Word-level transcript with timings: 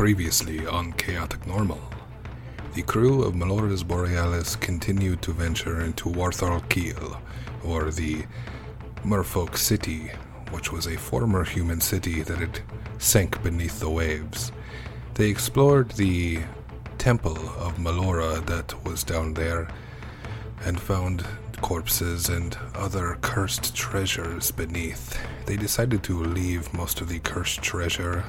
Previously 0.00 0.66
on 0.66 0.94
Chaotic 0.94 1.46
Normal, 1.46 1.78
the 2.72 2.80
crew 2.80 3.22
of 3.22 3.34
Melora's 3.34 3.84
Borealis 3.84 4.56
continued 4.56 5.20
to 5.20 5.32
venture 5.32 5.82
into 5.82 6.08
Warthal 6.08 6.66
Kiel, 6.70 7.20
or 7.62 7.90
the 7.90 8.24
Merfolk 9.04 9.58
City, 9.58 10.10
which 10.52 10.72
was 10.72 10.86
a 10.86 10.96
former 10.96 11.44
human 11.44 11.82
city 11.82 12.22
that 12.22 12.38
had 12.38 12.60
sank 12.96 13.42
beneath 13.42 13.78
the 13.78 13.90
waves. 13.90 14.52
They 15.16 15.28
explored 15.28 15.90
the 15.90 16.44
temple 16.96 17.36
of 17.58 17.76
Melora 17.76 18.42
that 18.46 18.82
was 18.82 19.04
down 19.04 19.34
there 19.34 19.68
and 20.64 20.80
found 20.80 21.26
corpses 21.60 22.30
and 22.30 22.56
other 22.74 23.18
cursed 23.20 23.76
treasures 23.76 24.50
beneath. 24.50 25.20
They 25.44 25.58
decided 25.58 26.02
to 26.04 26.24
leave 26.24 26.72
most 26.72 27.02
of 27.02 27.10
the 27.10 27.18
cursed 27.18 27.60
treasure 27.60 28.24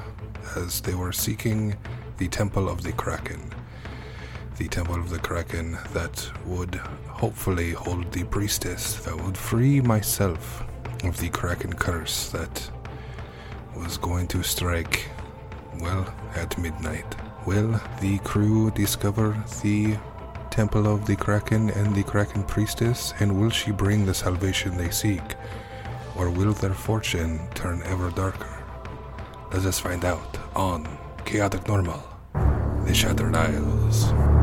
as 0.56 0.80
they 0.80 0.94
were 0.94 1.12
seeking 1.12 1.76
the 2.18 2.28
Temple 2.28 2.68
of 2.68 2.82
the 2.82 2.92
Kraken. 2.92 3.52
The 4.58 4.68
Temple 4.68 4.96
of 4.96 5.10
the 5.10 5.18
Kraken 5.18 5.78
that 5.92 6.30
would 6.46 6.76
hopefully 7.08 7.72
hold 7.72 8.12
the 8.12 8.24
priestess 8.24 8.94
that 9.04 9.16
would 9.16 9.36
free 9.36 9.80
myself 9.80 10.64
of 11.04 11.18
the 11.18 11.28
Kraken 11.30 11.72
curse 11.72 12.28
that 12.30 12.70
was 13.76 13.96
going 13.96 14.28
to 14.28 14.42
strike, 14.42 15.08
well, 15.80 16.12
at 16.34 16.56
midnight. 16.58 17.16
Will 17.46 17.80
the 18.00 18.18
crew 18.18 18.70
discover 18.70 19.36
the 19.62 19.96
Temple 20.50 20.86
of 20.86 21.06
the 21.06 21.16
Kraken 21.16 21.70
and 21.70 21.94
the 21.94 22.02
Kraken 22.02 22.44
priestess, 22.44 23.14
and 23.20 23.40
will 23.40 23.50
she 23.50 23.72
bring 23.72 24.04
the 24.04 24.14
salvation 24.14 24.76
they 24.76 24.90
seek? 24.90 25.22
Or 26.14 26.28
will 26.30 26.52
their 26.52 26.74
fortune 26.74 27.40
turn 27.54 27.82
ever 27.84 28.10
darker? 28.10 28.51
Let 29.52 29.66
us 29.66 29.78
find 29.78 30.02
out 30.02 30.38
on 30.56 30.88
Chaotic 31.26 31.68
Normal, 31.68 32.02
The 32.86 32.94
Shattered 32.94 33.36
Isles. 33.36 34.41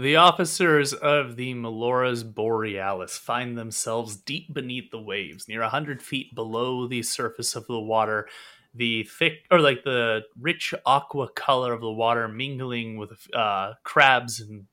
The 0.00 0.16
officers 0.16 0.94
of 0.94 1.36
the 1.36 1.52
Melora's 1.52 2.24
Borealis 2.24 3.18
find 3.18 3.58
themselves 3.58 4.16
deep 4.16 4.54
beneath 4.54 4.90
the 4.90 4.98
waves, 4.98 5.46
near 5.46 5.60
a 5.60 5.68
hundred 5.68 6.00
feet 6.00 6.34
below 6.34 6.86
the 6.86 7.02
surface 7.02 7.54
of 7.54 7.66
the 7.66 7.78
water. 7.78 8.26
The 8.74 9.02
thick, 9.02 9.44
or 9.50 9.60
like 9.60 9.84
the 9.84 10.22
rich 10.40 10.72
aqua 10.86 11.28
color 11.28 11.74
of 11.74 11.82
the 11.82 11.92
water 11.92 12.28
mingling 12.28 12.96
with 12.96 13.10
uh, 13.34 13.74
crabs 13.84 14.40
and 14.40 14.64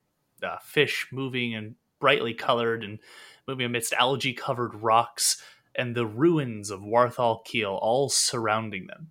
uh, 0.41 0.59
fish 0.63 1.07
moving 1.11 1.53
and 1.55 1.75
brightly 1.99 2.33
colored 2.33 2.81
and 2.81 2.97
moving 3.49 3.65
amidst 3.65 3.91
algae 3.91 4.33
covered 4.33 4.75
rocks, 4.75 5.43
and 5.75 5.93
the 5.93 6.05
ruins 6.05 6.69
of 6.69 6.79
Warthal 6.79 7.43
Kiel 7.43 7.77
all 7.81 8.07
surrounding 8.07 8.87
them. 8.87 9.09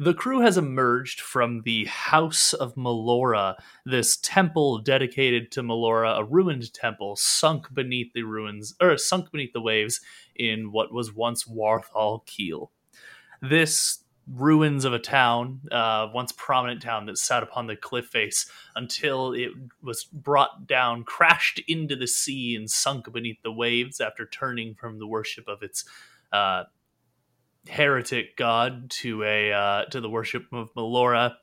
The 0.00 0.14
crew 0.14 0.40
has 0.40 0.56
emerged 0.56 1.20
from 1.20 1.60
the 1.60 1.84
House 1.84 2.54
of 2.54 2.74
Melora, 2.74 3.56
this 3.84 4.16
temple 4.16 4.78
dedicated 4.78 5.52
to 5.52 5.62
Melora, 5.62 6.16
a 6.18 6.24
ruined 6.24 6.72
temple 6.72 7.16
sunk 7.16 7.66
beneath 7.74 8.14
the 8.14 8.22
ruins, 8.22 8.74
or 8.80 8.96
sunk 8.96 9.30
beneath 9.30 9.52
the 9.52 9.60
waves 9.60 10.00
in 10.34 10.72
what 10.72 10.90
was 10.90 11.14
once 11.14 11.44
Warthal 11.44 12.24
Kiel. 12.24 12.70
This 13.42 14.02
ruins 14.26 14.86
of 14.86 14.94
a 14.94 14.98
town, 14.98 15.60
uh, 15.70 16.08
once 16.14 16.32
prominent 16.32 16.80
town 16.80 17.04
that 17.04 17.18
sat 17.18 17.42
upon 17.42 17.66
the 17.66 17.76
cliff 17.76 18.06
face 18.06 18.50
until 18.76 19.34
it 19.34 19.50
was 19.82 20.04
brought 20.04 20.66
down, 20.66 21.04
crashed 21.04 21.60
into 21.68 21.94
the 21.94 22.06
sea, 22.06 22.56
and 22.56 22.70
sunk 22.70 23.12
beneath 23.12 23.42
the 23.42 23.52
waves 23.52 24.00
after 24.00 24.24
turning 24.24 24.74
from 24.74 24.98
the 24.98 25.06
worship 25.06 25.46
of 25.46 25.62
its 25.62 25.84
uh, 26.32 26.64
heretic 27.68 28.36
god 28.36 28.90
to 28.90 29.22
a 29.22 29.52
uh, 29.52 29.84
to 29.86 30.00
the 30.00 30.10
worship 30.10 30.44
of 30.52 30.72
Melora. 30.74 31.34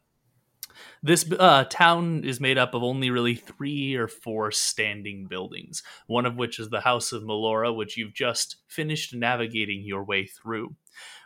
This 1.01 1.29
uh, 1.31 1.63
town 1.65 2.23
is 2.23 2.39
made 2.39 2.57
up 2.57 2.73
of 2.73 2.83
only 2.83 3.09
really 3.09 3.35
three 3.35 3.95
or 3.95 4.07
four 4.07 4.51
standing 4.51 5.25
buildings, 5.25 5.81
one 6.05 6.25
of 6.25 6.35
which 6.35 6.59
is 6.59 6.69
the 6.69 6.81
House 6.81 7.11
of 7.11 7.23
Melora, 7.23 7.75
which 7.75 7.97
you've 7.97 8.13
just 8.13 8.57
finished 8.67 9.15
navigating 9.15 9.83
your 9.83 10.03
way 10.03 10.27
through. 10.27 10.75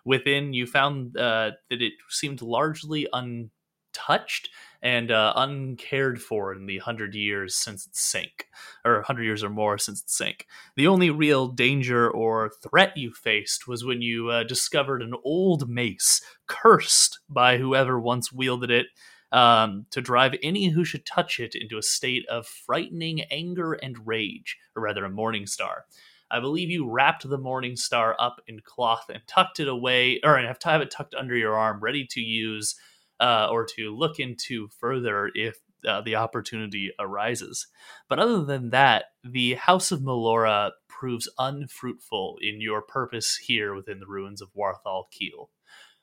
Within, 0.05 0.53
you 0.53 0.65
found 0.65 1.17
uh, 1.17 1.51
that 1.69 1.81
it 1.81 1.93
seemed 2.09 2.41
largely 2.41 3.07
untouched 3.11 4.49
and 4.81 5.11
uh, 5.11 5.33
uncared 5.35 6.21
for 6.21 6.53
in 6.53 6.65
the 6.65 6.79
hundred 6.79 7.13
years 7.15 7.55
since 7.55 7.85
it 7.85 7.95
sank, 7.95 8.47
or 8.83 9.01
hundred 9.01 9.23
years 9.23 9.43
or 9.43 9.49
more 9.49 9.77
since 9.77 10.01
it 10.01 10.09
sank. 10.09 10.47
The 10.75 10.87
only 10.87 11.09
real 11.09 11.47
danger 11.47 12.09
or 12.09 12.51
threat 12.61 12.97
you 12.97 13.13
faced 13.13 13.67
was 13.67 13.85
when 13.85 14.01
you 14.01 14.29
uh, 14.29 14.43
discovered 14.43 15.01
an 15.01 15.13
old 15.23 15.69
mace 15.69 16.21
cursed 16.47 17.19
by 17.29 17.57
whoever 17.57 17.99
once 17.99 18.31
wielded 18.31 18.71
it. 18.71 18.87
Um, 19.33 19.85
to 19.91 20.01
drive 20.01 20.35
any 20.43 20.67
who 20.67 20.83
should 20.83 21.05
touch 21.05 21.39
it 21.39 21.55
into 21.55 21.77
a 21.77 21.81
state 21.81 22.25
of 22.27 22.45
frightening 22.45 23.21
anger 23.31 23.71
and 23.71 23.95
rage, 24.05 24.57
or 24.75 24.83
rather, 24.83 25.05
a 25.05 25.09
morning 25.09 25.47
star. 25.47 25.85
I 26.31 26.39
believe 26.39 26.69
you 26.69 26.89
wrapped 26.89 27.27
the 27.27 27.37
Morning 27.37 27.75
Star 27.75 28.15
up 28.17 28.41
in 28.47 28.61
cloth 28.61 29.09
and 29.09 29.21
tucked 29.27 29.59
it 29.59 29.67
away, 29.67 30.19
or 30.23 30.37
have 30.37 30.59
to 30.59 30.69
have 30.69 30.81
it 30.81 30.89
tucked 30.89 31.13
under 31.13 31.35
your 31.35 31.57
arm, 31.57 31.81
ready 31.81 32.05
to 32.11 32.21
use 32.21 32.75
uh, 33.21 33.47
or 33.49 33.65
to 33.77 33.95
look 33.95 34.19
into 34.19 34.67
further 34.79 35.29
if 35.35 35.59
uh, 35.87 36.01
the 36.01 36.15
opportunity 36.15 36.91
arises. 36.99 37.67
But 38.09 38.19
other 38.19 38.43
than 38.43 38.71
that, 38.71 39.05
the 39.23 39.53
House 39.53 39.91
of 39.91 40.01
Melora 40.01 40.71
proves 40.87 41.29
unfruitful 41.39 42.37
in 42.41 42.61
your 42.61 42.81
purpose 42.81 43.37
here 43.37 43.73
within 43.73 43.99
the 43.99 44.07
ruins 44.07 44.41
of 44.41 44.49
Warthal 44.57 45.05
Kiel. 45.11 45.49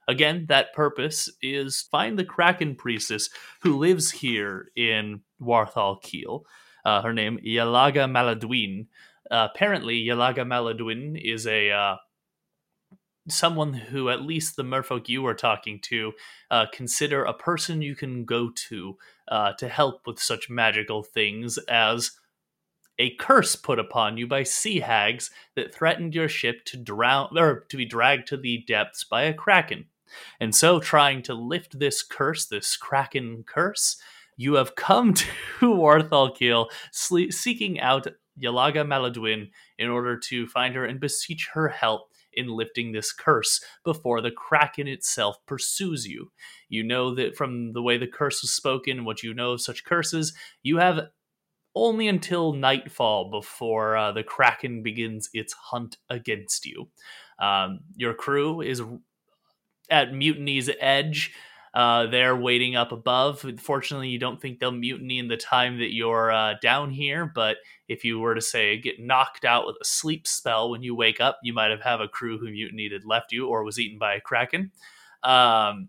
Again, 0.09 0.47
that 0.49 0.73
purpose 0.73 1.29
is 1.43 1.87
find 1.91 2.19
the 2.19 2.25
Kraken 2.25 2.77
priestess 2.77 3.29
who 3.63 3.77
lives 3.77 4.11
here 4.11 4.69
in 4.75 5.21
Warthal 5.41 6.01
Kiel. 6.03 6.45
Uh, 6.85 7.03
her 7.03 7.13
name 7.13 7.39
Yalaga 7.45 8.11
Maladwin. 8.11 8.87
Uh, 9.31 9.49
apparently, 9.55 10.03
Yalaga 10.03 10.47
Maladwin 10.47 11.21
is 11.23 11.47
a 11.47 11.71
uh, 11.71 11.97
someone 13.29 13.73
who 13.73 14.09
at 14.09 14.23
least 14.23 14.57
the 14.57 14.63
merfolk 14.63 15.09
you 15.09 15.27
are 15.27 15.35
talking 15.35 15.81
to 15.81 16.13
uh, 16.51 16.67
consider 16.73 17.25
a 17.25 17.35
person 17.35 17.83
you 17.83 17.95
can 17.95 18.25
go 18.25 18.51
to 18.55 18.97
uh, 19.29 19.53
to 19.55 19.69
help 19.69 20.07
with 20.07 20.19
such 20.19 20.51
magical 20.51 21.03
things 21.03 21.59
as 21.69 22.13
a 22.99 23.15
curse 23.17 23.55
put 23.55 23.79
upon 23.79 24.17
you 24.17 24.27
by 24.27 24.43
sea 24.43 24.81
hags 24.81 25.31
that 25.55 25.73
threatened 25.73 26.15
your 26.15 26.29
ship 26.29 26.65
to 26.65 26.77
drown 26.77 27.37
or 27.39 27.61
to 27.69 27.77
be 27.77 27.85
dragged 27.85 28.27
to 28.29 28.37
the 28.37 28.65
depths 28.67 29.05
by 29.05 29.23
a 29.23 29.35
kraken. 29.35 29.87
And 30.41 30.55
so, 30.55 30.81
trying 30.81 31.23
to 31.23 31.35
lift 31.35 31.79
this 31.79 32.03
curse, 32.03 32.47
this 32.47 32.77
kraken 32.77 33.45
curse, 33.47 34.01
you 34.37 34.55
have 34.55 34.75
come 34.75 35.15
to 35.15 35.27
Warthal 35.61 36.35
Kiel, 36.35 36.69
seeking 36.91 37.79
out 37.79 38.07
Yalaga 38.41 38.87
Maladwin 38.87 39.51
in 39.79 39.89
order 39.91 40.17
to 40.17 40.47
find 40.47 40.75
her 40.75 40.85
and 40.85 41.01
beseech 41.01 41.51
her 41.53 41.69
help 41.69 42.11
in 42.39 42.49
lifting 42.49 42.93
this 42.93 43.13
curse 43.13 43.61
before 43.85 44.21
the 44.21 44.31
kraken 44.31 44.89
itself 44.89 45.37
pursues 45.47 46.07
you. 46.07 46.31
You 46.69 46.85
know 46.85 47.15
that 47.15 47.37
from 47.37 47.73
the 47.73 47.83
way 47.83 47.99
the 47.99 48.07
curse 48.07 48.43
was 48.43 48.53
spoken, 48.53 49.05
what 49.05 49.23
you 49.23 49.35
know 49.35 49.53
of 49.53 49.61
such 49.61 49.85
curses, 49.85 50.33
you 50.63 50.79
have 50.79 51.09
only 51.75 52.09
until 52.09 52.53
nightfall 52.53 53.31
before 53.31 53.97
uh, 53.97 54.13
the 54.13 54.23
kraken 54.23 54.83
begins 54.83 55.29
its 55.33 55.53
hunt 55.53 55.97
against 56.09 56.67
you. 56.67 56.89
Um, 57.39 57.81
your 57.95 58.15
crew 58.15 58.61
is 58.61 58.83
at 59.91 60.13
Mutiny's 60.13 60.71
edge. 60.81 61.33
Uh, 61.79 62.07
they're 62.07 62.35
waiting 62.35 62.75
up 62.75 62.91
above. 62.91 63.47
Fortunately, 63.61 64.09
you 64.09 64.19
don't 64.19 64.43
think 64.43 64.59
they'll 64.59 64.73
mutiny 64.73 65.21
in 65.21 65.29
the 65.29 65.37
time 65.37 65.79
that 65.79 65.95
you're 65.95 66.33
uh, 66.33 66.55
down 66.61 66.91
here. 66.91 67.31
But 67.33 67.59
if 67.87 68.05
you 68.05 68.19
were 68.19 68.35
to 68.35 68.41
say 68.41 68.77
get 68.79 68.99
knocked 68.99 69.45
out 69.45 69.65
with 69.65 69.77
a 69.81 69.85
sleep 69.85 70.27
spell 70.27 70.71
when 70.71 70.83
you 70.83 70.97
wake 70.97 71.21
up, 71.21 71.39
you 71.45 71.53
might 71.53 71.71
have 71.71 71.83
have 71.83 72.01
a 72.01 72.09
crew 72.09 72.37
who 72.37 72.51
mutinied 72.51 72.91
had 72.91 73.05
left 73.05 73.31
you 73.31 73.47
or 73.47 73.63
was 73.63 73.79
eaten 73.79 73.97
by 73.97 74.15
a 74.15 74.21
kraken. 74.21 74.73
Um, 75.23 75.89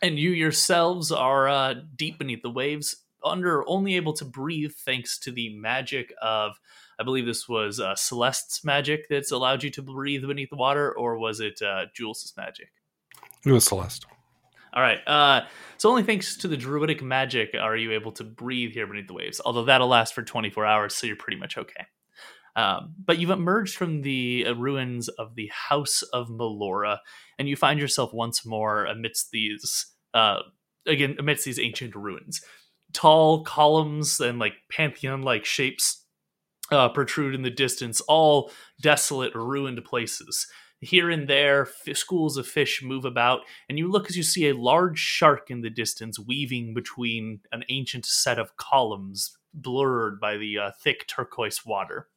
and 0.00 0.16
you 0.16 0.30
yourselves 0.30 1.10
are 1.10 1.48
uh, 1.48 1.74
deep 1.96 2.20
beneath 2.20 2.42
the 2.42 2.48
waves, 2.48 2.94
under 3.24 3.68
only 3.68 3.96
able 3.96 4.12
to 4.12 4.24
breathe 4.24 4.74
thanks 4.74 5.18
to 5.18 5.32
the 5.32 5.52
magic 5.56 6.14
of. 6.22 6.52
I 7.00 7.02
believe 7.02 7.26
this 7.26 7.48
was 7.48 7.80
uh, 7.80 7.96
Celeste's 7.96 8.62
magic 8.62 9.08
that's 9.08 9.32
allowed 9.32 9.64
you 9.64 9.70
to 9.70 9.82
breathe 9.82 10.24
beneath 10.24 10.50
the 10.50 10.56
water, 10.56 10.96
or 10.96 11.18
was 11.18 11.40
it 11.40 11.60
uh, 11.62 11.86
Jules's 11.94 12.32
magic? 12.36 12.68
It 13.44 13.50
was 13.50 13.64
Celeste. 13.64 14.06
All 14.72 14.82
right. 14.82 14.98
Uh, 15.06 15.46
so 15.78 15.90
only 15.90 16.02
thanks 16.02 16.36
to 16.36 16.48
the 16.48 16.56
druidic 16.56 17.02
magic 17.02 17.54
are 17.60 17.76
you 17.76 17.92
able 17.92 18.12
to 18.12 18.24
breathe 18.24 18.72
here 18.72 18.86
beneath 18.86 19.08
the 19.08 19.14
waves. 19.14 19.40
Although 19.44 19.64
that'll 19.64 19.88
last 19.88 20.14
for 20.14 20.22
24 20.22 20.64
hours, 20.64 20.94
so 20.94 21.06
you're 21.06 21.16
pretty 21.16 21.38
much 21.38 21.56
okay. 21.58 21.86
Um, 22.56 22.94
but 23.04 23.18
you've 23.18 23.30
emerged 23.30 23.76
from 23.76 24.02
the 24.02 24.46
uh, 24.48 24.54
ruins 24.54 25.08
of 25.08 25.34
the 25.34 25.50
House 25.52 26.02
of 26.12 26.28
Melora, 26.28 26.98
and 27.38 27.48
you 27.48 27.56
find 27.56 27.80
yourself 27.80 28.12
once 28.12 28.44
more 28.44 28.84
amidst 28.84 29.30
these, 29.30 29.86
uh, 30.14 30.40
again, 30.86 31.16
amidst 31.18 31.44
these 31.44 31.60
ancient 31.60 31.94
ruins. 31.94 32.40
Tall 32.92 33.44
columns 33.44 34.20
and 34.20 34.38
like 34.38 34.54
pantheon-like 34.70 35.44
shapes 35.44 36.04
uh, 36.72 36.88
protrude 36.88 37.34
in 37.34 37.42
the 37.42 37.50
distance, 37.50 38.00
all 38.02 38.50
desolate, 38.80 39.34
ruined 39.34 39.82
places. 39.84 40.46
Here 40.80 41.10
and 41.10 41.28
there, 41.28 41.68
f- 41.68 41.96
schools 41.96 42.38
of 42.38 42.46
fish 42.46 42.82
move 42.82 43.04
about, 43.04 43.40
and 43.68 43.78
you 43.78 43.90
look 43.90 44.08
as 44.08 44.16
you 44.16 44.22
see 44.22 44.48
a 44.48 44.56
large 44.56 44.98
shark 44.98 45.50
in 45.50 45.60
the 45.60 45.68
distance 45.68 46.18
weaving 46.18 46.72
between 46.72 47.40
an 47.52 47.64
ancient 47.68 48.06
set 48.06 48.38
of 48.38 48.56
columns, 48.56 49.36
blurred 49.52 50.18
by 50.20 50.38
the 50.38 50.58
uh, 50.58 50.70
thick 50.82 51.06
turquoise 51.06 51.66
water. 51.66 52.08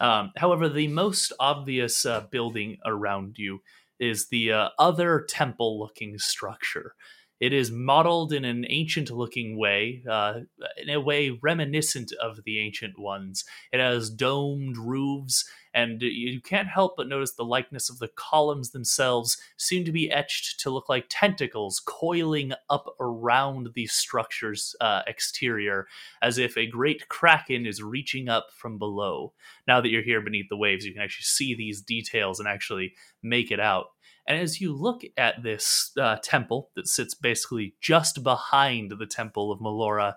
Um, 0.00 0.32
however, 0.36 0.68
the 0.68 0.88
most 0.88 1.32
obvious 1.38 2.06
uh, 2.06 2.22
building 2.30 2.78
around 2.86 3.36
you 3.36 3.60
is 3.98 4.28
the 4.28 4.50
uh, 4.50 4.68
other 4.78 5.26
temple 5.28 5.78
looking 5.78 6.18
structure. 6.18 6.94
It 7.38 7.52
is 7.54 7.70
modeled 7.70 8.32
in 8.32 8.44
an 8.44 8.66
ancient 8.68 9.10
looking 9.10 9.58
way, 9.58 10.02
uh, 10.08 10.40
in 10.76 10.90
a 10.90 11.00
way 11.00 11.38
reminiscent 11.42 12.12
of 12.22 12.44
the 12.44 12.60
ancient 12.60 12.98
ones. 12.98 13.44
It 13.72 13.80
has 13.80 14.10
domed 14.10 14.76
roofs, 14.76 15.44
and 15.72 16.02
you 16.02 16.40
can't 16.40 16.68
help 16.68 16.96
but 16.96 17.08
notice 17.08 17.32
the 17.32 17.44
likeness 17.44 17.88
of 17.88 17.98
the 17.98 18.08
columns 18.08 18.70
themselves 18.70 19.40
seem 19.56 19.84
to 19.84 19.92
be 19.92 20.10
etched 20.10 20.58
to 20.60 20.70
look 20.70 20.88
like 20.88 21.06
tentacles 21.08 21.80
coiling 21.84 22.52
up 22.68 22.94
around 22.98 23.68
the 23.74 23.86
structure's 23.86 24.74
uh, 24.80 25.02
exterior, 25.06 25.86
as 26.22 26.38
if 26.38 26.56
a 26.56 26.66
great 26.66 27.08
kraken 27.08 27.66
is 27.66 27.82
reaching 27.82 28.28
up 28.28 28.48
from 28.52 28.78
below. 28.78 29.32
Now 29.68 29.80
that 29.80 29.90
you're 29.90 30.02
here 30.02 30.20
beneath 30.20 30.48
the 30.48 30.56
waves, 30.56 30.84
you 30.84 30.92
can 30.92 31.02
actually 31.02 31.24
see 31.24 31.54
these 31.54 31.80
details 31.80 32.40
and 32.40 32.48
actually 32.48 32.94
make 33.22 33.50
it 33.50 33.60
out. 33.60 33.86
And 34.26 34.38
as 34.38 34.60
you 34.60 34.72
look 34.72 35.02
at 35.16 35.42
this 35.42 35.92
uh, 36.00 36.16
temple 36.22 36.70
that 36.76 36.88
sits 36.88 37.14
basically 37.14 37.74
just 37.80 38.22
behind 38.22 38.92
the 38.98 39.06
temple 39.06 39.50
of 39.50 39.60
Melora, 39.60 40.14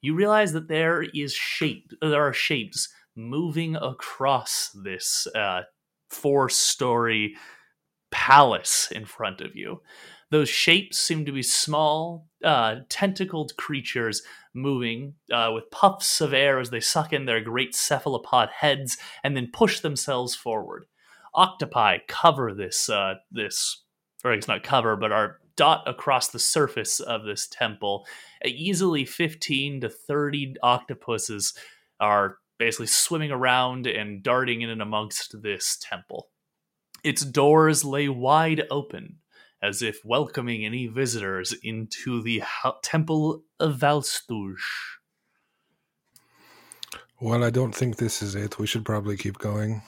you 0.00 0.14
realize 0.14 0.52
that 0.52 0.68
there 0.68 1.02
is 1.02 1.32
shape. 1.32 1.92
There 2.02 2.22
are 2.22 2.32
shapes 2.32 2.88
moving 3.16 3.76
across 3.76 4.70
this 4.74 5.26
uh, 5.34 5.62
four-story 6.10 7.34
palace 8.10 8.88
in 8.92 9.04
front 9.04 9.40
of 9.40 9.56
you. 9.56 9.80
Those 10.30 10.48
shapes 10.48 11.00
seem 11.00 11.24
to 11.26 11.32
be 11.32 11.42
small, 11.42 12.26
uh, 12.42 12.76
tentacled 12.88 13.56
creatures 13.56 14.22
moving 14.54 15.14
uh, 15.32 15.50
with 15.52 15.70
puffs 15.70 16.20
of 16.20 16.32
air 16.32 16.60
as 16.60 16.70
they 16.70 16.80
suck 16.80 17.12
in 17.12 17.24
their 17.24 17.40
great 17.40 17.74
cephalopod 17.74 18.48
heads 18.60 18.96
and 19.22 19.36
then 19.36 19.50
push 19.52 19.80
themselves 19.80 20.34
forward 20.34 20.86
octopi 21.34 21.98
cover 22.06 22.54
this 22.54 22.88
uh, 22.88 23.14
this 23.30 23.82
or 24.24 24.32
it's 24.32 24.48
not 24.48 24.62
cover 24.62 24.96
but 24.96 25.10
are 25.10 25.40
dot 25.56 25.82
across 25.86 26.28
the 26.28 26.38
surface 26.38 27.00
of 27.00 27.24
this 27.24 27.48
temple 27.48 28.06
easily 28.44 29.04
15 29.04 29.80
to 29.80 29.88
30 29.88 30.54
octopuses 30.62 31.54
are 32.00 32.38
basically 32.58 32.86
swimming 32.86 33.30
around 33.30 33.86
and 33.86 34.22
darting 34.22 34.62
in 34.62 34.70
and 34.70 34.82
amongst 34.82 35.42
this 35.42 35.78
temple 35.80 36.28
its 37.04 37.22
doors 37.22 37.84
lay 37.84 38.08
wide 38.08 38.62
open 38.70 39.18
as 39.62 39.82
if 39.82 40.00
welcoming 40.04 40.64
any 40.64 40.86
visitors 40.86 41.54
into 41.62 42.22
the 42.22 42.42
temple 42.82 43.42
of 43.60 43.78
Valstouge. 43.78 44.98
Well, 47.20 47.44
I 47.44 47.50
don't 47.50 47.74
think 47.74 47.96
this 47.96 48.20
is 48.20 48.34
it. 48.34 48.58
We 48.58 48.66
should 48.66 48.84
probably 48.84 49.16
keep 49.16 49.38
going. 49.38 49.82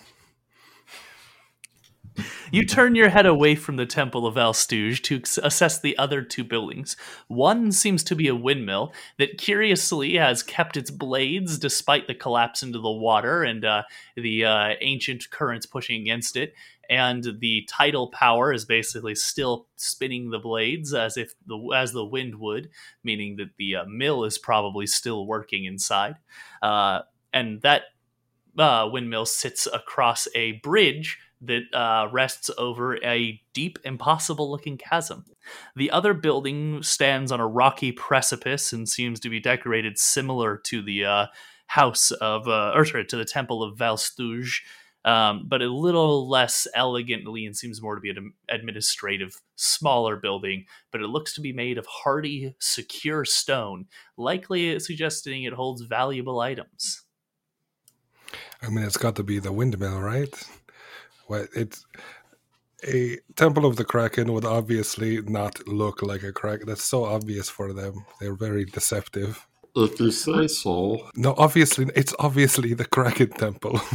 You 2.51 2.65
turn 2.65 2.95
your 2.95 3.09
head 3.09 3.27
away 3.27 3.55
from 3.55 3.77
the 3.77 3.87
Temple 3.87 4.27
of 4.27 4.35
Valstouge 4.35 5.03
to 5.03 5.23
assess 5.43 5.81
the 5.81 5.97
other 5.99 6.23
two 6.23 6.45
buildings. 6.45 6.97
One 7.29 7.73
seems 7.73 8.05
to 8.05 8.15
be 8.15 8.29
a 8.29 8.35
windmill 8.35 8.93
that 9.19 9.39
curiously 9.39 10.15
has 10.15 10.43
kept 10.43 10.77
its 10.77 10.91
blades 10.91 11.59
despite 11.59 12.07
the 12.07 12.15
collapse 12.15 12.63
into 12.63 12.79
the 12.79 12.91
water 12.91 13.43
and 13.43 13.65
uh, 13.65 13.83
the 14.17 14.45
uh, 14.45 14.75
ancient 14.81 15.31
currents 15.31 15.67
pushing 15.67 16.01
against 16.01 16.37
it. 16.37 16.55
And 16.89 17.27
the 17.41 17.69
tidal 17.69 18.09
power 18.11 18.53
is 18.53 18.65
basically 18.65 19.17
still 19.17 19.67
spinning 19.75 20.31
the 20.31 20.39
blades 20.39 20.95
as 20.95 21.17
if 21.17 21.35
the 21.47 21.59
as 21.75 21.93
the 21.93 22.05
wind 22.05 22.37
would, 22.37 22.71
meaning 23.03 23.37
that 23.37 23.57
the 23.59 23.77
uh, 23.77 23.85
mill 23.87 24.25
is 24.25 24.39
probably 24.39 24.87
still 24.87 25.27
working 25.27 25.65
inside. 25.65 26.15
Uh, 26.63 27.01
and 27.33 27.61
that 27.63 27.83
uh, 28.57 28.89
windmill 28.91 29.27
sits 29.27 29.67
across 29.67 30.29
a 30.35 30.53
bridge 30.53 31.19
that 31.43 31.63
uh, 31.73 32.09
rests 32.11 32.51
over 32.59 32.97
a 33.05 33.41
deep, 33.53 33.79
impossible 33.85 34.51
looking 34.51 34.79
chasm. 34.79 35.25
The 35.75 35.91
other 35.91 36.15
building 36.15 36.83
stands 36.83 37.31
on 37.31 37.41
a 37.41 37.47
rocky 37.47 37.93
precipice 37.93 38.73
and 38.73 38.89
seems 38.89 39.21
to 39.21 39.29
be 39.29 39.41
decorated 39.41 39.99
similar 39.99 40.57
to 40.65 40.83
the 40.83 41.05
uh, 41.05 41.27
house 41.67 42.11
of, 42.11 42.49
uh, 42.49 42.73
or 42.75 42.85
sorry, 42.85 43.05
to 43.07 43.17
the 43.17 43.25
temple 43.25 43.63
of 43.63 43.77
Valstouge. 43.77 44.63
Um, 45.05 45.45
but 45.47 45.63
a 45.63 45.73
little 45.73 46.29
less 46.29 46.67
elegantly 46.75 47.47
and 47.47 47.57
seems 47.57 47.81
more 47.81 47.95
to 47.95 48.01
be 48.01 48.11
an 48.11 48.33
administrative, 48.49 49.41
smaller 49.55 50.17
building. 50.17 50.67
But 50.91 51.01
it 51.01 51.07
looks 51.07 51.33
to 51.35 51.41
be 51.41 51.53
made 51.53 51.79
of 51.79 51.87
hardy, 51.87 52.57
secure 52.59 53.25
stone, 53.25 53.87
likely 54.17 54.81
suggesting 54.81 55.45
it 55.45 55.53
holds 55.53 55.83
valuable 55.83 56.41
items. 56.41 57.05
I 58.61 58.69
mean, 58.69 58.85
it's 58.85 58.97
got 58.97 59.15
to 59.17 59.23
be 59.23 59.39
the 59.39 59.53
windmill, 59.53 60.01
right? 60.01 60.35
Well, 61.29 61.47
it's 61.55 61.85
a 62.87 63.19
Temple 63.37 63.67
of 63.67 63.77
the 63.77 63.85
Kraken 63.85 64.33
would 64.33 64.45
obviously 64.45 65.21
not 65.23 65.67
look 65.67 66.03
like 66.03 66.23
a 66.23 66.33
kraken. 66.33 66.67
That's 66.67 66.85
so 66.85 67.05
obvious 67.05 67.49
for 67.49 67.73
them. 67.73 68.05
They're 68.21 68.35
very 68.35 68.65
deceptive. 68.65 69.47
If 69.75 70.01
you 70.01 70.11
say 70.11 70.47
so. 70.47 71.11
No, 71.17 71.35
obviously, 71.37 71.87
it's 71.95 72.15
obviously 72.19 72.75
the 72.75 72.85
Kraken 72.85 73.31
Temple. 73.31 73.81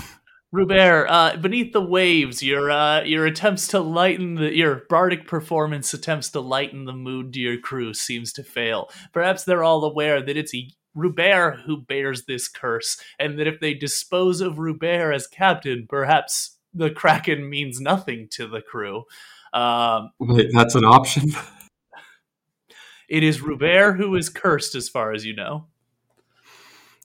Rubert, 0.54 1.10
uh, 1.10 1.38
beneath 1.38 1.72
the 1.72 1.82
waves, 1.82 2.44
your 2.44 2.70
uh, 2.70 3.04
your 3.04 3.26
attempts 3.26 3.70
to 3.70 3.80
lighten 3.80 4.36
the 4.36 4.54
your 4.54 4.84
bardic 4.90 5.26
performance 5.26 5.94
attempts 5.94 6.30
to 6.30 6.42
lighten 6.42 6.84
the 6.84 6.94
mood 6.94 7.32
to 7.34 7.40
your 7.40 7.58
crew 7.58 7.94
seems 7.94 8.34
to 8.34 8.44
fail. 8.44 8.90
Perhaps 9.14 9.46
they're 9.46 9.64
all 9.64 9.84
aware 9.86 10.22
that 10.22 10.36
it's 10.36 10.54
a 10.54 10.70
Rubert 10.94 11.62
who 11.66 11.78
bears 11.78 12.26
this 12.26 12.50
curse, 12.50 12.98
and 13.18 13.40
that 13.40 13.48
if 13.48 13.62
they 13.62 13.74
dispose 13.74 14.42
of 14.42 14.60
Rubert 14.60 15.14
as 15.14 15.26
captain, 15.26 15.86
perhaps 15.88 16.58
the 16.74 16.90
Kraken 16.90 17.50
means 17.50 17.80
nothing 17.80 18.28
to 18.32 18.48
the 18.48 18.62
crew. 18.62 19.04
Um, 19.54 20.12
Wait, 20.20 20.50
that's 20.54 20.76
an 20.76 20.86
option? 20.86 21.32
it 23.10 23.24
is 23.24 23.42
Rubert 23.42 23.98
who 23.98 24.16
is 24.16 24.30
cursed, 24.30 24.76
as 24.76 24.88
far 24.90 25.12
as 25.12 25.26
you 25.26 25.36
know. 25.36 25.66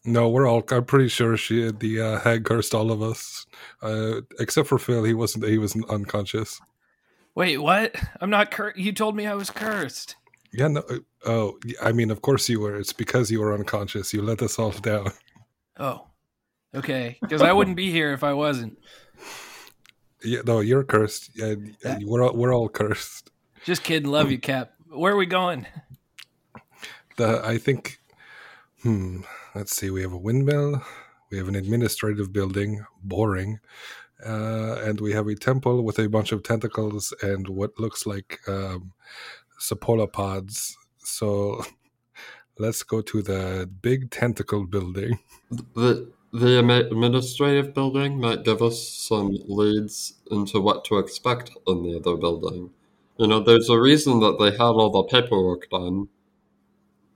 no, 0.04 0.28
we're 0.28 0.48
all. 0.48 0.62
I'm 0.70 0.84
pretty 0.84 1.08
sure 1.08 1.36
she, 1.36 1.70
the 1.72 2.00
uh, 2.00 2.20
hag, 2.20 2.44
cursed 2.44 2.74
all 2.74 2.92
of 2.92 3.02
us, 3.02 3.46
uh, 3.82 4.20
except 4.38 4.68
for 4.68 4.78
Phil. 4.78 5.04
He 5.04 5.14
wasn't. 5.14 5.46
He 5.48 5.58
was 5.58 5.76
unconscious. 5.88 6.60
Wait, 7.34 7.58
what? 7.58 7.94
I'm 8.20 8.30
not 8.30 8.50
cursed. 8.50 8.78
You 8.78 8.92
told 8.92 9.16
me 9.16 9.26
I 9.26 9.34
was 9.34 9.50
cursed. 9.50 10.16
Yeah. 10.52 10.68
No. 10.68 10.80
uh, 10.88 10.98
Oh, 11.28 11.58
I 11.82 11.90
mean, 11.90 12.12
of 12.12 12.22
course 12.22 12.48
you 12.48 12.60
were. 12.60 12.76
It's 12.78 12.92
because 12.92 13.32
you 13.32 13.40
were 13.40 13.52
unconscious. 13.52 14.14
You 14.14 14.22
let 14.22 14.42
us 14.42 14.60
all 14.60 14.70
down. 14.70 15.10
Oh, 15.76 16.06
okay. 16.72 17.18
Because 17.20 17.42
I 17.42 17.52
wouldn't 17.52 17.76
be 17.76 17.90
here 17.90 18.12
if 18.12 18.22
I 18.22 18.32
wasn't. 18.32 18.78
Yeah. 20.22 20.40
No, 20.46 20.60
you're 20.60 20.84
cursed. 20.84 21.30
Yeah. 21.34 21.54
That- 21.82 22.02
We're 22.04 22.22
all, 22.24 22.34
we're 22.36 22.54
all 22.54 22.68
cursed. 22.68 23.30
Just 23.64 23.82
kidding. 23.82 24.10
Love 24.10 24.30
you, 24.30 24.38
Cap. 24.38 24.72
Where 24.88 25.12
are 25.12 25.16
we 25.16 25.26
going? 25.26 25.66
The 27.16 27.40
I 27.44 27.58
think. 27.58 27.98
Hmm. 28.82 29.20
Let's 29.54 29.74
see. 29.74 29.90
We 29.90 30.02
have 30.02 30.12
a 30.12 30.18
windmill. 30.18 30.82
We 31.30 31.38
have 31.38 31.48
an 31.48 31.54
administrative 31.56 32.32
building. 32.32 32.84
Boring. 33.02 33.58
Uh, 34.24 34.76
and 34.84 35.00
we 35.00 35.12
have 35.12 35.26
a 35.26 35.34
temple 35.34 35.82
with 35.82 35.98
a 35.98 36.08
bunch 36.08 36.32
of 36.32 36.42
tentacles 36.42 37.12
and 37.22 37.48
what 37.48 37.78
looks 37.78 38.06
like 38.06 38.38
um, 38.48 38.92
cephalopods. 39.58 40.76
So 40.98 41.62
let's 42.58 42.82
go 42.82 43.02
to 43.02 43.22
the 43.22 43.68
big 43.82 44.10
tentacle 44.10 44.64
building. 44.66 45.18
The 45.74 46.10
the 46.32 46.58
administrative 46.58 47.72
building 47.74 48.20
might 48.20 48.44
give 48.44 48.62
us 48.62 48.88
some 48.88 49.36
leads 49.46 50.14
into 50.30 50.60
what 50.60 50.84
to 50.86 50.98
expect 50.98 51.50
in 51.66 51.82
the 51.82 51.96
other 51.96 52.16
building. 52.16 52.70
You 53.18 53.26
know, 53.26 53.40
there's 53.40 53.70
a 53.70 53.80
reason 53.80 54.20
that 54.20 54.38
they 54.38 54.50
had 54.50 54.60
all 54.60 54.90
the 54.90 55.04
paperwork 55.04 55.70
done. 55.70 56.08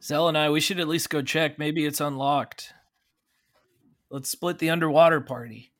Zell 0.03 0.29
and 0.29 0.39
I, 0.39 0.49
we 0.49 0.61
should 0.61 0.81
at 0.81 0.89
least 0.89 1.11
go 1.11 1.21
check. 1.21 1.59
Maybe 1.59 1.85
it's 1.85 2.01
unlocked. 2.01 2.73
Let's 4.09 4.31
split 4.31 4.59
the 4.59 4.71
underwater 4.71 5.21
party. 5.21 5.73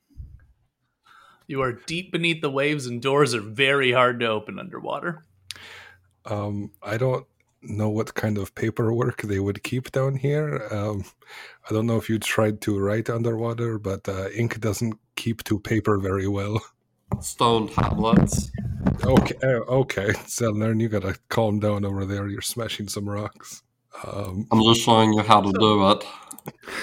You 1.47 1.63
are 1.63 1.73
deep 1.73 2.13
beneath 2.13 2.43
the 2.43 2.51
waves, 2.51 2.87
and 2.87 3.03
doors 3.03 3.35
are 3.35 3.41
very 3.41 3.93
hard 3.93 4.21
to 4.21 4.27
open 4.27 4.59
underwater. 4.59 5.25
Um, 6.27 6.71
I 6.83 6.97
don't 6.97 7.27
know 7.63 7.89
what 7.89 8.15
kind 8.15 8.39
of 8.39 8.55
paperwork 8.55 9.23
they 9.23 9.41
would 9.41 9.63
keep 9.63 9.93
down 9.93 10.17
here. 10.17 10.67
Um, 10.71 11.05
I 11.69 11.75
don't 11.75 11.87
know 11.87 11.97
if 11.97 12.09
you 12.09 12.19
tried 12.19 12.61
to 12.63 12.79
write 12.79 13.11
underwater, 13.11 13.79
but 13.79 14.09
uh, 14.09 14.29
ink 14.31 14.61
doesn't 14.61 14.95
keep 15.17 15.45
to 15.45 15.59
paper 15.59 15.99
very 15.99 16.29
well. 16.29 16.61
Stone 17.21 17.69
tablets. 17.69 18.51
Okay, 19.05 19.35
uh, 19.43 19.61
okay, 19.69 20.09
Zelnern, 20.27 20.81
you 20.81 20.89
gotta 20.89 21.17
calm 21.29 21.59
down 21.59 21.85
over 21.85 22.05
there. 22.05 22.29
You're 22.29 22.41
smashing 22.41 22.89
some 22.89 23.09
rocks. 23.09 23.63
Um, 24.05 24.47
I'm 24.51 24.63
just 24.63 24.83
showing 24.83 25.13
you 25.13 25.23
how 25.23 25.41
to 25.41 25.53
do 25.53 25.91
it. 25.91 26.05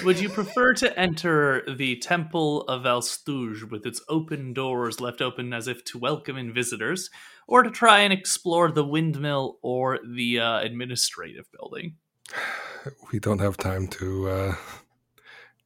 Would 0.04 0.20
you 0.20 0.28
prefer 0.28 0.74
to 0.74 0.98
enter 0.98 1.62
the 1.66 1.96
Temple 1.96 2.62
of 2.62 2.82
Valstouge 2.82 3.70
with 3.70 3.86
its 3.86 4.00
open 4.08 4.52
doors 4.52 5.00
left 5.00 5.20
open 5.20 5.52
as 5.52 5.68
if 5.68 5.84
to 5.84 5.98
welcome 5.98 6.36
in 6.36 6.52
visitors, 6.52 7.10
or 7.46 7.62
to 7.62 7.70
try 7.70 8.00
and 8.00 8.12
explore 8.12 8.70
the 8.70 8.84
windmill 8.84 9.58
or 9.62 9.98
the 10.06 10.40
uh, 10.40 10.60
administrative 10.60 11.50
building? 11.52 11.96
we 13.12 13.18
don't 13.18 13.40
have 13.40 13.56
time 13.56 13.86
to 13.88 14.28
uh, 14.28 14.54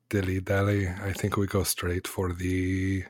dilly 0.08 0.40
dally. 0.40 0.88
I 0.88 1.12
think 1.12 1.36
we 1.36 1.46
go 1.46 1.62
straight 1.62 2.06
for 2.06 2.32
the 2.32 3.04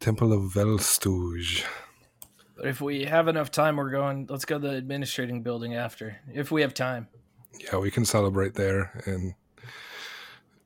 Temple 0.00 0.32
of 0.32 0.52
Valstouge. 0.52 1.64
But 2.56 2.66
if 2.66 2.80
we 2.80 3.04
have 3.04 3.28
enough 3.28 3.50
time, 3.50 3.76
we're 3.76 3.90
going. 3.90 4.26
Let's 4.28 4.44
go 4.44 4.58
to 4.58 4.68
the 4.68 4.76
administrating 4.76 5.42
building 5.42 5.74
after, 5.74 6.20
if 6.32 6.50
we 6.50 6.62
have 6.62 6.74
time. 6.74 7.08
Yeah, 7.60 7.78
we 7.78 7.90
can 7.90 8.04
celebrate 8.04 8.54
there 8.54 9.02
and, 9.06 9.34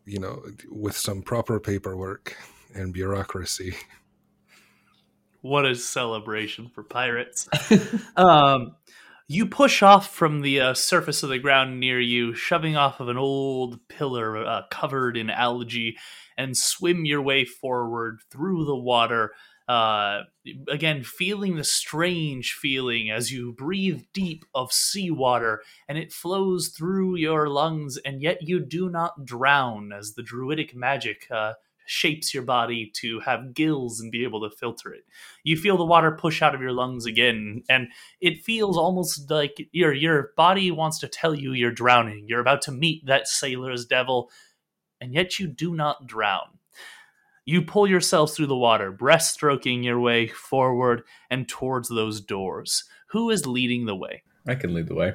you 0.08 0.18
know, 0.18 0.42
with 0.70 0.96
some 0.96 1.22
proper 1.22 1.60
paperwork 1.60 2.36
and 2.74 2.92
bureaucracy. 2.92 3.74
What 5.40 5.66
a 5.66 5.74
celebration 5.74 6.68
for 6.74 6.82
pirates. 6.82 7.48
um, 8.16 8.74
you 9.28 9.46
push 9.46 9.82
off 9.82 10.12
from 10.12 10.40
the 10.40 10.60
uh, 10.60 10.74
surface 10.74 11.22
of 11.22 11.28
the 11.28 11.38
ground 11.38 11.78
near 11.78 12.00
you, 12.00 12.34
shoving 12.34 12.76
off 12.76 12.98
of 12.98 13.08
an 13.08 13.18
old 13.18 13.78
pillar 13.88 14.38
uh, 14.38 14.62
covered 14.70 15.16
in 15.16 15.30
algae, 15.30 15.96
and 16.36 16.56
swim 16.56 17.04
your 17.04 17.22
way 17.22 17.44
forward 17.44 18.20
through 18.30 18.64
the 18.64 18.76
water. 18.76 19.32
Uh, 19.68 20.22
again, 20.68 21.02
feeling 21.02 21.56
the 21.56 21.64
strange 21.64 22.54
feeling 22.54 23.10
as 23.10 23.30
you 23.30 23.52
breathe 23.52 24.00
deep 24.14 24.44
of 24.54 24.72
seawater 24.72 25.62
and 25.88 25.98
it 25.98 26.10
flows 26.12 26.68
through 26.68 27.16
your 27.16 27.48
lungs, 27.50 27.98
and 27.98 28.22
yet 28.22 28.38
you 28.42 28.60
do 28.60 28.88
not 28.88 29.26
drown 29.26 29.92
as 29.92 30.14
the 30.14 30.22
druidic 30.22 30.74
magic 30.74 31.26
uh, 31.30 31.52
shapes 31.86 32.32
your 32.32 32.42
body 32.42 32.90
to 32.94 33.20
have 33.20 33.54
gills 33.54 34.00
and 34.00 34.10
be 34.10 34.24
able 34.24 34.40
to 34.48 34.56
filter 34.56 34.92
it. 34.92 35.04
You 35.44 35.56
feel 35.56 35.76
the 35.76 35.84
water 35.84 36.12
push 36.12 36.40
out 36.42 36.54
of 36.54 36.62
your 36.62 36.72
lungs 36.72 37.04
again, 37.06 37.62
and 37.68 37.88
it 38.20 38.44
feels 38.44 38.78
almost 38.78 39.30
like 39.30 39.68
your 39.72 39.92
your 39.92 40.32
body 40.36 40.70
wants 40.70 40.98
to 41.00 41.08
tell 41.08 41.34
you 41.34 41.52
you're 41.52 41.70
drowning. 41.72 42.24
You're 42.26 42.40
about 42.40 42.62
to 42.62 42.72
meet 42.72 43.06
that 43.06 43.28
sailor's 43.28 43.84
devil, 43.84 44.30
and 45.00 45.14
yet 45.14 45.38
you 45.38 45.46
do 45.46 45.74
not 45.74 46.06
drown. 46.06 46.57
You 47.48 47.62
pull 47.62 47.86
yourselves 47.86 48.36
through 48.36 48.48
the 48.48 48.54
water, 48.54 48.92
breaststroking 48.92 49.82
your 49.82 49.98
way 49.98 50.26
forward 50.26 51.04
and 51.30 51.48
towards 51.48 51.88
those 51.88 52.20
doors. 52.20 52.84
Who 53.06 53.30
is 53.30 53.46
leading 53.46 53.86
the 53.86 53.94
way? 53.94 54.22
I 54.46 54.54
can 54.54 54.74
lead 54.74 54.86
the 54.86 54.94
way. 54.94 55.14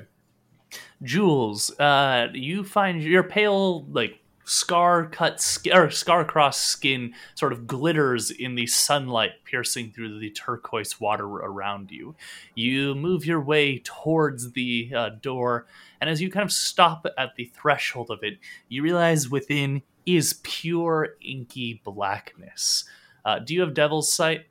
Jules, 1.03 1.69
uh, 1.79 2.29
you 2.33 2.63
find 2.63 3.03
your 3.03 3.21
pale, 3.21 3.85
like 3.85 4.19
scar 4.45 5.05
cut 5.05 5.39
skin 5.39 5.77
or 5.77 5.91
scar 5.91 6.25
crossed 6.25 6.65
skin 6.65 7.13
sort 7.35 7.53
of 7.53 7.67
glitters 7.67 8.31
in 8.31 8.55
the 8.55 8.65
sunlight 8.65 9.31
piercing 9.45 9.91
through 9.91 10.17
the 10.17 10.31
turquoise 10.31 10.99
water 10.99 11.27
around 11.27 11.91
you. 11.91 12.15
You 12.55 12.95
move 12.95 13.27
your 13.27 13.41
way 13.41 13.77
towards 13.77 14.53
the 14.53 14.91
uh, 14.95 15.09
door, 15.21 15.67
and 16.01 16.09
as 16.09 16.19
you 16.19 16.31
kind 16.31 16.43
of 16.43 16.51
stop 16.51 17.05
at 17.15 17.35
the 17.35 17.45
threshold 17.45 18.09
of 18.09 18.23
it, 18.23 18.39
you 18.69 18.81
realize 18.81 19.29
within 19.29 19.83
is 20.05 20.39
pure 20.43 21.15
inky 21.21 21.81
blackness. 21.83 22.85
Uh, 23.25 23.39
do 23.39 23.53
you 23.53 23.61
have 23.61 23.73
Devil's 23.73 24.11
Sight? 24.11 24.45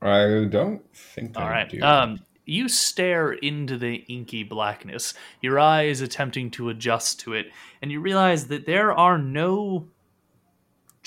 I 0.00 0.46
don't 0.50 0.82
think 0.94 1.36
All 1.36 1.44
I 1.44 1.50
right. 1.50 1.68
do. 1.68 1.82
Um, 1.82 2.20
you 2.44 2.68
stare 2.68 3.32
into 3.32 3.78
the 3.78 3.94
inky 4.08 4.42
blackness, 4.42 5.14
your 5.40 5.58
eyes 5.58 6.00
attempting 6.00 6.50
to 6.52 6.68
adjust 6.68 7.20
to 7.20 7.32
it, 7.32 7.46
and 7.80 7.90
you 7.90 8.00
realize 8.00 8.48
that 8.48 8.66
there 8.66 8.92
are 8.92 9.16
no 9.16 9.88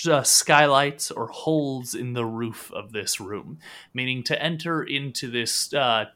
uh, 0.08 0.22
skylights 0.22 1.10
or 1.10 1.28
holes 1.28 1.94
in 1.94 2.12
the 2.12 2.24
roof 2.24 2.72
of 2.72 2.92
this 2.92 3.20
room. 3.20 3.58
Meaning, 3.94 4.24
to 4.24 4.42
enter 4.42 4.82
into 4.82 5.30
this 5.30 5.72
uh, 5.72 6.06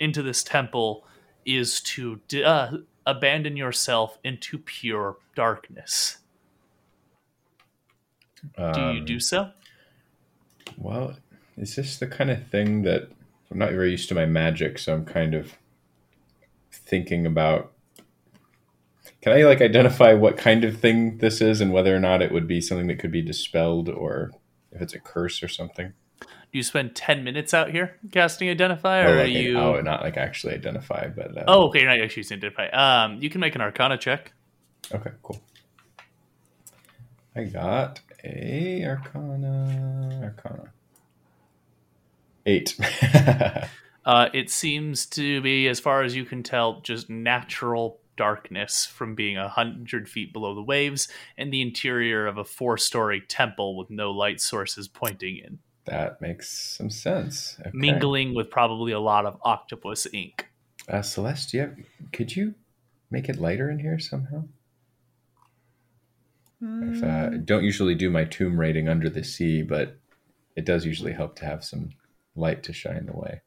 into 0.00 0.22
this 0.22 0.42
temple 0.42 1.06
is 1.44 1.80
to 1.80 2.20
d- 2.28 2.42
uh, 2.42 2.78
abandon 3.06 3.56
yourself 3.56 4.18
into 4.24 4.58
pure 4.58 5.18
darkness. 5.34 6.18
Do 8.56 8.62
you 8.62 8.68
Um, 9.00 9.04
do 9.04 9.20
so? 9.20 9.50
Well, 10.76 11.16
is 11.56 11.76
this 11.76 11.98
the 11.98 12.06
kind 12.06 12.30
of 12.30 12.46
thing 12.48 12.82
that 12.82 13.08
I'm 13.50 13.58
not 13.58 13.70
very 13.70 13.90
used 13.92 14.08
to 14.10 14.14
my 14.14 14.26
magic, 14.26 14.78
so 14.78 14.94
I'm 14.94 15.04
kind 15.04 15.34
of 15.34 15.54
thinking 16.72 17.26
about 17.26 17.72
can 19.22 19.32
I 19.32 19.42
like 19.44 19.60
identify 19.60 20.12
what 20.12 20.36
kind 20.36 20.62
of 20.64 20.78
thing 20.78 21.18
this 21.18 21.40
is 21.40 21.60
and 21.60 21.72
whether 21.72 21.94
or 21.94 21.98
not 21.98 22.22
it 22.22 22.30
would 22.30 22.46
be 22.46 22.60
something 22.60 22.86
that 22.88 22.98
could 22.98 23.10
be 23.10 23.22
dispelled 23.22 23.88
or 23.88 24.30
if 24.72 24.80
it's 24.82 24.94
a 24.94 25.00
curse 25.00 25.42
or 25.42 25.48
something? 25.48 25.92
Do 26.20 26.26
you 26.52 26.62
spend 26.62 26.94
ten 26.94 27.24
minutes 27.24 27.52
out 27.52 27.70
here 27.70 27.98
casting 28.12 28.48
identify, 28.48 29.02
or 29.02 29.08
Or 29.08 29.12
are 29.14 29.24
like 29.24 29.32
you? 29.32 29.58
oh, 29.58 29.80
not 29.80 30.02
like 30.02 30.16
actually 30.16 30.54
identify, 30.54 31.08
but 31.08 31.36
uh, 31.36 31.44
Oh, 31.48 31.66
okay, 31.68 31.80
you're 31.80 31.88
not 31.90 32.00
actually 32.00 32.20
using 32.20 32.36
identify. 32.38 32.68
Um, 32.68 33.20
you 33.20 33.28
can 33.30 33.40
make 33.40 33.54
an 33.54 33.60
Arcana 33.60 33.98
check. 33.98 34.32
okay, 34.92 35.10
cool. 35.22 35.40
I 37.34 37.44
got 37.44 38.00
a 38.24 38.84
Arcana, 38.84 40.20
Arcana, 40.22 40.72
eight. 42.44 42.76
Uh, 44.06 44.28
it 44.32 44.48
seems 44.48 45.04
to 45.04 45.40
be, 45.40 45.66
as 45.66 45.80
far 45.80 46.04
as 46.04 46.14
you 46.14 46.24
can 46.24 46.44
tell, 46.44 46.80
just 46.80 47.10
natural 47.10 47.98
darkness 48.16 48.86
from 48.86 49.16
being 49.16 49.36
a 49.36 49.48
hundred 49.48 50.08
feet 50.08 50.32
below 50.32 50.54
the 50.54 50.62
waves 50.62 51.08
and 51.36 51.52
the 51.52 51.60
interior 51.60 52.26
of 52.26 52.38
a 52.38 52.44
four-story 52.44 53.20
temple 53.20 53.76
with 53.76 53.90
no 53.90 54.12
light 54.12 54.40
sources 54.40 54.86
pointing 54.86 55.38
in, 55.38 55.58
that 55.86 56.20
makes 56.20 56.48
some 56.48 56.88
sense. 56.88 57.56
Okay. 57.60 57.70
mingling 57.72 58.34
with 58.34 58.50
probably 58.50 58.92
a 58.92 59.00
lot 59.00 59.26
of 59.26 59.38
octopus 59.42 60.06
ink. 60.12 60.46
Uh, 60.88 61.02
Celeste, 61.02 61.52
have, 61.52 61.76
could 62.12 62.34
you 62.34 62.54
make 63.10 63.28
it 63.28 63.40
lighter 63.40 63.70
in 63.70 63.80
here 63.80 63.98
somehow? 63.98 64.44
If, 66.60 67.02
uh, 67.02 67.30
don't 67.44 67.64
usually 67.64 67.94
do 67.94 68.08
my 68.10 68.24
tomb 68.24 68.58
raiding 68.58 68.88
under 68.88 69.10
the 69.10 69.22
sea, 69.22 69.62
but 69.62 69.98
it 70.56 70.64
does 70.64 70.86
usually 70.86 71.12
help 71.12 71.36
to 71.36 71.44
have 71.44 71.62
some 71.64 71.90
light 72.34 72.62
to 72.64 72.72
shine 72.72 73.06
the 73.06 73.12
way. 73.16 73.42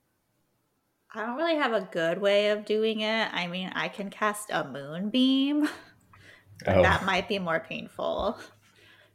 I 1.14 1.26
don't 1.26 1.38
really 1.38 1.56
have 1.56 1.74
a 1.74 1.90
good 1.92 2.22
way 2.22 2.50
of 2.50 2.66
doing 2.66 3.00
it. 3.02 3.30
I 3.34 3.48
mean, 3.48 3.72
I 3.74 3.88
can 3.88 4.12
cast 4.12 4.52
a 4.52 4.64
moonbeam, 4.64 5.62
but 6.66 6.78
Oh. 6.78 6.82
that 6.84 7.04
might 7.04 7.28
be 7.28 7.40
more 7.40 7.60
painful. 7.60 8.38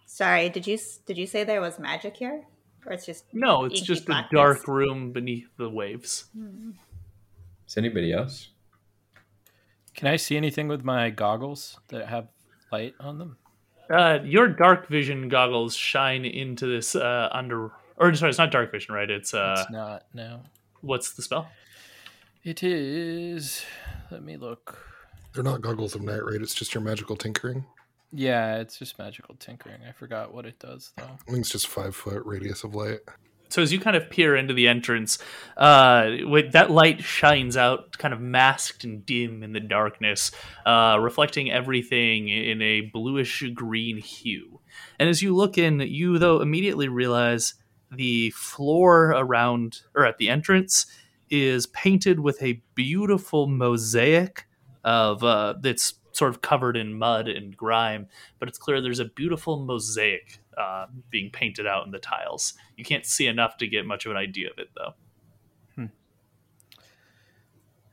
Sorry, 0.06 0.48
did 0.48 0.66
you 0.66 0.76
did 1.06 1.16
you 1.18 1.26
say 1.26 1.44
there 1.44 1.60
was 1.60 1.78
magic 1.78 2.16
here, 2.16 2.44
or 2.84 2.92
it's 2.92 3.06
just 3.06 3.24
No, 3.32 3.64
it's 3.64 3.76
inky 3.76 3.86
just 3.86 4.08
a 4.08 4.26
dark 4.32 4.66
room 4.66 5.12
beneath 5.12 5.46
the 5.56 5.70
waves. 5.70 6.24
Is 7.68 7.76
anybody 7.76 8.12
else? 8.12 8.48
Can 9.94 10.08
I 10.08 10.16
see 10.16 10.36
anything 10.36 10.66
with 10.66 10.82
my 10.84 11.10
goggles 11.10 11.78
that 11.88 12.08
have 12.08 12.26
light 12.72 12.94
on 12.98 13.18
them? 13.18 13.36
Uh, 13.94 14.18
your 14.24 14.48
dark 14.48 14.88
vision 14.88 15.28
goggles 15.28 15.76
shine 15.76 16.24
into 16.24 16.66
this 16.66 16.96
uh, 16.96 17.28
under, 17.30 17.70
or 17.96 18.12
sorry, 18.14 18.30
it's 18.30 18.38
not 18.38 18.50
dark 18.50 18.72
vision, 18.72 18.94
right? 18.94 19.08
It's 19.08 19.32
uh, 19.32 19.56
it's 19.58 19.70
not. 19.70 20.04
No. 20.12 20.40
what's 20.80 21.12
the 21.12 21.22
spell? 21.22 21.48
It 22.42 22.62
is. 22.62 23.64
Let 24.10 24.24
me 24.24 24.36
look. 24.36 24.78
They're 25.32 25.44
not 25.44 25.60
goggles 25.60 25.94
of 25.94 26.02
night 26.02 26.24
right? 26.24 26.40
it's 26.40 26.54
just 26.54 26.74
your 26.74 26.82
magical 26.82 27.16
tinkering. 27.16 27.64
Yeah, 28.12 28.56
it's 28.56 28.78
just 28.78 28.98
magical 28.98 29.34
tinkering. 29.36 29.80
I 29.88 29.92
forgot 29.92 30.34
what 30.34 30.46
it 30.46 30.58
does 30.58 30.92
though. 30.96 31.04
I 31.04 31.30
think 31.30 31.38
it's 31.38 31.50
just 31.50 31.68
five 31.68 31.94
foot 31.94 32.22
radius 32.24 32.64
of 32.64 32.74
light. 32.74 33.00
So 33.54 33.62
as 33.62 33.72
you 33.72 33.78
kind 33.78 33.94
of 33.94 34.10
peer 34.10 34.34
into 34.34 34.52
the 34.52 34.66
entrance, 34.66 35.16
uh, 35.56 36.10
that 36.50 36.72
light 36.72 37.04
shines 37.04 37.56
out, 37.56 37.96
kind 37.98 38.12
of 38.12 38.20
masked 38.20 38.82
and 38.82 39.06
dim 39.06 39.44
in 39.44 39.52
the 39.52 39.60
darkness, 39.60 40.32
uh, 40.66 40.98
reflecting 41.00 41.52
everything 41.52 42.28
in 42.28 42.60
a 42.60 42.80
bluish 42.80 43.44
green 43.54 43.98
hue. 43.98 44.58
And 44.98 45.08
as 45.08 45.22
you 45.22 45.36
look 45.36 45.56
in, 45.56 45.78
you 45.78 46.18
though 46.18 46.40
immediately 46.40 46.88
realize 46.88 47.54
the 47.92 48.30
floor 48.30 49.10
around 49.10 49.82
or 49.94 50.04
at 50.04 50.18
the 50.18 50.30
entrance 50.30 50.86
is 51.30 51.68
painted 51.68 52.18
with 52.18 52.42
a 52.42 52.60
beautiful 52.74 53.46
mosaic 53.46 54.48
of 54.82 55.22
uh, 55.22 55.54
that's 55.60 55.94
sort 56.10 56.30
of 56.30 56.42
covered 56.42 56.76
in 56.76 56.98
mud 56.98 57.28
and 57.28 57.56
grime, 57.56 58.08
but 58.40 58.48
it's 58.48 58.58
clear 58.58 58.80
there's 58.80 58.98
a 58.98 59.04
beautiful 59.04 59.60
mosaic 59.64 60.40
uh, 60.56 60.86
being 61.10 61.30
painted 61.30 61.66
out 61.66 61.86
in 61.86 61.92
the 61.92 61.98
tiles. 61.98 62.54
You 62.76 62.84
can't 62.84 63.06
see 63.06 63.26
enough 63.26 63.56
to 63.58 63.66
get 63.66 63.86
much 63.86 64.06
of 64.06 64.12
an 64.12 64.16
idea 64.16 64.50
of 64.50 64.58
it, 64.58 64.70
though. 64.76 64.94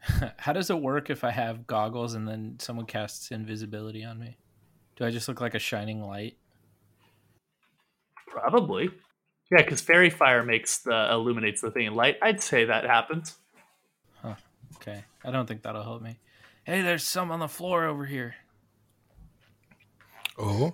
How 0.37 0.53
does 0.53 0.69
it 0.69 0.81
work 0.81 1.09
if 1.09 1.23
I 1.23 1.31
have 1.31 1.67
goggles 1.67 2.13
and 2.13 2.27
then 2.27 2.55
someone 2.59 2.85
casts 2.85 3.31
invisibility 3.31 4.03
on 4.03 4.19
me? 4.19 4.37
Do 4.95 5.05
I 5.05 5.11
just 5.11 5.27
look 5.27 5.41
like 5.41 5.55
a 5.55 5.59
shining 5.59 6.01
light? 6.01 6.37
Probably. 8.27 8.89
Yeah, 9.51 9.57
because 9.57 9.81
faerie 9.81 10.09
fire 10.09 10.43
makes 10.43 10.79
the 10.79 11.11
illuminates 11.11 11.61
the 11.61 11.71
thing 11.71 11.85
in 11.87 11.93
light. 11.93 12.17
I'd 12.21 12.41
say 12.41 12.65
that 12.65 12.85
happens. 12.85 13.37
Huh. 14.21 14.35
Okay. 14.77 15.03
I 15.23 15.31
don't 15.31 15.47
think 15.47 15.63
that'll 15.63 15.83
help 15.83 16.01
me. 16.01 16.17
Hey, 16.63 16.81
there's 16.81 17.03
some 17.03 17.31
on 17.31 17.39
the 17.39 17.47
floor 17.47 17.85
over 17.85 18.05
here. 18.05 18.35
Oh, 20.37 20.73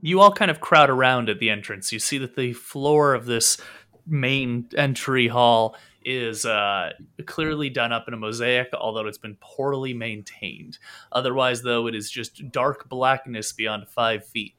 you 0.00 0.20
all 0.20 0.32
kind 0.32 0.50
of 0.50 0.60
crowd 0.60 0.90
around 0.90 1.28
at 1.28 1.38
the 1.38 1.50
entrance. 1.50 1.92
You 1.92 1.98
see 1.98 2.18
that 2.18 2.36
the 2.36 2.52
floor 2.52 3.14
of 3.14 3.26
this 3.26 3.58
main 4.06 4.68
entry 4.76 5.28
hall 5.28 5.76
is 6.04 6.46
uh, 6.46 6.90
clearly 7.26 7.68
done 7.68 7.92
up 7.92 8.08
in 8.08 8.14
a 8.14 8.16
mosaic, 8.16 8.68
although 8.72 9.06
it's 9.06 9.18
been 9.18 9.36
poorly 9.40 9.92
maintained. 9.92 10.78
Otherwise, 11.12 11.62
though, 11.62 11.86
it 11.86 11.94
is 11.94 12.10
just 12.10 12.50
dark 12.50 12.88
blackness 12.88 13.52
beyond 13.52 13.88
five 13.88 14.24
feet. 14.26 14.54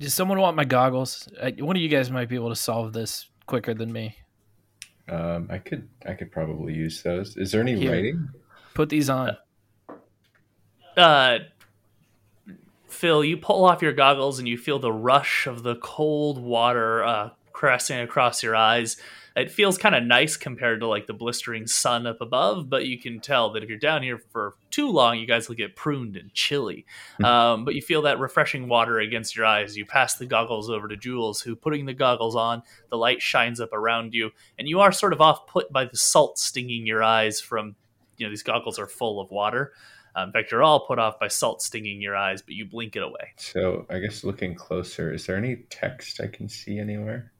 Does 0.00 0.14
someone 0.14 0.40
want 0.40 0.56
my 0.56 0.64
goggles? 0.64 1.28
Uh, 1.40 1.50
One 1.58 1.76
of 1.76 1.82
you 1.82 1.88
guys 1.88 2.10
might 2.10 2.28
be 2.28 2.34
able 2.34 2.50
to 2.50 2.56
solve 2.56 2.92
this 2.92 3.28
quicker 3.46 3.74
than 3.74 3.92
me. 3.92 4.16
Um, 5.08 5.48
I 5.50 5.58
could 5.58 5.88
I 6.06 6.12
could 6.14 6.30
probably 6.30 6.74
use 6.74 7.02
those. 7.02 7.36
Is 7.36 7.52
there 7.52 7.62
any 7.62 7.76
Here. 7.76 7.92
writing? 7.92 8.28
Put 8.74 8.90
these 8.90 9.08
on. 9.08 9.36
Uh, 10.96 11.38
Phil, 12.88 13.24
you 13.24 13.36
pull 13.36 13.64
off 13.64 13.82
your 13.82 13.92
goggles 13.92 14.38
and 14.38 14.48
you 14.48 14.56
feel 14.58 14.78
the 14.78 14.92
rush 14.92 15.46
of 15.46 15.62
the 15.62 15.76
cold 15.76 16.38
water 16.38 17.04
uh, 17.04 17.30
crashing 17.52 18.00
across 18.00 18.42
your 18.42 18.56
eyes. 18.56 18.96
It 19.36 19.52
feels 19.52 19.78
kind 19.78 19.94
of 19.94 20.02
nice 20.02 20.36
compared 20.36 20.80
to 20.80 20.88
like 20.88 21.06
the 21.06 21.12
blistering 21.12 21.68
sun 21.68 22.08
up 22.08 22.20
above, 22.20 22.68
but 22.68 22.86
you 22.86 22.98
can 22.98 23.20
tell 23.20 23.52
that 23.52 23.62
if 23.62 23.68
you're 23.68 23.78
down 23.78 24.02
here 24.02 24.18
for 24.18 24.54
too 24.70 24.90
long, 24.90 25.18
you 25.18 25.26
guys 25.26 25.48
will 25.48 25.54
get 25.54 25.76
pruned 25.76 26.16
and 26.16 26.32
chilly. 26.34 26.86
Um, 27.22 27.64
but 27.64 27.76
you 27.76 27.82
feel 27.82 28.02
that 28.02 28.18
refreshing 28.18 28.68
water 28.68 28.98
against 28.98 29.36
your 29.36 29.46
eyes. 29.46 29.76
You 29.76 29.86
pass 29.86 30.16
the 30.16 30.26
goggles 30.26 30.68
over 30.70 30.88
to 30.88 30.96
Jules, 30.96 31.40
who, 31.40 31.54
putting 31.54 31.86
the 31.86 31.94
goggles 31.94 32.34
on, 32.34 32.62
the 32.90 32.96
light 32.96 33.22
shines 33.22 33.60
up 33.60 33.72
around 33.72 34.12
you, 34.12 34.30
and 34.58 34.66
you 34.66 34.80
are 34.80 34.90
sort 34.90 35.12
of 35.12 35.20
off 35.20 35.46
put 35.46 35.72
by 35.72 35.84
the 35.84 35.96
salt 35.96 36.38
stinging 36.38 36.84
your 36.84 37.04
eyes 37.04 37.40
from, 37.40 37.76
you 38.16 38.26
know, 38.26 38.30
these 38.30 38.42
goggles 38.42 38.78
are 38.78 38.88
full 38.88 39.20
of 39.20 39.30
water. 39.30 39.72
In 40.16 40.32
fact, 40.32 40.50
you're 40.50 40.62
all 40.62 40.86
put 40.86 40.98
off 40.98 41.18
by 41.18 41.28
salt 41.28 41.62
stinging 41.62 42.00
your 42.00 42.16
eyes, 42.16 42.42
but 42.42 42.54
you 42.54 42.64
blink 42.64 42.96
it 42.96 43.02
away. 43.02 43.32
So 43.36 43.86
I 43.88 43.98
guess 43.98 44.24
looking 44.24 44.54
closer, 44.54 45.12
is 45.12 45.26
there 45.26 45.36
any 45.36 45.56
text 45.70 46.20
I 46.20 46.26
can 46.26 46.48
see 46.48 46.78
anywhere? 46.78 47.32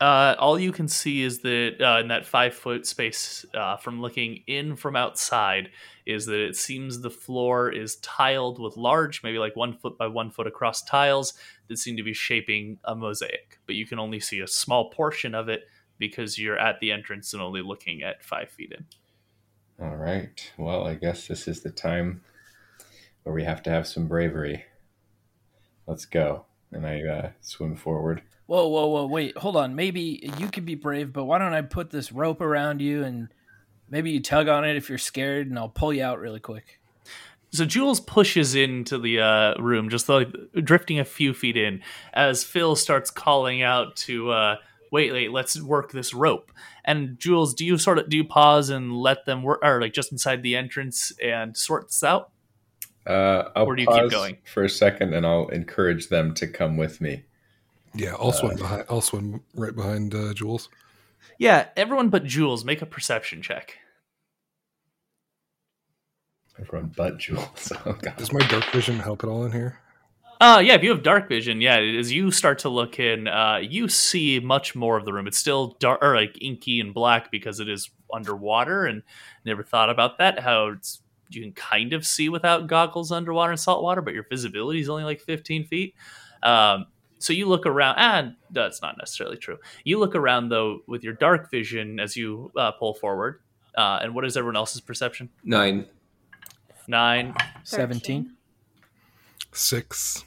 Uh, 0.00 0.34
all 0.38 0.58
you 0.58 0.72
can 0.72 0.88
see 0.88 1.22
is 1.22 1.40
that 1.40 1.76
uh, 1.80 2.00
in 2.00 2.08
that 2.08 2.24
five 2.24 2.54
foot 2.54 2.86
space 2.86 3.44
uh, 3.52 3.76
from 3.76 4.00
looking 4.00 4.42
in 4.46 4.74
from 4.74 4.96
outside 4.96 5.68
is 6.06 6.24
that 6.24 6.40
it 6.40 6.56
seems 6.56 7.00
the 7.00 7.10
floor 7.10 7.70
is 7.70 7.96
tiled 7.96 8.58
with 8.58 8.78
large, 8.78 9.22
maybe 9.22 9.38
like 9.38 9.54
one 9.56 9.76
foot 9.76 9.98
by 9.98 10.06
one 10.06 10.30
foot 10.30 10.46
across 10.46 10.82
tiles 10.82 11.34
that 11.68 11.76
seem 11.76 11.98
to 11.98 12.02
be 12.02 12.14
shaping 12.14 12.78
a 12.84 12.94
mosaic. 12.94 13.58
But 13.66 13.74
you 13.74 13.86
can 13.86 13.98
only 13.98 14.20
see 14.20 14.40
a 14.40 14.46
small 14.46 14.88
portion 14.88 15.34
of 15.34 15.50
it 15.50 15.64
because 15.98 16.38
you're 16.38 16.58
at 16.58 16.80
the 16.80 16.92
entrance 16.92 17.34
and 17.34 17.42
only 17.42 17.60
looking 17.60 18.02
at 18.02 18.24
five 18.24 18.48
feet 18.48 18.72
in. 18.72 18.86
All 19.82 19.96
right. 19.96 20.52
Well, 20.58 20.86
I 20.86 20.94
guess 20.94 21.26
this 21.26 21.48
is 21.48 21.62
the 21.62 21.70
time 21.70 22.22
where 23.22 23.34
we 23.34 23.44
have 23.44 23.62
to 23.62 23.70
have 23.70 23.86
some 23.86 24.08
bravery. 24.08 24.64
Let's 25.86 26.04
go. 26.04 26.44
And 26.70 26.86
I 26.86 27.02
uh, 27.02 27.30
swim 27.40 27.76
forward. 27.76 28.22
Whoa, 28.46 28.66
whoa, 28.66 28.88
whoa! 28.88 29.06
Wait, 29.06 29.38
hold 29.38 29.56
on. 29.56 29.76
Maybe 29.76 30.28
you 30.38 30.48
could 30.48 30.66
be 30.66 30.74
brave, 30.74 31.12
but 31.12 31.24
why 31.24 31.38
don't 31.38 31.54
I 31.54 31.62
put 31.62 31.90
this 31.90 32.10
rope 32.12 32.40
around 32.40 32.82
you 32.82 33.04
and 33.04 33.28
maybe 33.88 34.10
you 34.10 34.20
tug 34.20 34.48
on 34.48 34.64
it 34.64 34.76
if 34.76 34.88
you're 34.88 34.98
scared, 34.98 35.48
and 35.48 35.58
I'll 35.58 35.68
pull 35.68 35.92
you 35.92 36.02
out 36.02 36.18
really 36.18 36.40
quick. 36.40 36.80
So 37.52 37.64
Jules 37.64 38.00
pushes 38.00 38.54
into 38.54 38.98
the 38.98 39.20
uh, 39.20 39.54
room, 39.60 39.88
just 39.88 40.08
like 40.08 40.28
drifting 40.62 41.00
a 41.00 41.04
few 41.04 41.34
feet 41.34 41.56
in, 41.56 41.82
as 42.12 42.44
Phil 42.44 42.76
starts 42.76 43.10
calling 43.10 43.62
out 43.62 43.96
to, 43.96 44.30
uh, 44.30 44.56
"Wait, 44.90 45.12
wait, 45.12 45.30
let's 45.32 45.60
work 45.60 45.92
this 45.92 46.12
rope." 46.14 46.50
And 46.84 47.18
Jules, 47.18 47.54
do 47.54 47.64
you 47.64 47.78
sort 47.78 47.98
of 47.98 48.08
do 48.08 48.16
you 48.16 48.24
pause 48.24 48.70
and 48.70 48.96
let 48.96 49.24
them 49.26 49.42
work, 49.42 49.60
or 49.62 49.80
like 49.80 49.92
just 49.92 50.12
inside 50.12 50.42
the 50.42 50.56
entrance 50.56 51.12
and 51.22 51.56
sort 51.56 51.88
this 51.88 52.02
out? 52.02 52.30
Uh, 53.06 53.44
I'll 53.56 53.64
Or 53.66 53.76
do 53.76 53.82
you 53.82 53.88
keep 53.88 54.10
going? 54.10 54.36
for 54.44 54.62
a 54.62 54.68
second 54.68 55.14
and 55.14 55.24
I'll 55.26 55.48
encourage 55.48 56.08
them 56.08 56.34
to 56.34 56.46
come 56.46 56.76
with 56.76 57.00
me. 57.00 57.24
yeah. 57.94 58.14
I'll 58.18 58.30
swim 58.32 58.56
behind. 58.56 58.84
I'll 58.90 59.00
swim 59.00 59.42
right 59.54 59.74
behind 59.74 60.14
uh, 60.14 60.34
Jules. 60.34 60.68
Yeah, 61.38 61.68
everyone 61.76 62.10
but 62.10 62.24
Jules 62.24 62.64
make 62.64 62.82
a 62.82 62.86
perception 62.86 63.40
check. 63.40 63.78
Everyone 66.58 66.92
but 66.96 67.18
Jules. 67.18 67.72
Oh, 67.86 67.92
God. 67.94 68.16
Does 68.16 68.32
my 68.32 68.40
dark 68.48 68.64
vision 68.66 68.98
help 68.98 69.24
at 69.24 69.30
all 69.30 69.44
in 69.44 69.52
here? 69.52 69.78
Uh, 70.40 70.58
yeah, 70.58 70.74
if 70.74 70.82
you 70.82 70.88
have 70.88 71.02
dark 71.02 71.28
vision, 71.28 71.60
yeah, 71.60 71.78
as 71.78 72.10
you 72.10 72.30
start 72.30 72.60
to 72.60 72.70
look 72.70 72.98
in, 72.98 73.28
uh, 73.28 73.58
you 73.62 73.88
see 73.88 74.40
much 74.40 74.74
more 74.74 74.96
of 74.96 75.04
the 75.04 75.12
room. 75.12 75.26
It's 75.26 75.36
still 75.36 75.76
dark, 75.80 76.02
or 76.02 76.14
like 76.14 76.40
inky 76.40 76.80
and 76.80 76.94
black 76.94 77.30
because 77.30 77.60
it 77.60 77.68
is 77.68 77.90
underwater, 78.12 78.86
and 78.86 79.02
never 79.44 79.62
thought 79.62 79.90
about 79.90 80.16
that. 80.16 80.38
How 80.38 80.68
it's, 80.68 81.02
you 81.28 81.42
can 81.42 81.52
kind 81.52 81.92
of 81.92 82.06
see 82.06 82.30
without 82.30 82.68
goggles 82.68 83.12
underwater 83.12 83.52
and 83.52 83.60
salt 83.60 83.82
water, 83.82 84.00
but 84.00 84.14
your 84.14 84.24
visibility 84.30 84.80
is 84.80 84.88
only 84.88 85.04
like 85.04 85.20
15 85.20 85.66
feet. 85.66 85.94
Um, 86.42 86.86
so 87.18 87.34
you 87.34 87.46
look 87.46 87.66
around, 87.66 87.98
and 87.98 88.36
that's 88.50 88.80
not 88.80 88.96
necessarily 88.96 89.36
true. 89.36 89.58
You 89.84 89.98
look 89.98 90.14
around 90.14 90.48
though 90.48 90.80
with 90.86 91.04
your 91.04 91.12
dark 91.12 91.50
vision 91.50 92.00
as 92.00 92.16
you 92.16 92.50
uh, 92.56 92.72
pull 92.72 92.94
forward. 92.94 93.40
Uh, 93.76 94.00
and 94.02 94.14
what 94.14 94.24
is 94.24 94.38
everyone 94.38 94.56
else's 94.56 94.80
perception? 94.80 95.28
Nine. 95.44 95.84
Nine, 96.88 97.34
17. 97.64 98.36
Six. 99.52 100.24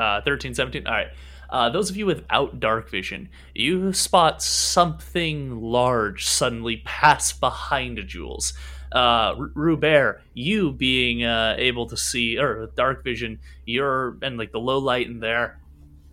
Uh, 0.00 0.20
13, 0.22 0.54
17. 0.54 0.86
All 0.86 0.92
right. 0.92 1.08
Uh, 1.50 1.68
those 1.68 1.90
of 1.90 1.96
you 1.96 2.06
without 2.06 2.60
dark 2.60 2.88
vision, 2.88 3.28
you 3.54 3.92
spot 3.92 4.40
something 4.42 5.60
large 5.60 6.26
suddenly 6.26 6.78
pass 6.84 7.32
behind 7.32 8.00
Jules. 8.06 8.52
Uh, 8.92 9.34
R- 9.38 9.50
Rubert, 9.54 10.22
you 10.32 10.72
being 10.72 11.24
uh, 11.24 11.56
able 11.58 11.86
to 11.86 11.96
see, 11.96 12.38
or 12.38 12.70
dark 12.76 13.04
vision, 13.04 13.40
you're, 13.66 14.16
and 14.22 14.38
like 14.38 14.52
the 14.52 14.60
low 14.60 14.78
light 14.78 15.06
in 15.06 15.20
there, 15.20 15.59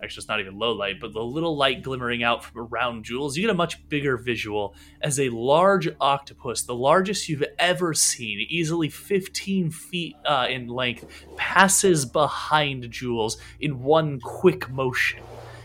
actually, 0.02 0.20
it's 0.20 0.28
not 0.28 0.40
even 0.40 0.58
low 0.58 0.72
light, 0.72 1.00
but 1.00 1.12
the 1.12 1.22
little 1.22 1.56
light 1.56 1.82
glimmering 1.82 2.22
out 2.22 2.44
from 2.44 2.60
around 2.60 3.04
Jules, 3.04 3.36
you 3.36 3.42
get 3.42 3.50
a 3.50 3.54
much 3.54 3.88
bigger 3.88 4.16
visual 4.16 4.74
as 5.00 5.18
a 5.18 5.28
large 5.30 5.88
octopus, 6.00 6.62
the 6.62 6.74
largest 6.74 7.28
you've 7.28 7.44
ever 7.58 7.94
seen, 7.94 8.46
easily 8.48 8.88
15 8.88 9.70
feet 9.70 10.16
uh, 10.24 10.46
in 10.48 10.68
length, 10.68 11.04
passes 11.36 12.04
behind 12.04 12.90
Jules 12.90 13.38
in 13.60 13.82
one 13.82 14.20
quick 14.20 14.70
motion. 14.70 15.22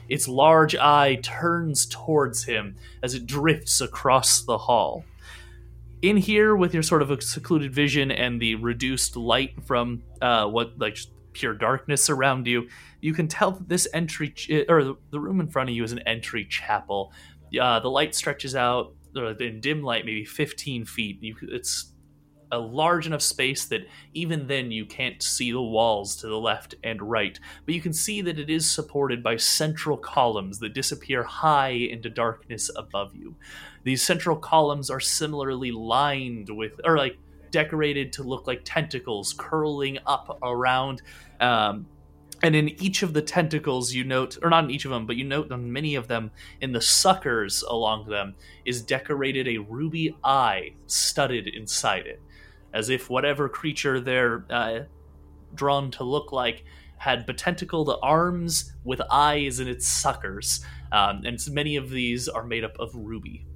Its 0.09 0.27
large 0.27 0.75
eye 0.75 1.19
turns 1.21 1.85
towards 1.85 2.43
him 2.43 2.75
as 3.01 3.13
it 3.13 3.25
drifts 3.25 3.81
across 3.81 4.41
the 4.41 4.57
hall. 4.57 5.05
In 6.01 6.17
here, 6.17 6.55
with 6.55 6.73
your 6.73 6.83
sort 6.83 7.01
of 7.01 7.11
a 7.11 7.21
secluded 7.21 7.73
vision 7.73 8.11
and 8.11 8.41
the 8.41 8.55
reduced 8.55 9.15
light 9.15 9.63
from 9.63 10.03
uh, 10.21 10.47
what 10.47 10.77
like 10.77 10.97
pure 11.31 11.53
darkness 11.53 12.09
around 12.09 12.45
you, 12.45 12.67
you 13.03 13.13
can 13.13 13.27
tell 13.27 13.51
that 13.51 13.67
this 13.67 13.85
entry 13.93 14.29
ch- 14.29 14.49
or 14.69 14.95
the- 15.11 15.19
room 15.19 15.41
in 15.41 15.47
front 15.49 15.69
of 15.69 15.75
you 15.75 15.83
is 15.83 15.91
an 15.91 15.99
entry 15.99 16.45
chapel. 16.45 17.11
Uh, 17.59 17.79
the 17.81 17.89
light 17.89 18.15
stretches 18.15 18.55
out 18.55 18.95
in 19.39 19.59
dim 19.59 19.83
light, 19.83 20.05
maybe 20.05 20.23
15 20.23 20.85
feet. 20.85 21.21
You, 21.21 21.35
it's 21.43 21.91
a 22.53 22.57
large 22.57 23.05
enough 23.05 23.21
space 23.21 23.65
that 23.65 23.81
even 24.13 24.47
then 24.47 24.71
you 24.71 24.85
can't 24.85 25.21
see 25.21 25.51
the 25.51 25.61
walls 25.61 26.15
to 26.17 26.27
the 26.27 26.37
left 26.37 26.75
and 26.83 27.01
right, 27.01 27.37
but 27.65 27.75
you 27.75 27.81
can 27.81 27.91
see 27.91 28.21
that 28.21 28.39
it 28.39 28.49
is 28.49 28.69
supported 28.69 29.21
by 29.21 29.35
central 29.35 29.97
columns 29.97 30.59
that 30.59 30.73
disappear 30.73 31.23
high 31.23 31.71
into 31.71 32.09
darkness 32.09 32.71
above 32.77 33.15
you. 33.15 33.35
These 33.83 34.01
central 34.01 34.37
columns 34.37 34.89
are 34.89 35.01
similarly 35.01 35.71
lined 35.71 36.49
with, 36.49 36.79
or 36.85 36.97
like 36.97 37.17
decorated 37.51 38.13
to 38.13 38.23
look 38.23 38.47
like 38.47 38.61
tentacles 38.63 39.33
curling 39.37 39.99
up 40.05 40.39
around. 40.41 41.01
Um, 41.41 41.87
and 42.43 42.57
in 42.57 42.69
each 42.81 43.03
of 43.03 43.13
the 43.13 43.21
tentacles, 43.21 43.93
you 43.93 44.03
note, 44.03 44.37
or 44.43 44.49
not 44.49 44.65
in 44.65 44.69
each 44.69 44.83
of 44.83 44.91
them, 44.91 45.07
but 45.07 45.15
you 45.15 45.23
note 45.23 45.49
on 45.49 45.71
many 45.71 45.95
of 45.95 46.09
them, 46.09 46.29
in 46.59 46.73
the 46.73 46.81
suckers 46.81 47.63
along 47.63 48.09
them, 48.09 48.35
is 48.65 48.81
decorated 48.81 49.47
a 49.47 49.59
ruby 49.59 50.15
eye 50.25 50.73
studded 50.85 51.47
inside 51.47 52.05
it, 52.05 52.21
as 52.73 52.89
if 52.89 53.09
whatever 53.09 53.47
creature 53.47 54.01
they're 54.01 54.45
uh, 54.49 54.79
drawn 55.55 55.89
to 55.91 56.03
look 56.03 56.33
like 56.33 56.65
had 56.97 57.25
betentacled 57.25 57.97
arms 58.03 58.73
with 58.83 59.01
eyes 59.09 59.61
in 59.61 59.69
its 59.69 59.87
suckers. 59.87 60.65
Um, 60.91 61.21
and 61.25 61.39
many 61.49 61.77
of 61.77 61.89
these 61.89 62.27
are 62.27 62.45
made 62.45 62.65
up 62.65 62.77
of 62.77 62.93
ruby. 62.93 63.47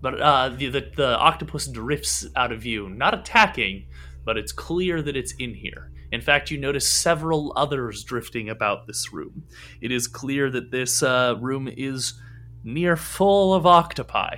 But 0.00 0.20
uh, 0.20 0.48
the, 0.48 0.68
the 0.68 0.90
the 0.96 1.18
octopus 1.18 1.66
drifts 1.66 2.26
out 2.34 2.50
of 2.50 2.62
view, 2.62 2.88
not 2.88 3.14
attacking, 3.14 3.86
but 4.24 4.36
it's 4.36 4.52
clear 4.52 5.00
that 5.02 5.16
it's 5.16 5.32
in 5.34 5.54
here. 5.54 5.91
In 6.12 6.20
fact, 6.20 6.50
you 6.50 6.58
notice 6.58 6.86
several 6.86 7.52
others 7.56 8.04
drifting 8.04 8.50
about 8.50 8.86
this 8.86 9.12
room. 9.12 9.44
It 9.80 9.90
is 9.90 10.06
clear 10.06 10.50
that 10.50 10.70
this 10.70 11.02
uh, 11.02 11.36
room 11.40 11.68
is 11.74 12.14
near 12.62 12.96
full 12.96 13.54
of 13.54 13.66
octopi 13.66 14.36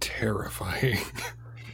Terrifying. 0.00 0.98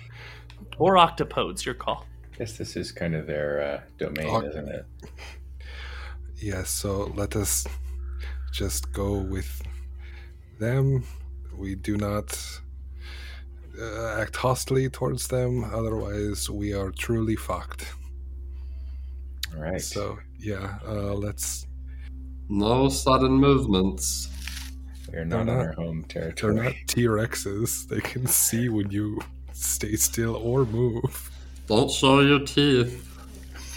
or 0.78 0.94
octopodes. 0.94 1.64
Your 1.64 1.74
call. 1.74 2.06
I 2.32 2.38
guess 2.38 2.56
this 2.56 2.76
is 2.76 2.92
kind 2.92 3.16
of 3.16 3.26
their 3.26 3.60
uh, 3.60 3.80
domain, 3.98 4.44
isn't 4.44 4.68
it? 4.68 4.86
yes, 6.36 6.70
so 6.70 7.12
let 7.16 7.34
us 7.34 7.66
just 8.52 8.92
go 8.92 9.18
with 9.18 9.62
them. 10.60 11.02
We 11.56 11.74
do 11.74 11.96
not 11.96 12.38
uh, 13.80 14.16
act 14.20 14.34
hostily 14.34 14.92
towards 14.92 15.26
them, 15.26 15.64
otherwise, 15.64 16.48
we 16.48 16.72
are 16.72 16.92
truly 16.92 17.34
fucked. 17.34 17.94
All 19.54 19.62
right. 19.62 19.80
So, 19.80 20.18
yeah, 20.38 20.78
uh, 20.86 21.14
let's. 21.14 21.66
No 22.48 22.88
sudden 22.88 23.32
movements. 23.32 24.28
We're 25.12 25.24
not 25.24 25.42
on 25.42 25.50
our 25.50 25.72
home 25.72 26.04
territory. 26.04 26.54
They're 26.54 26.64
not 26.64 26.74
T 26.86 27.04
Rexes. 27.04 27.86
They 27.88 28.00
can 28.00 28.26
see 28.26 28.68
when 28.68 28.90
you 28.90 29.20
stay 29.52 29.96
still 29.96 30.36
or 30.36 30.64
move. 30.64 31.30
Don't 31.66 31.90
show 31.90 32.20
your 32.20 32.40
teeth. 32.40 33.06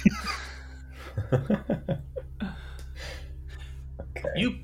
okay. 1.34 2.00
You 4.36 4.60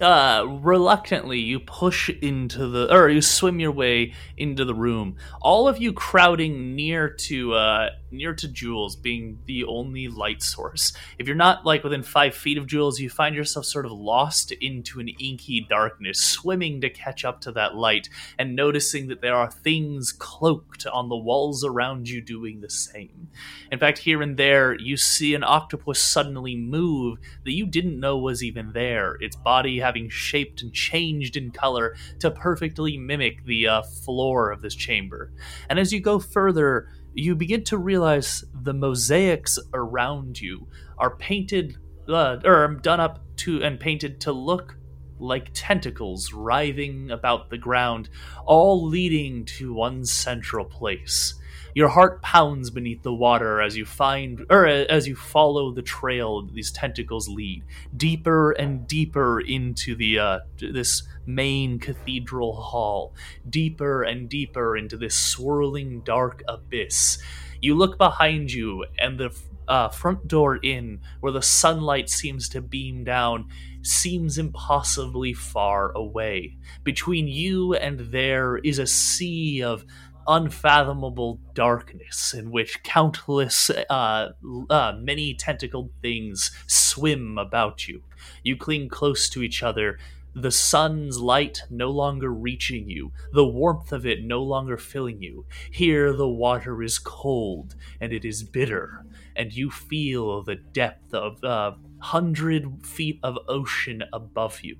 uh 0.00 0.44
reluctantly 0.60 1.38
you 1.38 1.60
push 1.60 2.08
into 2.08 2.66
the 2.66 2.92
or 2.92 3.08
you 3.08 3.22
swim 3.22 3.60
your 3.60 3.70
way 3.70 4.12
into 4.36 4.64
the 4.64 4.74
room 4.74 5.16
all 5.40 5.68
of 5.68 5.80
you 5.80 5.92
crowding 5.92 6.74
near 6.74 7.08
to 7.08 7.54
uh 7.54 7.88
near 8.12 8.34
to 8.34 8.48
jules 8.48 8.96
being 8.96 9.38
the 9.46 9.64
only 9.64 10.08
light 10.08 10.42
source 10.42 10.92
if 11.18 11.26
you're 11.26 11.36
not 11.36 11.64
like 11.64 11.82
within 11.82 12.02
five 12.02 12.34
feet 12.34 12.58
of 12.58 12.66
jules 12.66 13.00
you 13.00 13.08
find 13.08 13.34
yourself 13.34 13.64
sort 13.64 13.86
of 13.86 13.92
lost 13.92 14.52
into 14.52 15.00
an 15.00 15.08
inky 15.08 15.66
darkness 15.68 16.20
swimming 16.20 16.80
to 16.80 16.90
catch 16.90 17.24
up 17.24 17.40
to 17.40 17.52
that 17.52 17.74
light 17.74 18.08
and 18.38 18.56
noticing 18.56 19.08
that 19.08 19.20
there 19.20 19.36
are 19.36 19.50
things 19.50 20.12
cloaked 20.12 20.86
on 20.86 21.08
the 21.08 21.16
walls 21.16 21.64
around 21.64 22.08
you 22.08 22.20
doing 22.20 22.60
the 22.60 22.70
same 22.70 23.28
in 23.70 23.78
fact 23.78 23.98
here 23.98 24.22
and 24.22 24.36
there 24.36 24.78
you 24.78 24.96
see 24.96 25.34
an 25.34 25.44
octopus 25.44 26.00
suddenly 26.00 26.56
move 26.56 27.18
that 27.44 27.52
you 27.52 27.66
didn't 27.66 27.98
know 27.98 28.16
was 28.16 28.42
even 28.42 28.72
there, 28.72 29.16
its 29.20 29.36
body 29.36 29.80
having 29.80 30.08
shaped 30.08 30.62
and 30.62 30.72
changed 30.72 31.36
in 31.36 31.50
color 31.50 31.96
to 32.20 32.30
perfectly 32.30 32.96
mimic 32.96 33.44
the 33.44 33.66
uh, 33.66 33.82
floor 33.82 34.50
of 34.50 34.62
this 34.62 34.74
chamber. 34.74 35.32
And 35.68 35.78
as 35.78 35.92
you 35.92 36.00
go 36.00 36.18
further, 36.18 36.88
you 37.14 37.34
begin 37.34 37.64
to 37.64 37.78
realize 37.78 38.44
the 38.62 38.74
mosaics 38.74 39.58
around 39.74 40.40
you 40.40 40.66
are 40.98 41.16
painted, 41.16 41.76
uh, 42.08 42.38
or 42.44 42.68
done 42.82 43.00
up 43.00 43.20
to 43.36 43.62
and 43.62 43.78
painted 43.78 44.20
to 44.22 44.32
look 44.32 44.76
like 45.18 45.50
tentacles 45.52 46.32
writhing 46.32 47.10
about 47.10 47.50
the 47.50 47.58
ground, 47.58 48.08
all 48.44 48.86
leading 48.86 49.44
to 49.44 49.72
one 49.72 50.04
central 50.04 50.64
place. 50.64 51.34
Your 51.74 51.88
heart 51.88 52.20
pounds 52.20 52.70
beneath 52.70 53.02
the 53.02 53.14
water 53.14 53.62
as 53.62 53.76
you 53.76 53.86
find, 53.86 54.44
or 54.50 54.66
uh, 54.66 54.84
as 54.90 55.08
you 55.08 55.16
follow 55.16 55.72
the 55.72 55.82
trail 55.82 56.42
these 56.42 56.70
tentacles 56.70 57.28
lead, 57.28 57.64
deeper 57.96 58.52
and 58.52 58.86
deeper 58.86 59.40
into 59.40 59.94
the 59.94 60.18
uh, 60.18 60.38
this 60.58 61.02
main 61.24 61.78
cathedral 61.78 62.54
hall, 62.54 63.14
deeper 63.48 64.02
and 64.02 64.28
deeper 64.28 64.76
into 64.76 64.96
this 64.96 65.16
swirling 65.16 66.00
dark 66.00 66.42
abyss. 66.46 67.18
You 67.60 67.74
look 67.76 67.96
behind 67.96 68.52
you, 68.52 68.84
and 68.98 69.18
the 69.18 69.34
uh, 69.68 69.88
front 69.88 70.26
door 70.28 70.56
in, 70.56 71.00
where 71.20 71.32
the 71.32 71.42
sunlight 71.42 72.10
seems 72.10 72.48
to 72.50 72.60
beam 72.60 73.04
down, 73.04 73.48
seems 73.82 74.36
impossibly 74.36 75.32
far 75.32 75.92
away. 75.92 76.56
Between 76.84 77.28
you 77.28 77.74
and 77.74 78.00
there 78.00 78.58
is 78.58 78.78
a 78.78 78.86
sea 78.86 79.62
of 79.62 79.84
unfathomable 80.26 81.40
darkness 81.54 82.34
in 82.34 82.50
which 82.50 82.82
countless, 82.82 83.70
uh, 83.70 84.30
uh, 84.70 84.92
many 84.98 85.34
tentacled 85.34 85.90
things 86.00 86.50
swim 86.66 87.38
about 87.38 87.88
you. 87.88 88.02
You 88.42 88.56
cling 88.56 88.88
close 88.88 89.28
to 89.30 89.42
each 89.42 89.62
other, 89.62 89.98
the 90.34 90.50
sun's 90.50 91.18
light 91.18 91.62
no 91.68 91.90
longer 91.90 92.32
reaching 92.32 92.88
you, 92.88 93.12
the 93.32 93.44
warmth 93.46 93.92
of 93.92 94.06
it 94.06 94.24
no 94.24 94.42
longer 94.42 94.76
filling 94.78 95.22
you. 95.22 95.44
Here 95.70 96.12
the 96.12 96.28
water 96.28 96.82
is 96.82 96.98
cold 96.98 97.74
and 98.00 98.12
it 98.12 98.24
is 98.24 98.42
bitter, 98.42 99.04
and 99.36 99.52
you 99.52 99.70
feel 99.70 100.42
the 100.42 100.56
depth 100.56 101.12
of 101.12 101.42
a 101.44 101.76
hundred 101.98 102.86
feet 102.86 103.20
of 103.22 103.38
ocean 103.46 104.04
above 104.12 104.60
you. 104.62 104.78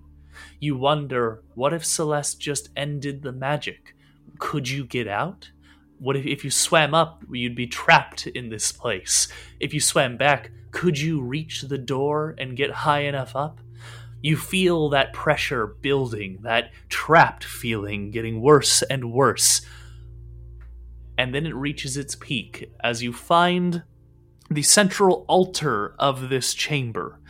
You 0.59 0.77
wonder, 0.77 1.43
what 1.55 1.75
if 1.75 1.85
Celeste 1.85 2.41
just 2.41 2.71
ended 2.75 3.23
the 3.23 3.33
magic? 3.33 3.92
Could 4.43 4.69
you 4.69 4.85
get 4.85 5.07
out? 5.07 5.53
What 6.01 6.17
if, 6.17 6.27
if 6.27 6.43
you 6.43 6.51
swam 6.51 6.95
up, 6.95 7.23
you'd 7.31 7.55
be 7.55 7.69
trapped 7.69 8.27
in 8.27 8.49
this 8.49 8.73
place? 8.73 9.29
If 9.61 9.73
you 9.73 9.79
swam 9.79 10.17
back, 10.17 10.51
could 10.73 10.99
you 10.99 11.23
reach 11.23 11.63
the 11.63 11.79
door 11.79 12.35
and 12.37 12.57
get 12.57 12.73
high 12.73 13.03
enough 13.03 13.37
up? 13.37 13.61
You 14.21 14.37
feel 14.37 14.89
that 14.89 15.13
pressure 15.13 15.69
building, 15.69 16.41
that 16.43 16.73
trapped 16.89 17.45
feeling 17.45 18.11
getting 18.11 18.43
worse 18.43 18.83
and 18.83 19.13
worse. 19.13 19.63
And 21.17 21.33
then 21.33 21.47
it 21.47 21.55
reaches 21.55 21.97
its 21.97 22.17
peak 22.17 22.69
as 22.83 23.01
you 23.01 23.13
find 23.13 23.85
the 24.51 24.63
central 24.63 25.25
altar 25.29 25.95
of 26.01 26.31
this 26.31 26.53
chamber. 26.53 27.21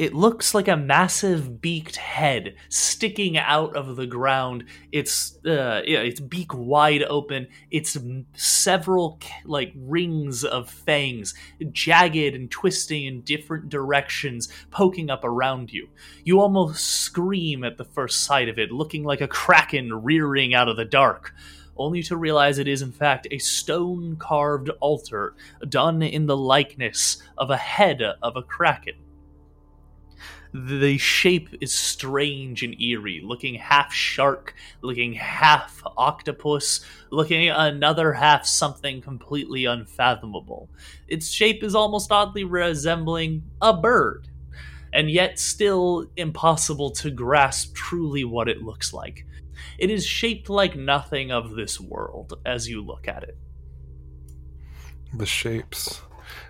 It 0.00 0.14
looks 0.14 0.54
like 0.54 0.66
a 0.66 0.78
massive 0.78 1.60
beaked 1.60 1.96
head 1.96 2.54
sticking 2.70 3.36
out 3.36 3.76
of 3.76 3.96
the 3.96 4.06
ground. 4.06 4.64
Its 4.92 5.36
uh, 5.44 5.82
yeah, 5.84 5.98
its 5.98 6.20
beak 6.20 6.54
wide 6.54 7.02
open. 7.02 7.48
Its 7.70 7.98
several 8.32 9.20
like 9.44 9.74
rings 9.76 10.42
of 10.42 10.70
fangs, 10.70 11.34
jagged 11.72 12.34
and 12.34 12.50
twisting 12.50 13.04
in 13.04 13.20
different 13.20 13.68
directions, 13.68 14.48
poking 14.70 15.10
up 15.10 15.22
around 15.22 15.70
you. 15.70 15.90
You 16.24 16.40
almost 16.40 16.82
scream 16.82 17.62
at 17.62 17.76
the 17.76 17.84
first 17.84 18.24
sight 18.24 18.48
of 18.48 18.58
it, 18.58 18.72
looking 18.72 19.04
like 19.04 19.20
a 19.20 19.28
kraken 19.28 19.92
rearing 19.92 20.54
out 20.54 20.70
of 20.70 20.78
the 20.78 20.86
dark 20.86 21.34
only 21.76 22.02
to 22.04 22.16
realize 22.16 22.58
it 22.58 22.68
is 22.68 22.80
in 22.80 22.92
fact 22.92 23.26
a 23.30 23.38
stone 23.38 24.16
carved 24.16 24.70
altar 24.80 25.34
done 25.68 26.00
in 26.00 26.24
the 26.24 26.36
likeness 26.36 27.22
of 27.36 27.50
a 27.50 27.56
head 27.58 28.00
of 28.00 28.36
a 28.36 28.42
kraken. 28.42 28.94
The 30.52 30.98
shape 30.98 31.48
is 31.60 31.72
strange 31.72 32.64
and 32.64 32.80
eerie, 32.80 33.20
looking 33.22 33.54
half 33.54 33.92
shark, 33.92 34.54
looking 34.82 35.12
half 35.12 35.80
octopus, 35.96 36.80
looking 37.10 37.48
another 37.50 38.12
half 38.12 38.46
something 38.46 39.00
completely 39.00 39.66
unfathomable. 39.66 40.68
Its 41.06 41.28
shape 41.30 41.62
is 41.62 41.76
almost 41.76 42.10
oddly 42.10 42.42
resembling 42.42 43.44
a 43.62 43.72
bird, 43.72 44.28
and 44.92 45.08
yet 45.08 45.38
still 45.38 46.06
impossible 46.16 46.90
to 46.90 47.12
grasp 47.12 47.74
truly 47.74 48.24
what 48.24 48.48
it 48.48 48.60
looks 48.60 48.92
like. 48.92 49.24
It 49.78 49.88
is 49.88 50.04
shaped 50.04 50.50
like 50.50 50.74
nothing 50.74 51.30
of 51.30 51.54
this 51.54 51.78
world 51.78 52.40
as 52.44 52.68
you 52.68 52.84
look 52.84 53.06
at 53.06 53.22
it. 53.22 53.38
The 55.14 55.26
shapes, 55.26 56.02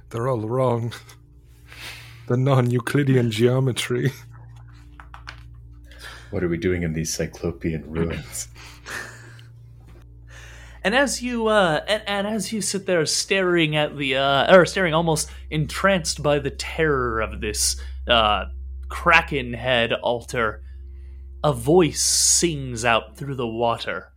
they're 0.09 0.29
all 0.29 0.49
wrong. 0.49 0.95
The 2.31 2.37
non 2.37 2.71
Euclidean 2.71 3.33
geometry. 3.33 4.13
What 6.31 6.45
are 6.45 6.49
we 6.49 6.59
doing 6.59 6.85
in 6.85 6.93
these 6.93 7.13
cyclopean 7.13 7.91
ruins? 7.91 8.47
And 10.83 10.95
as 10.95 11.21
you 11.21 11.49
uh, 11.49 11.85
and, 11.87 12.03
and 12.07 12.27
as 12.27 12.55
you 12.55 12.63
sit 12.63 12.87
there 12.87 13.05
staring 13.05 13.77
at 13.77 13.99
the 13.99 14.17
uh, 14.17 14.57
or 14.57 14.65
staring 14.65 14.95
almost 14.95 15.31
entranced 15.51 16.23
by 16.23 16.39
the 16.39 16.51
terror 16.51 17.21
of 17.21 17.43
this 17.43 17.77
uh, 18.09 18.47
kraken 18.89 19.53
head 19.53 19.93
altar, 19.93 20.63
a 21.45 21.53
voice 21.53 22.01
sings 22.01 22.83
out 22.85 23.17
through 23.17 23.35
the 23.35 23.47
water. 23.47 24.11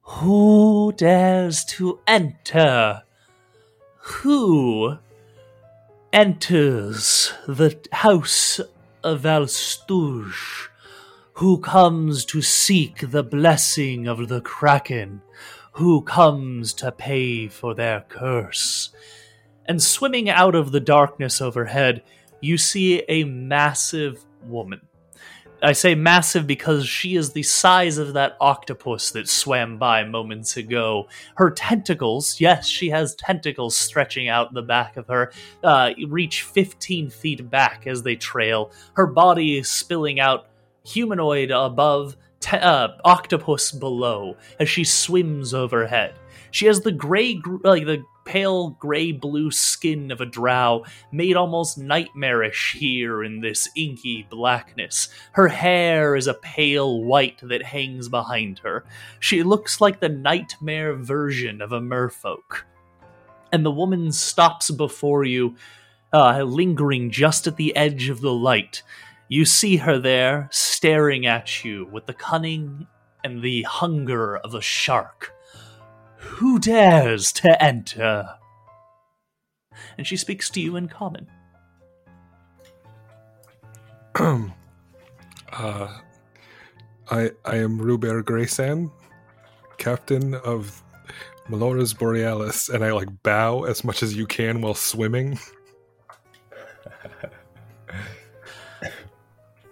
Who 0.00 0.94
dares 0.96 1.62
to 1.76 1.98
enter? 2.06 3.02
Who 3.96 4.98
enters 6.12 7.32
the 7.46 7.78
house 7.92 8.60
of 9.04 9.22
Valstouge? 9.22 10.68
Who 11.34 11.58
comes 11.58 12.24
to 12.26 12.42
seek 12.42 13.10
the 13.10 13.22
blessing 13.22 14.08
of 14.08 14.28
the 14.28 14.40
Kraken? 14.40 15.22
Who 15.72 16.02
comes 16.02 16.72
to 16.74 16.90
pay 16.90 17.48
for 17.48 17.74
their 17.74 18.04
curse? 18.08 18.90
And 19.66 19.82
swimming 19.82 20.28
out 20.28 20.54
of 20.54 20.72
the 20.72 20.80
darkness 20.80 21.40
overhead, 21.40 22.02
you 22.40 22.58
see 22.58 23.02
a 23.08 23.24
massive 23.24 24.24
woman. 24.42 24.87
I 25.60 25.72
say 25.72 25.96
massive 25.96 26.46
because 26.46 26.86
she 26.86 27.16
is 27.16 27.32
the 27.32 27.42
size 27.42 27.98
of 27.98 28.12
that 28.12 28.36
octopus 28.40 29.10
that 29.10 29.28
swam 29.28 29.76
by 29.76 30.04
moments 30.04 30.56
ago. 30.56 31.08
Her 31.34 31.50
tentacles, 31.50 32.40
yes, 32.40 32.68
she 32.68 32.90
has 32.90 33.16
tentacles 33.16 33.76
stretching 33.76 34.28
out 34.28 34.54
the 34.54 34.62
back 34.62 34.96
of 34.96 35.08
her, 35.08 35.32
uh, 35.64 35.90
reach 36.06 36.42
15 36.42 37.10
feet 37.10 37.50
back 37.50 37.88
as 37.88 38.04
they 38.04 38.14
trail. 38.14 38.70
Her 38.92 39.08
body 39.08 39.58
is 39.58 39.68
spilling 39.68 40.20
out 40.20 40.46
humanoid 40.84 41.50
above, 41.50 42.16
te- 42.38 42.56
uh, 42.56 42.88
octopus 43.04 43.72
below 43.72 44.36
as 44.60 44.68
she 44.68 44.84
swims 44.84 45.54
overhead. 45.54 46.14
She 46.52 46.66
has 46.66 46.80
the 46.80 46.92
gray, 46.92 47.34
gr- 47.34 47.56
like 47.64 47.84
the 47.84 48.04
pale 48.28 48.70
gray 48.70 49.10
blue 49.10 49.50
skin 49.50 50.10
of 50.10 50.20
a 50.20 50.26
drow, 50.26 50.84
made 51.10 51.34
almost 51.34 51.78
nightmarish 51.78 52.76
here 52.78 53.24
in 53.24 53.40
this 53.40 53.66
inky 53.74 54.26
blackness. 54.28 55.08
Her 55.32 55.48
hair 55.48 56.14
is 56.14 56.26
a 56.26 56.34
pale 56.34 57.02
white 57.02 57.40
that 57.42 57.62
hangs 57.62 58.10
behind 58.10 58.58
her. 58.58 58.84
She 59.18 59.42
looks 59.42 59.80
like 59.80 59.98
the 59.98 60.10
nightmare 60.10 60.94
version 60.94 61.62
of 61.62 61.72
a 61.72 61.80
merfolk. 61.80 62.64
And 63.50 63.64
the 63.64 63.70
woman 63.70 64.12
stops 64.12 64.70
before 64.70 65.24
you, 65.24 65.56
uh, 66.12 66.42
lingering 66.42 67.10
just 67.10 67.46
at 67.46 67.56
the 67.56 67.74
edge 67.74 68.10
of 68.10 68.20
the 68.20 68.32
light. 68.32 68.82
You 69.28 69.46
see 69.46 69.78
her 69.78 69.98
there, 69.98 70.48
staring 70.52 71.24
at 71.24 71.64
you 71.64 71.88
with 71.90 72.04
the 72.04 72.12
cunning 72.12 72.86
and 73.24 73.40
the 73.40 73.62
hunger 73.62 74.36
of 74.36 74.54
a 74.54 74.60
shark. 74.60 75.32
Who 76.18 76.58
dares 76.58 77.32
to 77.32 77.62
enter? 77.62 78.36
And 79.96 80.06
she 80.06 80.16
speaks 80.16 80.50
to 80.50 80.60
you 80.60 80.76
in 80.76 80.88
common. 80.88 81.28
uh, 85.52 85.88
I 87.10 87.30
I 87.44 87.56
am 87.56 87.78
Ruber 87.80 88.22
Graysan, 88.22 88.90
captain 89.78 90.34
of 90.34 90.82
Melora's 91.48 91.94
Borealis, 91.94 92.68
and 92.68 92.84
I 92.84 92.92
like 92.92 93.08
bow 93.22 93.64
as 93.64 93.84
much 93.84 94.02
as 94.02 94.16
you 94.16 94.26
can 94.26 94.60
while 94.60 94.74
swimming. 94.74 95.38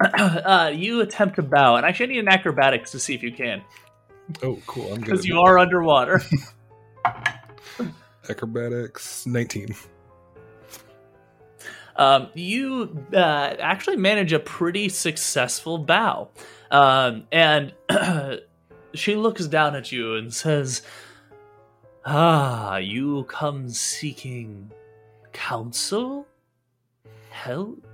uh, 0.15 0.71
you 0.73 1.01
attempt 1.01 1.37
to 1.37 1.43
bow, 1.43 1.77
and 1.77 1.85
I 1.85 1.91
actually 1.91 2.07
I 2.07 2.09
need 2.09 2.21
an 2.21 2.29
acrobatics 2.29 2.93
to 2.93 2.99
see 2.99 3.15
if 3.15 3.23
you 3.23 3.33
can, 3.33 3.63
Oh, 4.43 4.59
cool! 4.67 4.89
I'm 4.93 4.97
good. 5.01 5.05
because 5.07 5.27
you 5.27 5.41
are 5.41 5.59
underwater. 5.59 6.21
acrobatics 8.29 9.27
nineteen. 9.27 9.75
um, 11.97 12.29
you 12.35 13.05
uh, 13.13 13.55
actually 13.61 13.97
manage 13.97 14.33
a 14.33 14.39
pretty 14.39 14.89
successful 14.89 15.79
bow. 15.79 16.29
Um, 16.71 17.25
and 17.31 17.73
she 18.95 19.15
looks 19.15 19.47
down 19.47 19.77
at 19.77 19.93
you 19.93 20.17
and 20.17 20.35
says, 20.35 20.83
Ah, 22.05 22.77
you 22.79 23.25
come 23.25 23.69
seeking 23.69 24.73
counsel? 25.33 26.27
Help? 27.31 27.87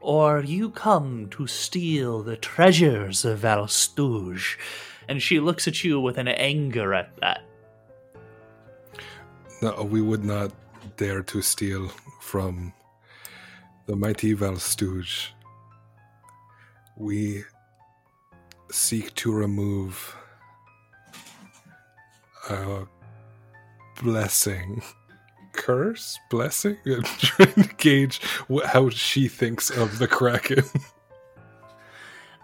Or 0.00 0.40
you 0.40 0.70
come 0.70 1.28
to 1.30 1.46
steal 1.48 2.22
the 2.22 2.36
treasures 2.36 3.24
of 3.24 3.40
Valstouge? 3.40 4.56
And 5.08 5.22
she 5.22 5.40
looks 5.40 5.66
at 5.66 5.82
you 5.82 6.00
with 6.00 6.18
an 6.18 6.28
anger 6.28 6.94
at 6.94 7.16
that. 7.20 7.42
No, 9.62 9.82
we 9.82 10.00
would 10.00 10.24
not 10.24 10.52
dare 10.96 11.22
to 11.22 11.42
steal 11.42 11.88
from 12.20 12.72
the 13.86 13.96
mighty 13.96 14.34
Valstouge. 14.34 15.28
We 16.96 17.44
seek 18.70 19.14
to 19.16 19.32
remove 19.32 20.14
a 22.50 22.86
blessing. 24.02 24.82
Curse? 25.52 26.18
Blessing? 26.30 26.76
I'm 26.86 27.02
trying 27.18 27.54
to 27.54 27.74
gauge 27.78 28.20
wh- 28.52 28.64
how 28.64 28.90
she 28.90 29.26
thinks 29.28 29.70
of 29.70 29.98
the 29.98 30.06
Kraken. 30.06 30.64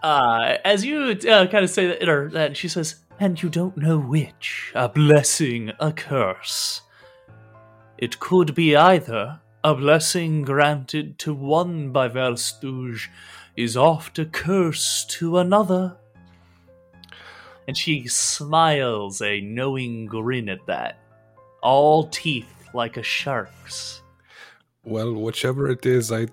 Uh, 0.05 0.59
as 0.63 0.85
you 0.85 1.17
uh, 1.27 1.47
kind 1.47 1.63
of 1.63 1.69
say 1.71 1.87
that, 1.87 2.07
or 2.07 2.29
that, 2.29 2.55
she 2.55 2.67
says, 2.67 2.97
"And 3.19 3.41
you 3.41 3.49
don't 3.49 3.75
know 3.75 3.97
which, 3.97 4.71
a 4.75 4.87
blessing, 4.87 5.71
a 5.79 5.91
curse. 5.91 6.81
It 7.97 8.19
could 8.19 8.53
be 8.53 8.75
either. 8.75 9.41
A 9.63 9.73
blessing 9.73 10.43
granted 10.43 11.17
to 11.17 11.33
one 11.33 11.91
by 11.91 12.07
Valstouge 12.07 13.07
is 13.57 13.75
oft 13.75 14.19
a 14.19 14.25
curse 14.25 15.05
to 15.17 15.39
another." 15.39 15.97
And 17.67 17.75
she 17.75 18.07
smiles 18.07 19.23
a 19.23 19.41
knowing 19.41 20.05
grin 20.05 20.49
at 20.49 20.67
that, 20.67 20.99
all 21.63 22.09
teeth 22.09 22.69
like 22.75 22.97
a 22.97 23.01
shark's. 23.01 24.03
well, 24.83 25.13
whichever 25.15 25.67
it 25.67 25.83
is, 25.83 26.11
I 26.11 26.27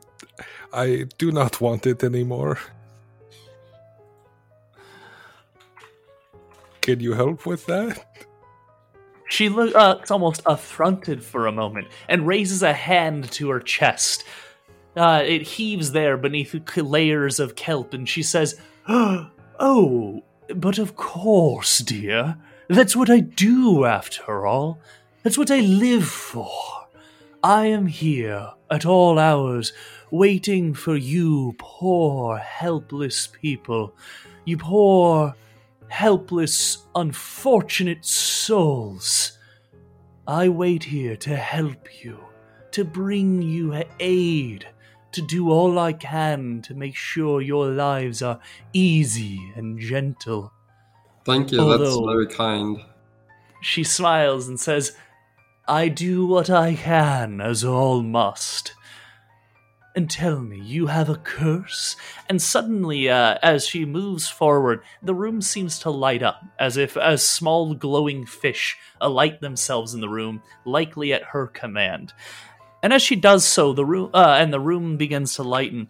I 0.74 1.06
do 1.16 1.32
not 1.32 1.62
want 1.62 1.86
it 1.86 2.04
anymore. 2.04 2.58
Can 6.82 7.00
you 7.00 7.14
help 7.14 7.46
with 7.46 7.64
that? 7.66 8.04
She 9.28 9.48
looks 9.48 9.74
uh, 9.74 9.98
almost 10.10 10.42
affronted 10.44 11.24
for 11.24 11.46
a 11.46 11.52
moment 11.52 11.88
and 12.08 12.26
raises 12.26 12.62
a 12.62 12.74
hand 12.74 13.30
to 13.32 13.48
her 13.50 13.60
chest. 13.60 14.24
Uh, 14.94 15.22
it 15.24 15.42
heaves 15.42 15.92
there 15.92 16.18
beneath 16.18 16.54
layers 16.76 17.40
of 17.40 17.54
kelp, 17.54 17.94
and 17.94 18.06
she 18.06 18.22
says, 18.22 18.60
Oh, 18.88 20.22
but 20.54 20.78
of 20.78 20.96
course, 20.96 21.78
dear. 21.78 22.36
That's 22.68 22.94
what 22.94 23.08
I 23.08 23.20
do, 23.20 23.84
after 23.84 24.44
all. 24.46 24.80
That's 25.22 25.38
what 25.38 25.50
I 25.50 25.60
live 25.60 26.06
for. 26.06 26.52
I 27.42 27.66
am 27.66 27.86
here 27.86 28.50
at 28.70 28.84
all 28.84 29.18
hours, 29.18 29.72
waiting 30.10 30.74
for 30.74 30.96
you, 30.96 31.54
poor, 31.58 32.38
helpless 32.38 33.28
people. 33.28 33.94
You 34.44 34.58
poor, 34.58 35.34
helpless, 35.92 36.86
unfortunate 36.94 38.02
souls. 38.02 39.36
I 40.26 40.48
wait 40.48 40.84
here 40.84 41.16
to 41.16 41.36
help 41.36 42.02
you, 42.02 42.18
to 42.70 42.82
bring 42.82 43.42
you 43.42 43.82
aid, 44.00 44.66
to 45.12 45.20
do 45.20 45.50
all 45.50 45.78
I 45.78 45.92
can 45.92 46.62
to 46.62 46.74
make 46.74 46.96
sure 46.96 47.42
your 47.42 47.68
lives 47.68 48.22
are 48.22 48.40
easy 48.72 49.52
and 49.54 49.78
gentle. 49.78 50.50
Thank 51.26 51.52
you, 51.52 51.58
that's 51.58 51.90
Although- 51.92 52.06
very 52.06 52.26
kind. 52.26 52.80
She 53.60 53.84
smiles 53.84 54.48
and 54.48 54.58
says, 54.58 54.96
I 55.68 55.88
do 55.88 56.26
what 56.26 56.48
I 56.48 56.74
can, 56.74 57.40
as 57.42 57.62
all 57.64 58.02
must. 58.02 58.74
And 59.94 60.08
tell 60.08 60.40
me, 60.40 60.58
you 60.58 60.86
have 60.86 61.10
a 61.10 61.16
curse? 61.16 61.96
And 62.30 62.40
suddenly, 62.40 63.10
uh, 63.10 63.36
as 63.42 63.66
she 63.66 63.84
moves 63.84 64.26
forward, 64.26 64.82
the 65.02 65.14
room 65.14 65.42
seems 65.42 65.78
to 65.80 65.90
light 65.90 66.22
up, 66.22 66.42
as 66.58 66.78
if 66.78 66.96
as 66.96 67.22
small 67.22 67.74
glowing 67.74 68.24
fish 68.24 68.78
alight 69.02 69.42
themselves 69.42 69.92
in 69.92 70.00
the 70.00 70.08
room, 70.08 70.42
likely 70.64 71.12
at 71.12 71.22
her 71.24 71.46
command. 71.46 72.14
And 72.82 72.92
as 72.92 73.02
she 73.02 73.16
does 73.16 73.44
so, 73.44 73.74
the 73.74 73.84
room 73.84 74.10
uh, 74.14 74.36
and 74.40 74.50
the 74.50 74.60
room 74.60 74.96
begins 74.96 75.34
to 75.34 75.42
lighten. 75.42 75.88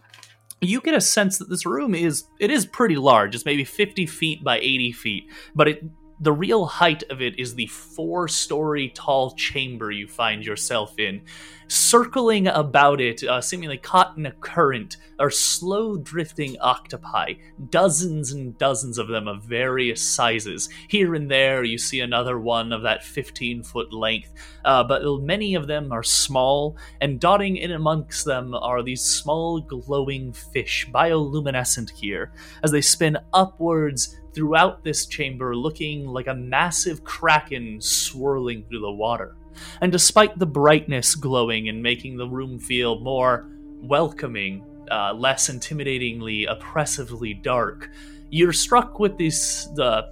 You 0.61 0.81
get 0.81 0.95
a 0.95 1.01
sense 1.01 1.39
that 1.39 1.49
this 1.49 1.65
room 1.65 1.95
is 1.95 2.25
it 2.41 2.51
is 2.51 2.67
pretty 2.67 2.97
large. 2.97 3.37
It's 3.37 3.45
maybe 3.45 3.65
fifty 3.65 4.07
feet 4.07 4.43
by 4.43 4.59
eighty 4.59 4.93
feet, 4.93 5.31
but 5.55 5.69
it 5.69 5.85
the 6.23 6.33
real 6.33 6.67
height 6.67 7.03
of 7.11 7.21
it 7.21 7.37
is 7.37 7.57
the 7.57 7.67
four 7.67 8.29
story 8.29 8.89
tall 8.95 9.33
chamber 9.33 9.91
you 9.91 10.07
find 10.07 10.47
yourself 10.47 10.97
in. 10.97 11.21
Circling 11.67 12.47
about 12.47 13.01
it, 13.01 13.25
uh, 13.25 13.41
seemingly 13.41 13.77
caught 13.77 14.17
in 14.17 14.27
a 14.27 14.31
current, 14.31 14.99
are 15.19 15.31
slow 15.31 15.97
drifting 15.97 16.57
octopi, 16.61 17.35
dozens 17.71 18.31
and 18.31 18.57
dozens 18.57 18.99
of 18.99 19.09
them 19.09 19.27
of 19.27 19.43
various 19.43 20.01
sizes. 20.01 20.69
Here 20.87 21.15
and 21.17 21.29
there, 21.29 21.65
you 21.65 21.77
see 21.77 21.99
another 22.01 22.39
one 22.39 22.73
of 22.73 22.83
that 22.83 23.03
15 23.03 23.65
foot 23.65 23.93
length, 23.93 24.33
uh, 24.65 24.85
but 24.85 25.03
many 25.23 25.57
of 25.57 25.67
them 25.67 25.91
are 25.91 26.05
small, 26.05 26.77
and 27.01 27.19
dotting 27.19 27.57
in 27.57 27.73
amongst 27.73 28.25
them 28.25 28.55
are 28.55 28.83
these 28.83 29.03
small 29.03 29.61
glowing 29.61 30.33
fish, 30.33 30.87
bioluminescent 30.93 31.91
here, 31.91 32.33
as 32.63 32.71
they 32.71 32.81
spin 32.81 33.19
upwards 33.33 34.19
throughout 34.35 34.83
this 34.85 35.07
chamber 35.07 35.55
looking 35.55 36.07
like 36.07 36.27
a 36.27 36.35
massive 36.35 37.05
kraken 37.05 37.81
swirling 37.81 38.65
through 38.65 38.81
the 38.81 38.91
water. 38.91 39.37
And 39.81 39.93
despite 39.93 40.39
the 40.39 40.47
brightness 40.47 41.15
glowing 41.15 41.69
and 41.69 41.83
making 41.83 42.17
the 42.17 42.27
room 42.27 42.59
feel 42.59 43.01
more 43.01 43.49
welcoming, 43.83 44.65
uh, 44.91 45.13
less 45.13 45.51
intimidatingly, 45.51 46.51
oppressively 46.51 47.35
dark, 47.35 47.91
you're 48.31 48.53
struck 48.53 48.99
with 48.99 49.19
this 49.19 49.67
the 49.75 50.07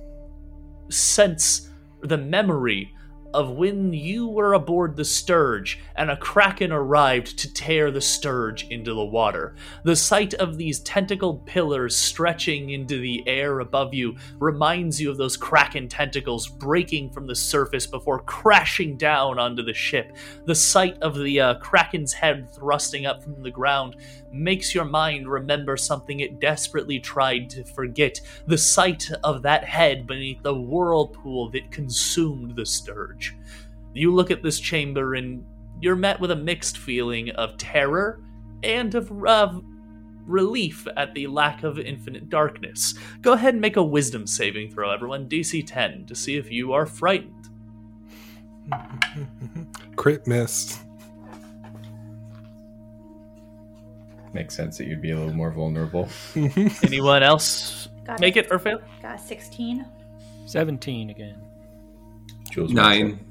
sense, 0.91 1.71
the 2.03 2.19
memory 2.19 2.93
of 3.33 3.51
when 3.51 3.93
you 3.93 4.27
were 4.27 4.55
aboard 4.55 4.97
the 4.97 5.05
Sturge 5.05 5.79
and 5.97 6.11
a 6.11 6.17
kraken 6.17 6.73
arrived 6.73 7.39
to 7.39 7.53
tear 7.53 7.91
the 7.91 8.01
Sturge 8.01 8.67
into 8.69 8.95
the 8.95 9.05
water. 9.05 9.55
The 9.85 9.97
sight 9.97 10.35
of 10.35 10.57
these 10.57 10.81
tentacled 10.81 11.47
pillars 11.47 11.97
stretching 11.97 12.71
into 12.71 12.99
the 12.99 13.23
air 13.27 13.61
above 13.61 13.95
you 13.95 14.17
reminds 14.39 15.01
you 15.01 15.11
of 15.11 15.17
those 15.17 15.37
kraken 15.37 15.89
tentacles 15.89 16.49
breaking 16.49 17.11
from 17.11 17.27
the 17.27 17.35
surface 17.35 17.87
before 17.87 18.21
crashing 18.21 18.97
down 18.97 19.39
onto 19.39 19.63
the 19.63 19.75
ship. 19.75 20.13
The 20.45 20.55
sight 20.55 20.99
of 21.03 21.17
the 21.19 21.41
uh, 21.41 21.55
kraken's 21.55 22.13
head 22.13 22.53
thrusting 22.55 23.07
up 23.07 23.23
from 23.23 23.43
the 23.43 23.51
ground 23.51 23.97
makes 24.33 24.75
your 24.75 24.85
mind 24.85 25.29
remember 25.29 25.77
something 25.77 26.21
it 26.21 26.41
desperately 26.41 26.99
tried 27.01 27.51
to 27.51 27.65
forget 27.65 28.21
the 28.47 28.59
sight 28.59 29.11
of 29.25 29.43
that 29.43 29.65
head 29.65 30.07
beneath 30.07 30.43
the 30.43 30.55
whirlpool 30.55 31.51
that 31.51 31.71
consumed 31.71 32.57
the 32.57 32.67
Sturge. 32.67 33.37
You 33.93 34.15
look 34.15 34.31
at 34.31 34.43
this 34.43 34.61
chamber 34.61 35.15
and 35.15 35.45
you're 35.81 35.97
met 35.97 36.21
with 36.21 36.31
a 36.31 36.37
mixed 36.37 36.79
feeling 36.79 37.31
of 37.31 37.57
terror 37.57 38.23
and 38.63 38.95
of 38.95 39.11
uh, 39.27 39.61
relief 40.27 40.87
at 40.97 41.15
the 41.15 41.27
lack 41.27 41.63
of 41.63 41.79
infinite 41.79 42.29
darkness. 42.29 42.95
Go 43.21 43.33
ahead 43.33 43.55
and 43.55 43.61
make 43.61 43.77
a 43.77 43.83
wisdom 43.83 44.27
saving 44.27 44.71
throw, 44.71 44.91
everyone, 44.91 45.29
DC 45.29 45.67
10, 45.67 46.07
to 46.07 46.15
see 46.15 46.37
if 46.37 46.51
you 46.51 46.73
are 46.73 46.87
frightened. 46.87 47.35
Crit 49.97 50.27
miss. 50.27 50.81
Makes 54.33 54.57
sense 54.57 54.79
that 54.79 54.87
you'd 54.87 55.03
be 55.03 55.11
a 55.11 55.17
little 55.17 55.33
more 55.33 55.51
vulnerable. 55.51 56.09
Anyone 56.83 57.23
else 57.23 57.89
Got 58.05 58.21
make 58.21 58.37
it 58.37 58.49
or 58.51 58.59
fail? 58.59 58.81
Got 59.03 59.17
a 59.17 59.19
16. 59.19 59.85
17 60.47 61.11
again. 61.11 61.43
Jules 62.51 62.73
Nine. 62.73 63.25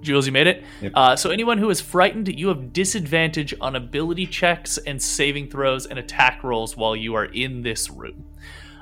Jules, 0.00 0.26
you 0.26 0.32
made 0.32 0.46
it. 0.46 0.64
Yep. 0.80 0.92
Uh, 0.94 1.16
so 1.16 1.30
anyone 1.30 1.58
who 1.58 1.70
is 1.70 1.80
frightened, 1.80 2.28
you 2.28 2.48
have 2.48 2.72
disadvantage 2.72 3.52
on 3.60 3.76
ability 3.76 4.26
checks 4.26 4.78
and 4.78 5.02
saving 5.02 5.50
throws 5.50 5.86
and 5.86 5.98
attack 5.98 6.44
rolls 6.44 6.76
while 6.76 6.94
you 6.94 7.14
are 7.14 7.24
in 7.24 7.62
this 7.62 7.90
room. 7.90 8.24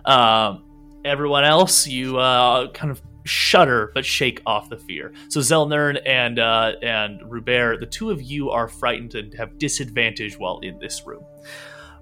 Um, 0.05 0.65
everyone 1.05 1.45
else, 1.45 1.87
you 1.87 2.19
uh, 2.19 2.71
kind 2.73 2.91
of 2.91 3.01
shudder 3.27 3.91
but 3.95 4.05
shake 4.05 4.41
off 4.47 4.71
the 4.71 4.77
fear. 4.77 5.13
So 5.29 5.41
Zelnern 5.41 6.01
and 6.07 6.39
uh, 6.39 6.73
and 6.83 7.21
Rubert, 7.31 7.81
the 7.81 7.87
two 7.87 8.11
of 8.11 8.23
you 8.23 8.51
are 8.51 8.69
frightened 8.69 9.15
and 9.15 9.35
have 9.35 9.59
disadvantage 9.59 10.39
while 10.39 10.61
in 10.61 10.79
this 10.79 11.07
room. 11.07 11.25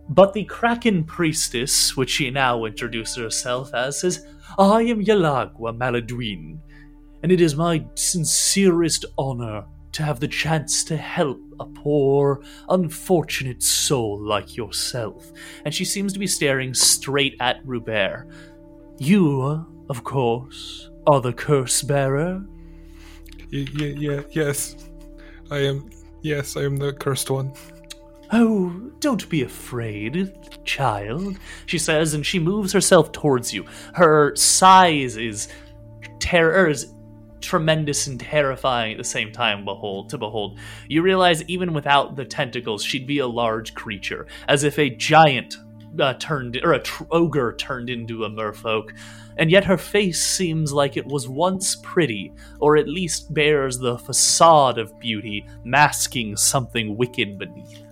But 0.09 0.35
the 0.35 0.45
Kraken 0.45 1.05
priestess, 1.05 1.97
which 1.97 2.11
she 2.11 2.31
now 2.31 2.65
introduces 2.65 3.17
herself 3.17 3.73
as, 3.73 4.01
says, 4.01 4.27
"I 4.59 4.83
am 4.83 5.05
Yalagua 5.05 5.77
Maladwin." 5.77 6.61
and 7.25 7.33
it 7.33 7.41
is 7.41 7.57
my 7.57 7.83
sincerest 7.95 9.07
honor 9.17 9.65
to 9.93 10.03
have 10.03 10.21
the 10.21 10.29
chance 10.29 10.85
to 10.85 10.95
help 10.95 11.41
a 11.59 11.65
poor, 11.65 12.43
unfortunate 12.69 13.63
soul 13.63 14.21
like 14.21 14.59
yourself. 14.59 15.33
And 15.65 15.73
she 15.73 15.87
seems 15.87 16.13
to 16.13 16.19
be 16.19 16.27
staring 16.27 16.75
straight 16.75 17.35
at 17.41 17.63
Rubert. 17.65 18.29
You, 18.99 19.65
of 19.89 20.05
course, 20.05 20.91
are 21.07 21.21
the 21.21 21.33
curse 21.33 21.83
bearer. 21.83 22.43
Y- 23.53 23.67
y- 23.79 23.95
yeah, 23.97 24.23
yes. 24.31 24.77
I 25.51 25.59
am. 25.59 25.91
Yes, 26.23 26.57
I 26.57 26.63
am 26.63 26.77
the 26.77 26.93
cursed 26.93 27.31
one. 27.31 27.53
Oh, 28.33 28.71
don't 29.01 29.29
be 29.29 29.43
afraid, 29.43 30.33
child, 30.65 31.39
she 31.67 31.79
says, 31.79 32.15
and 32.15 32.25
she 32.25 32.39
moves 32.39 32.73
herself 32.73 33.13
towards 33.13 33.53
you. 33.53 33.67
Her 33.93 34.35
size 34.35 35.17
is 35.17 35.49
terror 36.19 36.65
er, 36.65 36.69
is 36.69 36.95
tremendous 37.43 38.07
and 38.07 38.19
terrifying 38.19 38.93
at 38.93 38.99
the 38.99 39.05
same 39.05 39.31
time 39.31 39.67
behold 39.67 40.09
to 40.09 40.17
behold 40.17 40.59
you 40.89 41.03
realize 41.03 41.43
even 41.45 41.75
without 41.75 42.17
the 42.17 42.25
tentacles 42.25 42.83
she'd 42.83 43.07
be 43.07 43.19
a 43.19 43.27
large 43.27 43.75
creature 43.75 44.27
as 44.49 44.65
if 44.65 44.79
a 44.79 44.89
giant 44.89 45.59
uh, 46.01 46.15
turned 46.15 46.59
or 46.63 46.73
a 46.73 46.83
tr- 46.83 47.05
ogre 47.11 47.55
turned 47.57 47.91
into 47.91 48.25
a 48.25 48.31
merfolk 48.31 48.91
and 49.37 49.51
yet 49.51 49.65
her 49.65 49.77
face 49.77 50.25
seems 50.25 50.73
like 50.73 50.97
it 50.97 51.07
was 51.07 51.29
once 51.29 51.77
pretty 51.77 52.33
or 52.61 52.77
at 52.77 52.89
least 52.89 53.33
bears 53.35 53.79
the 53.79 53.99
facade 53.99 54.79
of 54.79 54.99
beauty 54.99 55.47
masking 55.65 56.37
something 56.37 56.97
wicked 56.97 57.39
beneath 57.39 57.83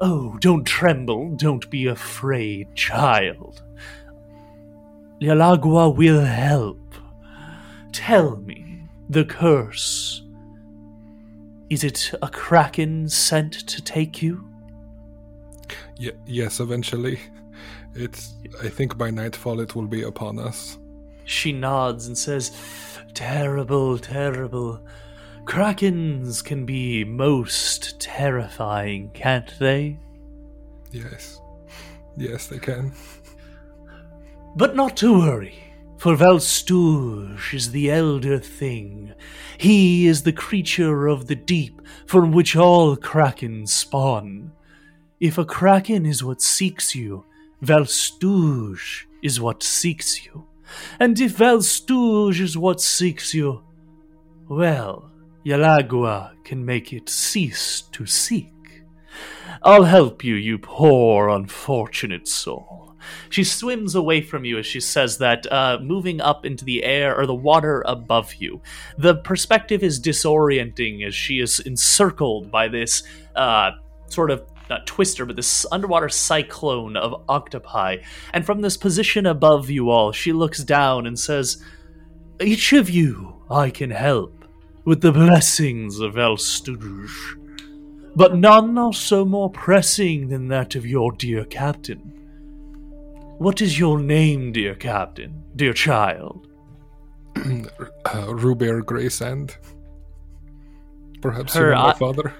oh 0.00 0.36
don't 0.40 0.64
tremble 0.64 1.30
don't 1.36 1.68
be 1.70 1.86
afraid 1.86 2.66
child 2.74 3.62
Yalagua 5.20 5.96
will 5.96 6.20
help 6.20 6.78
tell 7.92 8.36
me 8.36 8.82
the 9.08 9.24
curse. 9.24 10.22
Is 11.70 11.82
it 11.82 12.12
a 12.20 12.28
kraken 12.28 13.08
sent 13.08 13.54
to 13.66 13.82
take 13.82 14.20
you? 14.20 14.46
Y- 16.00 16.12
yes, 16.26 16.60
eventually. 16.60 17.18
It's. 17.94 18.34
I 18.62 18.68
think 18.68 18.98
by 18.98 19.10
nightfall 19.10 19.60
it 19.60 19.74
will 19.74 19.86
be 19.86 20.02
upon 20.02 20.38
us. 20.38 20.78
She 21.24 21.52
nods 21.52 22.06
and 22.06 22.16
says, 22.16 22.52
Terrible, 23.14 23.98
terrible. 23.98 24.80
Krakens 25.44 26.44
can 26.44 26.66
be 26.66 27.04
most 27.04 27.98
terrifying, 28.00 29.10
can't 29.14 29.52
they? 29.58 29.98
Yes. 30.92 31.40
Yes, 32.16 32.46
they 32.46 32.58
can. 32.58 32.92
But 34.56 34.74
not 34.74 34.96
to 34.98 35.18
worry, 35.18 35.54
for 35.98 36.16
Valstouge 36.16 37.54
is 37.54 37.70
the 37.70 37.90
elder 37.90 38.38
thing. 38.38 39.12
He 39.58 40.06
is 40.06 40.22
the 40.22 40.32
creature 40.32 41.06
of 41.06 41.26
the 41.26 41.36
deep 41.36 41.80
from 42.06 42.32
which 42.32 42.56
all 42.56 42.96
krakens 42.96 43.68
spawn. 43.68 44.52
If 45.18 45.38
a 45.38 45.44
kraken 45.44 46.04
is 46.04 46.22
what 46.22 46.42
seeks 46.42 46.94
you, 46.94 47.24
Valstouge 47.64 49.04
is 49.22 49.40
what 49.40 49.62
seeks 49.62 50.26
you. 50.26 50.46
And 51.00 51.18
if 51.18 51.38
Valstouge 51.38 52.40
is 52.40 52.58
what 52.58 52.82
seeks 52.82 53.32
you, 53.32 53.62
well, 54.48 55.10
Yalagua 55.44 56.32
can 56.44 56.64
make 56.64 56.92
it 56.92 57.08
cease 57.08 57.82
to 57.92 58.04
seek. 58.04 58.52
I'll 59.62 59.84
help 59.84 60.22
you, 60.22 60.34
you 60.34 60.58
poor, 60.58 61.30
unfortunate 61.30 62.28
soul. 62.28 62.94
She 63.30 63.44
swims 63.44 63.94
away 63.94 64.20
from 64.20 64.44
you 64.44 64.58
as 64.58 64.66
she 64.66 64.80
says 64.80 65.16
that, 65.18 65.50
uh, 65.50 65.78
moving 65.80 66.20
up 66.20 66.44
into 66.44 66.64
the 66.64 66.84
air 66.84 67.16
or 67.16 67.24
the 67.24 67.34
water 67.34 67.82
above 67.86 68.34
you. 68.34 68.60
The 68.98 69.14
perspective 69.14 69.82
is 69.82 70.00
disorienting 70.00 71.06
as 71.06 71.14
she 71.14 71.40
is 71.40 71.60
encircled 71.60 72.50
by 72.50 72.68
this 72.68 73.04
uh, 73.34 73.70
sort 74.08 74.30
of 74.30 74.42
not 74.68 74.86
twister, 74.86 75.24
but 75.26 75.36
this 75.36 75.66
underwater 75.70 76.08
cyclone 76.08 76.96
of 76.96 77.22
octopi. 77.28 77.98
And 78.32 78.44
from 78.44 78.60
this 78.60 78.76
position 78.76 79.26
above 79.26 79.70
you 79.70 79.90
all, 79.90 80.12
she 80.12 80.32
looks 80.32 80.64
down 80.64 81.06
and 81.06 81.18
says, 81.18 81.62
Each 82.40 82.72
of 82.72 82.90
you 82.90 83.34
I 83.50 83.70
can 83.70 83.90
help 83.90 84.44
with 84.84 85.00
the 85.00 85.12
blessings 85.12 86.00
of 86.00 86.14
Valstouge. 86.14 87.42
But 88.14 88.36
none 88.36 88.78
are 88.78 88.92
so 88.92 89.24
more 89.24 89.50
pressing 89.50 90.28
than 90.28 90.48
that 90.48 90.74
of 90.74 90.86
your 90.86 91.12
dear 91.12 91.44
captain. 91.44 92.12
What 93.38 93.60
is 93.60 93.78
your 93.78 93.98
name, 94.00 94.52
dear 94.52 94.74
captain, 94.74 95.44
dear 95.54 95.74
child? 95.74 96.48
uh, 97.36 98.34
Ruber 98.34 98.82
Graysand. 98.82 99.56
Perhaps 101.20 101.54
Her 101.54 101.68
you 101.68 101.74
know 101.74 101.82
my 101.82 101.88
eye- 101.90 101.94
father. 101.94 102.34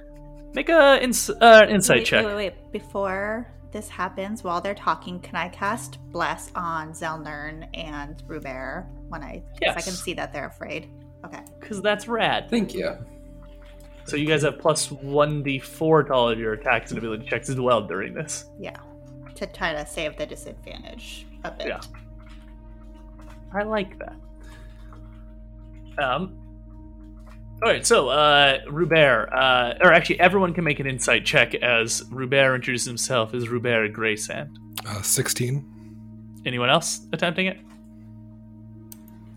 Make 0.57 0.71
a 0.71 0.99
ins- 1.03 1.29
uh, 1.29 1.67
insight 1.69 1.99
wait, 1.99 2.07
check. 2.07 2.25
Wait, 2.25 2.35
wait, 2.35 2.55
wait. 2.55 2.73
Before 2.73 3.47
this 3.73 3.91
happens, 3.91 4.43
while 4.43 4.63
they're 4.63 4.75
talking, 4.75 5.21
can 5.21 5.37
I 5.37 5.51
cast 5.51 5.99
Bless 6.11 6.51
on 6.55 6.93
Zelnern 6.93 7.69
and 7.75 8.23
Rubert 8.27 8.87
when 9.09 9.23
I, 9.23 9.43
'cause 9.63 9.77
I 9.77 9.83
can 9.83 9.93
see 9.93 10.15
that 10.15 10.33
they're 10.33 10.47
afraid? 10.47 10.89
Okay. 11.27 11.41
Because 11.61 11.83
that's 11.83 12.09
rad. 12.09 12.49
Thank 12.49 12.73
you. 12.73 12.97
So 14.07 14.17
you 14.17 14.27
guys 14.27 14.43
have 14.43 14.59
plus 14.59 14.89
1d4 14.89 16.07
to 16.07 16.13
all 16.15 16.31
of 16.31 16.39
your 16.39 16.55
attacks 16.55 16.91
and 16.91 16.97
ability 16.99 17.27
checks 17.27 17.51
as 17.51 17.61
well 17.61 17.83
during 17.83 18.15
this. 18.15 18.47
Yeah. 18.59 18.77
To 19.35 19.47
try 19.47 19.75
to 19.75 19.85
save 19.85 20.17
the 20.17 20.25
disadvantage 20.25 21.27
a 21.45 21.51
bit. 21.51 21.67
Yeah. 21.67 21.81
I 23.53 23.63
like 23.63 23.99
that. 23.99 24.15
Um. 26.03 26.39
All 27.63 27.71
right, 27.71 27.87
so 27.87 28.09
uh, 28.11 28.59
Rubert, 28.69 29.33
uh, 29.33 29.75
or 29.81 29.91
actually, 29.91 30.21
everyone 30.21 30.53
can 30.53 30.63
make 30.63 30.79
an 30.79 30.87
insight 30.87 31.25
check 31.25 31.55
as 31.55 32.05
Rubert 32.11 32.55
introduces 32.55 32.87
himself 32.87 33.33
as 33.33 33.49
Rubert 33.49 33.95
Graysand. 33.95 34.51
Uh, 34.87 35.01
16. 35.01 35.65
Anyone 36.45 36.69
else 36.69 37.07
attempting 37.15 37.47
it? 37.47 37.59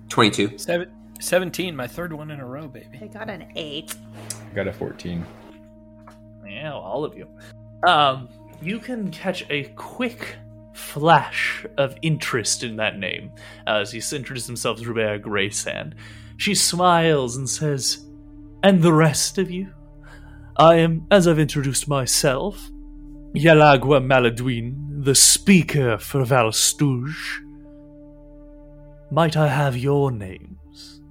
22. 0.09 0.57
Seven, 0.57 0.91
17, 1.22 1.74
my 1.74 1.88
third 1.88 2.11
one 2.11 2.30
in 2.30 2.41
a 2.41 2.45
row, 2.45 2.67
baby. 2.67 2.99
I 3.01 3.07
got 3.07 3.30
an 3.30 3.51
eight. 3.55 3.95
I 4.51 4.53
got 4.53 4.67
a 4.67 4.74
14. 4.74 5.26
Yeah, 6.45 6.74
all 6.74 7.05
of 7.05 7.17
you. 7.17 7.26
Um, 7.88 8.28
you 8.61 8.80
can 8.80 9.11
catch 9.11 9.45
a 9.49 9.63
quick 9.76 10.36
flash 10.74 11.65
of 11.78 11.95
interest 12.01 12.63
in 12.63 12.76
that 12.76 12.99
name 12.99 13.32
as 13.65 13.91
he 13.91 13.99
introduces 14.15 14.47
himself 14.47 14.80
as 14.80 14.86
Rubea 14.86 15.22
Graysand. 15.22 15.93
She 16.36 16.53
smiles 16.53 17.38
and 17.38 17.49
says, 17.49 18.05
And 18.64 18.82
the 18.82 18.93
rest 18.93 19.38
of 19.38 19.49
you? 19.49 19.74
I 20.57 20.76
am, 20.76 21.07
as 21.10 21.28
I've 21.28 21.39
introduced 21.39 21.88
myself, 21.88 22.70
Yalagua 23.34 24.03
Maladwin, 24.03 25.05
the 25.05 25.16
speaker 25.16 25.97
for 25.97 26.26
Valstouge. 26.26 27.39
Might 29.12 29.38
I 29.38 29.47
have 29.47 29.78
your 29.78 30.12
names? 30.12 31.01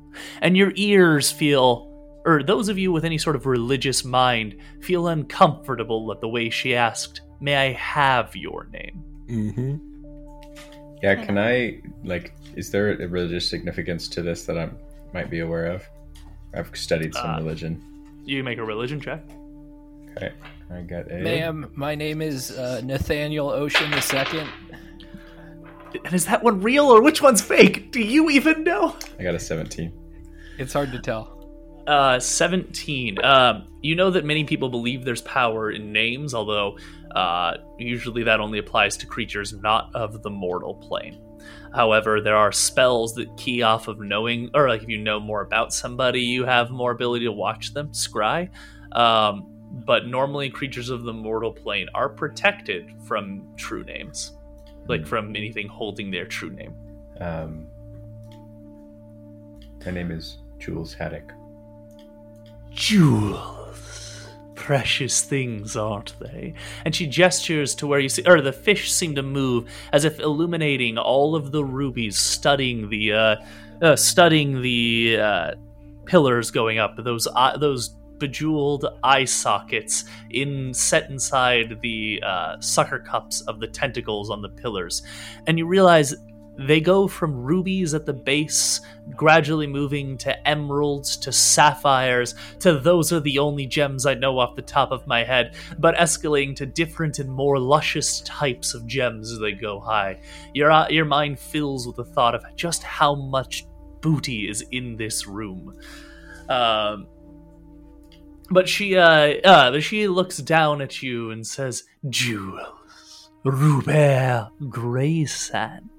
And 0.43 0.57
your 0.57 0.73
ears 0.77 1.31
feel 1.31 1.89
or 2.29 2.43
those 2.43 2.69
of 2.69 2.79
you 2.79 2.93
with 2.93 3.07
any 3.07 3.17
sort 3.17 3.37
of 3.37 3.47
religious 3.47 4.05
mind 4.05 4.57
feel 4.83 5.09
uncomfortable 5.09 6.13
at 6.13 6.21
the 6.21 6.29
way 6.29 6.51
she 6.51 6.75
asked, 6.75 7.23
May 7.41 7.57
I 7.57 7.73
have 7.73 8.37
your 8.37 8.69
name? 8.71 9.03
Mm-hmm. 9.29 9.77
Yeah, 11.03 11.15
can 11.25 11.39
I 11.39 11.81
like? 12.05 12.35
Is 12.55 12.71
there 12.71 12.91
a 13.01 13.09
religious 13.09 13.49
significance 13.49 14.09
to 14.09 14.23
this 14.23 14.45
that 14.45 14.59
I 14.59 14.69
might 15.15 15.31
be 15.31 15.41
aware 15.41 15.67
of? 15.67 15.89
I've 16.55 16.71
studied 16.77 17.15
some 17.15 17.31
Uh, 17.31 17.39
religion. 17.39 17.83
You 18.25 18.43
make 18.45 18.59
a 18.59 18.65
religion 18.65 19.01
check. 19.01 19.23
Okay, 20.17 20.33
I 20.71 20.81
got 20.83 21.11
a. 21.11 21.19
Ma'am, 21.19 21.71
my 21.75 21.95
name 21.95 22.21
is 22.23 22.51
uh, 22.51 22.81
Nathaniel 22.85 23.51
Ocean 23.51 23.91
the 23.91 24.01
Second. 24.01 24.49
And 26.05 26.13
is 26.13 26.27
that 26.27 26.43
one 26.43 26.61
real 26.61 26.87
or 26.87 27.03
which 27.03 27.23
one's 27.23 27.41
fake? 27.41 27.93
Do 27.93 28.01
you 28.01 28.29
even 28.31 28.63
know? 28.65 28.95
I 29.19 29.23
got 29.23 29.35
a 29.35 29.39
17. 29.39 29.91
It's 30.59 30.73
hard 30.73 30.93
to 30.93 30.99
tell. 30.99 31.35
Uh, 31.87 32.21
17. 32.21 33.25
Um, 33.25 33.67
you 33.81 33.95
know 33.95 34.11
that 34.11 34.25
many 34.27 34.45
people 34.45 34.69
believe 34.69 35.05
there's 35.07 35.23
power 35.23 35.71
in 35.71 35.91
names, 35.93 36.35
although 36.35 36.77
uh, 37.17 37.55
usually 37.79 38.23
that 38.25 38.39
only 38.41 38.59
applies 38.59 38.99
to 38.99 39.07
creatures 39.07 39.55
not 39.55 39.91
of 39.95 40.23
the 40.23 40.29
mortal 40.29 40.75
plane. 40.75 41.19
However, 41.75 42.21
there 42.21 42.37
are 42.37 42.53
spells 42.53 43.15
that 43.15 43.37
key 43.37 43.63
off 43.63 43.89
of 43.89 44.01
knowing, 44.01 44.51
or 44.55 44.69
like 44.69 44.83
if 44.83 44.89
you 44.89 44.99
know 44.99 45.21
more 45.21 45.43
about 45.43 45.73
somebody, 45.73 46.21
you 46.21 46.45
have 46.45 46.71
more 46.71 46.93
ability 46.93 47.25
to 47.27 47.33
watch 47.33 47.75
them, 47.75 47.89
scry. 47.89 48.49
Um, 48.93 49.47
but 49.71 50.07
normally, 50.07 50.49
creatures 50.49 50.91
of 50.91 51.03
the 51.03 51.13
mortal 51.13 51.53
plane 51.53 51.89
are 51.95 52.09
protected 52.09 52.91
from 53.05 53.47
true 53.57 53.85
names, 53.85 54.33
like 54.87 55.07
from 55.07 55.37
anything 55.37 55.69
holding 55.69 56.11
their 56.11 56.25
true 56.25 56.51
name. 56.51 56.75
Um, 57.21 57.67
my 59.85 59.91
name 59.91 60.11
is 60.11 60.39
Jules 60.59 60.95
Haddock. 60.95 61.33
Jewels. 62.71 63.58
Precious 64.59 65.23
things, 65.23 65.77
aren't 65.77 66.19
they? 66.19 66.53
And 66.85 66.95
she 66.95 67.07
gestures 67.07 67.75
to 67.77 67.87
where 67.87 68.01
you 68.01 68.09
see, 68.09 68.23
or 68.27 68.41
the 68.41 68.53
fish 68.53 68.93
seem 68.93 69.15
to 69.15 69.23
move 69.23 69.71
as 69.93 70.05
if 70.05 70.19
illuminating 70.19 70.99
all 70.99 71.35
of 71.37 71.53
the 71.53 71.65
rubies, 71.65 72.19
studying 72.19 72.89
the, 72.91 73.13
uh, 73.13 73.37
uh 73.81 73.97
studying 73.97 74.61
the 74.61 75.19
uh, 75.21 75.51
pillars 76.07 76.51
going 76.51 76.79
up. 76.79 76.97
Those 76.99 77.29
uh, 77.35 77.57
those 77.57 77.91
bejeweled 78.19 78.85
eye 79.05 79.25
sockets 79.25 80.05
in 80.31 80.75
set 80.75 81.09
inside 81.09 81.79
the 81.81 82.21
uh, 82.27 82.61
sucker 82.61 82.99
cups 82.99 83.43
of 83.43 83.61
the 83.61 83.69
tentacles 83.69 84.29
on 84.29 84.43
the 84.43 84.49
pillars, 84.49 85.03
and 85.47 85.57
you 85.57 85.67
realize 85.67 86.15
they 86.59 86.81
go 86.81 87.07
from 87.07 87.45
rubies 87.45 87.95
at 87.95 88.05
the 88.05 88.13
base, 88.13 88.81
gradually 89.15 89.69
moving 89.69 90.19
to 90.19 90.49
emeralds, 90.49 91.17
to 91.19 91.31
sapphires, 91.31 92.35
to 92.59 92.81
those 92.81 93.13
are 93.13 93.21
the 93.21 93.39
only 93.39 93.65
gems 93.65 94.07
I 94.07 94.15
know 94.15 94.41
off 94.41 94.57
the 94.57 94.63
top 94.63 94.91
of 94.91 95.07
my 95.07 95.23
head, 95.23 95.55
but 95.79 95.95
escalating 95.95 96.57
to 96.57 96.67
different 96.67 97.21
and 97.21 97.31
more 97.31 97.61
luscious 97.61 98.21
types 98.23 98.75
of 98.75 98.87
gems 98.89 99.31
as 99.31 99.39
they 99.39 99.53
go 99.53 99.79
high. 99.79 100.21
Your, 100.53 100.73
uh, 100.73 100.89
your 100.89 101.05
mind 101.05 101.39
fills 101.39 101.87
with 101.87 101.97
the 101.97 102.05
thought 102.05 102.35
of 102.35 102.45
just 102.57 102.83
how 102.83 103.15
much 103.15 103.65
booty 104.01 104.49
is 104.49 104.63
in 104.73 104.97
this 104.97 105.29
room. 105.29 105.79
Um, 106.49 107.07
but 108.51 108.69
she, 108.69 108.97
uh, 108.97 109.35
uh, 109.45 109.79
she 109.79 110.09
looks 110.09 110.39
down 110.39 110.81
at 110.81 111.03
you 111.03 111.31
and 111.31 111.47
says, 111.47 111.85
Jewels, 112.09 113.31
Rubert 113.45 114.49
Graysand. 114.61 115.91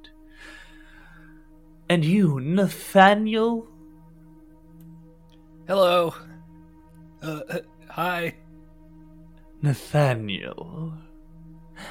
And 1.90 2.06
you, 2.06 2.40
Nathaniel? 2.40 3.68
Hello. 5.68 6.14
Uh, 7.22 7.42
uh, 7.50 7.60
hi. 7.90 8.36
Nathaniel. 9.64 10.94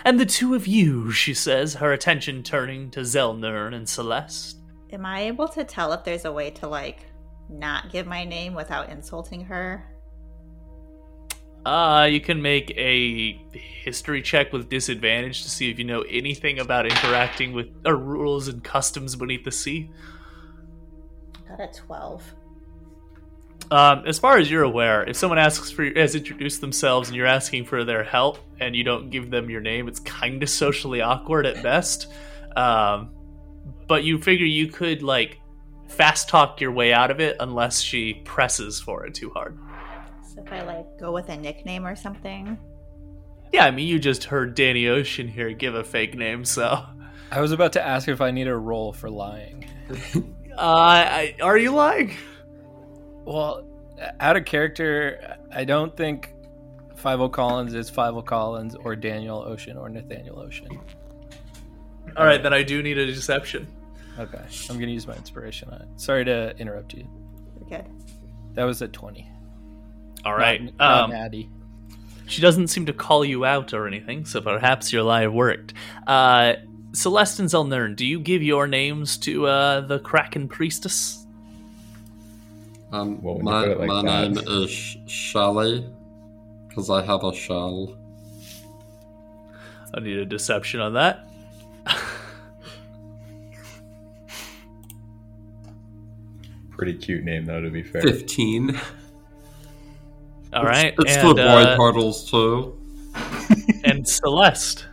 And 0.05 0.20
the 0.20 0.26
two 0.26 0.55
of 0.55 0.66
you, 0.66 1.11
she 1.11 1.34
says, 1.34 1.74
her 1.74 1.92
attention 1.92 2.44
turning 2.44 2.90
to 2.92 3.01
Zelnern 3.01 3.74
and 3.74 3.88
Celeste. 3.88 4.59
Am 4.92 5.05
I 5.05 5.22
able 5.22 5.49
to 5.49 5.64
tell 5.64 5.92
if 5.92 6.05
there's 6.05 6.24
a 6.24 6.32
way 6.32 6.51
to 6.53 6.68
like 6.68 7.07
not 7.49 7.90
give 7.90 8.07
my 8.07 8.24
name 8.24 8.55
without 8.55 8.90
insulting 8.90 9.44
her? 9.44 9.84
Uh, 11.64 12.09
you 12.11 12.20
can 12.20 12.40
make 12.40 12.70
a 12.76 13.32
history 13.52 14.22
check 14.22 14.52
with 14.52 14.68
disadvantage 14.68 15.42
to 15.42 15.50
see 15.50 15.70
if 15.70 15.78
you 15.78 15.84
know 15.84 16.02
anything 16.02 16.59
about 16.61 16.86
interacting 16.86 17.52
with 17.52 17.68
uh, 17.84 17.92
rules 17.92 18.48
and 18.48 18.62
customs 18.64 19.16
beneath 19.16 19.44
the 19.44 19.52
sea. 19.52 19.90
Got 21.48 21.61
a 21.61 21.68
twelve. 21.72 22.22
Um, 23.70 24.04
as 24.06 24.18
far 24.18 24.38
as 24.38 24.50
you're 24.50 24.62
aware, 24.62 25.04
if 25.04 25.16
someone 25.16 25.38
asks 25.38 25.70
for 25.70 25.84
has 25.84 26.14
introduced 26.14 26.61
themselves 26.61 27.09
and 27.09 27.16
you're 27.16 27.26
asking 27.26 27.66
for 27.66 27.84
their 27.84 28.02
help 28.02 28.38
and 28.61 28.74
you 28.74 28.82
don't 28.82 29.11
give 29.11 29.30
them 29.30 29.50
your 29.50 29.61
name, 29.61 29.88
it's 29.88 30.00
kind 30.00 30.42
of 30.42 30.48
socially 30.48 31.02
awkward 31.02 31.44
at 31.44 31.62
best. 31.62 32.11
Um, 32.56 33.11
but 33.86 34.04
you 34.04 34.18
figure 34.18 34.46
you 34.46 34.68
could 34.68 35.02
like 35.02 35.38
fast 35.86 36.28
talk 36.28 36.61
your 36.61 36.72
way 36.72 36.92
out 36.92 37.11
of 37.11 37.20
it 37.20 37.36
unless 37.40 37.80
she 37.80 38.14
presses 38.24 38.80
for 38.80 39.04
it 39.04 39.14
too 39.14 39.30
hard. 39.30 39.59
So 40.39 40.45
if 40.45 40.53
I 40.53 40.62
like 40.62 40.99
go 40.99 41.12
with 41.12 41.28
a 41.28 41.36
nickname 41.36 41.86
or 41.86 41.97
something. 41.97 42.59
Yeah, 43.53 43.64
I 43.64 43.70
mean 43.70 43.89
you 43.89 43.99
just 43.99 44.24
heard 44.24 44.55
Danny 44.55 44.86
Ocean 44.89 45.26
here 45.26 45.53
give 45.53 45.74
a 45.74 45.82
fake 45.82 46.14
name, 46.16 46.45
so. 46.45 46.84
I 47.30 47.41
was 47.41 47.53
about 47.53 47.72
to 47.74 47.84
ask 47.84 48.09
if 48.09 48.20
I 48.20 48.30
need 48.30 48.49
a 48.49 48.57
roll 48.57 48.93
for 48.93 49.11
lying. 49.11 49.68
Uh, 50.59 51.07
I, 51.07 51.34
are 51.41 51.57
you 51.57 51.70
lying? 51.70 52.16
Well, 53.24 53.64
out 54.18 54.36
of 54.36 54.45
character, 54.45 55.36
I 55.53 55.64
don't 55.64 55.97
think 55.97 56.34
Five 56.97 57.20
O 57.20 57.28
Collins 57.28 57.74
is 57.74 57.89
Five 57.89 58.16
O 58.16 58.22
Collins 58.22 58.74
or 58.74 58.97
Daniel 58.97 59.39
Ocean 59.39 59.76
or 59.76 59.89
Nathaniel 59.89 60.41
Ocean. 60.41 60.66
All 62.16 62.26
right, 62.26 62.43
then 62.43 62.53
I 62.53 62.64
do 62.64 62.82
need 62.82 62.99
a 62.99 63.07
deception. 63.07 63.68
Okay, 64.18 64.43
I'm 64.68 64.80
gonna 64.80 64.91
use 64.91 65.07
my 65.07 65.14
inspiration 65.14 65.70
on 65.70 65.80
it. 65.80 65.89
Sorry 65.95 66.24
to 66.24 66.57
interrupt 66.59 66.93
you. 66.95 67.09
You're 67.61 67.78
good. 67.78 67.91
That 68.55 68.64
was 68.64 68.82
at 68.82 68.93
twenty. 68.93 69.30
All 70.24 70.34
right. 70.34 70.62
Not, 70.62 70.74
not 70.78 71.04
um, 71.04 71.10
natty. 71.10 71.50
She 72.26 72.42
doesn't 72.42 72.68
seem 72.68 72.86
to 72.86 72.92
call 72.92 73.24
you 73.24 73.44
out 73.44 73.72
or 73.72 73.86
anything, 73.86 74.26
so 74.26 74.40
perhaps 74.40 74.92
your 74.92 75.02
lie 75.02 75.26
worked. 75.28 75.72
Uh, 76.06 76.54
Celeste 76.92 77.40
and 77.40 77.48
Zelnern, 77.48 77.96
do 77.96 78.04
you 78.04 78.20
give 78.20 78.42
your 78.42 78.66
names 78.66 79.16
to 79.18 79.46
uh, 79.46 79.80
the 79.80 79.98
Kraken 79.98 80.48
Priestess? 80.48 81.26
Um, 82.92 83.22
Well, 83.22 83.38
my 83.38 83.66
like 83.66 83.88
my 83.88 84.02
name 84.02 84.38
is 84.38 84.70
Shelly, 85.06 85.86
because 86.68 86.90
I 86.90 87.04
have 87.04 87.24
a 87.24 87.34
shell. 87.34 87.96
I 89.94 90.00
need 90.00 90.16
a 90.18 90.26
deception 90.26 90.80
on 90.80 90.94
that. 90.94 91.26
Pretty 96.70 96.94
cute 96.94 97.24
name, 97.24 97.44
though, 97.44 97.60
to 97.60 97.70
be 97.70 97.82
fair. 97.82 98.02
15. 98.02 98.80
All 100.53 100.64
right, 100.64 100.94
It's 100.99 101.16
and, 101.16 101.28
for 101.28 101.34
boy 101.34 101.42
uh, 101.42 101.76
turtles 101.76 102.30
too. 102.30 102.78
and 103.84 104.07
Celeste. 104.09 104.86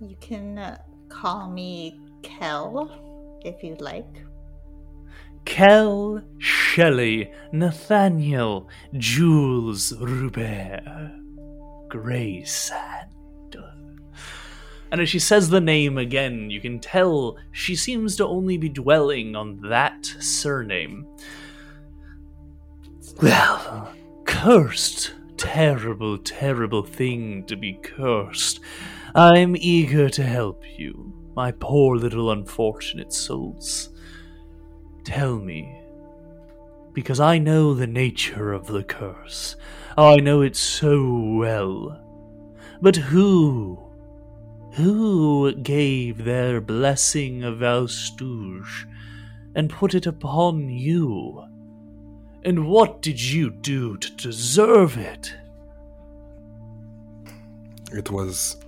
You 0.00 0.16
can 0.20 0.58
uh, 0.58 0.78
call 1.08 1.50
me 1.50 1.98
Kel 2.22 3.40
if 3.44 3.62
you'd 3.62 3.80
like. 3.80 4.04
Kel, 5.46 6.22
Shelley, 6.38 7.30
Nathaniel, 7.52 8.68
Jules, 8.98 9.92
Rubert, 9.98 10.82
Graysand. 11.88 13.15
And 14.96 15.02
as 15.02 15.10
she 15.10 15.18
says 15.18 15.50
the 15.50 15.60
name 15.60 15.98
again, 15.98 16.48
you 16.48 16.58
can 16.58 16.80
tell 16.80 17.36
she 17.52 17.76
seems 17.76 18.16
to 18.16 18.26
only 18.26 18.56
be 18.56 18.70
dwelling 18.70 19.36
on 19.36 19.60
that 19.68 20.06
surname. 20.06 21.06
Well, 23.20 23.92
cursed 24.24 25.12
terrible, 25.36 26.16
terrible 26.16 26.82
thing 26.82 27.44
to 27.44 27.56
be 27.56 27.74
cursed. 27.74 28.60
I'm 29.14 29.54
eager 29.54 30.08
to 30.08 30.22
help 30.22 30.64
you, 30.78 31.12
my 31.36 31.52
poor 31.52 31.96
little 31.98 32.30
unfortunate 32.30 33.12
souls. 33.12 33.90
Tell 35.04 35.36
me, 35.36 35.78
because 36.94 37.20
I 37.20 37.36
know 37.36 37.74
the 37.74 37.86
nature 37.86 38.54
of 38.54 38.66
the 38.66 38.82
curse. 38.82 39.56
I 39.98 40.16
know 40.16 40.40
it 40.40 40.56
so 40.56 41.34
well. 41.36 42.00
But 42.80 42.96
who, 42.96 43.85
who 44.76 45.54
gave 45.54 46.24
their 46.24 46.60
blessing 46.60 47.42
of 47.42 47.58
Valstouge 47.58 48.86
and 49.54 49.70
put 49.70 49.94
it 49.94 50.06
upon 50.06 50.68
you? 50.68 51.44
And 52.44 52.66
what 52.66 53.00
did 53.00 53.18
you 53.18 53.50
do 53.50 53.96
to 53.96 54.10
deserve 54.12 54.98
it? 54.98 55.34
It 57.90 58.10
was. 58.10 58.58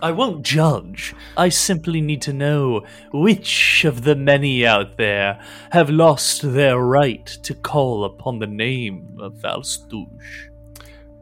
I 0.00 0.12
won't 0.12 0.44
judge. 0.44 1.14
I 1.36 1.50
simply 1.50 2.00
need 2.00 2.22
to 2.22 2.32
know 2.32 2.86
which 3.12 3.84
of 3.84 4.04
the 4.04 4.16
many 4.16 4.64
out 4.64 4.96
there 4.96 5.40
have 5.72 5.90
lost 5.90 6.40
their 6.40 6.78
right 6.78 7.26
to 7.26 7.54
call 7.54 8.04
upon 8.04 8.38
the 8.38 8.46
name 8.46 9.18
of 9.20 9.34
Valstouge. 9.34 10.48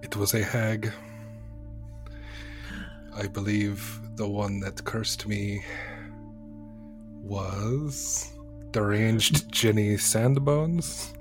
It 0.02 0.14
was 0.14 0.32
a 0.32 0.44
hag. 0.44 0.92
I 3.18 3.26
believe 3.26 4.00
the 4.16 4.28
one 4.28 4.60
that 4.60 4.84
cursed 4.84 5.26
me 5.26 5.64
was 7.22 8.32
deranged 8.72 9.50
Jenny 9.52 9.96
Sandbones. 9.96 11.14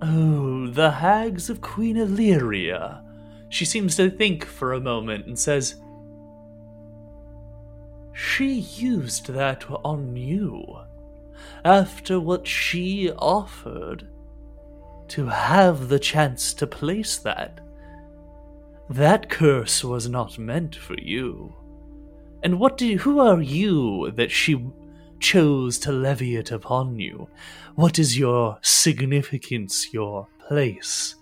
Oh, 0.00 0.68
the 0.68 0.90
hags 0.90 1.50
of 1.50 1.60
Queen 1.60 1.96
Illyria. 1.96 3.02
She 3.48 3.64
seems 3.64 3.96
to 3.96 4.10
think 4.10 4.44
for 4.44 4.72
a 4.72 4.80
moment 4.80 5.26
and 5.26 5.38
says, 5.38 5.76
She 8.12 8.52
used 8.54 9.28
that 9.28 9.64
on 9.68 10.16
you 10.16 10.78
after 11.64 12.20
what 12.20 12.46
she 12.46 13.10
offered 13.10 14.06
to 15.08 15.26
have 15.26 15.88
the 15.88 15.98
chance 15.98 16.54
to 16.54 16.66
place 16.66 17.16
that. 17.18 17.60
That 18.88 19.28
curse 19.28 19.82
was 19.82 20.08
not 20.08 20.38
meant 20.38 20.76
for 20.76 20.94
you. 20.94 21.54
And 22.42 22.60
what 22.60 22.78
do 22.78 22.96
who 22.98 23.18
are 23.18 23.42
you 23.42 24.12
that 24.12 24.30
she 24.30 24.64
chose 25.18 25.78
to 25.80 25.92
levy 25.92 26.36
it 26.36 26.52
upon 26.52 26.98
you? 26.98 27.28
What 27.74 27.98
is 27.98 28.18
your 28.18 28.58
significance, 28.62 29.92
your 29.92 30.28
place? 30.46 31.16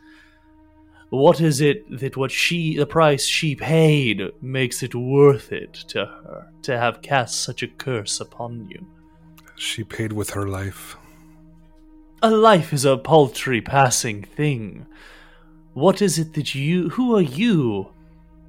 What 1.11 1.41
is 1.41 1.61
it 1.61 2.01
that 2.01 2.17
what 2.17 2.31
she 2.31 2.77
the 2.77 2.87
price 2.87 3.25
she 3.25 3.55
paid 3.55 4.21
makes 4.43 4.83
it 4.83 4.95
worth 4.95 5.53
it 5.53 5.73
to 5.89 6.05
her 6.07 6.53
to 6.63 6.79
have 6.79 7.03
cast 7.03 7.41
such 7.43 7.63
a 7.63 7.69
curse 7.69 8.21
upon 8.21 8.69
you? 8.69 8.87
She 9.57 9.85
paid 9.85 10.13
with 10.13 10.31
her 10.31 10.49
life. 10.49 10.97
A 12.23 12.31
life 12.31 12.73
is 12.73 12.85
a 12.85 12.97
paltry 12.97 13.61
passing 13.61 14.23
thing. 14.23 14.87
What 15.75 16.01
is 16.01 16.21
it 16.21 16.35
that 16.35 16.55
you 16.55 16.89
who 16.91 17.17
are 17.17 17.23
you 17.23 17.89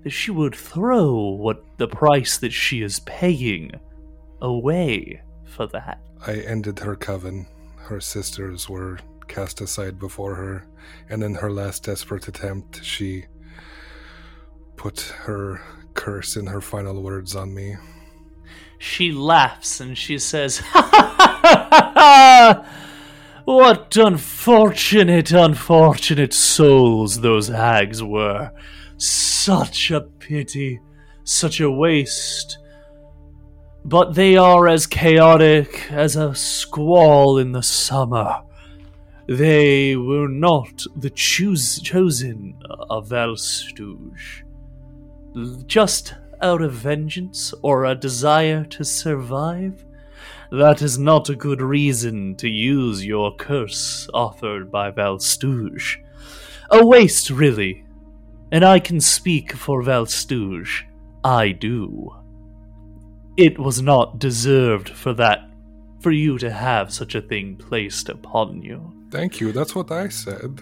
that 0.03 0.11
she 0.11 0.29
would 0.29 0.53
throw 0.53 1.15
what 1.15 1.63
the 1.77 1.87
price 1.87 2.37
that 2.37 2.53
she 2.53 2.83
is 2.83 2.99
paying 2.99 3.71
away 4.41 5.21
for 5.43 5.65
that? 5.67 5.99
I 6.25 6.35
ended 6.35 6.79
her 6.79 6.95
coven. 6.95 7.47
Her 7.77 7.99
sisters 7.99 8.69
were 8.69 8.99
cast 9.27 9.59
aside 9.59 9.97
before 9.97 10.35
her, 10.35 10.67
and 11.09 11.23
in 11.23 11.33
her 11.35 11.51
last 11.51 11.83
desperate 11.83 12.27
attempt, 12.27 12.83
she 12.83 13.25
put 14.75 14.99
her 14.99 15.61
curse 15.95 16.35
in 16.35 16.45
her 16.45 16.61
final 16.61 17.01
words 17.01 17.35
on 17.35 17.55
me. 17.55 17.75
She 18.77 19.11
laughs 19.11 19.79
and 19.79 19.97
she 19.97 20.19
says, 20.19 20.59
Ha 20.59 20.89
ha 20.91 21.15
ha 21.17 21.67
ha 21.71 21.91
ha! 21.95 22.84
What 23.45 23.95
unfortunate, 23.95 25.31
unfortunate 25.31 26.33
souls 26.33 27.21
those 27.21 27.47
hags 27.47 28.01
were. 28.01 28.51
Such 28.97 29.91
a 29.91 30.01
pity, 30.01 30.79
such 31.23 31.59
a 31.59 31.69
waste. 31.69 32.57
But 33.83 34.15
they 34.15 34.35
are 34.35 34.67
as 34.67 34.87
chaotic 34.87 35.91
as 35.91 36.15
a 36.15 36.33
squall 36.33 37.37
in 37.37 37.51
the 37.51 37.61
summer. 37.61 38.41
They 39.27 39.95
were 39.95 40.27
not 40.27 40.83
the 40.95 41.11
choose, 41.11 41.79
chosen 41.81 42.57
of 42.89 43.09
Valstouge. 43.09 44.43
Just 45.67 46.15
out 46.41 46.63
of 46.63 46.73
vengeance 46.73 47.53
or 47.61 47.85
a 47.85 47.93
desire 47.93 48.65
to 48.65 48.83
survive, 48.83 49.85
that 50.51 50.81
is 50.81 50.97
not 50.97 51.29
a 51.29 51.35
good 51.35 51.61
reason 51.61 52.35
to 52.35 52.49
use 52.49 53.05
your 53.05 53.35
curse 53.35 54.07
offered 54.13 54.71
by 54.71 54.91
Valstouge. 54.91 55.97
A 56.71 56.85
waste, 56.85 57.29
really. 57.29 57.85
And 58.51 58.63
I 58.63 58.79
can 58.79 59.01
speak 59.01 59.53
for 59.53 59.81
Valstouge. 59.83 60.83
I 61.23 61.51
do. 61.51 62.15
It 63.37 63.59
was 63.59 63.81
not 63.81 64.19
deserved 64.19 64.89
for 64.89 65.13
that, 65.13 65.49
for 65.99 66.11
you 66.11 66.37
to 66.37 66.51
have 66.51 66.93
such 66.93 67.15
a 67.15 67.21
thing 67.21 67.57
placed 67.57 68.09
upon 68.09 68.61
you. 68.61 68.93
Thank 69.11 69.39
you, 69.39 69.51
that's 69.51 69.75
what 69.75 69.91
I 69.91 70.09
said. 70.09 70.61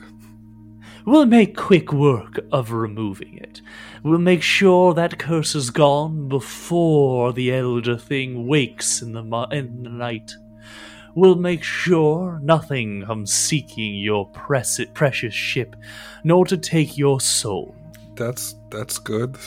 We'll 1.05 1.25
make 1.25 1.57
quick 1.57 1.91
work 1.91 2.39
of 2.51 2.71
removing 2.71 3.37
it. 3.37 3.61
We'll 4.03 4.19
make 4.19 4.41
sure 4.43 4.93
that 4.93 5.17
curse 5.17 5.55
is 5.55 5.69
gone 5.69 6.27
before 6.27 7.31
the 7.33 7.53
elder 7.53 7.97
thing 7.97 8.47
wakes 8.47 9.01
in 9.01 9.13
the, 9.13 9.23
mo- 9.23 9.47
in 9.51 9.83
the 9.83 9.89
night. 9.89 10.33
We'll 11.15 11.35
make 11.35 11.63
sure 11.63 12.39
nothing 12.43 13.03
comes 13.05 13.33
seeking 13.33 13.95
your 13.95 14.29
preci- 14.31 14.93
precious 14.93 15.33
ship, 15.33 15.75
nor 16.23 16.45
to 16.47 16.57
take 16.57 16.97
your 16.97 17.21
soul. 17.21 17.75
That's 18.15 18.55
that's 18.69 18.97
good. 18.97 19.37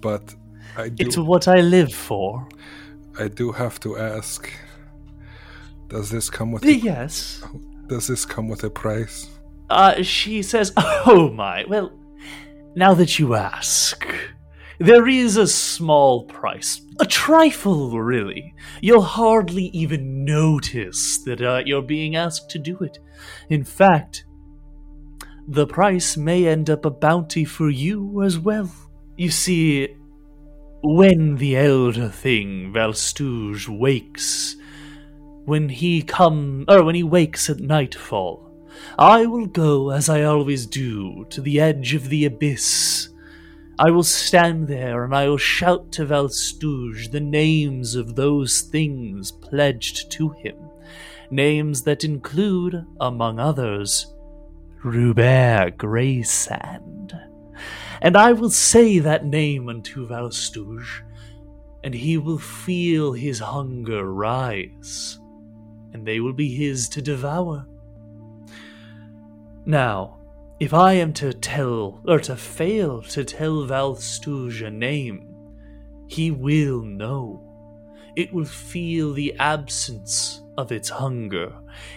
But 0.00 0.34
I 0.76 0.88
do 0.88 1.04
It's 1.06 1.18
what 1.18 1.46
I 1.48 1.60
live 1.60 1.92
for. 1.92 2.46
I 3.18 3.28
do 3.28 3.52
have 3.52 3.78
to 3.80 3.98
ask. 3.98 4.50
Does 5.88 6.10
this 6.10 6.30
come 6.30 6.52
with 6.52 6.64
a, 6.64 6.72
Yes. 6.74 7.42
does 7.88 8.06
this 8.06 8.24
come 8.24 8.48
with 8.48 8.64
a 8.64 8.70
price? 8.70 9.28
Uh, 9.68 10.02
she 10.02 10.42
says, 10.42 10.72
Oh 10.76 11.30
my, 11.34 11.64
well, 11.68 11.92
now 12.74 12.94
that 12.94 13.18
you 13.18 13.34
ask, 13.34 14.06
there 14.78 15.06
is 15.06 15.36
a 15.36 15.46
small 15.46 16.24
price. 16.24 16.80
A 16.98 17.06
trifle, 17.06 18.00
really. 18.00 18.54
You'll 18.80 19.02
hardly 19.02 19.64
even 19.66 20.24
notice 20.24 21.18
that 21.24 21.42
uh, 21.42 21.62
you're 21.64 21.82
being 21.82 22.16
asked 22.16 22.50
to 22.50 22.58
do 22.58 22.78
it. 22.80 22.98
In 23.48 23.64
fact, 23.64 24.24
the 25.48 25.66
price 25.66 26.16
may 26.16 26.46
end 26.46 26.70
up 26.70 26.84
a 26.84 26.90
bounty 26.90 27.44
for 27.44 27.68
you 27.68 28.22
as 28.22 28.38
well. 28.38 28.72
You 29.16 29.30
see, 29.30 29.88
when 30.82 31.36
the 31.36 31.56
elder 31.56 32.08
thing, 32.08 32.72
Valstouge, 32.72 33.68
wakes, 33.68 34.56
when 35.44 35.68
he 35.68 36.02
come 36.02 36.64
or 36.68 36.84
when 36.84 36.94
he 36.94 37.02
wakes 37.02 37.50
at 37.50 37.60
nightfall, 37.60 38.51
I 38.98 39.26
will 39.26 39.46
go 39.46 39.90
as 39.90 40.08
I 40.08 40.22
always 40.22 40.66
do 40.66 41.24
to 41.30 41.40
the 41.40 41.60
edge 41.60 41.94
of 41.94 42.08
the 42.08 42.24
abyss. 42.24 43.08
I 43.78 43.90
will 43.90 44.02
stand 44.02 44.68
there 44.68 45.04
and 45.04 45.14
I 45.14 45.28
will 45.28 45.38
shout 45.38 45.90
to 45.92 46.04
Valstouge 46.04 47.10
the 47.10 47.20
names 47.20 47.94
of 47.94 48.14
those 48.14 48.60
things 48.60 49.32
pledged 49.32 50.10
to 50.12 50.30
him, 50.30 50.56
names 51.30 51.82
that 51.82 52.04
include, 52.04 52.84
among 53.00 53.38
others, 53.38 54.14
Rubert 54.84 55.78
Graysand. 55.78 57.18
And 58.00 58.16
I 58.16 58.32
will 58.32 58.50
say 58.50 58.98
that 58.98 59.24
name 59.24 59.68
unto 59.68 60.06
Valstouge, 60.06 61.02
and 61.84 61.94
he 61.94 62.18
will 62.18 62.38
feel 62.38 63.12
his 63.12 63.38
hunger 63.38 64.12
rise, 64.12 65.18
and 65.92 66.06
they 66.06 66.20
will 66.20 66.32
be 66.32 66.54
his 66.54 66.88
to 66.90 67.02
devour. 67.02 67.66
Now, 69.64 70.18
if 70.58 70.74
I 70.74 70.94
am 70.94 71.12
to 71.14 71.32
tell, 71.32 72.00
or 72.06 72.18
to 72.20 72.36
fail 72.36 73.02
to 73.02 73.24
tell 73.24 73.64
Valstouge 73.66 74.62
a 74.62 74.70
name, 74.70 75.34
he 76.08 76.30
will 76.30 76.82
know. 76.82 77.42
It 78.16 78.32
will 78.32 78.44
feel 78.44 79.12
the 79.12 79.34
absence 79.38 80.42
of 80.58 80.70
its 80.70 80.88
hunger. 80.88 81.52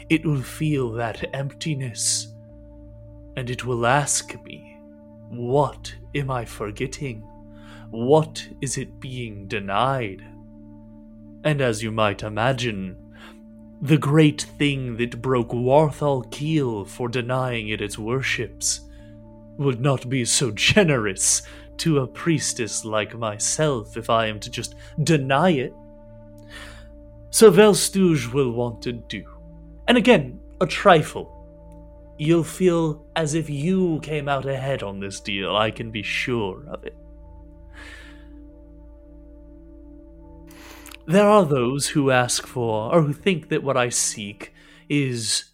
It 0.09 0.26
will 0.26 0.41
feel 0.41 0.91
that 0.93 1.24
emptiness. 1.34 2.34
And 3.36 3.49
it 3.49 3.66
will 3.66 3.86
ask 3.86 4.41
me, 4.43 4.78
What 5.30 5.93
am 6.13 6.32
I 6.32 6.45
forgetting? 6.45 7.22
What 7.89 8.47
is 8.61 8.78
it 8.78 8.99
being 8.99 9.47
denied? 9.47 10.24
And 11.43 11.61
as 11.61 11.84
you 11.84 11.91
might 11.91 12.24
imagine, 12.24 12.97
the 13.82 13.98
great 13.98 14.44
thing 14.58 14.98
that 14.98 15.22
broke 15.22 15.50
Warthal 15.50 16.30
Keel 16.32 16.86
for 16.86 17.08
denying 17.10 17.70
it 17.70 17.82
its 17.82 17.98
worships, 17.98 18.82
would 19.58 19.80
not 19.80 20.10
be 20.10 20.26
so 20.26 20.52
generous 20.52 21.42
to 21.78 22.00
a 22.00 22.08
priestess 22.08 22.86
like 22.86 23.18
myself 23.18 23.98
if 23.98 24.10
I 24.10 24.28
am 24.28 24.40
to 24.42 24.50
just 24.50 24.76
deny 25.04 25.52
it. 25.52 25.74
So 27.30 27.52
Valstouge 27.52 28.32
will 28.32 28.52
want 28.52 28.82
to 28.84 28.94
do. 28.94 29.26
And 29.88 29.98
again, 29.98 30.40
a 30.62 30.66
trifle. 30.66 31.32
You'll 32.18 32.44
feel 32.44 33.06
as 33.18 33.34
if 33.34 33.50
you 33.50 34.00
came 34.02 34.30
out 34.30 34.46
ahead 34.46 34.84
on 34.84 35.00
this 35.00 35.20
deal, 35.20 35.56
I 35.56 35.70
can 35.70 35.92
be 35.92 36.02
sure 36.02 36.64
of 36.70 36.86
it. 36.86 36.96
There 41.08 41.28
are 41.28 41.45
those 41.45 41.89
who 41.89 42.10
ask 42.10 42.47
for, 42.47 42.91
or 42.91 43.03
who 43.03 43.14
think 43.14 43.49
that 43.49 43.64
what 43.64 43.78
I 43.78 43.89
seek 43.89 44.53
is. 44.89 45.45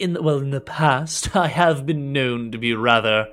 In 0.00 0.14
the, 0.14 0.22
well, 0.22 0.38
in 0.38 0.50
the 0.50 0.60
past, 0.60 1.36
I 1.36 1.46
have 1.46 1.86
been 1.86 2.12
known 2.12 2.50
to 2.50 2.58
be 2.58 2.74
rather. 2.74 3.28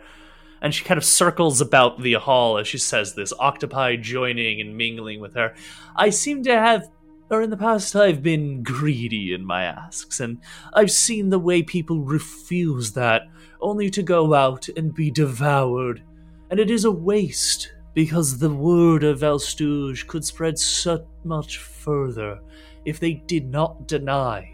And 0.61 0.75
she 0.75 0.83
kind 0.83 0.99
of 0.99 1.03
circles 1.03 1.59
about 1.59 2.03
the 2.03 2.13
hall 2.13 2.59
as 2.59 2.67
she 2.67 2.77
says 2.77 3.15
this, 3.15 3.33
octopi 3.39 3.95
joining 3.95 4.61
and 4.61 4.77
mingling 4.77 5.19
with 5.19 5.33
her. 5.33 5.55
I 5.95 6.11
seem 6.11 6.43
to 6.43 6.53
have, 6.53 6.87
or 7.31 7.41
in 7.41 7.49
the 7.49 7.57
past, 7.57 7.95
I've 7.95 8.21
been 8.21 8.61
greedy 8.61 9.33
in 9.33 9.43
my 9.43 9.63
asks, 9.63 10.19
and 10.19 10.37
I've 10.73 10.91
seen 10.91 11.31
the 11.31 11.39
way 11.39 11.63
people 11.63 12.01
refuse 12.01 12.91
that, 12.91 13.23
only 13.59 13.89
to 13.89 14.03
go 14.03 14.35
out 14.35 14.69
and 14.77 14.93
be 14.93 15.09
devoured. 15.09 16.03
And 16.51 16.59
it 16.59 16.69
is 16.69 16.85
a 16.85 16.91
waste 16.91 17.73
because 17.93 18.37
the 18.37 18.49
word 18.49 19.03
of 19.03 19.19
Valstouge 19.19 20.07
could 20.07 20.25
spread 20.25 20.57
so 20.57 21.05
much 21.23 21.57
further 21.57 22.39
if 22.85 22.99
they 22.99 23.13
did 23.13 23.49
not 23.49 23.87
deny. 23.87 24.49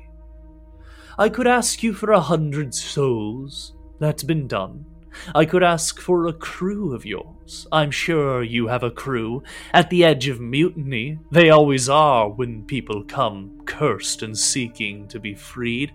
I 1.18 1.30
could 1.30 1.48
ask 1.48 1.84
you 1.84 1.94
for 1.94 2.12
a 2.12 2.20
hundred 2.20 2.74
souls. 2.74 3.74
That's 4.00 4.24
been 4.24 4.48
done. 4.48 4.86
I 5.34 5.46
could 5.46 5.64
ask 5.64 6.00
for 6.00 6.28
a 6.28 6.34
crew 6.34 6.94
of 6.94 7.06
yours. 7.06 7.68
I'm 7.72 7.90
sure 7.90 8.44
you 8.44 8.68
have 8.68 8.84
a 8.84 8.92
crew. 8.92 9.42
At 9.74 9.90
the 9.90 10.04
edge 10.04 10.28
of 10.28 10.40
mutiny, 10.40 11.18
they 11.32 11.50
always 11.50 11.90
are 11.90 12.30
when 12.30 12.66
people 12.66 13.04
come 13.04 13.62
cursed 13.66 14.22
and 14.22 14.38
seeking 14.38 15.08
to 15.08 15.20
be 15.20 15.34
freed. 15.34 15.92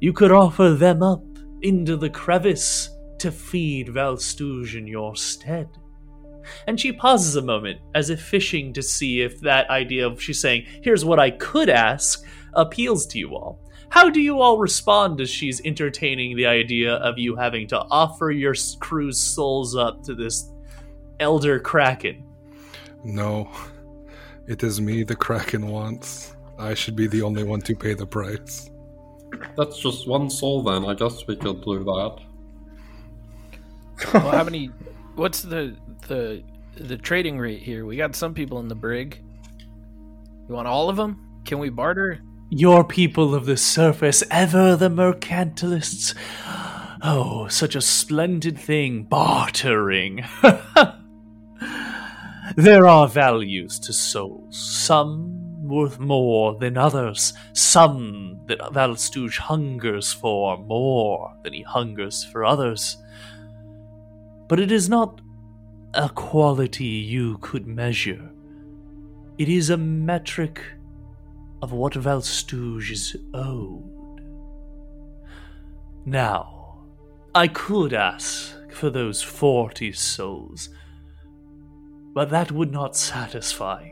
You 0.00 0.12
could 0.12 0.32
offer 0.32 0.70
them 0.70 1.02
up 1.02 1.22
into 1.60 1.96
the 1.96 2.10
crevice 2.10 2.90
to 3.18 3.30
feed 3.30 3.88
Valstouge 3.88 4.74
in 4.74 4.88
your 4.88 5.14
stead. 5.14 5.68
And 6.66 6.78
she 6.78 6.92
pauses 6.92 7.36
a 7.36 7.42
moment, 7.42 7.80
as 7.94 8.10
if 8.10 8.20
fishing 8.20 8.72
to 8.74 8.82
see 8.82 9.22
if 9.22 9.40
that 9.40 9.68
idea 9.70 10.06
of 10.06 10.22
she's 10.22 10.40
saying, 10.40 10.66
here's 10.82 11.04
what 11.04 11.18
I 11.18 11.30
could 11.30 11.68
ask, 11.68 12.24
appeals 12.54 13.06
to 13.06 13.18
you 13.18 13.34
all. 13.34 13.58
How 13.88 14.08
do 14.08 14.20
you 14.20 14.40
all 14.40 14.58
respond 14.58 15.20
as 15.20 15.28
she's 15.28 15.60
entertaining 15.66 16.34
the 16.34 16.46
idea 16.46 16.94
of 16.94 17.18
you 17.18 17.36
having 17.36 17.66
to 17.68 17.78
offer 17.90 18.30
your 18.30 18.54
crew's 18.80 19.20
souls 19.20 19.76
up 19.76 20.02
to 20.04 20.14
this 20.14 20.50
elder 21.20 21.60
kraken? 21.60 22.24
No, 23.04 23.50
it 24.46 24.62
is 24.62 24.80
me 24.80 25.02
the 25.02 25.14
kraken 25.14 25.66
wants. 25.66 26.34
I 26.58 26.72
should 26.74 26.96
be 26.96 27.06
the 27.06 27.20
only 27.20 27.44
one 27.44 27.60
to 27.62 27.74
pay 27.74 27.92
the 27.92 28.06
price. 28.06 28.70
That's 29.56 29.78
just 29.78 30.08
one 30.08 30.30
soul 30.30 30.62
then. 30.62 30.84
I 30.84 30.94
guess 30.94 31.26
we 31.26 31.36
could 31.36 31.62
do 31.62 31.84
that. 31.84 32.16
well, 34.14 34.30
how 34.30 34.44
many? 34.44 34.70
What's 35.16 35.42
the 35.42 35.76
the 36.02 36.42
the 36.76 36.96
trading 36.96 37.38
rate 37.38 37.60
here? 37.60 37.84
We 37.84 37.96
got 37.96 38.16
some 38.16 38.34
people 38.34 38.58
in 38.60 38.68
the 38.68 38.74
brig. 38.74 39.22
You 40.48 40.54
want 40.54 40.68
all 40.68 40.88
of 40.88 40.96
them? 40.96 41.42
Can 41.44 41.58
we 41.58 41.70
barter? 41.70 42.20
Your 42.50 42.84
people 42.84 43.34
of 43.34 43.46
the 43.46 43.56
surface, 43.56 44.22
ever 44.30 44.76
the 44.76 44.88
mercantilists. 44.88 46.14
Oh, 47.02 47.48
such 47.48 47.74
a 47.74 47.80
splendid 47.80 48.58
thing, 48.58 49.04
bartering. 49.04 50.24
there 52.56 52.86
are 52.86 53.08
values 53.08 53.78
to 53.80 53.92
souls, 53.92 54.56
some 54.56 55.42
worth 55.66 55.98
more 55.98 56.58
than 56.58 56.76
others, 56.76 57.32
some 57.54 58.40
that 58.46 58.58
Valstouge 58.58 59.38
hungers 59.38 60.12
for 60.12 60.58
more 60.58 61.34
than 61.42 61.52
he 61.54 61.62
hungers 61.62 62.24
for 62.24 62.44
others. 62.44 62.98
But 64.48 64.60
it 64.60 64.70
is 64.70 64.88
not 64.88 65.20
a 65.94 66.08
quality 66.08 66.84
you 66.84 67.36
could 67.38 67.66
measure. 67.66 68.30
It 69.38 69.48
is 69.48 69.68
a 69.70 69.76
metric 69.76 70.60
of 71.60 71.72
what 71.72 71.92
Valstouge 71.92 72.90
is 72.90 73.16
owed. 73.34 74.20
Now, 76.04 76.78
I 77.34 77.48
could 77.48 77.92
ask 77.92 78.54
for 78.72 78.90
those 78.90 79.22
forty 79.22 79.92
souls, 79.92 80.70
but 82.14 82.30
that 82.30 82.50
would 82.52 82.72
not 82.72 82.96
satisfy. 82.96 83.88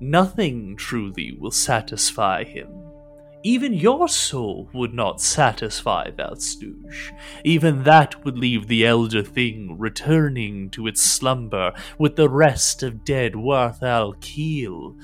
Nothing 0.00 0.76
truly 0.76 1.36
will 1.38 1.50
satisfy 1.50 2.44
him. 2.44 2.68
Even 3.44 3.74
your 3.74 4.08
soul 4.08 4.70
would 4.72 4.94
not 4.94 5.20
satisfy 5.20 6.10
Valstouge. 6.10 7.12
Even 7.44 7.82
that 7.82 8.24
would 8.24 8.38
leave 8.38 8.68
the 8.68 8.86
elder 8.86 9.22
thing 9.22 9.76
returning 9.78 10.70
to 10.70 10.86
its 10.86 11.02
slumber 11.02 11.72
with 11.98 12.14
the 12.14 12.28
rest 12.28 12.84
of 12.84 13.04
dead 13.04 13.32
Warthal 13.32 14.20
Keel, 14.20 14.96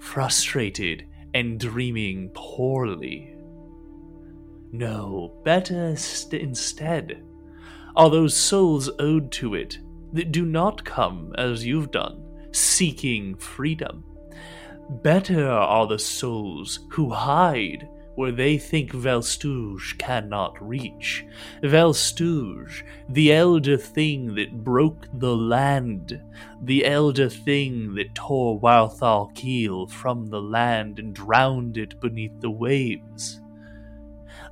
frustrated 0.00 1.06
and 1.32 1.60
dreaming 1.60 2.30
poorly. 2.34 3.34
No, 4.72 5.40
better 5.44 5.94
st- 5.94 6.42
instead 6.42 7.22
are 7.94 8.10
those 8.10 8.36
souls 8.36 8.90
owed 8.98 9.30
to 9.30 9.54
it 9.54 9.78
that 10.12 10.32
do 10.32 10.44
not 10.44 10.84
come 10.84 11.32
as 11.38 11.64
you've 11.64 11.92
done, 11.92 12.24
seeking 12.50 13.36
freedom 13.36 14.02
Better 14.88 15.48
are 15.48 15.86
the 15.86 15.98
souls 15.98 16.80
who 16.90 17.10
hide 17.10 17.88
where 18.14 18.32
they 18.32 18.58
think 18.58 18.92
Valstouge 18.92 19.98
cannot 19.98 20.60
reach. 20.64 21.24
Valstouge, 21.62 22.84
the 23.08 23.32
elder 23.32 23.76
thing 23.76 24.34
that 24.36 24.62
broke 24.62 25.08
the 25.14 25.36
land, 25.36 26.22
the 26.62 26.84
elder 26.84 27.28
thing 27.28 27.94
that 27.94 28.14
tore 28.14 28.60
Warthal 28.60 29.34
Keel 29.34 29.86
from 29.86 30.26
the 30.26 30.40
land 30.40 30.98
and 30.98 31.14
drowned 31.14 31.76
it 31.76 32.00
beneath 32.00 32.40
the 32.40 32.50
waves. 32.50 33.40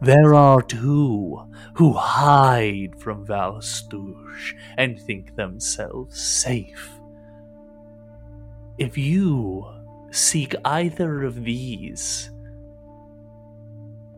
There 0.01 0.35
are 0.35 0.63
two 0.63 1.47
who 1.75 1.93
hide 1.93 2.99
from 2.99 3.25
Valstouge 3.25 4.55
and 4.77 5.01
think 5.01 5.37
themselves 5.37 6.21
safe. 6.21 6.91
If 8.79 8.99
you 8.99 9.82
seek 10.13 10.55
either 10.65 11.25
of 11.25 11.43
these, 11.45 12.31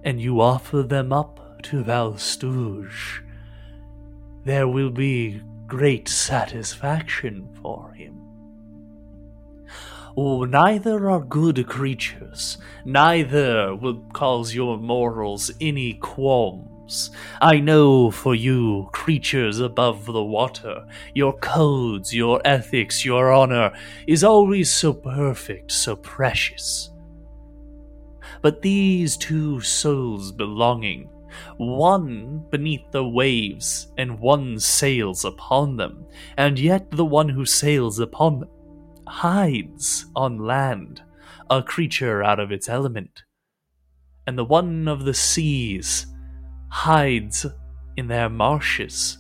and 0.03 0.21
you 0.21 0.41
offer 0.41 0.83
them 0.83 1.13
up 1.13 1.63
to 1.63 1.83
Valstouge, 1.85 3.23
there 4.45 4.69
will 4.69 4.91
be 4.91 5.41
great 5.67 6.09
satisfaction 6.09 7.49
for 7.63 7.93
him. 7.93 8.21
Oh, 10.17 10.45
neither 10.45 11.09
are 11.09 11.21
good 11.21 11.67
creatures, 11.67 12.59
neither 12.85 13.75
will 13.75 14.05
cause 14.13 14.55
your 14.55 14.77
morals 14.77 15.51
any 15.61 15.95
qualm 15.95 16.74
I 17.41 17.61
know 17.61 18.11
for 18.11 18.35
you, 18.35 18.89
creatures 18.93 19.61
above 19.61 20.05
the 20.05 20.23
water, 20.23 20.87
your 21.15 21.33
codes, 21.39 22.15
your 22.15 22.41
ethics, 22.45 23.05
your 23.05 23.33
honor 23.33 23.73
is 24.07 24.23
always 24.23 24.75
so 24.75 24.93
perfect, 24.93 25.73
so 25.73 25.97
precious. 25.97 26.91
But 28.43 28.61
these 28.61 29.17
two 29.17 29.61
souls 29.61 30.31
belonging, 30.31 31.09
one 31.57 32.45
beneath 32.51 32.91
the 32.91 33.09
waves, 33.09 33.89
and 33.97 34.19
one 34.21 34.59
sails 34.59 35.25
upon 35.25 35.77
them, 35.77 36.07
and 36.37 36.59
yet 36.59 36.91
the 36.91 37.05
one 37.05 37.29
who 37.29 37.47
sails 37.47 37.99
upon 37.99 38.41
them 38.41 38.51
hides 39.07 40.07
on 40.17 40.39
land, 40.39 41.03
a 41.51 41.63
creature 41.63 42.23
out 42.23 42.41
of 42.41 42.53
its 42.53 42.69
element. 42.69 43.25
And 44.27 44.39
the 44.39 44.45
one 44.45 44.89
of 44.89 45.05
the 45.05 45.15
seas 45.15 46.07
hides 46.75 47.47
in 47.97 48.09
their 48.09 48.29
marshes, 48.29 49.19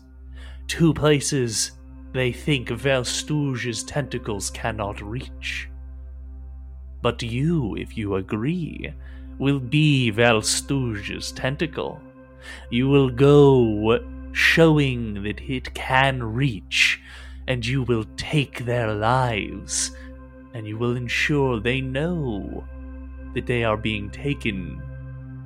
two 0.66 0.92
places 0.92 1.70
they 2.12 2.32
think 2.32 2.68
Valstouge's 2.68 3.84
tentacles 3.84 4.50
cannot 4.50 5.00
reach. 5.00 5.68
But 7.00 7.22
you, 7.22 7.76
if 7.76 7.96
you 7.96 8.16
agree, 8.16 8.92
will 9.38 9.60
be 9.60 10.10
Valstouge's 10.10 11.30
tentacle. 11.30 12.00
You 12.70 12.88
will 12.88 13.08
go 13.08 14.00
showing 14.32 15.22
that 15.22 15.40
it 15.40 15.72
can 15.74 16.24
reach, 16.24 17.00
and 17.46 17.64
you 17.64 17.84
will 17.84 18.04
take 18.16 18.64
their 18.64 18.92
lives 18.92 19.92
and 20.54 20.66
you 20.66 20.76
will 20.76 20.96
ensure 20.96 21.60
they 21.60 21.80
know 21.80 22.64
that 23.34 23.46
they 23.46 23.62
are 23.62 23.76
being 23.76 24.10
taken 24.10 24.82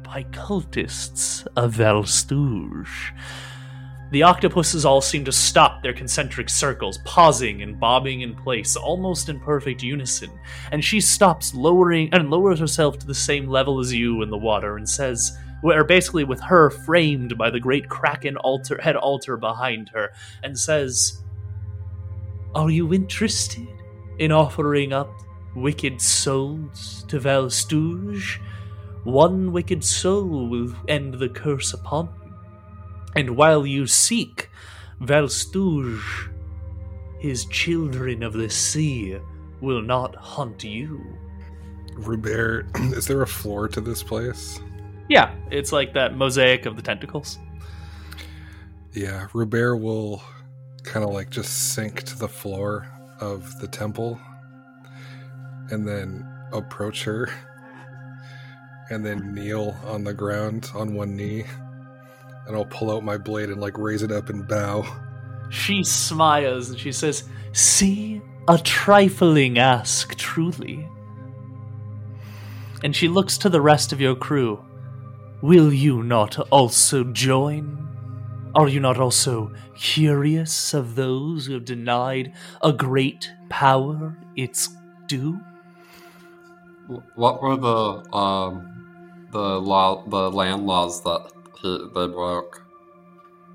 by 0.09 0.23
cultists 0.31 1.47
of 1.55 1.75
Valstouge. 1.75 3.13
The 4.11 4.23
octopuses 4.23 4.87
all 4.87 5.03
seem 5.03 5.23
to 5.27 5.33
stop 5.33 5.83
their 5.83 5.93
concentric 5.93 6.49
circles, 6.49 6.99
pausing 7.05 7.61
and 7.61 7.79
bobbing 7.79 8.23
in 8.23 8.35
place, 8.35 8.75
almost 8.75 9.29
in 9.29 9.39
perfect 9.39 9.83
unison. 9.83 10.31
And 10.73 10.83
she 10.83 11.03
stops, 11.03 11.55
lowering 11.55 12.09
and 12.15 12.31
lowers 12.31 12.59
herself 12.59 12.99
to 13.01 13.07
the 13.07 13.15
same 13.15 13.49
level 13.49 13.81
as 13.81 13.93
you 13.93 14.23
in 14.23 14.31
the 14.31 14.39
water, 14.39 14.79
and 14.79 14.89
says, 14.89 15.37
where 15.61 15.85
basically 15.85 16.25
with 16.25 16.41
her 16.41 16.71
framed 16.71 17.37
by 17.37 17.51
the 17.51 17.61
great 17.61 17.91
kraken 17.91 18.39
altar 18.39 18.81
head 18.81 18.97
altar 18.97 19.37
behind 19.37 19.91
her, 19.91 20.11
and 20.43 20.59
says, 20.59 21.23
"Are 22.55 22.71
you 22.71 22.95
interested 22.95 23.69
in 24.19 24.33
offering 24.33 24.95
up 24.95 25.13
wicked 25.55 26.01
souls 26.01 27.05
to 27.09 27.21
Valstouge? 27.21 28.41
One 29.09 29.53
wicked 29.53 29.83
soul 29.85 30.49
will 30.49 30.75
end 30.87 31.15
the 31.15 31.31
curse 31.31 31.73
upon 31.73 32.11
you." 32.25 32.35
And 33.17 33.37
while 33.37 33.67
you 33.67 33.87
seek 33.87 34.51
Valstouge, 35.01 36.31
his 37.19 37.47
children 37.47 38.23
of 38.23 38.35
the 38.35 38.51
sea 38.51 39.19
will 39.63 39.81
not 39.81 40.15
hunt 40.15 40.63
you. 40.63 41.03
Robert, 41.95 42.67
is 42.93 43.07
there 43.07 43.23
a 43.23 43.27
floor 43.27 43.67
to 43.69 43.81
this 43.81 44.03
place? 44.03 44.61
Yeah, 45.09 45.35
it's 45.51 45.73
like 45.73 45.95
that 45.95 46.15
mosaic 46.15 46.67
of 46.67 46.77
the 46.77 46.83
tentacles. 46.83 47.39
Yeah, 48.93 49.29
Robert 49.33 49.77
will 49.79 50.23
kind 50.85 51.05
of 51.05 51.13
like 51.13 51.31
just 51.31 51.75
sink 51.75 52.03
to 52.05 52.19
the 52.19 52.29
floor 52.29 52.87
of 53.21 53.59
the 53.61 53.69
temple 53.69 54.21
and 55.71 55.89
then 55.89 56.29
approach 56.53 57.05
her 57.05 57.31
and 58.91 59.05
then 59.05 59.34
kneel 59.34 59.76
on 59.84 60.05
the 60.05 60.14
ground 60.14 60.70
on 60.74 60.95
one 60.95 61.16
knee 61.16 61.45
and 62.49 62.57
I'll 62.57 62.64
pull 62.64 62.91
out 62.91 63.05
my 63.05 63.18
blade 63.18 63.51
and 63.51 63.61
like 63.61 63.78
raise 63.78 64.03
it 64.03 64.11
up 64.11 64.30
and 64.30 64.49
bow. 64.49 64.84
She 65.51 65.84
smiles 65.84 66.70
and 66.70 66.78
she 66.78 66.93
says, 66.93 67.24
See, 67.53 68.22
a 68.49 68.59
trifling 68.59 69.59
ask, 69.59 70.14
truly. 70.16 70.89
And 72.82 72.97
she 72.97 73.09
looks 73.09 73.36
to 73.39 73.51
the 73.51 73.61
rest 73.61 73.93
of 73.93 74.01
your 74.01 74.16
crew. 74.16 74.64
Will 75.43 75.72
you 75.72 76.03
not 76.03 76.39
also 76.51 77.05
join? 77.05 77.86
Are 78.55 78.68
you 78.68 78.80
not 78.80 78.99
also 78.99 79.53
curious 79.76 80.72
of 80.72 80.95
those 80.95 81.47
who 81.47 81.55
have 81.55 81.66
denied 81.66 82.32
a 82.62 82.72
great 82.72 83.30
power 83.51 84.16
its 84.36 84.70
due? 85.07 85.39
What 87.14 87.43
were 87.43 87.57
the 87.57 88.16
um 88.16 88.78
the 89.31 89.61
law 89.61 90.03
the 90.07 90.31
land 90.31 90.66
laws 90.66 91.03
that 91.03 91.31
he, 91.61 91.79
they 91.95 92.07
broke? 92.07 92.62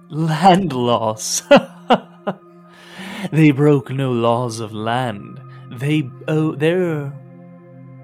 Land 0.10 0.74
laws. 0.74 1.42
they 3.32 3.52
broke 3.52 3.90
no 3.90 4.12
laws 4.12 4.60
of 4.60 4.74
land. 4.74 5.40
They 5.72 6.10
oh, 6.28 6.56
their 6.56 7.14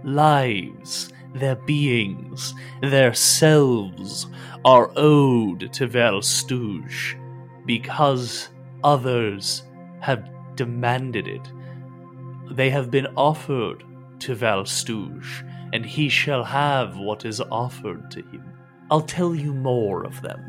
lives, 0.03 1.11
their 1.33 1.55
beings, 1.55 2.53
their 2.81 3.13
selves 3.13 4.27
are 4.65 4.91
owed 4.95 5.71
to 5.73 5.87
Valstouge 5.87 7.15
because 7.65 8.49
others 8.83 9.63
have 9.99 10.27
demanded 10.55 11.27
it. 11.27 11.51
They 12.51 12.69
have 12.69 12.89
been 12.89 13.07
offered 13.15 13.83
to 14.19 14.35
Valstouge, 14.35 15.43
and 15.73 15.85
he 15.85 16.09
shall 16.09 16.43
have 16.43 16.97
what 16.97 17.25
is 17.25 17.41
offered 17.51 18.09
to 18.11 18.21
him. 18.21 18.53
I'll 18.91 19.01
tell 19.01 19.35
you 19.35 19.53
more 19.53 20.03
of 20.03 20.21
them. 20.21 20.41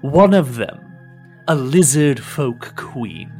One 0.00 0.34
of 0.34 0.56
them, 0.56 0.92
a 1.48 1.54
lizard 1.54 2.20
folk 2.20 2.74
queen. 2.76 3.30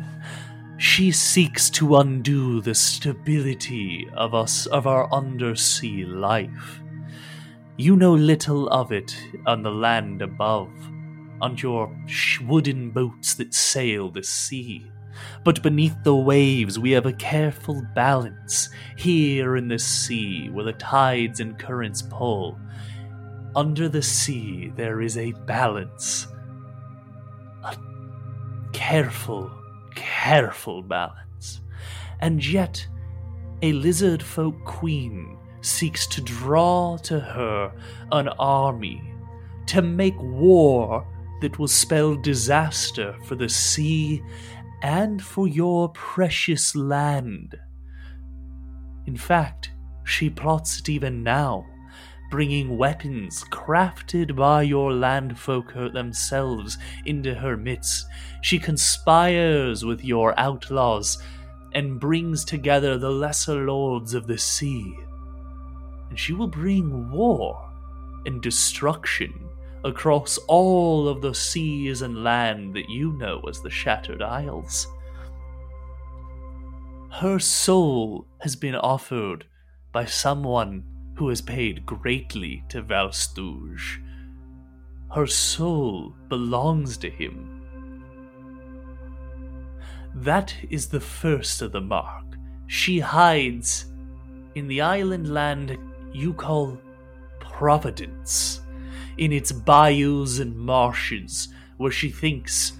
She 0.77 1.13
seeks 1.13 1.71
to 1.71 1.97
undo 1.97 2.61
the 2.61 2.75
stability 2.75 4.09
of 4.15 4.35
us 4.35 4.67
of 4.67 4.87
our 4.87 5.13
undersea 5.13 6.05
life. 6.05 6.81
You 7.77 7.97
know 7.97 8.13
little 8.13 8.69
of 8.69 8.93
it 8.93 9.17
on 9.47 9.63
the 9.63 9.71
land 9.71 10.21
above, 10.23 10.71
on 11.41 11.57
your 11.57 11.91
wooden 12.47 12.91
boats 12.91 13.35
that 13.35 13.55
sail 13.55 14.11
the 14.11 14.23
sea. 14.23 14.91
But 15.45 15.63
beneath 15.63 15.97
the 16.05 16.17
waves, 16.17 16.79
we 16.79 16.93
have 16.93 17.07
a 17.07 17.13
careful 17.13 17.83
balance. 17.95 18.69
Here 18.97 19.57
in 19.57 19.69
the 19.69 19.79
sea, 19.79 20.49
where 20.51 20.65
the 20.65 20.73
tides 20.73 21.41
and 21.41 21.59
currents 21.59 22.03
pull, 22.03 22.59
under 23.55 23.89
the 23.89 24.03
sea, 24.03 24.73
there 24.77 25.03
is 25.03 25.17
a 25.17 25.33
balance. 25.47 26.27
A 27.65 27.77
careful, 28.73 29.51
careful 29.95 30.83
balance. 30.83 31.61
And 32.21 32.45
yet, 32.45 32.87
a 33.63 33.73
lizard 33.73 34.23
folk 34.23 34.65
queen 34.65 35.39
seeks 35.61 36.07
to 36.09 36.21
draw 36.21 36.97
to 36.99 37.21
her 37.21 37.73
an 38.11 38.29
army 38.29 39.03
to 39.67 39.83
make 39.83 40.21
war 40.21 41.07
that 41.41 41.59
will 41.59 41.69
spell 41.69 42.15
disaster 42.15 43.17
for 43.27 43.35
the 43.35 43.49
sea 43.49 44.23
and 44.83 45.23
for 45.23 45.47
your 45.47 45.89
precious 45.91 46.75
land. 46.75 47.55
In 49.07 49.17
fact, 49.17 49.71
she 50.05 50.29
plots 50.29 50.81
it 50.81 50.89
even 50.89 51.23
now, 51.23 51.65
bringing 52.31 52.77
weapons 52.77 53.45
crafted 53.51 54.35
by 54.35 54.63
your 54.63 54.91
landfolk 54.91 55.93
themselves 55.93 56.79
into 57.07 57.35
her 57.35 57.57
midst. 57.57 58.07
She 58.43 58.59
conspires 58.59 59.85
with 59.85 60.05
your 60.05 60.39
outlaws 60.39 61.23
and 61.75 62.01
brings 62.01 62.45
together 62.45 62.99
the 62.99 63.11
lesser 63.11 63.65
lords 63.65 64.15
of 64.15 64.27
the 64.27 64.39
sea. 64.39 64.95
And 66.11 66.19
she 66.19 66.33
will 66.33 66.49
bring 66.49 67.11
war 67.11 67.71
and 68.27 68.43
destruction 68.43 69.42
across 69.85 70.39
all 70.49 71.09
of 71.09 71.21
the 71.21 71.35
seas 71.35 72.03
and 72.03 72.23
land 72.23 72.75
that 72.75 72.89
you 72.89 73.13
know 73.13 73.41
as 73.49 73.61
the 73.61 73.71
Shattered 73.71 74.23
Isles. 74.23 74.87
Her 77.11 77.39
soul 77.39 78.27
has 78.41 78.57
been 78.57 78.75
offered 78.75 79.45
by 79.93 80.05
someone 80.07 80.85
who 81.17 81.29
has 81.29 81.43
paid 81.43 81.85
greatly 81.85 82.65
to 82.71 82.83
Valstouge. 82.83 84.01
Her 85.15 85.27
soul 85.27 86.15
belongs 86.29 86.97
to 86.99 87.11
him. 87.11 87.63
That 90.15 90.55
is 90.71 90.89
the 90.89 91.01
first 91.01 91.61
of 91.61 91.73
the 91.73 91.81
mark. 91.81 92.25
She 92.67 92.99
hides 93.01 93.87
in 94.55 94.69
the 94.69 94.81
island 94.81 95.33
land 95.33 95.79
you 96.13 96.33
call 96.33 96.79
Providence 97.41 98.62
in 99.19 99.33
its 99.33 99.53
bayous 99.53 100.39
and 100.39 100.57
marshes 100.57 101.49
where 101.77 101.93
she 101.93 102.11
thinks 102.11 102.73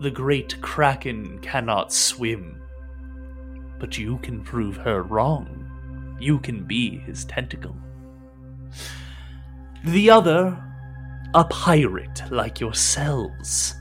the 0.00 0.10
great 0.10 0.60
kraken 0.60 1.38
cannot 1.40 1.92
swim. 1.92 2.60
But 3.78 3.98
you 3.98 4.18
can 4.18 4.42
prove 4.42 4.76
her 4.78 5.02
wrong. 5.02 6.16
You 6.20 6.38
can 6.38 6.64
be 6.64 6.98
his 6.98 7.24
tentacle. 7.24 7.76
The 9.84 10.10
other, 10.10 10.62
a 11.34 11.44
pirate 11.44 12.22
like 12.30 12.60
yourselves. 12.60 13.74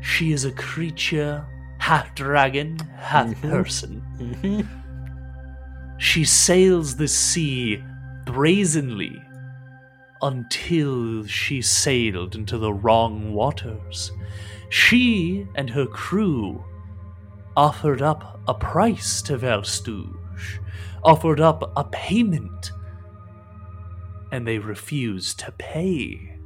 She 0.00 0.32
is 0.32 0.44
a 0.44 0.52
creature, 0.52 1.46
half 1.78 2.14
dragon, 2.14 2.78
half 2.96 3.40
person. 3.40 4.02
Mm-hmm. 4.18 4.46
Mm-hmm. 4.46 5.96
She 5.98 6.24
sails 6.24 6.96
the 6.96 7.08
sea 7.08 7.82
brazenly 8.24 9.22
until 10.22 11.24
she 11.26 11.62
sailed 11.62 12.34
into 12.34 12.58
the 12.58 12.72
wrong 12.72 13.32
waters. 13.32 14.12
She 14.68 15.46
and 15.54 15.70
her 15.70 15.86
crew 15.86 16.64
offered 17.56 18.02
up 18.02 18.40
a 18.46 18.54
price 18.54 19.22
to 19.22 19.36
Valstouge, 19.36 20.60
offered 21.02 21.40
up 21.40 21.72
a 21.76 21.84
payment, 21.84 22.72
and 24.32 24.46
they 24.46 24.58
refused 24.58 25.40
to 25.40 25.52
pay. 25.52 26.38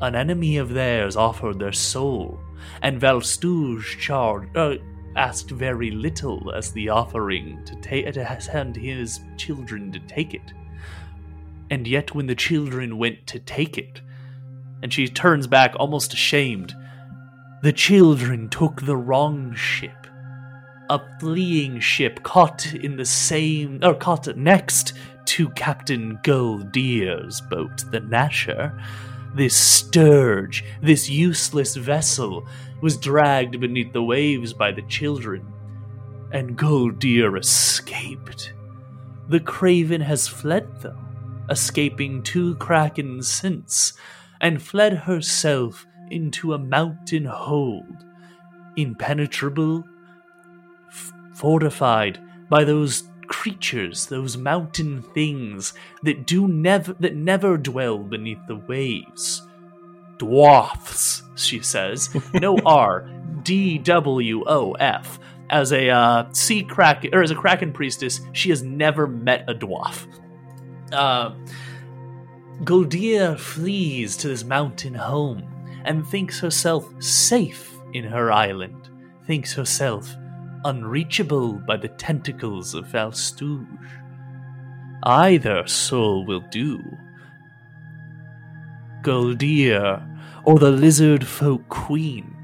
An 0.00 0.14
enemy 0.14 0.56
of 0.56 0.70
theirs 0.70 1.16
offered 1.16 1.58
their 1.58 1.72
soul, 1.72 2.38
and 2.82 3.00
Valstouge 3.00 3.98
charged, 3.98 4.56
uh, 4.56 4.76
asked 5.14 5.50
very 5.50 5.90
little 5.90 6.52
as 6.52 6.72
the 6.72 6.88
offering 6.88 7.64
to, 7.64 7.74
ta- 7.76 8.10
to 8.10 8.40
send 8.40 8.76
his 8.76 9.20
children 9.38 9.90
to 9.92 10.00
take 10.00 10.34
it. 10.34 10.52
And 11.70 11.86
yet, 11.86 12.14
when 12.14 12.26
the 12.26 12.34
children 12.34 12.96
went 12.98 13.26
to 13.28 13.38
take 13.40 13.76
it, 13.76 14.00
and 14.82 14.92
she 14.92 15.08
turns 15.08 15.46
back 15.46 15.74
almost 15.76 16.12
ashamed, 16.12 16.74
the 17.62 17.72
children 17.72 18.48
took 18.48 18.82
the 18.82 18.96
wrong 18.96 19.54
ship. 19.54 20.06
a 20.88 21.00
fleeing 21.18 21.80
ship 21.80 22.22
caught 22.22 22.74
in 22.74 22.96
the 22.96 23.04
same, 23.04 23.80
or 23.82 23.94
caught 23.94 24.34
next 24.36 24.92
to 25.26 25.48
Captain 25.50 26.18
Guldeer's 26.22 27.40
boat, 27.40 27.84
the 27.90 28.00
Nasher. 28.00 28.80
This 29.34 29.56
sturge, 29.56 30.64
this 30.82 31.10
useless 31.10 31.76
vessel, 31.76 32.46
was 32.80 32.96
dragged 32.96 33.60
beneath 33.60 33.92
the 33.92 34.02
waves 34.02 34.52
by 34.52 34.70
the 34.72 34.82
children, 34.82 35.44
and 36.32 36.56
Guldeer 36.56 37.38
escaped. 37.38 38.52
The 39.28 39.40
Craven 39.40 40.00
has 40.00 40.28
fled, 40.28 40.68
though, 40.80 40.96
escaping 41.50 42.22
two 42.22 42.54
Krakens 42.56 43.24
since, 43.24 43.92
and 44.40 44.62
fled 44.62 44.92
herself 44.92 45.86
into 46.10 46.52
a 46.52 46.58
mountain 46.58 47.24
hold, 47.24 48.04
impenetrable, 48.76 49.84
f- 50.88 51.12
fortified 51.34 52.20
by 52.48 52.64
those 52.64 53.04
creatures, 53.26 54.06
those 54.06 54.36
mountain 54.36 55.02
things 55.02 55.72
that 56.02 56.26
do 56.26 56.46
never 56.46 56.92
that 56.94 57.16
never 57.16 57.56
dwell 57.56 57.98
beneath 57.98 58.38
the 58.46 58.56
waves. 58.56 59.42
Dwarfs, 60.18 61.22
she 61.34 61.60
says. 61.60 62.08
No 62.34 62.58
R, 62.64 63.08
D 63.42 63.78
W 63.78 64.44
O 64.46 64.72
F. 64.72 65.18
As 65.48 65.72
a 65.72 65.90
uh, 65.90 66.32
sea 66.32 66.62
kraken 66.62 67.14
or 67.14 67.22
as 67.22 67.30
a 67.30 67.34
kraken 67.34 67.72
priestess, 67.72 68.20
she 68.32 68.50
has 68.50 68.62
never 68.62 69.06
met 69.06 69.44
a 69.48 69.54
dwarf. 69.54 70.06
Uh, 70.96 71.34
flees 73.36 74.16
to 74.16 74.28
this 74.28 74.44
mountain 74.44 74.94
home 74.94 75.42
and 75.84 76.06
thinks 76.06 76.40
herself 76.40 76.90
safe 77.02 77.70
in 77.92 78.02
her 78.02 78.32
island, 78.32 78.88
thinks 79.26 79.52
herself 79.52 80.10
unreachable 80.64 81.52
by 81.66 81.76
the 81.76 81.88
tentacles 81.88 82.74
of 82.74 82.86
Valstouge. 82.86 83.66
Either 85.02 85.66
soul 85.66 86.24
will 86.24 86.44
do. 86.50 86.82
Goldia 89.02 90.02
or 90.44 90.58
the 90.58 90.70
lizard 90.70 91.26
folk 91.26 91.68
queen, 91.68 92.34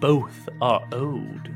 both 0.00 0.48
are 0.62 0.82
owed, 0.92 1.54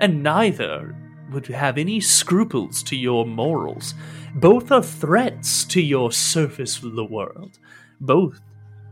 and 0.00 0.22
neither 0.22 0.96
would 1.30 1.46
have 1.46 1.78
any 1.78 2.00
scruples 2.00 2.82
to 2.82 2.96
your 2.96 3.24
morals. 3.24 3.94
Both 4.34 4.70
are 4.70 4.82
threats 4.82 5.64
to 5.66 5.80
your 5.80 6.12
surface 6.12 6.82
of 6.82 6.94
the 6.94 7.04
world. 7.04 7.58
Both 8.00 8.40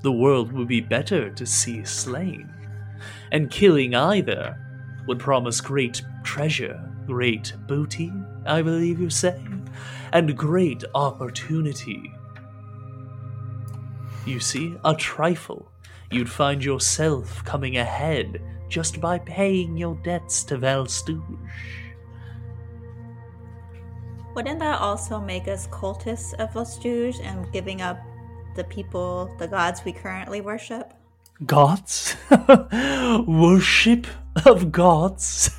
the 0.03 0.13
world 0.13 0.53
would 0.53 0.69
be 0.69 0.81
better 0.81 1.31
to 1.31 1.47
see 1.47 1.85
slain. 1.85 2.53
And 3.31 3.51
killing 3.51 3.95
either 3.95 4.59
would 5.07 5.19
promise 5.19 5.61
great 5.61 6.03
treasure, 6.25 6.93
great 7.07 7.53
booty, 7.67 8.13
I 8.47 8.63
believe 8.63 9.01
you 9.01 9.11
say, 9.11 9.41
and 10.13 10.37
great 10.37 10.85
opportunity. 10.95 12.13
You 14.27 14.41
see, 14.41 14.77
a 14.85 14.95
trifle. 14.95 15.71
You'd 16.11 16.31
find 16.31 16.65
yourself 16.65 17.45
coming 17.45 17.77
ahead 17.77 18.43
just 18.69 19.01
by 19.01 19.19
paying 19.21 19.77
your 19.77 19.95
debts 20.05 20.43
to 20.45 20.59
Valstouge. 20.59 21.39
Wouldn't 24.39 24.61
that 24.61 24.81
also 24.81 25.19
make 25.19 25.49
us 25.49 25.67
cultists 25.67 26.33
of 26.35 26.53
Valstouge 26.53 27.21
and 27.25 27.53
giving 27.53 27.83
up 27.83 27.99
the 28.55 28.63
people, 28.63 29.35
the 29.37 29.49
gods 29.49 29.85
we 29.85 29.91
currently 29.91 30.41
worship? 30.41 30.95
Gods? 31.45 32.15
Worship 33.27 34.07
of 34.47 34.71
gods? 34.71 35.51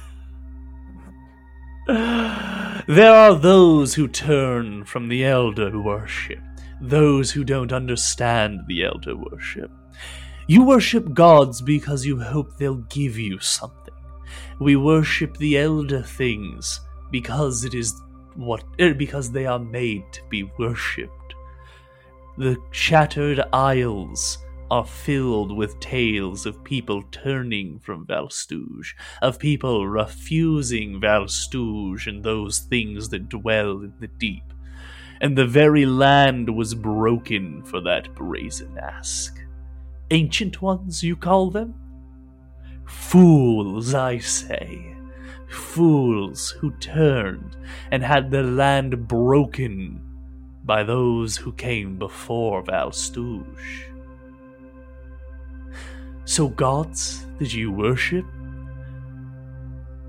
there 1.87 3.11
are 3.11 3.35
those 3.35 3.95
who 3.95 4.07
turn 4.07 4.85
from 4.85 5.09
the 5.09 5.25
elder 5.25 5.77
worship, 5.77 6.39
those 6.79 7.31
who 7.31 7.43
don't 7.43 7.73
understand 7.73 8.61
the 8.69 8.85
elder 8.85 9.17
worship. 9.17 9.69
You 10.47 10.63
worship 10.63 11.13
gods 11.13 11.61
because 11.61 12.05
you 12.05 12.17
hope 12.21 12.55
they'll 12.55 12.85
give 12.87 13.17
you 13.17 13.39
something. 13.39 13.93
We 14.61 14.77
worship 14.77 15.35
the 15.35 15.57
elder 15.57 16.01
things 16.01 16.79
because 17.11 17.65
it 17.65 17.73
is 17.73 17.99
what 18.35 18.63
er, 18.79 18.93
because 18.93 19.31
they 19.31 19.45
are 19.45 19.59
made 19.59 20.11
to 20.13 20.21
be 20.29 20.43
worshipped. 20.57 21.35
The 22.37 22.57
shattered 22.71 23.41
isles 23.51 24.37
are 24.71 24.85
filled 24.85 25.55
with 25.55 25.79
tales 25.79 26.45
of 26.45 26.63
people 26.63 27.03
turning 27.11 27.79
from 27.79 28.05
Valstouge, 28.05 28.93
of 29.21 29.39
people 29.39 29.87
refusing 29.87 31.01
Valstouge 31.01 32.07
and 32.07 32.23
those 32.23 32.59
things 32.59 33.09
that 33.09 33.29
dwell 33.29 33.81
in 33.81 33.93
the 33.99 34.07
deep. 34.07 34.43
And 35.21 35.37
the 35.37 35.47
very 35.47 35.85
land 35.85 36.55
was 36.55 36.73
broken 36.73 37.63
for 37.63 37.81
that 37.81 38.13
brazen 38.15 38.77
ask. 38.77 39.39
Ancient 40.11 40.61
ones, 40.61 41.03
you 41.03 41.15
call 41.15 41.49
them? 41.49 41.73
Fools, 42.85 43.93
I 43.93 44.19
say. 44.19 44.95
Fools 45.49 46.51
who 46.51 46.71
turned 46.73 47.57
and 47.91 48.03
had 48.03 48.31
the 48.31 48.43
land 48.43 49.07
broken 49.07 50.01
by 50.63 50.83
those 50.83 51.35
who 51.35 51.51
came 51.53 51.97
before 51.97 52.63
Valstouge. 52.63 53.85
So, 56.25 56.47
gods 56.47 57.25
that 57.39 57.53
you 57.53 57.71
worship? 57.71 58.25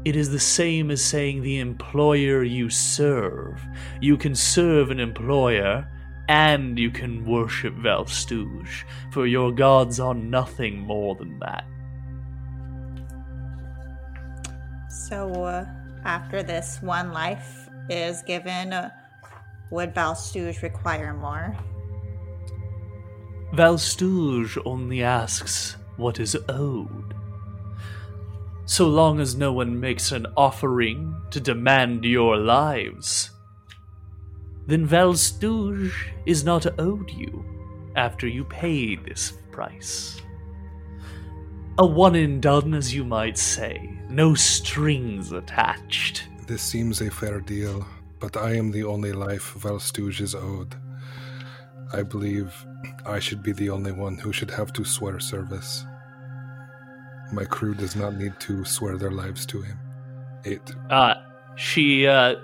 It 0.04 0.16
is 0.16 0.30
the 0.30 0.40
same 0.40 0.90
as 0.90 1.02
saying 1.02 1.42
the 1.42 1.58
employer 1.58 2.42
you 2.42 2.68
serve. 2.68 3.62
You 4.00 4.16
can 4.16 4.34
serve 4.34 4.90
an 4.90 5.00
employer 5.00 5.86
and 6.28 6.78
you 6.78 6.90
can 6.90 7.26
worship 7.26 7.74
Valstouge, 7.74 8.84
for 9.10 9.26
your 9.26 9.50
gods 9.50 9.98
are 9.98 10.14
nothing 10.14 10.78
more 10.78 11.14
than 11.16 11.38
that. 11.40 11.64
So, 14.90 15.30
uh, 15.44 15.66
after 16.04 16.42
this 16.42 16.78
one 16.82 17.12
life 17.12 17.68
is 17.88 18.22
given, 18.22 18.72
uh, 18.72 18.90
would 19.70 19.94
Valstouge 19.94 20.62
require 20.62 21.14
more? 21.14 21.56
Valstouge 23.54 24.58
only 24.64 25.02
asks 25.04 25.76
what 25.96 26.18
is 26.18 26.36
owed. 26.48 27.14
So 28.64 28.88
long 28.88 29.20
as 29.20 29.36
no 29.36 29.52
one 29.52 29.78
makes 29.78 30.10
an 30.10 30.26
offering 30.36 31.14
to 31.30 31.40
demand 31.40 32.04
your 32.04 32.36
lives, 32.36 33.30
then 34.66 34.88
Valstouge 34.88 35.92
is 36.26 36.42
not 36.44 36.66
owed 36.80 37.10
you 37.10 37.44
after 37.94 38.26
you 38.26 38.44
pay 38.44 38.96
this 38.96 39.34
price. 39.52 40.20
A 41.78 41.86
one 41.86 42.16
and 42.16 42.42
done, 42.42 42.74
as 42.74 42.92
you 42.92 43.04
might 43.04 43.38
say, 43.38 43.99
no 44.10 44.34
strings 44.34 45.32
attached. 45.32 46.24
This 46.46 46.62
seems 46.62 47.00
a 47.00 47.10
fair 47.10 47.40
deal, 47.40 47.86
but 48.18 48.36
I 48.36 48.54
am 48.54 48.70
the 48.70 48.84
only 48.84 49.12
life 49.12 49.54
Valstouge 49.56 50.20
is 50.20 50.34
owed. 50.34 50.74
I 51.92 52.02
believe 52.02 52.52
I 53.06 53.18
should 53.18 53.42
be 53.42 53.52
the 53.52 53.70
only 53.70 53.92
one 53.92 54.16
who 54.18 54.32
should 54.32 54.50
have 54.50 54.72
to 54.74 54.84
swear 54.84 55.20
service. 55.20 55.84
My 57.32 57.44
crew 57.44 57.74
does 57.74 57.94
not 57.94 58.16
need 58.16 58.38
to 58.40 58.64
swear 58.64 58.96
their 58.96 59.10
lives 59.12 59.46
to 59.46 59.62
him. 59.62 59.78
Eight. 60.44 60.74
Uh, 60.90 61.14
she, 61.56 62.06
uh, 62.06 62.36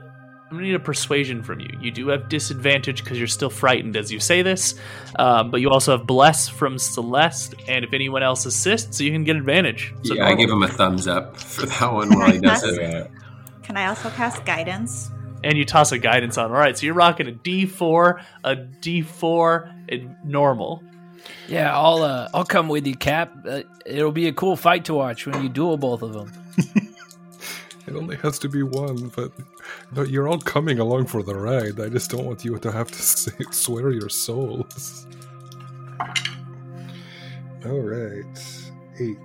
I'm 0.49 0.57
gonna 0.57 0.69
need 0.69 0.75
a 0.75 0.81
persuasion 0.81 1.43
from 1.43 1.59
you. 1.59 1.69
You 1.81 1.91
do 1.91 2.07
have 2.09 2.29
disadvantage 2.29 3.03
because 3.03 3.19
you're 3.19 3.27
still 3.27 3.51
frightened 3.51 3.97
as 3.97 4.13
you 4.13 4.21
say 4.21 4.43
this, 4.43 4.77
um, 5.19 5.51
but 5.51 5.61
you 5.61 5.71
also 5.71 5.97
have 5.97 6.07
bless 6.07 6.49
from 6.49 6.79
Celeste, 6.79 7.55
and 7.67 7.85
if 7.85 7.93
anyone 7.93 8.23
else 8.23 8.47
assists, 8.47 9.01
you 9.01 9.11
can 9.11 9.25
get 9.25 9.35
advantage. 9.35 9.93
So 10.05 10.15
yeah, 10.15 10.29
I 10.29 10.35
give 10.35 10.49
him 10.49 10.63
a 10.63 10.69
thumbs 10.69 11.09
up 11.09 11.37
for 11.37 11.67
that 11.67 11.93
one 11.93 12.17
while 12.17 12.31
he 12.31 12.39
does 12.39 12.63
it. 12.63 12.81
Yeah. 12.81 13.07
Can 13.65 13.77
I 13.77 13.87
also 13.87 14.11
cast 14.11 14.45
guidance? 14.45 15.11
and 15.45 15.57
you 15.57 15.65
toss 15.65 15.93
a 15.93 15.99
guidance 15.99 16.39
on. 16.39 16.51
All 16.51 16.57
right, 16.57 16.77
so 16.77 16.87
you're 16.87 16.95
rocking 16.95 17.29
a 17.29 17.33
D4, 17.33 18.23
a 18.45 18.57
D4, 18.57 19.75
and 19.89 20.17
normal. 20.25 20.83
Yeah, 21.49 21.77
I'll 21.77 22.03
uh, 22.03 22.29
I'll 22.35 22.45
come 22.45 22.69
with 22.69 22.87
you, 22.87 22.97
Cap. 22.97 23.33
Uh, 23.47 23.63
it'll 23.85 24.13
be 24.13 24.29
a 24.29 24.33
cool 24.33 24.57
fight 24.57 24.85
to 24.87 24.95
watch 24.95 25.27
when 25.27 25.43
you 25.43 25.49
duel 25.49 25.77
both 25.77 26.03
of 26.03 26.13
them. 26.13 26.33
It 27.87 27.95
only 27.95 28.17
has 28.17 28.39
to 28.41 28.49
be 28.49 28.63
one, 28.63 29.13
but 29.15 29.31
no, 29.95 30.03
you're 30.03 30.29
all 30.29 30.41
coming 30.41 30.79
along 30.81 31.07
for 31.07 31.23
the 31.23 31.35
ride. 31.35 31.81
I 31.81 31.89
just 31.89 32.11
don't 32.11 32.25
want 32.25 32.45
you 32.45 32.59
to 32.59 32.73
have 32.73 32.91
to 32.91 33.03
say, 33.03 33.33
swear 33.51 33.91
your 33.93 34.09
souls. 34.09 35.07
All 37.65 37.81
right. 37.81 38.25
8 38.99 39.19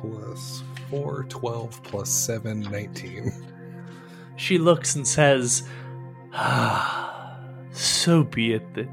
plus 0.00 0.62
4, 0.90 1.24
12 1.28 1.82
plus 1.84 2.10
7, 2.10 2.60
19. 2.60 3.32
She 4.36 4.58
looks 4.58 4.94
and 4.96 5.06
says, 5.06 5.62
ah, 6.32 7.38
So 7.72 8.24
be 8.24 8.52
it 8.54 8.74
then. 8.74 8.92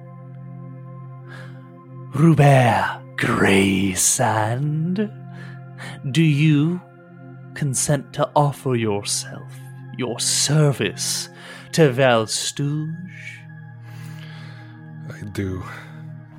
Robert 2.13 3.01
Graysand, 3.17 5.09
do 6.11 6.23
you 6.23 6.81
consent 7.63 8.13
to 8.13 8.29
offer 8.37 8.73
yourself 8.73 9.51
your 9.97 10.17
service 10.17 11.27
to 11.73 11.91
Valstouge? 11.91 12.95
I 15.09 15.21
do. 15.33 15.61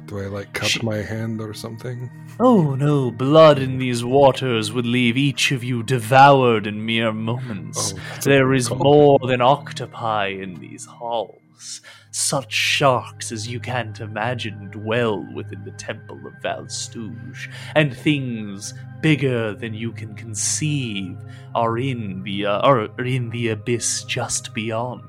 Do 0.06 0.18
I 0.18 0.26
like 0.28 0.54
cut 0.54 0.68
She- 0.70 0.82
my 0.82 0.96
hand 1.02 1.42
or 1.42 1.52
something? 1.52 2.10
Oh 2.40 2.74
no, 2.74 3.10
blood 3.10 3.58
in 3.58 3.76
these 3.76 4.02
waters 4.02 4.72
would 4.72 4.86
leave 4.86 5.18
each 5.18 5.52
of 5.52 5.62
you 5.62 5.82
devoured 5.82 6.66
in 6.66 6.86
mere 6.86 7.12
moments. 7.12 7.92
Oh, 7.94 8.00
there 8.22 8.54
is 8.54 8.70
more 8.70 9.18
than 9.22 9.42
octopi 9.42 10.28
in 10.28 10.54
these 10.54 10.86
halls. 10.86 11.82
Such 12.12 12.52
sharks 12.52 13.30
as 13.30 13.46
you 13.46 13.60
can't 13.60 14.00
imagine 14.00 14.70
dwell 14.70 15.26
within 15.32 15.64
the 15.64 15.70
temple 15.72 16.20
of 16.26 16.34
Valstouge, 16.42 17.48
and 17.74 17.96
things 17.96 18.74
bigger 19.00 19.54
than 19.54 19.74
you 19.74 19.92
can 19.92 20.14
conceive 20.14 21.16
are 21.54 21.78
in 21.78 22.22
the 22.22 22.46
uh, 22.46 22.60
are 22.60 22.86
in 23.00 23.30
the 23.30 23.48
abyss 23.48 24.04
just 24.04 24.52
beyond. 24.54 25.04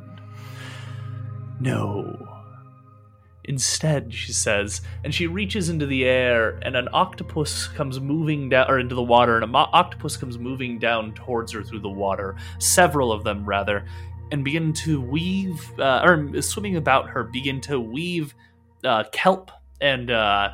No, 1.59 2.31
Instead, 3.43 4.13
she 4.13 4.31
says, 4.31 4.81
and 5.03 5.13
she 5.13 5.25
reaches 5.25 5.69
into 5.69 5.87
the 5.87 6.05
air, 6.05 6.59
and 6.61 6.75
an 6.75 6.87
octopus 6.93 7.67
comes 7.67 7.99
moving 7.99 8.49
down, 8.49 8.69
or 8.69 8.77
into 8.77 8.93
the 8.93 9.01
water, 9.01 9.35
and 9.35 9.43
an 9.43 9.51
octopus 9.55 10.15
comes 10.15 10.37
moving 10.37 10.77
down 10.77 11.13
towards 11.13 11.51
her 11.51 11.63
through 11.63 11.79
the 11.79 11.89
water. 11.89 12.35
Several 12.59 13.11
of 13.11 13.23
them, 13.23 13.43
rather, 13.43 13.85
and 14.31 14.43
begin 14.43 14.73
to 14.73 15.01
weave, 15.01 15.61
uh, 15.79 16.01
or 16.03 16.41
swimming 16.41 16.77
about 16.77 17.09
her, 17.09 17.23
begin 17.23 17.61
to 17.61 17.79
weave 17.79 18.33
uh, 18.83 19.03
kelp 19.11 19.51
and 19.81 20.09
uh, 20.09 20.49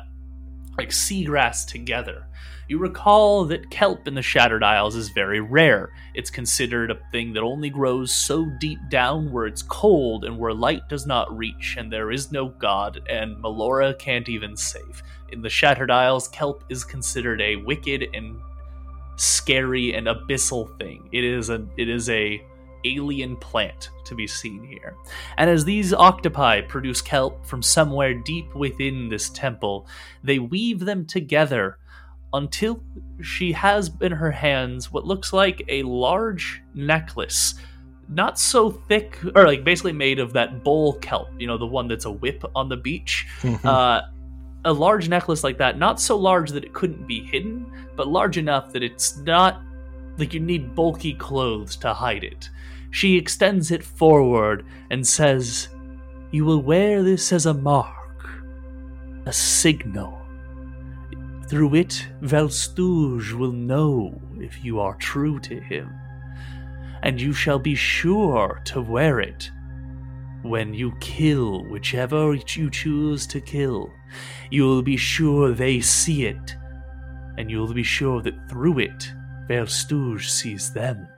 like 0.76 0.90
seagrass 0.90 1.66
together. 1.66 2.26
You 2.68 2.78
recall 2.78 3.46
that 3.46 3.70
kelp 3.70 4.06
in 4.06 4.14
the 4.14 4.20
Shattered 4.20 4.62
Isles 4.62 4.94
is 4.94 5.08
very 5.08 5.40
rare. 5.40 5.90
It's 6.14 6.30
considered 6.30 6.90
a 6.90 7.00
thing 7.12 7.32
that 7.32 7.42
only 7.42 7.70
grows 7.70 8.14
so 8.14 8.44
deep 8.60 8.78
down 8.90 9.32
where 9.32 9.46
it's 9.46 9.62
cold 9.62 10.26
and 10.26 10.38
where 10.38 10.52
light 10.52 10.86
does 10.88 11.06
not 11.06 11.34
reach, 11.34 11.76
and 11.78 11.90
there 11.90 12.10
is 12.10 12.30
no 12.30 12.50
god, 12.50 13.00
and 13.08 13.42
Melora 13.42 13.98
can't 13.98 14.28
even 14.28 14.54
save. 14.54 15.02
In 15.32 15.40
the 15.40 15.48
Shattered 15.48 15.90
Isles, 15.90 16.28
kelp 16.28 16.62
is 16.68 16.84
considered 16.84 17.40
a 17.40 17.56
wicked 17.56 18.06
and 18.12 18.38
scary 19.16 19.94
and 19.94 20.06
abyssal 20.06 20.78
thing. 20.78 21.08
It 21.10 21.24
is 21.24 21.48
a 21.48 21.66
it 21.78 21.88
is 21.88 22.10
a 22.10 22.42
alien 22.84 23.36
plant 23.36 23.90
to 24.04 24.14
be 24.14 24.26
seen 24.26 24.62
here. 24.64 24.94
And 25.36 25.48
as 25.48 25.64
these 25.64 25.92
octopi 25.92 26.60
produce 26.62 27.00
kelp 27.00 27.44
from 27.44 27.62
somewhere 27.62 28.14
deep 28.14 28.54
within 28.54 29.08
this 29.08 29.28
temple, 29.30 29.86
they 30.22 30.38
weave 30.38 30.80
them 30.80 31.04
together 31.04 31.78
until 32.32 32.82
she 33.22 33.52
has 33.52 33.90
in 34.00 34.12
her 34.12 34.30
hands 34.30 34.92
what 34.92 35.06
looks 35.06 35.32
like 35.32 35.62
a 35.68 35.82
large 35.82 36.62
necklace. 36.74 37.54
Not 38.08 38.38
so 38.38 38.70
thick, 38.70 39.18
or 39.34 39.46
like 39.46 39.64
basically 39.64 39.92
made 39.92 40.18
of 40.18 40.32
that 40.32 40.64
bowl 40.64 40.94
kelp, 40.94 41.28
you 41.38 41.46
know, 41.46 41.58
the 41.58 41.66
one 41.66 41.88
that's 41.88 42.06
a 42.06 42.10
whip 42.10 42.42
on 42.54 42.68
the 42.68 42.76
beach. 42.76 43.26
Uh, 43.64 44.02
a 44.64 44.72
large 44.72 45.08
necklace 45.08 45.44
like 45.44 45.58
that, 45.58 45.78
not 45.78 46.00
so 46.00 46.16
large 46.16 46.50
that 46.50 46.64
it 46.64 46.72
couldn't 46.72 47.06
be 47.06 47.20
hidden, 47.20 47.70
but 47.96 48.08
large 48.08 48.36
enough 48.38 48.72
that 48.72 48.82
it's 48.82 49.16
not 49.18 49.62
like 50.18 50.34
you 50.34 50.40
need 50.40 50.74
bulky 50.74 51.14
clothes 51.14 51.76
to 51.76 51.94
hide 51.94 52.24
it. 52.24 52.50
She 52.90 53.16
extends 53.16 53.70
it 53.70 53.84
forward 53.84 54.64
and 54.90 55.06
says, 55.06 55.68
You 56.30 56.44
will 56.44 56.62
wear 56.62 57.02
this 57.02 57.32
as 57.32 57.46
a 57.46 57.54
mark, 57.54 58.28
a 59.26 59.32
signal. 59.32 60.18
Through 61.48 61.76
it, 61.76 62.06
Valstouge 62.22 63.32
will 63.32 63.52
know 63.52 64.20
if 64.38 64.64
you 64.64 64.80
are 64.80 64.94
true 64.96 65.38
to 65.40 65.60
him, 65.60 65.92
and 67.02 67.20
you 67.20 67.32
shall 67.32 67.58
be 67.58 67.74
sure 67.74 68.60
to 68.66 68.82
wear 68.82 69.20
it 69.20 69.50
when 70.42 70.72
you 70.72 70.92
kill 71.00 71.64
whichever 71.64 72.34
you 72.34 72.70
choose 72.70 73.26
to 73.26 73.40
kill. 73.40 73.92
You'll 74.50 74.82
be 74.82 74.96
sure 74.96 75.52
they 75.52 75.80
see 75.80 76.26
it, 76.26 76.56
and 77.36 77.50
you'll 77.50 77.74
be 77.74 77.82
sure 77.82 78.22
that 78.22 78.48
through 78.48 78.80
it, 78.80 79.12
Valstouge 79.48 80.28
sees 80.28 80.72
them. 80.72 81.08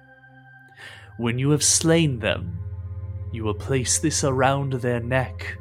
When 1.21 1.39
you 1.39 1.51
have 1.51 1.62
slain 1.62 2.18
them, 2.18 2.59
you 3.31 3.45
will 3.45 3.53
place 3.53 3.99
this 3.99 4.25
around 4.25 4.73
their 4.73 5.01
neck, 5.01 5.59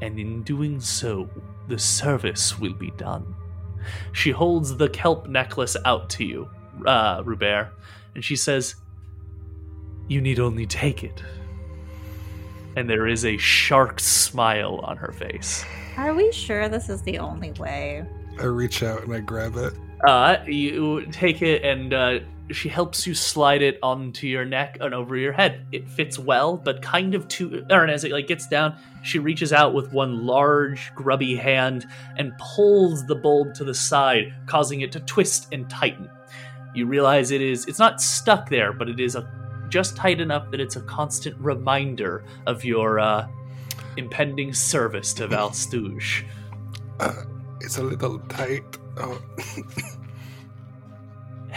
and 0.00 0.16
in 0.16 0.44
doing 0.44 0.78
so, 0.78 1.28
the 1.66 1.76
service 1.76 2.56
will 2.56 2.74
be 2.74 2.92
done. 2.92 3.34
She 4.12 4.30
holds 4.30 4.76
the 4.76 4.90
kelp 4.90 5.26
necklace 5.26 5.76
out 5.84 6.08
to 6.10 6.24
you, 6.24 6.48
uh, 6.86 7.20
Rubert, 7.24 7.72
and 8.14 8.24
she 8.24 8.36
says, 8.36 8.76
You 10.06 10.20
need 10.20 10.38
only 10.38 10.66
take 10.66 11.02
it. 11.02 11.20
And 12.76 12.88
there 12.88 13.08
is 13.08 13.24
a 13.24 13.38
shark 13.38 13.98
smile 13.98 14.78
on 14.84 14.96
her 14.98 15.10
face. 15.10 15.64
Are 15.96 16.14
we 16.14 16.30
sure 16.30 16.68
this 16.68 16.88
is 16.88 17.02
the 17.02 17.18
only 17.18 17.50
way? 17.58 18.06
I 18.38 18.44
reach 18.44 18.84
out 18.84 19.02
and 19.02 19.12
I 19.12 19.18
grab 19.18 19.56
it. 19.56 19.72
Uh, 20.06 20.36
you 20.46 21.06
take 21.06 21.42
it, 21.42 21.64
and 21.64 21.92
uh, 21.92 22.20
she 22.50 22.68
helps 22.68 23.06
you 23.06 23.14
slide 23.14 23.62
it 23.62 23.78
onto 23.82 24.26
your 24.26 24.44
neck 24.44 24.78
and 24.80 24.94
over 24.94 25.16
your 25.16 25.32
head. 25.32 25.66
It 25.72 25.88
fits 25.88 26.18
well, 26.18 26.56
but 26.56 26.82
kind 26.82 27.14
of 27.14 27.28
too. 27.28 27.66
Or 27.70 27.86
as 27.86 28.04
it 28.04 28.12
like 28.12 28.26
gets 28.26 28.46
down, 28.48 28.76
she 29.02 29.18
reaches 29.18 29.52
out 29.52 29.74
with 29.74 29.92
one 29.92 30.26
large, 30.26 30.92
grubby 30.94 31.36
hand 31.36 31.86
and 32.16 32.32
pulls 32.38 33.06
the 33.06 33.14
bulb 33.14 33.54
to 33.54 33.64
the 33.64 33.74
side, 33.74 34.34
causing 34.46 34.80
it 34.80 34.92
to 34.92 35.00
twist 35.00 35.48
and 35.52 35.68
tighten. 35.68 36.08
You 36.74 36.86
realize 36.86 37.30
it 37.30 37.42
is. 37.42 37.66
It's 37.66 37.78
not 37.78 38.00
stuck 38.00 38.48
there, 38.48 38.72
but 38.72 38.88
it 38.88 39.00
is 39.00 39.14
a 39.14 39.28
just 39.68 39.96
tight 39.96 40.20
enough 40.20 40.50
that 40.50 40.60
it's 40.60 40.76
a 40.76 40.80
constant 40.82 41.36
reminder 41.38 42.24
of 42.46 42.64
your 42.64 42.98
uh, 42.98 43.28
impending 43.96 44.52
service 44.52 45.12
to 45.14 45.28
Valstouge. 45.28 46.24
Uh, 47.00 47.22
it's 47.60 47.78
a 47.78 47.82
little 47.84 48.18
tight. 48.28 48.76
Oh. 48.96 49.22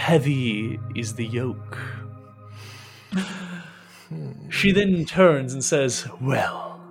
Heavy 0.01 0.79
is 0.95 1.13
the 1.13 1.27
yoke. 1.27 1.77
She 4.49 4.71
then 4.71 5.05
turns 5.05 5.53
and 5.53 5.63
says, 5.63 6.07
Well, 6.19 6.81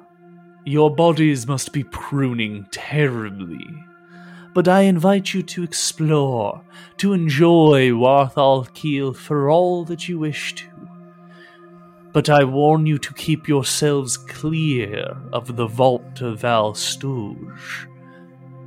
your 0.64 0.94
bodies 0.94 1.44
must 1.44 1.72
be 1.72 1.82
pruning 1.82 2.68
terribly. 2.70 3.66
But 4.54 4.68
I 4.68 4.82
invite 4.82 5.34
you 5.34 5.42
to 5.42 5.64
explore, 5.64 6.62
to 6.98 7.12
enjoy 7.12 7.90
Warthal 7.90 8.72
Keel 8.74 9.12
for 9.12 9.50
all 9.50 9.84
that 9.86 10.08
you 10.08 10.20
wish 10.20 10.54
to. 10.54 10.66
But 12.12 12.30
I 12.30 12.44
warn 12.44 12.86
you 12.86 12.96
to 12.98 13.12
keep 13.14 13.48
yourselves 13.48 14.16
clear 14.16 15.16
of 15.32 15.56
the 15.56 15.66
vault 15.66 16.20
of 16.20 16.42
Valstouge. 16.42 17.88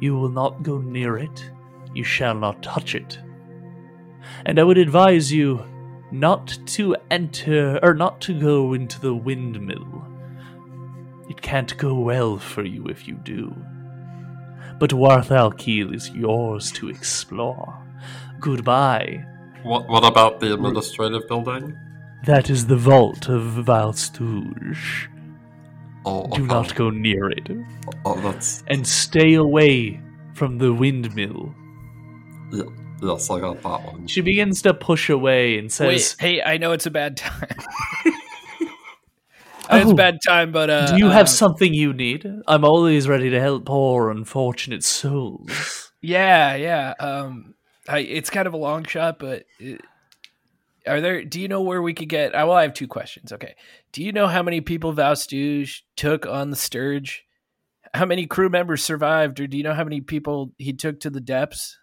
You 0.01 0.17
will 0.17 0.29
not 0.29 0.63
go 0.63 0.79
near 0.79 1.17
it, 1.17 1.49
you 1.93 2.03
shall 2.03 2.35
not 2.35 2.61
touch 2.61 2.93
it 2.93 3.22
and 4.45 4.59
I 4.59 4.63
would 4.63 4.77
advise 4.77 5.31
you 5.31 5.63
not 6.11 6.57
to 6.67 6.95
enter 7.09 7.79
or 7.81 7.93
not 7.93 8.21
to 8.21 8.39
go 8.39 8.73
into 8.73 8.99
the 8.99 9.15
windmill. 9.15 10.07
It 11.29 11.41
can't 11.41 11.75
go 11.77 11.95
well 11.95 12.37
for 12.37 12.63
you 12.63 12.85
if 12.87 13.07
you 13.07 13.15
do. 13.15 13.55
But 14.79 14.91
Warthal 14.91 15.57
Keel 15.57 15.93
is 15.93 16.09
yours 16.11 16.71
to 16.73 16.89
explore. 16.89 17.77
Goodbye. 18.39 19.25
What, 19.63 19.87
what 19.87 20.03
about 20.03 20.39
the 20.39 20.53
administrative 20.53 21.27
building? 21.27 21.75
That 22.25 22.49
is 22.49 22.67
the 22.67 22.75
vault 22.75 23.29
of 23.29 23.65
Valstouge. 23.65 25.09
Oh, 26.05 26.27
Do 26.27 26.45
not 26.45 26.75
go 26.75 26.89
near 26.89 27.29
it. 27.29 27.49
Oh, 28.05 28.19
that's. 28.19 28.63
And 28.67 28.85
stay 28.85 29.35
away 29.35 30.01
from 30.33 30.57
the 30.57 30.73
windmill. 30.73 31.55
Yeah, 32.51 32.63
yes, 33.03 33.29
I 33.29 33.39
got 33.39 33.61
that 33.61 33.83
one. 33.85 34.07
She 34.07 34.21
begins 34.21 34.61
to 34.63 34.73
push 34.73 35.09
away 35.09 35.57
and 35.57 35.71
says, 35.71 35.87
Wait, 35.87 36.15
hey, 36.19 36.41
I 36.41 36.57
know 36.57 36.71
it's 36.71 36.85
a 36.85 36.91
bad 36.91 37.17
time. 37.17 37.47
I 39.69 39.77
know 39.77 39.81
it's 39.81 39.91
a 39.91 39.93
Oh. 39.93 39.95
bad 39.95 40.19
time, 40.25 40.51
but 40.51 40.69
uh, 40.69 40.87
Do 40.91 40.97
you 40.97 41.07
uh, 41.07 41.11
have 41.11 41.29
something 41.29 41.73
you 41.73 41.93
need? 41.93 42.29
I'm 42.47 42.65
always 42.65 43.07
ready 43.07 43.29
to 43.29 43.39
help 43.39 43.65
poor, 43.65 44.09
unfortunate 44.09 44.83
souls. 44.83 45.91
Yeah, 46.01 46.55
yeah. 46.55 46.93
Um, 46.99 47.55
I, 47.87 47.99
it's 47.99 48.29
kind 48.29 48.45
of 48.47 48.53
a 48.53 48.57
long 48.57 48.83
shot, 48.83 49.19
but 49.19 49.43
it, 49.59 49.81
are 50.85 50.99
there? 50.99 51.23
Do 51.23 51.39
you 51.39 51.47
know 51.47 51.61
where 51.61 51.81
we 51.81 51.93
could 51.93 52.09
get? 52.09 52.35
I 52.35 52.43
well, 52.43 52.57
I 52.57 52.63
have 52.63 52.73
two 52.73 52.87
questions. 52.87 53.31
Okay, 53.31 53.55
do 53.93 54.03
you 54.03 54.11
know 54.11 54.27
how 54.27 54.43
many 54.43 54.59
people 54.59 54.93
Valstouge 54.93 55.81
took 55.95 56.25
on 56.25 56.49
the 56.49 56.57
Sturge? 56.57 57.23
How 57.93 58.05
many 58.05 58.25
crew 58.25 58.49
members 58.49 58.83
survived, 58.83 59.39
or 59.39 59.47
do 59.47 59.55
you 59.55 59.63
know 59.63 59.73
how 59.73 59.85
many 59.85 60.01
people 60.01 60.51
he 60.57 60.73
took 60.73 60.99
to 61.01 61.09
the 61.09 61.21
depths? 61.21 61.77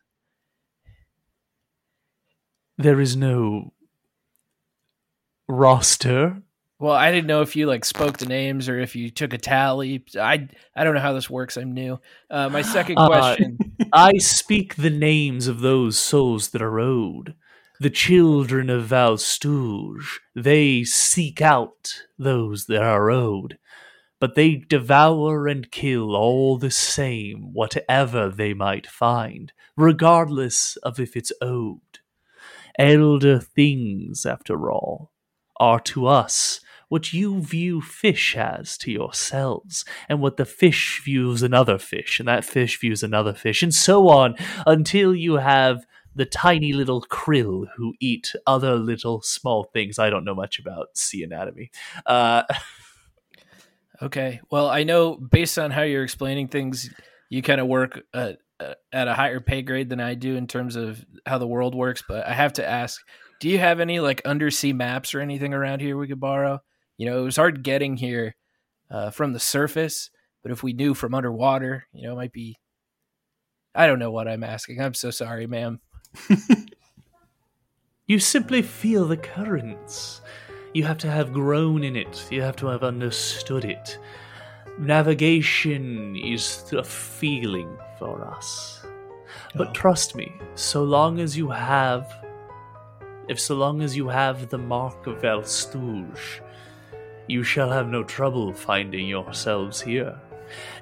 There 2.81 3.01
is 3.01 3.17
no 3.17 3.73
roster. 5.49 6.43
Well, 6.79 6.95
I 6.95 7.13
didn't 7.13 7.27
know 7.27 7.43
if 7.43 7.57
you 7.57 7.67
like 7.67 7.85
spoke 7.85 8.17
the 8.17 8.27
names 8.27 8.69
or 8.69 8.79
if 8.79 8.97
you 8.97 9.11
took 9.11 9.35
a 9.35 9.39
tally. 9.39 10.03
I 10.19 10.49
I 10.75 10.85
don't 10.85 10.95
know 10.95 11.01
how 11.01 11.13
this 11.13 11.29
works. 11.29 11.57
I'm 11.59 11.75
new. 11.75 12.01
Uh, 12.31 12.49
my 12.49 12.63
second 12.63 12.97
Uh, 12.99 13.07
question. 13.07 13.59
I 13.93 14.17
speak 14.17 14.77
the 14.77 14.89
names 14.91 15.47
of 15.47 15.61
those 15.61 15.99
souls 15.99 16.49
that 16.49 16.63
are 16.63 16.81
owed. 16.81 17.35
The 17.81 17.91
children 17.91 18.69
of 18.71 18.85
Valstouge, 18.89 20.21
they 20.35 20.85
seek 20.85 21.41
out 21.41 22.03
those 22.19 22.67
that 22.67 22.83
are 22.83 23.11
owed, 23.11 23.59
but 24.19 24.35
they 24.35 24.57
devour 24.57 25.49
and 25.49 25.71
kill 25.71 26.15
all 26.15 26.59
the 26.59 26.71
same, 26.71 27.53
whatever 27.55 28.29
they 28.31 28.53
might 28.53 28.87
find, 28.87 29.53
regardless 29.77 30.77
of 30.83 31.01
if 31.01 31.17
it's 31.17 31.33
owed. 31.41 31.90
Elder 32.79 33.39
things, 33.39 34.27
after 34.27 34.71
all, 34.71 35.13
are 35.59 35.81
to 35.81 36.07
us 36.07 36.61
what 36.89 37.13
you 37.13 37.41
view 37.41 37.81
fish 37.81 38.37
as 38.37 38.77
to 38.79 38.91
yourselves, 38.91 39.85
and 40.09 40.21
what 40.21 40.37
the 40.37 40.45
fish 40.45 41.01
views 41.05 41.43
another 41.43 41.79
fish, 41.79 42.19
and 42.19 42.29
that 42.29 42.45
fish 42.45 42.81
views 42.81 43.03
another 43.03 43.33
fish, 43.33 43.63
and 43.63 43.75
so 43.75 44.09
on 44.09 44.35
until 44.67 45.15
you 45.15 45.35
have 45.35 45.87
the 46.15 46.27
tiny 46.27 46.73
little 46.73 47.03
krill 47.03 47.67
who 47.77 47.95
eat 48.01 48.33
other 48.47 48.75
little 48.75 49.23
small 49.23 49.65
things. 49.73 49.99
I 49.99 50.11
don't 50.11 50.25
know 50.25 50.35
much 50.35 50.59
about 50.59 50.97
sea 50.97 51.23
anatomy. 51.23 51.71
Uh, 52.05 52.43
Okay. 54.03 54.41
Well, 54.51 54.69
I 54.69 54.83
know 54.85 55.17
based 55.17 55.59
on 55.59 55.71
how 55.71 55.83
you're 55.83 56.05
explaining 56.05 56.49
things, 56.49 56.91
you 57.29 57.43
kind 57.43 57.61
of 57.61 57.67
work 57.67 58.01
uh, 58.15 58.17
uh, 58.19 58.33
at 58.93 59.09
a 59.09 59.15
higher 59.15 59.41
pay 59.41 59.63
grade 59.63 59.89
than 59.89 60.01
I 60.01 60.15
do 60.15 60.37
in 60.37 60.47
terms 60.47 60.77
of 60.77 61.05
how 61.27 61.39
the 61.39 61.47
world 61.47 61.75
works. 61.75 62.03
But 62.07 62.27
I 62.27 62.33
have 62.33 62.55
to 62.55 62.69
ask, 62.69 63.01
do 63.41 63.49
you 63.49 63.59
have 63.59 63.81
any 63.81 64.01
like 64.01 64.23
undersea 64.25 64.73
maps 64.73 65.15
or 65.15 65.21
anything 65.21 65.55
around 65.55 65.81
here 65.81 65.97
we 65.97 66.09
could 66.09 66.21
borrow? 66.21 66.61
You 66.99 67.07
know, 67.07 67.21
it 67.21 67.25
was 67.25 67.37
hard 67.37 67.63
getting 67.63 67.97
here 67.97 68.37
uh, 68.91 69.11
from 69.11 69.33
the 69.33 69.41
surface, 69.41 70.11
but 70.43 70.53
if 70.53 70.63
we 70.63 70.73
knew 70.73 70.95
from 70.95 71.15
underwater, 71.15 71.87
you 71.93 72.07
know, 72.07 72.13
it 72.13 72.17
might 72.17 72.33
be. 72.33 72.59
I 73.75 73.87
don't 73.87 74.01
know 74.01 74.11
what 74.11 74.27
I'm 74.27 74.43
asking. 74.43 74.81
I'm 74.81 74.95
so 74.95 75.13
sorry, 75.13 75.47
ma'am. 75.47 75.81
You 78.11 78.19
simply 78.19 78.61
feel 78.63 79.07
the 79.07 79.17
currents. 79.17 80.21
You 80.75 80.83
have 80.83 80.99
to 80.99 81.09
have 81.09 81.33
grown 81.33 81.85
in 81.85 81.95
it. 81.95 82.27
You 82.29 82.43
have 82.43 82.57
to 82.57 82.67
have 82.67 82.83
understood 82.83 83.65
it. 83.65 84.01
Navigation 84.79 86.17
is 86.17 86.73
a 86.73 86.85
feeling 86.85 87.77
for 87.99 88.25
us. 88.25 88.85
But 89.55 89.75
trust 89.75 90.15
me, 90.15 90.33
so 90.55 90.83
long 90.83 91.21
as 91.21 91.37
you 91.37 91.49
have 91.51 92.11
if 93.31 93.39
so 93.39 93.55
long 93.55 93.81
as 93.81 93.97
you 93.97 94.09
have 94.09 94.49
the 94.49 94.59
mark 94.59 95.07
of 95.07 95.23
Valstouge, 95.23 96.41
you 97.29 97.45
shall 97.45 97.71
have 97.71 97.87
no 97.87 98.03
trouble 98.03 98.53
finding 98.53 99.07
yourselves 99.07 99.81
here. 99.81 100.19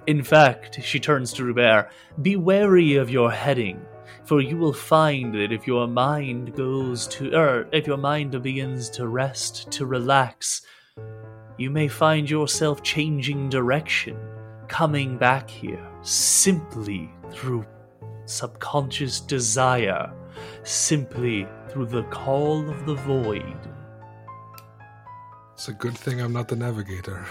In 0.06 0.22
fact, 0.22 0.82
she 0.82 0.98
turns 0.98 1.34
to 1.34 1.44
Rubert, 1.44 1.90
be 2.22 2.36
wary 2.36 2.96
of 2.96 3.10
your 3.10 3.30
heading, 3.30 3.84
for 4.24 4.40
you 4.40 4.56
will 4.56 4.72
find 4.72 5.34
that 5.34 5.52
if 5.52 5.66
your 5.66 5.86
mind 5.86 6.56
goes 6.56 7.06
to, 7.08 7.34
er, 7.34 7.68
if 7.70 7.86
your 7.86 7.98
mind 7.98 8.42
begins 8.42 8.88
to 8.90 9.08
rest, 9.08 9.70
to 9.72 9.84
relax, 9.84 10.62
you 11.58 11.70
may 11.70 11.88
find 11.88 12.30
yourself 12.30 12.82
changing 12.82 13.48
direction, 13.50 14.16
coming 14.68 15.18
back 15.18 15.50
here 15.50 15.84
simply 16.02 17.10
through 17.32 17.66
subconscious 18.26 19.20
desire, 19.20 20.12
simply 20.62 21.46
through 21.68 21.86
the 21.86 22.04
call 22.04 22.68
of 22.70 22.86
the 22.86 22.94
void. 22.94 23.58
It's 25.54 25.68
a 25.68 25.72
good 25.72 25.98
thing 25.98 26.20
I'm 26.20 26.32
not 26.32 26.48
the 26.48 26.56
navigator. 26.56 27.26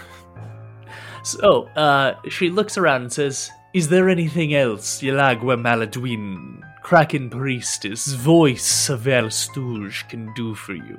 So, 1.24 1.64
uh, 1.76 2.16
she 2.30 2.50
looks 2.50 2.78
around 2.78 3.02
and 3.04 3.14
says, 3.14 3.50
Is 3.74 3.90
there 3.90 4.10
anything 4.10 4.54
else 4.54 5.02
Yalagua 5.02 5.60
Maladwin, 5.60 6.62
Kraken 6.84 7.30
Priestess, 7.30 8.14
Voice 8.14 8.90
of 8.90 9.02
Valstouge 9.02 10.08
can 10.10 10.34
do 10.36 10.56
for 10.56 10.74
you? 10.74 10.98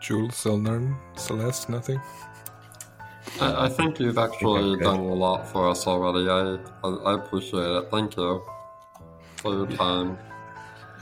Jules, 0.00 0.32
Zelnern, 0.32 0.96
Celeste, 1.16 1.68
nothing? 1.68 2.00
I, 3.40 3.66
I 3.66 3.68
think 3.68 4.00
you've 4.00 4.18
actually 4.18 4.74
Okay. 4.74 4.84
done 4.84 5.00
a 5.00 5.14
lot 5.14 5.46
for 5.48 5.68
us 5.68 5.86
already. 5.86 6.28
I, 6.28 6.58
I, 6.84 6.88
I 6.88 7.14
appreciate 7.14 7.60
it. 7.60 7.90
Thank 7.90 8.16
you 8.16 8.42
for 9.36 9.52
your 9.54 9.66
time. 9.66 10.18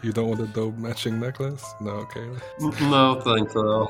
You 0.03 0.13
don't 0.13 0.29
want 0.29 0.41
a 0.41 0.47
dope 0.47 0.77
matching 0.77 1.19
necklace? 1.19 1.65
No, 1.81 1.91
okay. 1.91 2.29
No, 2.81 3.21
thank 3.25 3.55
you. 3.55 3.89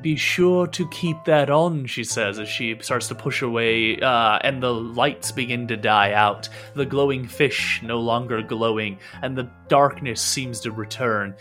Be 0.00 0.16
sure 0.16 0.66
to 0.68 0.88
keep 0.88 1.24
that 1.24 1.50
on, 1.50 1.84
she 1.86 2.04
says 2.04 2.38
as 2.38 2.48
she 2.48 2.76
starts 2.80 3.08
to 3.08 3.14
push 3.14 3.42
away, 3.42 4.00
uh, 4.00 4.38
and 4.42 4.62
the 4.62 4.72
lights 4.72 5.32
begin 5.32 5.66
to 5.68 5.76
die 5.76 6.12
out. 6.12 6.48
The 6.74 6.86
glowing 6.86 7.26
fish 7.26 7.80
no 7.82 7.98
longer 7.98 8.40
glowing, 8.40 8.98
and 9.22 9.36
the 9.36 9.50
darkness 9.68 10.22
seems 10.22 10.60
to 10.60 10.70
return. 10.72 11.34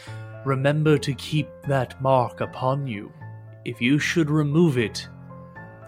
Remember 0.45 0.97
to 0.97 1.13
keep 1.13 1.47
that 1.67 2.01
mark 2.01 2.41
upon 2.41 2.87
you. 2.87 3.11
If 3.65 3.81
you 3.81 3.99
should 3.99 4.29
remove 4.31 4.77
it, 4.77 5.07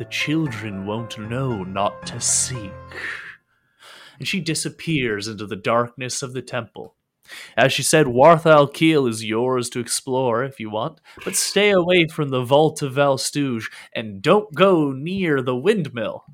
the 0.02 0.06
children 0.06 0.88
won't 0.88 1.20
know 1.20 1.64
not 1.64 2.08
to 2.08 2.20
seek. 2.20 2.72
And 4.18 4.28
she 4.28 4.40
disappears 4.40 5.28
into 5.28 5.46
the 5.46 5.56
darkness 5.56 6.24
of 6.24 6.34
the 6.34 6.42
temple. 6.42 6.96
As 7.56 7.72
she 7.72 7.84
said, 7.84 8.08
Warthal 8.08 8.74
Keel 8.74 9.06
is 9.06 9.24
yours 9.24 9.70
to 9.70 9.80
explore 9.80 10.44
if 10.44 10.60
you 10.60 10.72
want, 10.72 11.00
but 11.24 11.36
stay 11.36 11.70
away 11.70 12.08
from 12.08 12.30
the 12.30 12.42
vault 12.42 12.82
of 12.82 12.94
Valstouge 12.94 13.66
and 13.94 14.24
don't 14.24 14.52
go 14.56 14.92
near 14.92 15.40
the 15.44 15.56
windmill. 15.56 16.26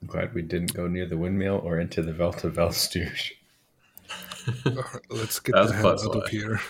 I'm 0.00 0.06
glad 0.06 0.32
we 0.32 0.42
didn't 0.42 0.72
go 0.72 0.86
near 0.86 1.06
the 1.06 1.18
windmill 1.18 1.60
or 1.64 1.80
into 1.80 2.02
the 2.02 2.12
Velta 2.12 2.52
Velstouche. 2.52 3.32
Alright, 4.64 5.02
let's 5.10 5.40
get 5.40 5.56
That's 5.56 5.72
the 5.72 5.76
hell 5.76 5.82
plus 5.82 6.06
out 6.06 6.14
of 6.14 6.22
life. 6.22 6.30
here. 6.30 6.60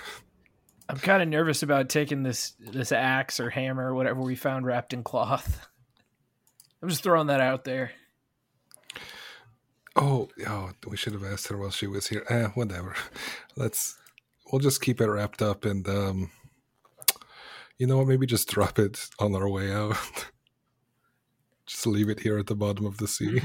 I'm 0.89 0.97
kind 0.97 1.23
of 1.23 1.29
nervous 1.29 1.63
about 1.63 1.91
taking 1.91 2.23
this 2.23 2.55
this 2.59 2.91
axe 2.91 3.39
or 3.39 3.51
hammer 3.51 3.91
or 3.91 3.95
whatever 3.95 4.23
we 4.23 4.35
found 4.35 4.65
wrapped 4.65 4.95
in 4.95 5.03
cloth. 5.03 5.67
I'm 6.83 6.89
just 6.89 7.03
throwing 7.03 7.27
that 7.27 7.41
out 7.41 7.65
there. 7.65 7.93
Oh, 9.97 10.29
oh, 10.47 10.71
we 10.87 10.97
should 10.97 11.13
have 11.13 11.25
asked 11.25 11.49
her 11.49 11.59
while 11.59 11.71
she 11.71 11.87
was 11.87 12.07
here. 12.07 12.25
Eh, 12.29 12.49
whatever. 12.55 12.95
Let's. 13.57 13.97
We'll 14.51 14.61
just 14.61 14.81
keep 14.81 15.01
it 15.01 15.09
wrapped 15.09 15.43
up 15.43 15.65
and, 15.65 15.89
um, 15.89 16.33
you 17.79 17.87
know 17.87 17.99
what? 17.99 18.09
Maybe 18.09 18.27
just 18.27 18.49
drop 18.49 18.81
it 18.81 19.09
on 19.21 19.35
our 19.37 19.49
way 19.49 19.73
out. 19.73 19.97
just 21.67 21.87
leave 21.87 22.09
it 22.09 22.21
here 22.21 22.37
at 22.37 22.47
the 22.47 22.57
bottom 22.57 22.85
of 22.85 22.97
the 22.97 23.07
sea. 23.07 23.41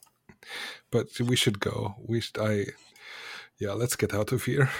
but 0.90 1.08
we 1.20 1.36
should 1.36 1.60
go. 1.60 1.94
We 2.04 2.20
should. 2.20 2.38
I. 2.38 2.66
Yeah, 3.58 3.72
let's 3.72 3.96
get 3.96 4.12
out 4.12 4.32
of 4.32 4.44
here. 4.44 4.70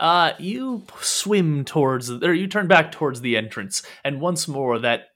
Uh, 0.00 0.32
you 0.38 0.84
swim 1.00 1.64
towards, 1.64 2.10
or 2.10 2.34
you 2.34 2.46
turn 2.46 2.66
back 2.66 2.90
towards 2.90 3.20
the 3.20 3.36
entrance, 3.36 3.82
and 4.02 4.20
once 4.20 4.48
more 4.48 4.78
that 4.78 5.09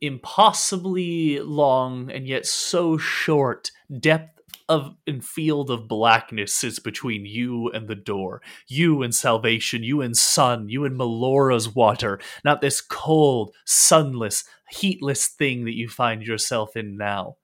impossibly 0.00 1.40
long 1.40 2.10
and 2.10 2.26
yet 2.26 2.46
so 2.46 2.98
short 2.98 3.70
depth 4.00 4.38
of 4.68 4.94
and 5.06 5.24
field 5.24 5.70
of 5.70 5.88
blackness 5.88 6.62
is 6.62 6.78
between 6.78 7.24
you 7.24 7.70
and 7.70 7.88
the 7.88 7.94
door. 7.94 8.42
You 8.66 9.02
and 9.02 9.14
salvation, 9.14 9.82
you 9.82 10.02
and 10.02 10.16
sun, 10.16 10.68
you 10.68 10.84
and 10.84 10.96
Melora's 10.96 11.74
water, 11.74 12.20
not 12.44 12.60
this 12.60 12.80
cold, 12.80 13.54
sunless, 13.64 14.44
heatless 14.70 15.26
thing 15.26 15.64
that 15.64 15.74
you 15.74 15.88
find 15.88 16.22
yourself 16.22 16.76
in 16.76 16.96
now. 16.96 17.36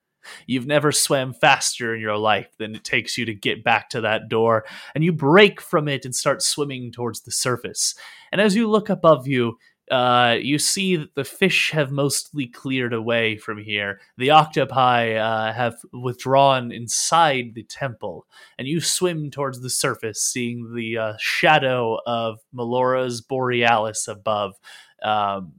You've 0.46 0.66
never 0.66 0.90
swam 0.92 1.34
faster 1.34 1.94
in 1.94 2.00
your 2.00 2.16
life 2.16 2.48
than 2.58 2.74
it 2.74 2.84
takes 2.84 3.18
you 3.18 3.26
to 3.26 3.34
get 3.34 3.64
back 3.64 3.90
to 3.90 4.00
that 4.02 4.28
door, 4.28 4.64
and 4.94 5.04
you 5.04 5.12
break 5.12 5.60
from 5.60 5.86
it 5.88 6.04
and 6.04 6.14
start 6.14 6.42
swimming 6.42 6.92
towards 6.92 7.22
the 7.22 7.30
surface. 7.30 7.94
And 8.32 8.40
as 8.40 8.56
you 8.56 8.68
look 8.68 8.88
above 8.88 9.26
you, 9.26 9.58
uh, 9.90 10.36
you 10.40 10.58
see 10.58 10.96
that 10.96 11.14
the 11.14 11.24
fish 11.24 11.70
have 11.72 11.90
mostly 11.90 12.46
cleared 12.46 12.94
away 12.94 13.36
from 13.36 13.58
here. 13.58 14.00
The 14.16 14.30
octopi 14.30 15.14
uh, 15.14 15.52
have 15.52 15.76
withdrawn 15.92 16.72
inside 16.72 17.52
the 17.54 17.64
temple, 17.64 18.26
and 18.58 18.66
you 18.66 18.80
swim 18.80 19.30
towards 19.30 19.60
the 19.60 19.70
surface, 19.70 20.22
seeing 20.22 20.74
the 20.74 20.98
uh, 20.98 21.12
shadow 21.18 21.98
of 22.06 22.38
Melora's 22.52 23.20
Borealis 23.20 24.08
above. 24.08 24.54
Um, 25.02 25.54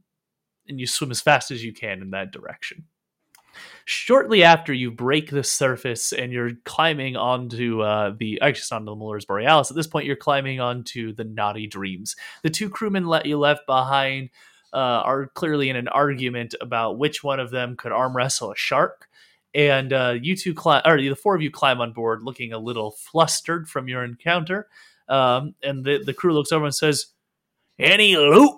and 0.67 0.79
you 0.79 0.87
swim 0.87 1.11
as 1.11 1.21
fast 1.21 1.51
as 1.51 1.63
you 1.63 1.73
can 1.73 2.01
in 2.01 2.09
that 2.11 2.31
direction. 2.31 2.85
Shortly 3.87 4.43
after 4.43 4.73
you 4.73 4.89
break 4.89 5.29
the 5.29 5.43
surface 5.43 6.11
and 6.11 6.31
you're 6.31 6.53
climbing 6.63 7.15
onto 7.15 7.81
uh, 7.81 8.15
the, 8.17 8.41
actually, 8.41 8.59
it's 8.59 8.71
not 8.71 8.77
onto 8.77 8.91
the 8.91 8.95
Melora's 8.95 9.25
Borealis. 9.25 9.69
At 9.69 9.77
this 9.77 9.85
point, 9.85 10.07
you're 10.07 10.15
climbing 10.15 10.59
onto 10.59 11.13
the 11.13 11.23
Naughty 11.23 11.67
Dreams. 11.67 12.15
The 12.41 12.49
two 12.49 12.67
crewmen 12.67 13.05
let 13.05 13.27
you 13.27 13.37
left 13.37 13.67
behind 13.67 14.31
uh, 14.73 14.77
are 15.05 15.27
clearly 15.27 15.69
in 15.69 15.75
an 15.75 15.87
argument 15.87 16.55
about 16.59 16.97
which 16.97 17.23
one 17.23 17.39
of 17.39 17.51
them 17.51 17.75
could 17.77 17.91
arm 17.91 18.15
wrestle 18.15 18.51
a 18.51 18.55
shark. 18.55 19.07
And 19.53 19.93
uh, 19.93 20.15
you 20.19 20.35
two 20.35 20.53
climb, 20.55 20.81
or 20.83 20.97
the 20.97 21.15
four 21.15 21.35
of 21.35 21.41
you 21.43 21.51
climb 21.51 21.79
on 21.79 21.93
board, 21.93 22.23
looking 22.23 22.53
a 22.53 22.57
little 22.57 22.91
flustered 22.91 23.69
from 23.69 23.87
your 23.87 24.03
encounter. 24.03 24.67
Um, 25.07 25.55
and 25.63 25.85
the, 25.85 26.03
the 26.03 26.13
crew 26.13 26.33
looks 26.33 26.51
over 26.51 26.65
and 26.65 26.75
says, 26.75 27.05
"Any 27.79 28.17
loot?" 28.17 28.51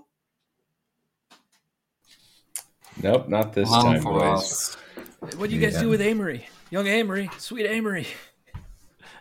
Nope, 3.03 3.29
not 3.29 3.53
this 3.53 3.69
None 3.69 4.01
time, 4.01 4.03
boys. 4.03 4.21
us. 4.23 4.77
What 5.19 5.49
do 5.49 5.55
you 5.55 5.61
guys 5.61 5.73
Yeah. 5.75 5.81
do 5.81 5.89
with 5.89 6.01
Amory? 6.01 6.47
Young 6.69 6.87
Amory, 6.87 7.29
sweet 7.37 7.65
Amory. 7.65 8.07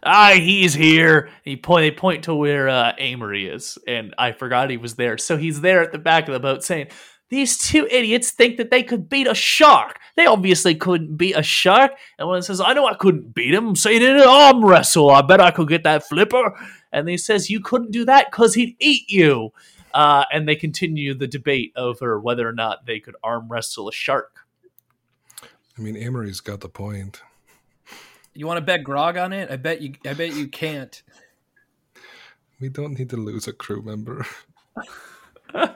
ah, 0.03 0.33
he's 0.35 0.75
here. 0.75 1.31
He 1.45 1.57
point 1.57 1.83
they 1.83 1.91
point 1.91 2.25
to 2.25 2.35
where 2.35 2.69
uh, 2.69 2.93
Amory 2.99 3.47
is, 3.49 3.79
and 3.87 4.15
I 4.19 4.33
forgot 4.33 4.71
he 4.71 4.77
was 4.77 4.95
there. 4.95 5.19
So 5.19 5.37
he's 5.37 5.61
there 5.61 5.83
at 5.83 5.93
the 5.93 5.99
back 5.99 6.29
of 6.29 6.35
the 6.35 6.41
boat 6.41 6.63
saying, 6.65 6.89
"These 7.31 7.59
two 7.59 7.87
idiots 7.91 8.31
think 8.31 8.57
that 8.59 8.71
they 8.71 8.83
could 8.83 9.09
beat 9.09 9.27
a 9.27 9.35
shark. 9.35 9.99
They 10.17 10.27
obviously 10.27 10.75
couldn't 10.75 11.17
beat 11.17 11.37
a 11.37 11.43
shark." 11.43 11.93
And 12.19 12.29
one 12.29 12.43
says, 12.43 12.61
"I 12.61 12.73
know 12.75 12.87
I 12.87 12.95
couldn't 12.95 13.35
beat 13.35 13.55
him. 13.55 13.75
So 13.77 13.91
he 13.91 13.99
did 13.99 14.17
an 14.17 14.27
arm 14.29 14.65
wrestle. 14.65 15.11
I 15.11 15.23
bet 15.23 15.41
I 15.41 15.51
could 15.51 15.69
get 15.69 15.85
that 15.85 16.05
flipper." 16.07 16.55
And 16.93 17.09
he 17.09 17.17
says, 17.17 17.51
"You 17.51 17.61
couldn't 17.61 17.91
do 17.91 18.05
that 18.05 18.27
because 18.31 18.55
he'd 18.55 18.77
eat 18.81 19.11
you." 19.11 19.51
Uh, 19.95 20.25
and 20.31 20.47
they 20.47 20.57
continue 20.57 21.15
the 21.15 21.27
debate 21.27 21.73
over 21.75 22.21
whether 22.21 22.47
or 22.47 22.53
not 22.53 22.85
they 22.85 23.01
could 23.01 23.17
arm 23.25 23.49
wrestle 23.49 23.89
a 23.89 23.93
shark. 23.93 24.46
I 25.77 25.83
mean, 25.83 25.97
Amory's 25.97 26.41
got 26.41 26.61
the 26.61 26.69
point. 26.69 27.21
You 28.35 28.47
want 28.47 28.59
to 28.59 28.63
bet 28.63 28.85
grog 28.85 29.17
on 29.17 29.33
it? 29.33 29.51
I 29.51 29.57
bet 29.57 29.81
you. 29.81 29.95
I 30.05 30.15
bet 30.15 30.35
you 30.35 30.49
can't. 30.49 31.03
We 32.59 32.71
don't 32.71 32.99
need 32.99 33.11
to 33.11 33.19
lose 33.19 33.47
a 33.47 33.53
crew 33.53 33.83
member. 33.83 34.25
uh, 35.55 35.69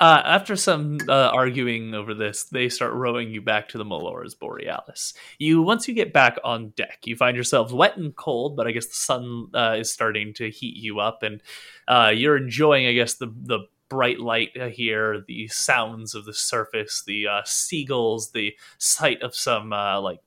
after 0.00 0.56
some 0.56 0.98
uh, 1.08 1.30
arguing 1.32 1.94
over 1.94 2.14
this, 2.14 2.44
they 2.44 2.68
start 2.68 2.92
rowing 2.92 3.30
you 3.30 3.42
back 3.42 3.68
to 3.70 3.78
the 3.78 3.84
Melora's 3.84 4.34
Borealis. 4.34 5.14
You 5.38 5.62
once 5.62 5.88
you 5.88 5.94
get 5.94 6.12
back 6.12 6.38
on 6.44 6.70
deck, 6.76 7.00
you 7.04 7.16
find 7.16 7.36
yourselves 7.36 7.72
wet 7.72 7.96
and 7.96 8.14
cold, 8.14 8.56
but 8.56 8.66
I 8.66 8.70
guess 8.70 8.86
the 8.86 8.94
sun 8.94 9.48
uh, 9.54 9.76
is 9.78 9.92
starting 9.92 10.34
to 10.34 10.50
heat 10.50 10.76
you 10.76 11.00
up, 11.00 11.22
and 11.22 11.42
uh, 11.88 12.12
you're 12.14 12.36
enjoying, 12.36 12.86
I 12.86 12.92
guess, 12.92 13.14
the 13.14 13.26
the 13.26 13.60
bright 13.88 14.20
light 14.20 14.50
here, 14.72 15.24
the 15.26 15.48
sounds 15.48 16.14
of 16.14 16.24
the 16.24 16.34
surface, 16.34 17.02
the 17.06 17.26
uh, 17.26 17.42
seagulls, 17.44 18.32
the 18.32 18.54
sight 18.78 19.22
of 19.22 19.34
some 19.34 19.72
uh, 19.72 20.00
like 20.00 20.20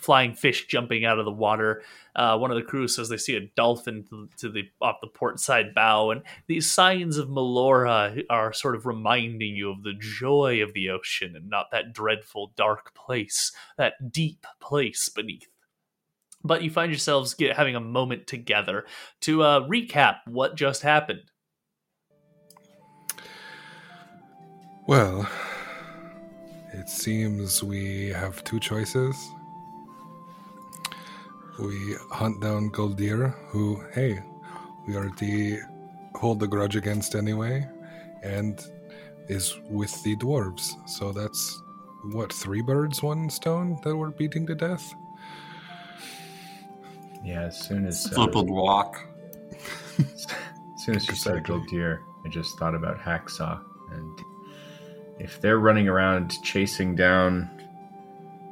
flying 0.00 0.34
fish 0.34 0.66
jumping 0.66 1.04
out 1.04 1.18
of 1.18 1.24
the 1.24 1.30
water. 1.30 1.82
Uh, 2.16 2.36
one 2.36 2.50
of 2.50 2.56
the 2.56 2.62
crew 2.62 2.88
says 2.88 3.08
they 3.08 3.16
see 3.16 3.36
a 3.36 3.50
dolphin 3.56 4.04
to, 4.08 4.28
to, 4.36 4.50
the 4.50 4.64
off 4.80 4.96
the 5.00 5.08
port 5.08 5.38
side 5.40 5.74
bow, 5.74 6.10
and 6.10 6.22
these 6.46 6.70
signs 6.70 7.16
of 7.16 7.28
Melora 7.28 8.22
are 8.30 8.52
sort 8.52 8.74
of 8.74 8.86
reminding 8.86 9.54
you 9.54 9.70
of 9.70 9.82
the 9.82 9.94
joy 9.98 10.62
of 10.62 10.72
the 10.72 10.90
ocean 10.90 11.36
and 11.36 11.48
not 11.48 11.66
that 11.72 11.92
dreadful 11.92 12.52
dark 12.56 12.94
place, 12.94 13.52
that 13.76 14.12
deep 14.12 14.46
place 14.60 15.08
beneath. 15.08 15.48
But 16.44 16.62
you 16.62 16.70
find 16.70 16.90
yourselves 16.90 17.34
get, 17.34 17.56
having 17.56 17.76
a 17.76 17.80
moment 17.80 18.26
together 18.26 18.86
to 19.22 19.42
uh, 19.42 19.68
recap 19.68 20.18
what 20.26 20.56
just 20.56 20.82
happened. 20.82 21.30
Well, 24.88 25.28
it 26.72 26.88
seems 26.88 27.62
we 27.62 28.08
have 28.08 28.42
two 28.42 28.58
choices 28.58 29.30
we 31.58 31.96
hunt 32.10 32.40
down 32.40 32.70
Goldir, 32.70 33.34
who, 33.48 33.84
hey, 33.92 34.22
we 34.86 34.96
already 34.96 35.58
hold 36.14 36.40
the 36.40 36.46
grudge 36.46 36.76
against 36.76 37.14
anyway, 37.14 37.68
and 38.22 38.64
is 39.28 39.58
with 39.68 40.02
the 40.04 40.16
dwarves. 40.16 40.74
So 40.88 41.12
that's 41.12 41.60
what 42.04 42.32
three 42.32 42.62
birds, 42.62 43.02
one 43.02 43.28
stone 43.28 43.78
that 43.82 43.94
we're 43.94 44.10
beating 44.10 44.46
to 44.46 44.54
death. 44.54 44.94
Yeah, 47.22 47.42
as 47.42 47.58
soon 47.58 47.86
as 47.86 48.06
uh, 48.06 48.14
Slippered 48.14 48.48
walk. 48.48 49.04
as 49.98 50.26
soon 50.78 50.96
as 50.96 51.06
you 51.08 51.14
said 51.14 51.44
Goldir, 51.44 51.98
I 52.24 52.28
just 52.28 52.58
thought 52.58 52.74
about 52.74 52.98
Hacksaw, 52.98 53.60
and 53.90 54.18
if 55.18 55.40
they're 55.40 55.58
running 55.58 55.88
around 55.88 56.42
chasing 56.42 56.94
down 56.94 57.50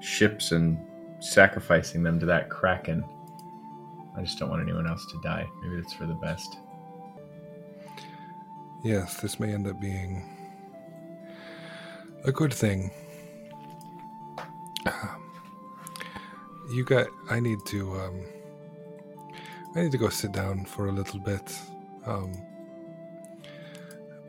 ships 0.00 0.52
and 0.52 0.78
sacrificing 1.20 2.02
them 2.02 2.20
to 2.20 2.26
that 2.26 2.48
kraken. 2.50 3.04
I 4.16 4.22
just 4.22 4.38
don't 4.38 4.48
want 4.50 4.62
anyone 4.62 4.86
else 4.86 5.04
to 5.06 5.20
die. 5.22 5.46
Maybe 5.62 5.76
it's 5.76 5.92
for 5.92 6.06
the 6.06 6.14
best. 6.14 6.58
Yes, 8.82 9.20
this 9.20 9.38
may 9.40 9.52
end 9.52 9.66
up 9.66 9.80
being 9.80 10.24
a 12.24 12.32
good 12.32 12.52
thing. 12.52 12.90
You 16.68 16.82
got. 16.82 17.06
I 17.30 17.38
need 17.38 17.60
to. 17.66 17.92
Um, 17.92 18.24
I 19.76 19.82
need 19.82 19.92
to 19.92 19.98
go 19.98 20.08
sit 20.08 20.32
down 20.32 20.64
for 20.64 20.88
a 20.88 20.92
little 20.92 21.20
bit. 21.20 21.56
Um, 22.04 22.32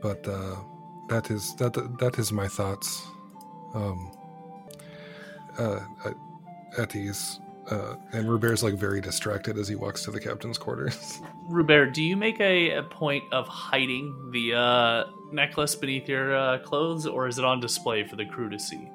but 0.04 0.28
uh, 0.28 0.58
that 1.08 1.32
is 1.32 1.56
that. 1.56 1.74
That 2.00 2.20
is 2.20 2.32
my 2.32 2.48
thoughts. 2.48 3.08
Um, 3.74 4.12
uh, 5.58 5.80
at 6.78 6.96
ease. 6.96 7.40
Uh, 7.70 7.96
and 8.14 8.30
Rubert's 8.30 8.64
like 8.64 8.76
very 8.76 9.02
distracted 9.02 9.58
as 9.58 9.68
he 9.68 9.76
walks 9.76 10.04
to 10.04 10.12
the 10.12 10.22
captain's 10.22 10.58
quarters. 10.58 11.22
Rubert, 11.50 11.94
do 11.94 12.02
you 12.02 12.16
make 12.16 12.40
a, 12.40 12.72
a 12.72 12.84
point 12.84 13.26
of 13.34 13.48
hiding 13.48 14.32
the 14.32 14.54
uh, 14.54 15.04
necklace 15.34 15.76
beneath 15.76 16.08
your 16.08 16.36
uh, 16.36 16.60
clothes, 16.60 17.06
or 17.06 17.28
is 17.28 17.40
it 17.40 17.46
on 17.46 17.60
display 17.60 18.08
for 18.08 18.16
the 18.16 18.26
crew 18.26 18.50
to 18.50 18.60
see? 18.60 18.90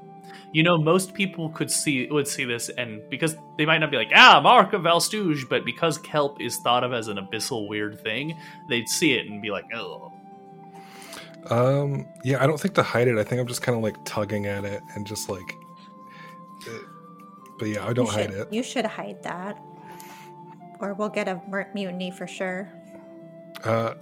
You 0.53 0.63
know, 0.63 0.79
most 0.79 1.13
people 1.13 1.51
could 1.51 1.71
see 1.71 2.07
would 2.11 2.29
see 2.29 2.45
this, 2.45 2.71
and 2.71 3.03
because 3.11 3.37
they 3.59 3.67
might 3.67 3.79
not 3.79 3.91
be 3.91 3.99
like, 3.99 4.13
ah, 4.15 4.41
Mark 4.43 4.73
of 4.73 4.83
Valstouge, 4.83 5.49
but 5.49 5.67
because 5.67 5.99
kelp 5.99 6.41
is 6.41 6.57
thought 6.59 6.85
of 6.85 6.95
as 6.95 7.09
an 7.09 7.19
abyssal 7.19 7.69
weird 7.69 8.01
thing, 8.01 8.39
they'd 8.69 8.89
see 8.89 9.13
it 9.13 9.27
and 9.27 9.43
be 9.43 9.51
like, 9.51 9.65
oh. 9.75 10.13
Um. 11.51 12.07
Yeah, 12.25 12.43
I 12.43 12.47
don't 12.47 12.61
think 12.61 12.75
to 12.75 12.83
hide 12.83 13.09
it. 13.09 13.19
I 13.19 13.25
think 13.25 13.41
I'm 13.41 13.47
just 13.47 13.63
kind 13.63 13.77
of 13.77 13.83
like 13.83 13.97
tugging 14.05 14.47
at 14.47 14.65
it 14.65 14.83
and 14.95 15.07
just 15.07 15.29
like 15.29 15.57
but 17.63 17.69
yeah, 17.69 17.87
I 17.87 17.93
don't 17.93 18.07
you 18.07 18.13
hide 18.13 18.31
it. 18.31 18.53
You 18.53 18.63
should 18.63 18.87
hide 18.87 19.23
that, 19.23 19.57
or 20.81 20.95
we'll 20.95 21.09
get 21.09 21.29
a 21.29 21.41
mutiny 21.75 22.11
for 22.11 22.27
sure. 22.27 22.69
Uh, 23.63 23.95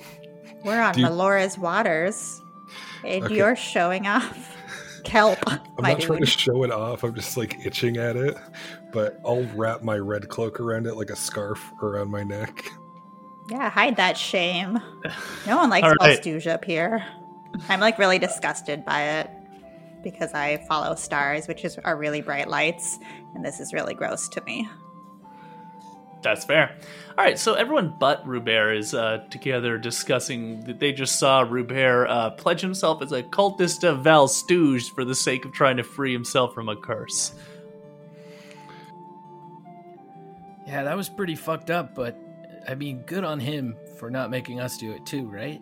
We're 0.64 0.82
on 0.82 0.98
you, 0.98 1.04
Melora's 1.04 1.56
waters, 1.56 2.42
and 3.04 3.24
okay. 3.24 3.36
you're 3.36 3.56
showing 3.56 4.06
off 4.06 4.54
kelp. 5.04 5.38
I'm 5.46 5.60
not 5.78 6.00
trying 6.00 6.20
to 6.20 6.26
show 6.26 6.64
it 6.64 6.70
off. 6.70 7.02
I'm 7.02 7.14
just 7.14 7.36
like 7.38 7.64
itching 7.64 7.96
at 7.96 8.16
it, 8.16 8.36
but 8.92 9.18
I'll 9.24 9.44
wrap 9.54 9.82
my 9.82 9.96
red 9.96 10.28
cloak 10.28 10.60
around 10.60 10.86
it 10.86 10.94
like 10.94 11.08
a 11.08 11.16
scarf 11.16 11.72
around 11.82 12.10
my 12.10 12.24
neck. 12.24 12.62
Yeah, 13.48 13.70
hide 13.70 13.96
that 13.96 14.16
shame. 14.16 14.78
No 15.46 15.56
one 15.56 15.70
likes 15.70 15.88
right. 16.00 16.46
up 16.46 16.64
here. 16.64 17.04
I'm 17.68 17.80
like 17.80 17.98
really 17.98 18.18
disgusted 18.18 18.84
by 18.84 19.02
it 19.20 19.30
because 20.02 20.32
I 20.34 20.58
follow 20.68 20.94
stars, 20.94 21.48
which 21.48 21.64
is 21.64 21.78
are 21.78 21.96
really 21.96 22.20
bright 22.20 22.48
lights, 22.48 22.98
and 23.34 23.44
this 23.44 23.58
is 23.58 23.72
really 23.72 23.94
gross 23.94 24.28
to 24.30 24.42
me. 24.44 24.68
That's 26.20 26.44
fair. 26.44 26.76
All 27.16 27.24
right, 27.24 27.38
so 27.38 27.54
everyone 27.54 27.94
but 27.98 28.26
Rubert 28.26 28.76
is 28.76 28.92
uh, 28.92 29.24
together 29.30 29.78
discussing 29.78 30.64
that 30.64 30.80
they 30.80 30.92
just 30.92 31.18
saw 31.18 31.40
Rubert 31.40 32.08
uh, 32.08 32.30
pledge 32.30 32.60
himself 32.60 33.02
as 33.02 33.12
a 33.12 33.22
cultist 33.22 33.88
of 33.88 34.02
Val 34.02 34.26
Valstouge 34.26 34.90
for 34.90 35.04
the 35.04 35.14
sake 35.14 35.44
of 35.44 35.52
trying 35.52 35.76
to 35.76 35.84
free 35.84 36.12
himself 36.12 36.54
from 36.54 36.68
a 36.68 36.76
curse. 36.76 37.32
Yeah, 40.66 40.82
that 40.84 40.96
was 40.96 41.08
pretty 41.08 41.34
fucked 41.34 41.70
up, 41.70 41.94
but 41.94 42.18
I 42.68 42.74
mean, 42.74 43.02
good 43.06 43.24
on 43.24 43.40
him 43.40 43.76
for 43.98 44.10
not 44.10 44.30
making 44.30 44.60
us 44.60 44.76
do 44.76 44.92
it 44.92 45.06
too, 45.06 45.26
right? 45.26 45.60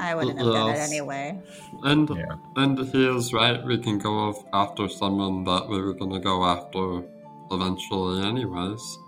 I 0.00 0.16
wouldn't 0.16 0.36
have 0.36 0.48
yes. 0.48 0.54
done 0.54 0.70
it 0.70 0.78
anyway. 0.78 1.40
And 1.84 2.08
yeah. 2.10 2.34
and 2.56 2.76
he 2.76 3.06
is 3.06 3.32
right. 3.32 3.64
We 3.64 3.78
can 3.78 3.98
go 3.98 4.34
after 4.52 4.88
someone 4.88 5.44
that 5.44 5.68
we 5.68 5.80
were 5.80 5.94
gonna 5.94 6.18
go 6.18 6.44
after 6.44 7.04
eventually, 7.52 8.26
anyways. 8.26 8.98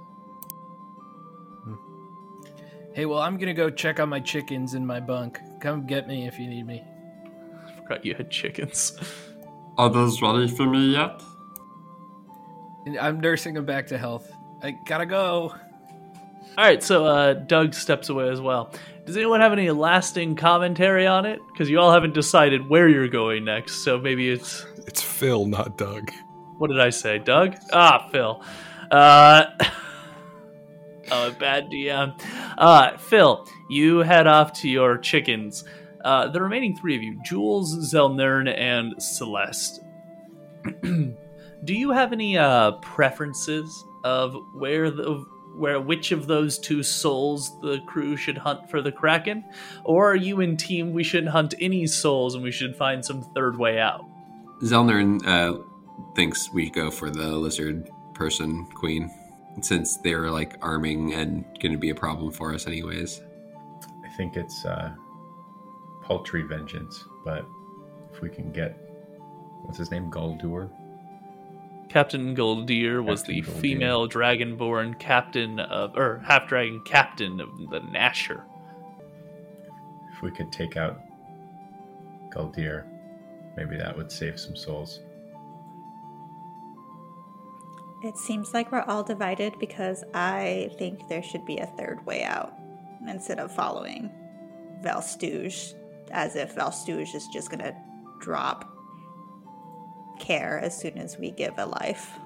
Hmm. 1.64 1.74
Hey, 2.92 3.06
well, 3.06 3.18
I'm 3.18 3.36
gonna 3.36 3.52
go 3.52 3.68
check 3.68 3.98
on 3.98 4.08
my 4.08 4.20
chickens 4.20 4.74
in 4.74 4.86
my 4.86 5.00
bunk. 5.00 5.40
Come 5.60 5.84
get 5.84 6.06
me 6.06 6.28
if 6.28 6.38
you 6.38 6.46
need 6.46 6.64
me. 6.64 6.84
I 7.66 7.72
forgot 7.82 8.04
you 8.04 8.14
had 8.14 8.30
chickens. 8.30 8.96
Are 9.78 9.90
those 9.90 10.22
ready 10.22 10.46
for 10.46 10.66
me 10.66 10.92
yet? 10.92 11.20
I'm 13.00 13.18
nursing 13.18 13.54
them 13.54 13.64
back 13.64 13.88
to 13.88 13.98
health. 13.98 14.30
I 14.62 14.72
gotta 14.86 15.06
go. 15.06 15.54
All 16.56 16.64
right, 16.64 16.82
so 16.82 17.04
uh, 17.04 17.32
Doug 17.34 17.74
steps 17.74 18.10
away 18.10 18.28
as 18.28 18.40
well. 18.40 18.72
Does 19.06 19.16
anyone 19.16 19.40
have 19.40 19.52
any 19.52 19.70
lasting 19.70 20.36
commentary 20.36 21.06
on 21.06 21.26
it? 21.26 21.40
Because 21.52 21.68
you 21.68 21.80
all 21.80 21.92
haven't 21.92 22.14
decided 22.14 22.68
where 22.68 22.88
you're 22.88 23.08
going 23.08 23.44
next, 23.44 23.84
so 23.84 23.98
maybe 23.98 24.30
it's 24.30 24.64
it's 24.86 25.02
Phil, 25.02 25.46
not 25.46 25.76
Doug. 25.76 26.12
What 26.58 26.68
did 26.68 26.80
I 26.80 26.90
say, 26.90 27.18
Doug? 27.18 27.56
Ah, 27.72 28.08
Phil. 28.12 28.42
Uh, 28.90 29.46
oh, 31.10 31.32
bad 31.32 31.70
DM. 31.70 32.18
Uh, 32.56 32.96
Phil, 32.98 33.48
you 33.68 33.98
head 33.98 34.28
off 34.28 34.52
to 34.60 34.68
your 34.68 34.96
chickens. 34.98 35.64
Uh, 36.04 36.28
the 36.28 36.40
remaining 36.40 36.76
three 36.76 36.94
of 36.94 37.02
you, 37.02 37.20
Jules, 37.24 37.92
Zelnern, 37.92 38.48
and 38.56 39.02
Celeste. 39.02 39.80
Do 40.82 41.14
you 41.74 41.90
have 41.90 42.12
any 42.12 42.38
uh, 42.38 42.72
preferences 42.82 43.84
of 44.04 44.36
where 44.54 44.90
the 44.90 45.24
where 45.56 45.80
which 45.80 46.12
of 46.12 46.26
those 46.26 46.58
two 46.58 46.82
souls 46.82 47.58
the 47.60 47.80
crew 47.86 48.16
should 48.16 48.38
hunt 48.38 48.68
for 48.70 48.82
the 48.82 48.92
kraken, 48.92 49.44
or 49.84 50.10
are 50.10 50.16
you 50.16 50.40
in 50.40 50.56
team 50.56 50.92
we 50.92 51.04
shouldn't 51.04 51.32
hunt 51.32 51.54
any 51.60 51.86
souls 51.86 52.34
and 52.34 52.42
we 52.42 52.50
should 52.50 52.76
find 52.76 53.04
some 53.04 53.22
third 53.22 53.58
way 53.58 53.78
out? 53.78 54.04
Zelnern 54.62 55.24
uh, 55.26 55.62
thinks 56.14 56.52
we 56.52 56.70
go 56.70 56.90
for 56.90 57.10
the 57.10 57.26
lizard 57.26 57.90
person, 58.14 58.66
Queen, 58.74 59.10
since 59.60 59.96
they're 59.98 60.30
like 60.30 60.56
arming 60.62 61.12
and 61.14 61.44
going 61.60 61.72
to 61.72 61.78
be 61.78 61.90
a 61.90 61.94
problem 61.94 62.30
for 62.30 62.54
us, 62.54 62.66
anyways. 62.66 63.20
I 64.04 64.08
think 64.16 64.36
it's 64.36 64.64
uh, 64.64 64.94
paltry 66.02 66.42
vengeance, 66.42 67.04
but 67.24 67.46
if 68.12 68.20
we 68.20 68.28
can 68.28 68.52
get 68.52 68.78
what's 69.62 69.78
his 69.78 69.90
name, 69.90 70.10
Goldir. 70.10 70.70
Captain 71.94 72.34
Goldir 72.34 73.04
was 73.04 73.22
Captain 73.22 73.36
the 73.36 73.42
Goldir. 73.42 73.60
female 73.60 74.08
dragonborn 74.08 74.98
captain 74.98 75.60
of, 75.60 75.96
or 75.96 76.20
half 76.26 76.48
dragon 76.48 76.80
captain 76.84 77.40
of 77.40 77.56
the 77.70 77.78
Nasher. 77.82 78.42
If 80.12 80.20
we 80.20 80.32
could 80.32 80.50
take 80.50 80.76
out 80.76 81.00
Goldir, 82.34 82.84
maybe 83.56 83.76
that 83.76 83.96
would 83.96 84.10
save 84.10 84.40
some 84.40 84.56
souls. 84.56 84.98
It 88.02 88.18
seems 88.18 88.52
like 88.52 88.72
we're 88.72 88.82
all 88.82 89.04
divided 89.04 89.54
because 89.60 90.02
I 90.14 90.70
think 90.76 91.08
there 91.08 91.22
should 91.22 91.46
be 91.46 91.58
a 91.58 91.66
third 91.78 92.04
way 92.04 92.24
out 92.24 92.54
instead 93.06 93.38
of 93.38 93.54
following 93.54 94.10
Valstouge 94.82 95.74
as 96.10 96.34
if 96.34 96.56
Valstouge 96.56 97.14
is 97.14 97.28
just 97.28 97.52
gonna 97.52 97.72
drop 98.20 98.73
care 100.18 100.58
as 100.60 100.76
soon 100.76 100.98
as 100.98 101.18
we 101.18 101.30
give 101.30 101.54
a 101.58 101.66
life. 101.66 102.18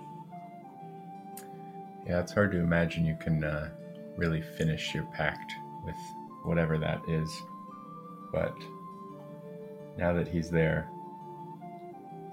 Yeah, 2.07 2.21
it's 2.21 2.33
hard 2.33 2.53
to 2.53 2.59
imagine 2.59 3.05
you 3.05 3.17
can 3.21 3.45
uh, 3.45 3.71
really 4.17 4.41
finish 4.41 4.95
your 4.95 5.05
pact 5.05 5.53
with 5.85 5.97
whatever 6.45 6.79
that 6.79 7.01
is. 7.09 7.31
But 8.33 8.55
now 9.97 10.13
that 10.13 10.27
he's 10.27 10.51
there, 10.51 10.89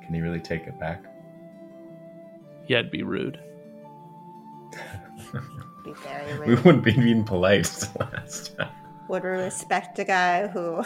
can 0.03 0.13
he 0.13 0.21
really 0.21 0.39
take 0.39 0.67
it 0.67 0.79
back? 0.79 1.03
Yeah, 2.67 2.79
it'd 2.79 2.91
be 2.91 3.03
rude. 3.03 3.39
Be 5.83 5.93
very 5.93 6.39
We 6.47 6.55
wouldn't 6.55 6.83
be 6.83 6.93
being 6.93 7.23
polite 7.23 7.87
last 7.99 8.57
time. 8.57 8.71
Would 9.07 9.21
we 9.21 9.29
respect 9.29 9.99
a 9.99 10.03
guy 10.03 10.47
who 10.47 10.83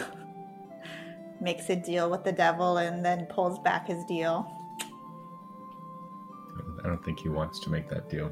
makes 1.40 1.70
a 1.70 1.76
deal 1.76 2.10
with 2.10 2.22
the 2.22 2.32
devil 2.32 2.76
and 2.76 3.02
then 3.02 3.24
pulls 3.24 3.58
back 3.60 3.86
his 3.86 4.04
deal? 4.04 4.59
I 6.84 6.88
don't 6.88 7.04
think 7.04 7.20
he 7.20 7.28
wants 7.28 7.60
to 7.60 7.70
make 7.70 7.88
that 7.88 8.08
deal. 8.08 8.30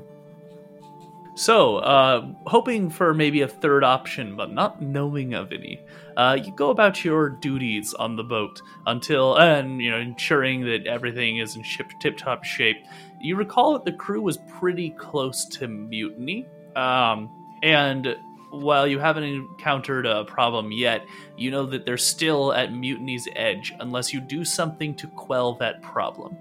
So, 1.39 1.77
uh, 1.77 2.27
hoping 2.47 2.91
for 2.91 3.15
maybe 3.15 3.43
a 3.43 3.49
third 3.49 3.85
option, 3.85 4.35
but 4.35 4.51
not 4.51 4.83
knowing 4.83 5.35
of 5.35 5.53
any, 5.53 5.81
uh, 6.17 6.37
you 6.43 6.51
go 6.51 6.71
about 6.71 7.05
your 7.05 7.31
duties 7.31 7.95
on 7.95 8.17
the 8.17 8.25
boat 8.25 8.61
until, 8.87 9.37
and 9.37 9.81
you 9.81 9.89
know, 9.89 9.99
ensuring 9.99 10.65
that 10.65 10.89
everything 10.89 11.37
is 11.39 11.55
in 11.55 11.63
ship 11.63 11.87
tip-top 12.01 12.43
shape. 12.43 12.85
You 13.21 13.37
recall 13.37 13.75
that 13.75 13.85
the 13.85 13.93
crew 13.93 14.21
was 14.21 14.39
pretty 14.59 14.91
close 14.91 15.45
to 15.45 15.69
mutiny, 15.69 16.49
um, 16.75 17.31
and 17.63 18.17
while 18.51 18.89
you 18.89 18.99
haven't 18.99 19.23
encountered 19.23 20.07
a 20.07 20.25
problem 20.25 20.73
yet, 20.73 21.07
you 21.37 21.53
know 21.53 21.67
that 21.67 21.87
they're 21.87 21.99
still 21.99 22.53
at 22.53 22.73
mutiny's 22.73 23.29
edge 23.37 23.73
unless 23.79 24.13
you 24.13 24.21
do 24.21 24.45
something 24.45 24.93
to 24.97 25.07
quell 25.07 25.55
that 25.55 25.83
problem. 25.83 26.37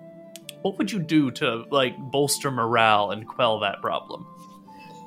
What 0.67 0.77
would 0.79 0.91
you 0.91 0.99
do 0.99 1.31
to 1.31 1.63
like 1.71 1.97
bolster 1.97 2.51
morale 2.51 3.11
and 3.11 3.25
quell 3.25 3.61
that 3.61 3.81
problem? 3.81 4.27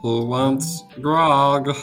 Who 0.01 0.25
wants 0.25 0.85
grog? 1.03 1.77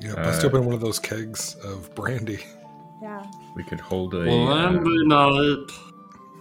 Yeah, 0.00 0.14
bust 0.14 0.42
Uh, 0.42 0.46
open 0.46 0.64
one 0.64 0.74
of 0.74 0.80
those 0.80 0.98
kegs 0.98 1.54
of 1.56 1.94
brandy. 1.94 2.42
Yeah. 3.02 3.22
We 3.54 3.62
could 3.62 3.78
hold 3.78 4.14
a 4.14 4.22
Brandy 4.24 4.90
uh, 5.10 5.28
night. 5.28 5.66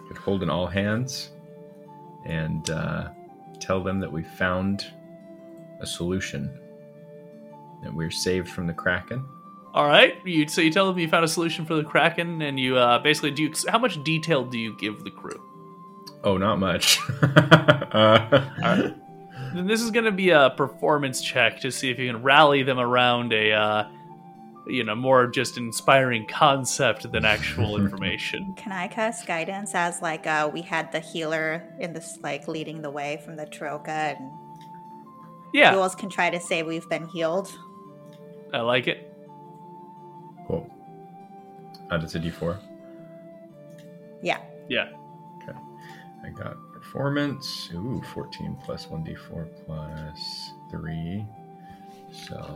could 0.08 0.18
hold 0.20 0.42
an 0.42 0.50
all 0.50 0.68
hands 0.68 1.32
and 2.26 2.70
uh, 2.70 3.10
tell 3.60 3.84
them 3.84 4.00
that 4.00 4.10
we 4.10 4.24
found 4.24 4.86
a 5.82 5.86
solution. 5.86 6.50
That 7.84 7.94
we're 7.94 8.10
saved 8.10 8.48
from 8.48 8.68
the 8.68 8.74
Kraken. 8.74 9.26
All 9.76 9.86
right. 9.86 10.26
You, 10.26 10.48
so 10.48 10.62
you 10.62 10.72
tell 10.72 10.88
them 10.88 10.98
you 10.98 11.10
found 11.10 11.26
a 11.26 11.28
solution 11.28 11.66
for 11.66 11.76
the 11.76 11.84
Kraken, 11.84 12.42
and 12.42 12.58
you 12.58 12.78
uh, 12.78 13.00
basically 13.00 13.32
do. 13.32 13.44
You, 13.44 13.54
how 13.68 13.78
much 13.78 14.02
detail 14.06 14.46
do 14.46 14.58
you 14.58 14.74
give 14.78 15.04
the 15.04 15.12
crew? 15.12 15.44
Oh, 16.24 16.38
not 16.38 16.60
much. 16.60 16.98
uh, 17.22 18.48
All 18.64 18.78
right. 18.78 18.96
Then 19.54 19.68
this 19.68 19.82
is 19.82 19.92
going 19.92 20.06
to 20.06 20.14
be 20.14 20.30
a 20.30 20.50
performance 20.52 21.22
check 21.22 21.60
to 21.60 21.72
see 21.72 21.92
if 21.92 22.00
you 22.00 22.08
can 22.08 22.24
rally 22.24 22.64
them 22.64 22.80
around 22.80 23.34
a, 23.34 23.52
uh, 23.52 23.88
you 24.66 24.86
know, 24.86 24.96
more 24.96 25.28
just 25.28 25.58
inspiring 25.58 26.26
concept 26.26 27.12
than 27.12 27.26
actual 27.26 27.78
information. 27.82 28.54
Can 28.56 28.72
I 28.72 28.88
cast 28.88 29.28
guidance 29.28 29.76
as 29.76 30.02
like 30.02 30.26
uh, 30.26 30.50
we 30.52 30.62
had 30.62 30.90
the 30.94 31.02
healer 31.02 31.76
in 31.82 31.92
this 31.92 32.18
like 32.24 32.48
leading 32.48 32.82
the 32.82 32.92
way 32.92 33.22
from 33.26 33.36
the 33.36 33.46
Troka 33.46 33.92
and 33.92 34.32
Yeah, 35.54 35.74
Jules 35.74 35.96
can 35.96 36.10
try 36.10 36.30
to 36.30 36.40
say 36.40 36.64
we've 36.64 36.88
been 36.88 37.08
healed. 37.08 37.54
I 38.54 38.62
like 38.62 38.88
it. 38.88 39.15
Cool. 41.90 41.98
Uh, 41.98 42.00
that's 42.00 42.16
a 42.16 42.20
D4. 42.20 42.58
Yeah. 44.22 44.40
Yeah. 44.70 44.90
Okay. 45.44 45.58
I 46.24 46.30
got 46.30 46.58
performance. 46.74 47.70
Ooh, 47.74 48.02
14 48.14 48.58
plus 48.64 48.88
1d4 48.88 49.48
plus 49.66 50.54
3. 50.72 51.26
So 52.12 52.56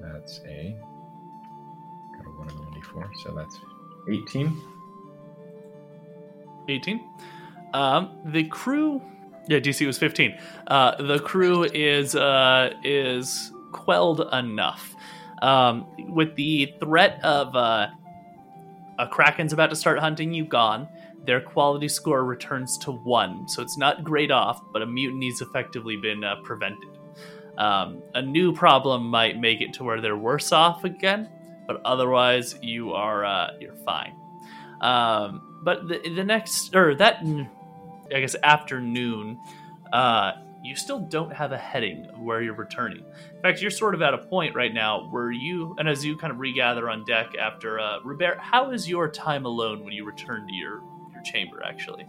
that's 0.00 0.40
a. 0.46 0.76
Got 2.16 2.26
a 2.26 2.30
1 2.30 2.48
and 2.50 2.58
a 2.58 2.80
1d4. 2.80 3.08
So 3.22 3.34
that's 3.34 3.58
18. 4.08 4.60
18. 6.68 7.00
Um, 7.72 8.18
the 8.26 8.44
crew, 8.44 9.02
yeah, 9.48 9.58
DC 9.58 9.86
was 9.86 9.98
15. 9.98 10.38
Uh, 10.66 11.02
the 11.02 11.18
crew 11.18 11.64
is 11.64 12.14
uh, 12.14 12.74
is 12.84 13.52
quelled 13.72 14.28
enough. 14.32 14.94
Um, 15.44 15.86
with 15.98 16.34
the 16.36 16.74
threat 16.80 17.22
of 17.22 17.54
uh, 17.54 17.88
a 18.98 19.06
kraken's 19.08 19.52
about 19.52 19.68
to 19.68 19.76
start 19.76 19.98
hunting 19.98 20.32
you 20.32 20.46
gone, 20.46 20.88
their 21.26 21.40
quality 21.40 21.86
score 21.88 22.24
returns 22.24 22.78
to 22.78 22.92
one. 22.92 23.46
So 23.46 23.60
it's 23.60 23.76
not 23.76 24.04
great 24.04 24.30
off, 24.30 24.62
but 24.72 24.80
a 24.80 24.86
mutiny's 24.86 25.42
effectively 25.42 25.96
been 25.96 26.24
uh, 26.24 26.36
prevented. 26.42 26.88
Um, 27.58 28.02
a 28.14 28.22
new 28.22 28.54
problem 28.54 29.06
might 29.06 29.38
make 29.38 29.60
it 29.60 29.74
to 29.74 29.84
where 29.84 30.00
they're 30.00 30.16
worse 30.16 30.50
off 30.50 30.84
again, 30.84 31.28
but 31.66 31.82
otherwise 31.84 32.56
you 32.62 32.94
are 32.94 33.24
uh, 33.26 33.50
you're 33.60 33.76
fine. 33.84 34.16
Um, 34.80 35.60
but 35.62 35.88
the, 35.88 35.98
the 36.08 36.24
next 36.24 36.74
or 36.74 36.94
that 36.94 37.22
I 37.22 38.20
guess 38.20 38.34
afternoon, 38.42 39.38
uh, 39.92 40.32
you 40.64 40.74
still 40.74 40.98
don't 40.98 41.30
have 41.30 41.52
a 41.52 41.58
heading 41.58 42.06
of 42.06 42.18
where 42.18 42.40
you're 42.40 42.54
returning. 42.54 43.04
In 43.34 43.42
fact, 43.42 43.60
you're 43.60 43.70
sort 43.70 43.94
of 43.94 44.00
at 44.00 44.14
a 44.14 44.18
point 44.18 44.54
right 44.54 44.72
now 44.72 45.06
where 45.10 45.30
you, 45.30 45.76
and 45.78 45.86
as 45.86 46.02
you 46.02 46.16
kind 46.16 46.32
of 46.32 46.40
regather 46.40 46.88
on 46.88 47.04
deck 47.04 47.34
after 47.38 47.78
uh, 47.78 47.98
Robert, 48.02 48.38
how 48.40 48.70
is 48.70 48.88
your 48.88 49.08
time 49.10 49.44
alone 49.44 49.84
when 49.84 49.92
you 49.92 50.06
return 50.06 50.48
to 50.48 50.54
your 50.54 50.82
your 51.12 51.22
chamber? 51.22 51.62
Actually, 51.62 52.06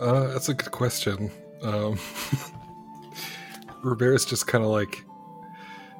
Uh, 0.00 0.28
that's 0.28 0.48
a 0.48 0.54
good 0.54 0.70
question. 0.70 1.30
Um, 1.62 1.98
Robert's 3.82 4.24
just 4.24 4.46
kind 4.46 4.64
of 4.64 4.70
like 4.70 5.04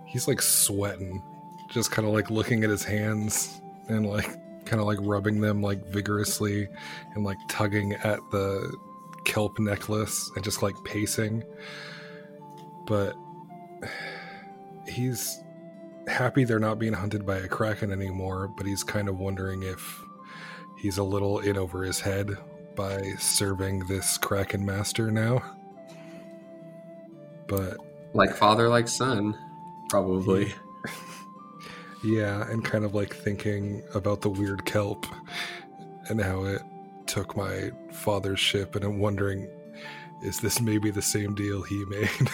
he's 0.07 0.27
like 0.27 0.41
sweating, 0.41 1.23
just 1.69 1.91
kind 1.91 2.09
of 2.09 2.15
like 2.15 2.31
looking 2.31 2.65
at 2.65 2.71
his 2.71 2.83
hands 2.83 3.61
and 3.89 4.07
like 4.07 4.27
kind 4.65 4.81
of 4.81 4.87
like 4.87 4.99
rubbing 5.03 5.41
them 5.41 5.61
like 5.61 5.85
vigorously 5.87 6.69
and 7.15 7.25
like 7.25 7.37
tugging 7.49 7.93
at 7.93 8.21
the 8.31 8.75
kelp 9.25 9.59
necklace 9.59 10.31
and 10.35 10.45
just 10.45 10.63
like 10.63 10.75
pacing. 10.85 11.43
But 12.87 13.15
he's 14.87 15.41
happy 16.09 16.45
they're 16.45 16.59
not 16.59 16.79
being 16.79 16.93
hunted 16.93 17.25
by 17.25 17.37
a 17.37 17.49
kraken 17.49 17.93
anymore, 17.93 18.49
but 18.57 18.67
he's 18.67 18.83
kind 18.83 19.09
of 19.09 19.19
wondering 19.19 19.63
if 19.63 20.03
he's 20.77 20.99
a 20.99 21.05
little 21.05 21.39
in 21.41 21.57
over 21.57 21.83
his 21.85 22.01
head 22.01 22.37
by 22.75 23.01
serving 23.19 23.81
this 23.87 24.17
kraken 24.19 24.65
master 24.65 25.11
now. 25.11 25.43
But 27.47 27.77
Like 28.15 28.35
father, 28.35 28.69
like 28.69 28.89
son, 28.89 29.37
probably. 29.89 30.53
yeah, 32.03 32.49
and 32.51 32.65
kind 32.65 32.85
of 32.85 32.95
like 32.95 33.15
thinking 33.15 33.83
about 33.95 34.21
the 34.23 34.31
weird 34.31 34.65
kelp 34.65 35.07
and 36.09 36.21
how 36.21 36.45
it 36.45 36.63
took 37.11 37.37
my 37.37 37.71
father's 37.91 38.39
ship, 38.39 38.77
and 38.77 38.85
I'm 38.85 39.01
wondering, 39.01 39.49
is 40.23 40.39
this 40.39 40.61
maybe 40.61 40.91
the 40.91 41.03
same 41.03 41.35
deal 41.35 41.63
he 41.63 41.85
made? 41.89 42.31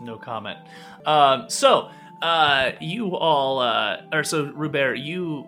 no 0.00 0.18
comment. 0.18 0.58
Um, 1.06 1.48
so 1.48 1.90
uh, 2.22 2.72
you 2.80 3.16
all, 3.16 3.60
uh, 3.60 4.02
or 4.12 4.24
so 4.24 4.52
Robert, 4.54 4.96
you 4.96 5.46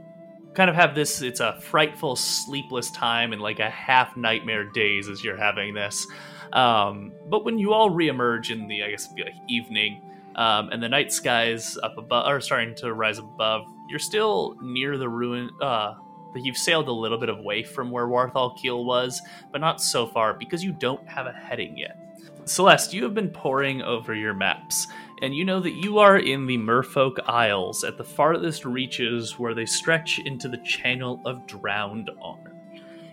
kind 0.54 0.70
of 0.70 0.76
have 0.76 0.94
this. 0.94 1.22
It's 1.22 1.40
a 1.40 1.60
frightful, 1.60 2.14
sleepless 2.14 2.90
time 2.90 3.32
and 3.32 3.42
like 3.42 3.58
a 3.58 3.70
half 3.70 4.16
nightmare 4.16 4.64
days 4.64 5.08
as 5.08 5.24
you're 5.24 5.36
having 5.36 5.74
this. 5.74 6.06
Um, 6.52 7.12
but 7.28 7.44
when 7.44 7.58
you 7.58 7.72
all 7.72 7.90
reemerge 7.90 8.50
in 8.50 8.68
the, 8.68 8.84
I 8.84 8.90
guess, 8.90 9.06
it'd 9.06 9.16
be 9.16 9.24
like 9.24 9.34
evening, 9.48 10.02
um, 10.36 10.68
and 10.70 10.82
the 10.82 10.88
night 10.88 11.12
skies 11.12 11.76
up 11.82 11.98
above 11.98 12.26
are 12.26 12.40
starting 12.40 12.74
to 12.76 12.92
rise 12.92 13.18
above, 13.18 13.66
you're 13.88 13.98
still 13.98 14.56
near 14.62 14.98
the 14.98 15.08
ruin, 15.08 15.50
uh, 15.60 15.94
you've 16.40 16.56
sailed 16.56 16.88
a 16.88 16.92
little 16.92 17.18
bit 17.18 17.28
away 17.28 17.62
from 17.62 17.90
where 17.90 18.06
Warthal 18.06 18.56
Keel 18.56 18.84
was, 18.84 19.20
but 19.50 19.60
not 19.60 19.82
so 19.82 20.06
far 20.06 20.32
because 20.32 20.64
you 20.64 20.72
don't 20.72 21.06
have 21.08 21.26
a 21.26 21.32
heading 21.32 21.76
yet. 21.76 21.98
Celeste, 22.44 22.92
you 22.92 23.04
have 23.04 23.14
been 23.14 23.30
poring 23.30 23.82
over 23.82 24.14
your 24.14 24.34
maps, 24.34 24.88
and 25.20 25.34
you 25.34 25.44
know 25.44 25.60
that 25.60 25.74
you 25.74 25.98
are 25.98 26.18
in 26.18 26.46
the 26.46 26.58
Merfolk 26.58 27.18
Isles 27.26 27.84
at 27.84 27.96
the 27.96 28.04
farthest 28.04 28.64
reaches 28.64 29.38
where 29.38 29.54
they 29.54 29.66
stretch 29.66 30.18
into 30.18 30.48
the 30.48 30.58
Channel 30.58 31.20
of 31.24 31.46
Drowned 31.46 32.10
Honor. 32.20 32.52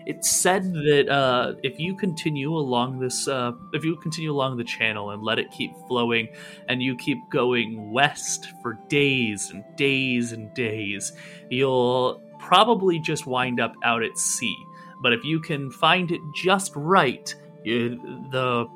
It's 0.06 0.30
said 0.30 0.72
that 0.72 1.08
uh, 1.08 1.54
if 1.62 1.78
you 1.78 1.94
continue 1.94 2.52
along 2.52 2.98
this, 2.98 3.28
uh, 3.28 3.52
if 3.72 3.84
you 3.84 3.96
continue 3.96 4.32
along 4.32 4.56
the 4.56 4.64
channel 4.64 5.10
and 5.10 5.22
let 5.22 5.38
it 5.38 5.50
keep 5.52 5.72
flowing, 5.86 6.28
and 6.68 6.82
you 6.82 6.96
keep 6.96 7.18
going 7.30 7.92
west 7.92 8.48
for 8.62 8.78
days 8.88 9.50
and 9.50 9.62
days 9.76 10.32
and 10.32 10.52
days, 10.54 11.12
you'll 11.48 12.22
probably 12.50 12.98
just 12.98 13.28
wind 13.28 13.60
up 13.60 13.76
out 13.84 14.02
at 14.02 14.18
sea. 14.18 14.66
But 15.00 15.12
if 15.12 15.24
you 15.24 15.38
can 15.38 15.70
find 15.70 16.10
it 16.10 16.20
just 16.34 16.72
right, 16.74 17.32
the 17.64 18.66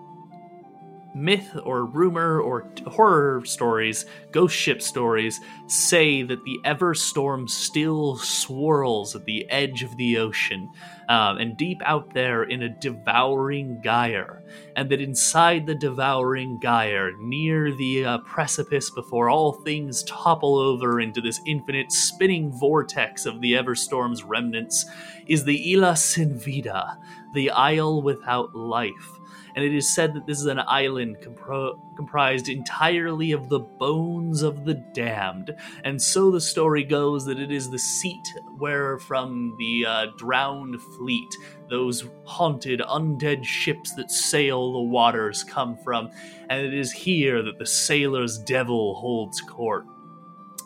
myth 1.15 1.57
or 1.65 1.85
rumor 1.85 2.41
or 2.41 2.69
horror 2.87 3.45
stories, 3.45 4.07
ghost 4.33 4.57
ship 4.57 4.83
stories, 4.83 5.41
say 5.67 6.23
that 6.23 6.43
the 6.45 6.59
Everstorm 6.65 7.49
still 7.49 8.17
swirls 8.17 9.15
at 9.15 9.25
the 9.25 9.49
edge 9.51 9.83
of 9.83 9.97
the 9.97 10.19
ocean 10.19 10.71
um, 11.09 11.39
and 11.39 11.57
deep 11.57 11.81
out 11.85 12.13
there 12.15 12.43
in 12.43 12.63
a 12.63 12.69
devouring 12.81 13.81
gyre, 13.83 14.43
and 14.77 14.91
that 14.91 15.01
inside 15.01 15.67
the 15.67 15.75
devouring 15.75 16.59
gyre, 16.61 17.13
near 17.21 17.73
the 17.73 18.05
uh, 18.05 18.19
precipice 18.19 18.91
before 18.91 19.31
all 19.31 19.53
things 19.53 20.03
topple 20.05 20.57
over 20.57 21.01
into 21.01 21.21
this 21.21 21.41
infinite 21.47 21.93
spinning 21.93 22.53
vortex 22.53 23.27
of 23.27 23.41
the 23.41 23.53
Everstorm's 23.53 24.25
remnants, 24.25 24.87
is 25.27 25.45
the 25.45 25.73
Isla 25.73 25.97
Sin 25.97 26.39
Vida, 26.39 26.99
the 27.33 27.51
Isle 27.51 28.03
without 28.03 28.55
life 28.55 29.19
and 29.55 29.65
it 29.65 29.75
is 29.75 29.93
said 29.93 30.15
that 30.15 30.27
this 30.27 30.41
is 30.41 30.47
an 30.47 30.61
island 30.67 31.19
compro- 31.21 31.79
comprised 31.97 32.49
entirely 32.49 33.33
of 33.33 33.49
the 33.49 33.61
bones 33.61 34.43
of 34.43 34.65
the 34.65 34.75
damned. 34.75 35.55
And 35.85 36.01
so 36.01 36.31
the 36.31 36.41
story 36.41 36.83
goes 36.83 37.25
that 37.27 37.39
it 37.39 37.53
is 37.53 37.71
the 37.71 37.79
seat 37.79 38.27
where, 38.59 38.99
from 38.99 39.55
the 39.59 39.87
uh, 39.87 40.07
drowned 40.17 40.81
fleet, 40.97 41.37
those 41.71 42.05
haunted 42.25 42.81
undead 42.81 43.45
ships 43.45 43.95
that 43.95 44.11
sail 44.11 44.73
the 44.73 44.81
waters 44.81 45.45
come 45.45 45.77
from, 45.77 46.11
and 46.49 46.65
it 46.65 46.75
is 46.75 46.93
here 46.93 47.43
that 47.43 47.59
the 47.59 47.67
sailor's 47.67 48.39
devil 48.39 48.95
holds 48.95 49.41
court. 49.41 49.87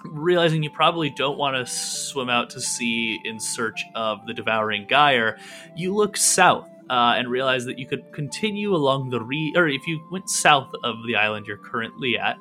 Realizing 0.05 0.62
you 0.62 0.70
probably 0.70 1.10
don't 1.10 1.39
want 1.39 1.56
to 1.56 1.66
swim 1.66 2.31
out 2.31 2.51
to 2.51 2.60
sea 2.60 3.20
in 3.24 3.40
search 3.40 3.85
of 3.94 4.24
the 4.27 4.35
devouring 4.35 4.86
gyre, 4.89 5.39
you 5.74 5.94
look 5.94 6.16
south 6.16 6.69
uh, 6.90 7.15
and 7.16 7.28
realize 7.28 7.65
that 7.65 7.78
you 7.78 7.86
could 7.86 8.12
continue 8.12 8.74
along 8.74 9.10
the 9.10 9.20
re 9.20 9.52
or 9.56 9.69
if 9.69 9.86
you 9.86 10.06
went 10.10 10.28
south 10.28 10.73
of 10.82 10.97
the 11.06 11.16
island 11.16 11.47
you're 11.47 11.56
currently 11.56 12.19
at 12.19 12.39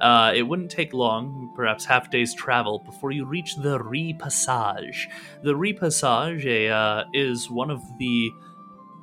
uh, 0.00 0.32
it 0.34 0.42
wouldn't 0.42 0.70
take 0.70 0.92
long, 0.92 1.52
perhaps 1.54 1.84
half 1.84 2.10
day's 2.10 2.34
travel, 2.34 2.80
before 2.80 3.10
you 3.10 3.24
reach 3.24 3.56
the 3.56 3.78
Repassage. 3.78 5.06
The 5.42 5.54
Repassage 5.54 6.70
uh, 6.70 7.04
is 7.12 7.50
one 7.50 7.70
of 7.70 7.80
the 7.98 8.30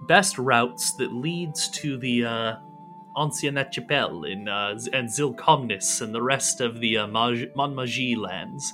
best 0.07 0.37
routes 0.37 0.93
that 0.93 1.13
leads 1.13 1.69
to 1.69 1.97
the 1.97 2.25
uh, 2.25 2.55
Archipel 3.15 4.29
in, 4.29 4.47
uh, 4.47 4.77
and 4.93 5.07
Zilcomnis 5.07 6.01
and 6.01 6.13
the 6.13 6.21
rest 6.21 6.61
of 6.61 6.79
the 6.79 6.97
uh, 6.97 7.07
Monmagi 7.07 8.17
lands. 8.17 8.73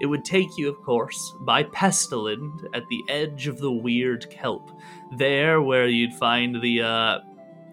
It 0.00 0.06
would 0.06 0.24
take 0.24 0.58
you, 0.58 0.68
of 0.68 0.82
course, 0.82 1.34
by 1.40 1.64
Pestalind 1.64 2.66
at 2.74 2.86
the 2.88 3.02
edge 3.08 3.48
of 3.48 3.58
the 3.58 3.72
weird 3.72 4.28
kelp. 4.30 4.70
There, 5.12 5.62
where 5.62 5.86
you'd 5.86 6.14
find 6.14 6.60
the 6.60 6.82
uh, 6.82 7.18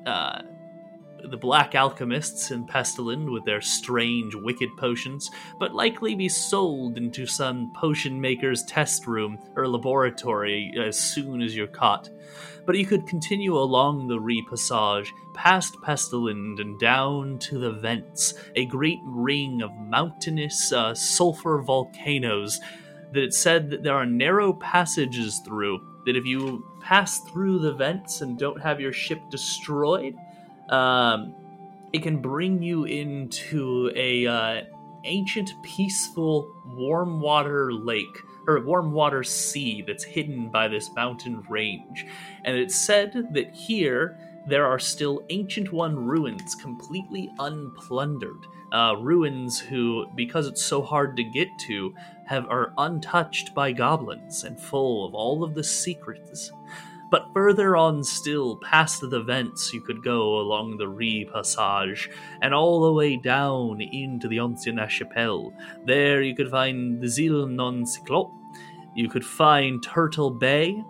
uh, 0.05 0.41
the 1.29 1.37
black 1.37 1.73
alchemists 1.73 2.51
in 2.51 2.65
Pestalind 2.65 3.31
with 3.31 3.45
their 3.45 3.61
strange, 3.61 4.35
wicked 4.35 4.69
potions, 4.77 5.31
but 5.59 5.73
likely 5.73 6.15
be 6.15 6.29
sold 6.29 6.97
into 6.97 7.25
some 7.25 7.71
potion 7.73 8.19
maker's 8.19 8.63
test 8.63 9.07
room 9.07 9.39
or 9.55 9.67
laboratory 9.67 10.73
as 10.77 10.99
soon 10.99 11.41
as 11.41 11.55
you're 11.55 11.67
caught. 11.67 12.09
But 12.65 12.77
you 12.77 12.85
could 12.85 13.07
continue 13.07 13.57
along 13.57 14.07
the 14.07 14.19
repassage, 14.19 15.07
past 15.33 15.75
Pestalind 15.81 16.59
and 16.59 16.79
down 16.79 17.39
to 17.39 17.57
the 17.57 17.71
vents, 17.71 18.33
a 18.55 18.65
great 18.65 18.99
ring 19.03 19.61
of 19.61 19.71
mountainous 19.73 20.71
uh, 20.71 20.93
sulfur 20.93 21.61
volcanoes 21.61 22.59
that 23.13 23.23
it 23.23 23.33
said 23.33 23.69
that 23.69 23.83
there 23.83 23.95
are 23.95 24.05
narrow 24.05 24.53
passages 24.53 25.41
through, 25.45 25.79
that 26.05 26.15
if 26.15 26.25
you 26.25 26.65
pass 26.83 27.19
through 27.19 27.59
the 27.59 27.73
vents 27.73 28.21
and 28.21 28.37
don't 28.37 28.61
have 28.61 28.79
your 28.79 28.93
ship 28.93 29.21
destroyed, 29.29 30.15
um, 30.69 31.33
it 31.93 32.03
can 32.03 32.21
bring 32.21 32.61
you 32.61 32.85
into 32.85 33.91
a 33.95 34.27
uh, 34.27 34.61
ancient, 35.03 35.51
peaceful, 35.63 36.53
warm 36.65 37.21
water 37.21 37.71
lake 37.71 38.17
or 38.47 38.59
warm 38.59 38.91
water 38.91 39.23
sea 39.23 39.81
that's 39.85 40.03
hidden 40.03 40.49
by 40.49 40.67
this 40.67 40.91
mountain 40.93 41.43
range. 41.49 42.05
And 42.43 42.57
it's 42.57 42.75
said 42.75 43.29
that 43.33 43.53
here 43.53 44.17
there 44.47 44.65
are 44.65 44.79
still 44.79 45.23
Ancient 45.29 45.71
One 45.71 45.95
ruins 45.95 46.55
completely 46.55 47.31
unplundered. 47.39 48.45
Uh, 48.73 48.95
ruins 48.99 49.59
who, 49.59 50.07
because 50.15 50.47
it's 50.47 50.65
so 50.65 50.81
hard 50.81 51.15
to 51.15 51.23
get 51.23 51.47
to, 51.59 51.93
have 52.25 52.47
are 52.49 52.73
untouched 52.77 53.53
by 53.53 53.71
goblins 53.71 54.43
and 54.43 54.59
full 54.59 55.05
of 55.05 55.13
all 55.13 55.43
of 55.43 55.53
the 55.53 55.63
secrets. 55.63 56.51
But 57.13 57.31
further 57.31 57.77
on 57.77 58.03
still, 58.03 58.57
past 58.57 59.07
the 59.07 59.21
vents, 59.21 59.71
you 59.71 59.81
could 59.81 60.01
go 60.03 60.39
along 60.39 60.77
the 60.77 60.87
Re 60.87 61.25
Passage, 61.25 62.09
and 62.41 62.55
all 62.55 62.81
the 62.81 62.91
way 62.91 63.17
down 63.17 63.81
into 63.81 64.27
the 64.27 64.39
Ancien 64.39 64.79
Archipel. 64.79 65.53
There 65.85 66.23
you 66.23 66.35
could 66.35 66.49
find 66.49 66.99
the 66.99 67.07
Zil 67.07 67.45
Non 67.45 67.85
Cyclope, 67.85 68.33
you 68.95 69.09
could 69.09 69.23
find 69.23 69.83
Turtle 69.83 70.31
Bay, 70.31 70.83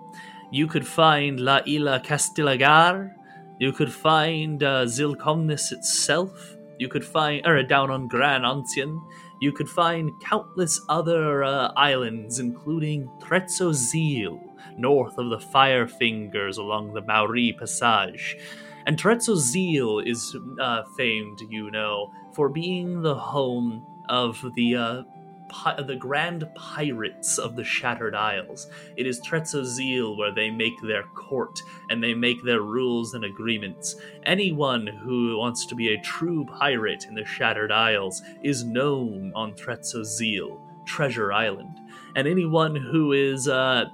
you 0.50 0.66
could 0.66 0.88
find 0.88 1.41
La 1.41 1.60
Isla 1.68 2.00
Castillagar, 2.00 3.12
you 3.60 3.74
could 3.74 3.91
find 3.91 4.64
uh, 4.64 4.86
Zilcomnis 4.86 5.74
itself, 5.74 6.56
you 6.80 6.88
could 6.88 7.04
find, 7.04 7.45
or 7.45 7.62
down 7.64 7.91
on 7.91 8.08
Gran 8.08 8.44
Ancien, 8.45 8.98
you 9.41 9.52
could 9.52 9.68
find 9.68 10.10
countless 10.22 10.80
other 10.88 11.44
uh, 11.44 11.74
islands, 11.76 12.40
including 12.40 13.10
Trezzo 13.20 13.74
Trezzozil, 13.74 14.40
north 14.78 15.18
of 15.18 15.30
the 15.30 15.40
Fire 15.40 15.88
Fingers 15.88 16.58
along 16.58 16.94
the 16.94 17.02
Maori 17.02 17.56
Passage. 17.58 18.38
And 18.86 18.98
Trezzozil 18.98 20.06
is 20.06 20.36
uh, 20.60 20.84
famed, 20.98 21.40
you 21.50 21.72
know, 21.72 22.12
for 22.34 22.50
being 22.50 23.02
the 23.02 23.16
home 23.16 23.86
of 24.10 24.44
the 24.56 24.76
uh, 24.76 25.04
pi- 25.50 25.82
the 25.82 25.95
grand 25.95 26.50
pirates 26.56 27.38
of 27.38 27.56
the 27.56 27.64
Shattered 27.64 28.16
Isles. 28.16 28.68
It 28.98 29.08
is 29.08 29.22
Trezzozil 29.22 30.18
where 30.18 30.34
they 30.34 30.50
make 30.50 30.82
their 30.82 31.04
court 31.04 31.62
and 31.90 32.04
they 32.04 32.14
make 32.14 32.44
their 32.44 32.62
rules 32.62 33.14
and 33.14 33.24
agreements. 33.24 33.95
Anyone 34.26 34.88
who 34.88 35.38
wants 35.38 35.66
to 35.68 35.76
be 35.76 35.94
a 35.94 36.02
true 36.02 36.45
pirate 36.45 37.06
in 37.08 37.16
the 37.16 37.26
Shattered 37.26 37.72
Isles 37.72 38.22
is 38.44 38.64
known 38.64 39.32
on 39.36 39.54
Trezzozil, 39.54 40.60
Treasure 40.86 41.32
Island. 41.32 41.80
And 42.16 42.28
anyone 42.28 42.76
who 42.76 43.14
is 43.14 43.48
uh, 43.48 43.86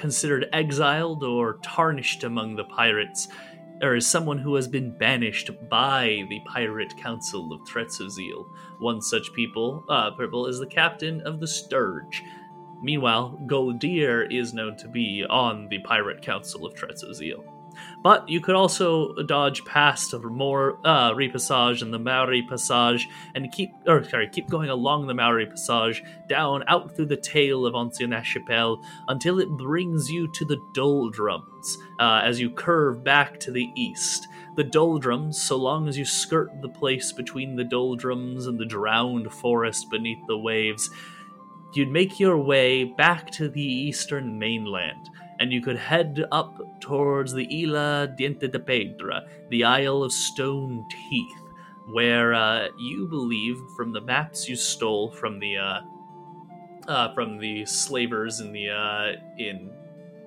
considered 0.00 0.48
exiled 0.52 1.22
or 1.22 1.58
tarnished 1.62 2.24
among 2.24 2.56
the 2.56 2.64
pirates, 2.64 3.28
or 3.82 3.94
as 3.94 4.06
someone 4.06 4.38
who 4.38 4.54
has 4.54 4.66
been 4.66 4.96
banished 4.96 5.50
by 5.68 6.24
the 6.30 6.40
Pirate 6.46 6.96
Council 6.96 7.52
of 7.52 7.60
Trezzozil. 7.62 8.46
One 8.78 9.02
such 9.02 9.32
people, 9.34 9.84
uh, 9.88 10.10
purple, 10.12 10.46
is 10.46 10.58
the 10.58 10.66
captain 10.66 11.20
of 11.22 11.38
the 11.38 11.46
Sturge. 11.46 12.22
Meanwhile, 12.82 13.38
Goldir 13.46 14.26
is 14.30 14.54
known 14.54 14.76
to 14.78 14.88
be 14.88 15.24
on 15.28 15.68
the 15.68 15.80
Pirate 15.80 16.22
Council 16.22 16.64
of 16.66 16.74
Trezzozil. 16.74 17.44
But 18.02 18.28
you 18.28 18.40
could 18.40 18.54
also 18.54 19.14
dodge 19.22 19.64
past 19.64 20.14
more 20.22 20.78
uh, 20.84 21.12
repassage 21.12 21.82
and 21.82 21.92
the 21.92 21.98
Maori 21.98 22.42
Passage, 22.42 23.08
and 23.34 23.50
keep, 23.52 23.70
or 23.86 24.04
sorry, 24.04 24.28
keep 24.28 24.48
going 24.48 24.70
along 24.70 25.06
the 25.06 25.14
Maori 25.14 25.46
Passage 25.46 26.02
down 26.28 26.64
out 26.66 26.94
through 26.94 27.06
the 27.06 27.16
tail 27.16 27.66
of 27.66 27.74
Ancien 27.74 28.10
Archipel 28.10 28.82
until 29.08 29.38
it 29.38 29.48
brings 29.50 30.10
you 30.10 30.28
to 30.28 30.44
the 30.44 30.60
Doldrums 30.74 31.78
uh, 31.98 32.20
as 32.24 32.40
you 32.40 32.50
curve 32.50 33.04
back 33.04 33.38
to 33.40 33.50
the 33.50 33.70
east. 33.74 34.28
The 34.56 34.64
Doldrums, 34.64 35.40
so 35.40 35.56
long 35.56 35.88
as 35.88 35.96
you 35.96 36.04
skirt 36.04 36.50
the 36.60 36.68
place 36.68 37.12
between 37.12 37.56
the 37.56 37.64
Doldrums 37.64 38.46
and 38.46 38.58
the 38.58 38.66
drowned 38.66 39.32
forest 39.32 39.90
beneath 39.90 40.26
the 40.26 40.38
waves, 40.38 40.90
you'd 41.72 41.90
make 41.90 42.18
your 42.18 42.36
way 42.36 42.84
back 42.84 43.30
to 43.32 43.48
the 43.48 43.62
eastern 43.62 44.38
mainland 44.38 45.08
and 45.40 45.52
you 45.52 45.62
could 45.62 45.78
head 45.78 46.24
up 46.30 46.60
towards 46.80 47.32
the 47.32 47.48
Isla 47.62 48.14
Diente 48.16 48.50
de 48.50 48.58
Pedra, 48.58 49.26
the 49.48 49.64
Isle 49.64 50.04
of 50.04 50.12
Stone 50.12 50.86
Teeth, 50.90 51.42
where 51.92 52.34
uh, 52.34 52.68
you 52.78 53.08
believe, 53.08 53.58
from 53.76 53.92
the 53.92 54.02
maps 54.02 54.48
you 54.48 54.54
stole 54.54 55.10
from 55.10 55.40
the 55.40 55.56
uh, 55.56 55.80
uh, 56.86 57.14
from 57.14 57.38
the 57.38 57.64
slavers 57.64 58.40
in 58.40 58.52
the 58.52 58.68
uh, 58.70 59.12
in 59.38 59.72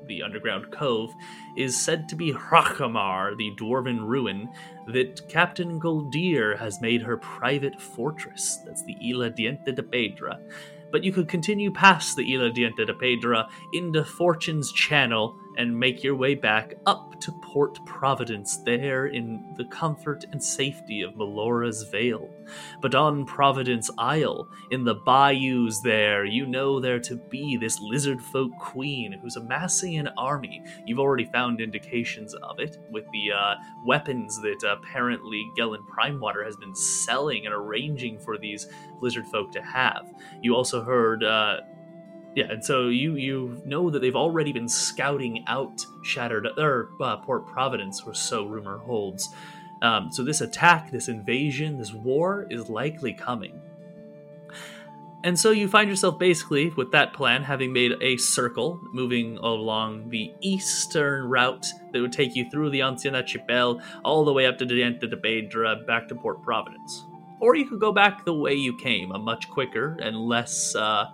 the 0.08 0.24
underground 0.24 0.72
cove 0.72 1.14
is 1.56 1.80
said 1.80 2.10
to 2.10 2.16
be 2.16 2.34
Hrakhamar, 2.34 3.38
the 3.38 3.52
dwarven 3.56 4.06
ruin 4.06 4.50
that 4.88 5.28
Captain 5.30 5.80
Goldir 5.80 6.58
has 6.58 6.82
made 6.82 7.02
her 7.04 7.18
private 7.18 7.80
fortress. 7.82 8.60
That's 8.66 8.84
the 8.84 8.98
Isla 9.02 9.30
Diente 9.30 9.74
de 9.74 9.84
Pedra. 9.84 10.40
But 10.94 11.04
you 11.04 11.12
could 11.12 11.28
continue 11.28 11.72
past 11.72 12.16
the 12.16 12.36
Isla 12.36 12.52
Diente 12.52 12.86
de 12.86 12.94
Pedra 12.94 13.50
into 13.72 14.06
Fortune's 14.06 14.72
Channel 14.72 15.36
and 15.58 15.80
make 15.80 16.04
your 16.04 16.16
way 16.16 16.36
back 16.36 16.76
up 16.86 17.20
to 17.22 17.32
Port 17.32 17.84
Providence, 17.86 18.58
there 18.58 19.08
in 19.08 19.54
the 19.58 19.66
comfort 19.66 20.26
and 20.32 20.44
safety 20.44 21.02
of 21.02 21.16
Melora's 21.16 21.84
Vale. 21.84 22.30
But 22.82 22.96
on 22.96 23.26
Providence 23.26 23.90
Isle, 23.98 24.48
in 24.72 24.84
the 24.84 24.96
bayous 24.96 25.80
there, 25.82 26.26
you 26.26 26.46
know 26.46 26.80
there 26.80 27.00
to 27.00 27.16
be 27.16 27.56
this 27.56 27.80
lizard 27.80 28.22
folk 28.22 28.52
queen 28.60 29.14
who's 29.22 29.36
amassing 29.38 29.98
an 29.98 30.10
army. 30.18 30.62
You've 30.86 31.00
already 31.00 31.26
found 31.26 31.62
indications 31.62 32.34
of 32.36 32.60
it 32.60 32.78
with 32.90 33.06
the 33.12 33.32
uh, 33.32 33.56
weapons 33.86 34.42
that 34.42 34.64
apparently 34.68 35.50
Gellan 35.58 35.88
Primewater 35.88 36.44
has 36.44 36.58
been 36.58 36.76
selling 36.76 37.46
and 37.46 37.54
arranging 37.54 38.20
for 38.20 38.38
these 38.38 38.68
lizard 39.00 39.28
folk 39.28 39.52
to 39.52 39.62
have. 39.62 40.12
You 40.42 40.56
also 40.56 40.84
heard 40.84 41.24
uh, 41.24 41.62
yeah, 42.36 42.46
and 42.50 42.66
so 42.66 42.88
you 42.88 43.16
you 43.16 43.62
know 43.66 43.90
that 43.90 44.00
they've 44.00 44.16
already 44.16 44.52
been 44.52 44.68
scouting 44.68 45.44
out 45.48 45.86
Shattered 46.04 46.48
or 46.58 46.90
uh, 47.00 47.18
Port 47.18 47.46
Providence, 47.48 48.02
or 48.06 48.14
so 48.14 48.46
rumor 48.46 48.80
holds. 48.80 49.30
Um, 49.82 50.12
so 50.12 50.24
this 50.24 50.42
attack, 50.42 50.92
this 50.92 51.10
invasion, 51.10 51.78
this 51.78 51.94
war 51.94 52.48
is 52.50 52.70
likely 52.70 53.14
coming. 53.14 53.62
And 55.26 55.40
so 55.40 55.52
you 55.52 55.70
find 55.70 55.90
yourself 55.90 56.20
basically 56.20 56.70
with 56.72 56.92
that 56.92 57.14
plan, 57.14 57.44
having 57.44 57.72
made 57.72 57.94
a 58.02 58.18
circle, 58.18 58.82
moving 58.92 59.38
along 59.38 60.10
the 60.10 60.34
eastern 60.42 61.30
route 61.30 61.66
that 61.92 62.02
would 62.02 62.12
take 62.12 62.36
you 62.36 62.50
through 62.50 62.72
the 62.72 62.82
Ancien 62.82 63.14
Archipel 63.14 63.82
all 64.04 64.26
the 64.26 64.34
way 64.34 64.46
up 64.46 64.58
to 64.58 64.66
Diente 64.66 65.10
de 65.10 65.16
Pedra, 65.16 65.86
back 65.88 66.10
to 66.10 66.16
Port 66.16 66.42
Providence. 66.42 67.06
Or 67.40 67.56
you 67.56 67.66
could 67.66 67.80
go 67.80 67.94
back 67.94 68.26
the 68.26 68.34
way 68.34 68.54
you 68.54 68.78
came, 68.78 69.12
a 69.12 69.20
much 69.20 69.50
quicker 69.50 69.98
and 70.02 70.18
less. 70.18 70.76
Uh, 70.76 71.06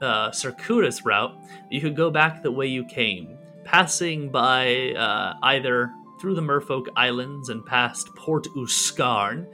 uh, 0.00 0.30
circuitous 0.32 1.04
route, 1.04 1.34
you 1.70 1.80
could 1.80 1.96
go 1.96 2.10
back 2.10 2.42
the 2.42 2.52
way 2.52 2.66
you 2.66 2.84
came, 2.84 3.38
passing 3.64 4.30
by 4.30 4.92
uh, 4.92 5.34
either 5.42 5.92
through 6.20 6.34
the 6.34 6.42
Merfolk 6.42 6.86
Islands 6.96 7.48
and 7.48 7.64
past 7.64 8.14
Port 8.14 8.46
Uskarn, 8.56 9.46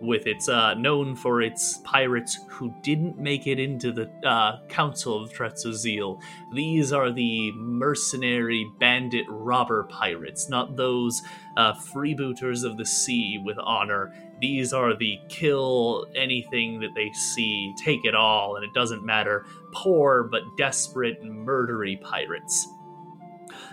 with 0.00 0.26
its 0.26 0.48
uh, 0.48 0.74
known 0.74 1.16
for 1.16 1.40
its 1.40 1.78
pirates 1.84 2.38
who 2.48 2.72
didn't 2.82 3.18
make 3.18 3.46
it 3.46 3.58
into 3.58 3.92
the 3.92 4.10
uh, 4.26 4.58
Council 4.68 5.22
of 5.22 5.32
Trezzozil. 5.32 6.20
These 6.52 6.92
are 6.92 7.10
the 7.10 7.52
mercenary 7.52 8.70
bandit 8.78 9.26
robber 9.28 9.84
pirates, 9.84 10.48
not 10.48 10.76
those 10.76 11.22
uh, 11.56 11.74
freebooters 11.74 12.64
of 12.64 12.76
the 12.76 12.86
sea 12.86 13.40
with 13.42 13.58
honor. 13.58 14.12
These 14.44 14.74
are 14.74 14.94
the 14.94 15.18
kill 15.30 16.04
anything 16.14 16.78
that 16.80 16.94
they 16.94 17.10
see, 17.12 17.74
take 17.78 18.04
it 18.04 18.14
all, 18.14 18.56
and 18.56 18.62
it 18.62 18.74
doesn't 18.74 19.02
matter. 19.02 19.46
Poor 19.72 20.28
but 20.30 20.42
desperate 20.58 21.18
and 21.22 21.48
murdery 21.48 21.98
pirates. 22.02 22.68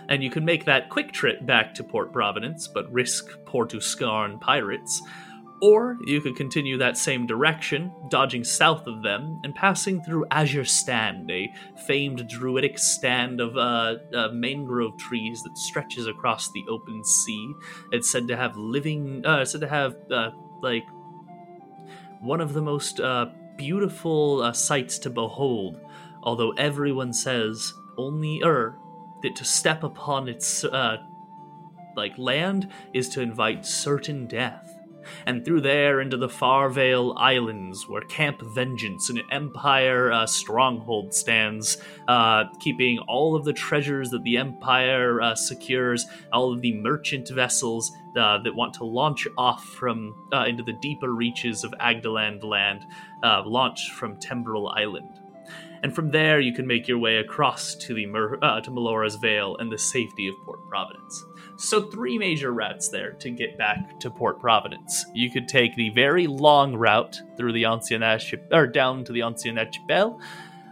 And 0.08 0.24
you 0.24 0.30
can 0.30 0.46
make 0.46 0.64
that 0.64 0.88
quick 0.88 1.12
trip 1.12 1.44
back 1.44 1.74
to 1.74 1.84
Port 1.84 2.10
Providence, 2.10 2.70
but 2.72 2.90
risk 2.90 3.26
Port 3.44 3.72
Uskarn 3.72 4.40
pirates. 4.40 5.02
Or 5.60 5.98
you 6.06 6.22
could 6.22 6.36
continue 6.36 6.78
that 6.78 6.96
same 6.96 7.26
direction, 7.26 7.92
dodging 8.08 8.42
south 8.42 8.86
of 8.86 9.02
them, 9.02 9.40
and 9.44 9.54
passing 9.54 10.02
through 10.02 10.24
Azure 10.30 10.64
Stand, 10.64 11.30
a 11.30 11.52
famed 11.86 12.26
druidic 12.28 12.78
stand 12.78 13.42
of 13.42 13.58
uh, 13.58 13.96
uh, 14.14 14.28
mangrove 14.32 14.96
trees 14.96 15.42
that 15.42 15.58
stretches 15.58 16.06
across 16.06 16.50
the 16.50 16.64
open 16.70 17.04
sea. 17.04 17.52
It's 17.92 18.10
said 18.10 18.26
to 18.28 18.36
have 18.38 18.56
living, 18.56 19.22
uh, 19.26 19.44
said 19.44 19.60
to 19.60 19.68
have 19.68 19.96
uh, 20.10 20.30
like 20.62 20.86
one 22.20 22.40
of 22.40 22.54
the 22.54 22.62
most 22.62 23.00
uh, 23.00 23.26
beautiful 23.56 24.42
uh, 24.42 24.52
sights 24.52 24.98
to 25.00 25.10
behold. 25.10 25.80
Although 26.22 26.52
everyone 26.52 27.12
says 27.12 27.74
only, 27.98 28.40
er, 28.44 28.78
that 29.22 29.36
to 29.36 29.44
step 29.44 29.82
upon 29.82 30.28
its 30.28 30.64
uh, 30.64 30.98
like 31.96 32.16
land 32.16 32.68
is 32.94 33.08
to 33.10 33.20
invite 33.20 33.66
certain 33.66 34.26
death 34.26 34.71
and 35.26 35.44
through 35.44 35.60
there 35.60 36.00
into 36.00 36.16
the 36.16 36.28
Farvale 36.28 37.14
Islands, 37.16 37.88
where 37.88 38.02
Camp 38.02 38.40
Vengeance, 38.42 39.10
an 39.10 39.22
Empire 39.30 40.12
uh, 40.12 40.26
stronghold, 40.26 41.14
stands, 41.14 41.78
uh, 42.08 42.44
keeping 42.60 42.98
all 43.08 43.34
of 43.34 43.44
the 43.44 43.52
treasures 43.52 44.10
that 44.10 44.22
the 44.22 44.36
Empire 44.36 45.20
uh, 45.20 45.34
secures, 45.34 46.06
all 46.32 46.52
of 46.52 46.60
the 46.60 46.72
merchant 46.74 47.28
vessels 47.30 47.92
uh, 48.16 48.38
that 48.42 48.54
want 48.54 48.74
to 48.74 48.84
launch 48.84 49.26
off 49.38 49.64
from 49.64 50.14
uh, 50.32 50.44
into 50.44 50.62
the 50.62 50.74
deeper 50.74 51.14
reaches 51.14 51.64
of 51.64 51.72
Agdaland 51.80 52.44
land, 52.44 52.86
uh, 53.22 53.42
launch 53.44 53.92
from 53.92 54.18
Temporal 54.18 54.68
Island. 54.68 55.20
And 55.82 55.92
from 55.94 56.10
there, 56.10 56.38
you 56.38 56.52
can 56.52 56.66
make 56.66 56.86
your 56.86 56.98
way 56.98 57.16
across 57.16 57.74
to 57.74 57.94
the 57.94 58.06
Mer- 58.06 58.36
to 58.36 58.70
Melora's 58.70 59.16
Vale 59.16 59.56
and 59.56 59.72
the 59.72 59.78
safety 59.78 60.28
of 60.28 60.34
Port 60.44 60.60
Providence. 60.68 61.24
So, 61.62 61.80
three 61.80 62.18
major 62.18 62.52
routes 62.52 62.88
there 62.88 63.12
to 63.12 63.30
get 63.30 63.56
back 63.56 64.00
to 64.00 64.10
Port 64.10 64.40
Providence. 64.40 65.06
You 65.14 65.30
could 65.30 65.46
take 65.46 65.76
the 65.76 65.90
very 65.90 66.26
long 66.26 66.74
route 66.74 67.22
through 67.36 67.52
the 67.52 67.62
Ancien 67.62 68.02
or 68.50 68.66
down 68.66 69.04
to 69.04 69.12
the 69.12 69.20
Ancien 69.20 69.58
Archipel, 69.58 70.20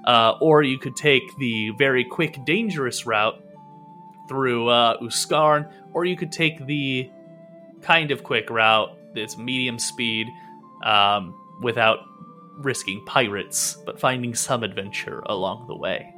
uh, 0.04 0.32
or 0.40 0.64
you 0.64 0.80
could 0.80 0.96
take 0.96 1.22
the 1.38 1.70
very 1.78 2.04
quick, 2.04 2.44
dangerous 2.44 3.06
route 3.06 3.40
through 4.28 4.66
uh, 4.66 4.98
Uskarn, 4.98 5.72
or 5.92 6.04
you 6.04 6.16
could 6.16 6.32
take 6.32 6.66
the 6.66 7.08
kind 7.82 8.10
of 8.10 8.24
quick 8.24 8.50
route 8.50 8.90
that's 9.14 9.38
medium 9.38 9.78
speed 9.78 10.26
um, 10.84 11.40
without 11.62 12.00
risking 12.58 13.04
pirates, 13.06 13.78
but 13.86 14.00
finding 14.00 14.34
some 14.34 14.64
adventure 14.64 15.22
along 15.26 15.68
the 15.68 15.76
way 15.76 16.12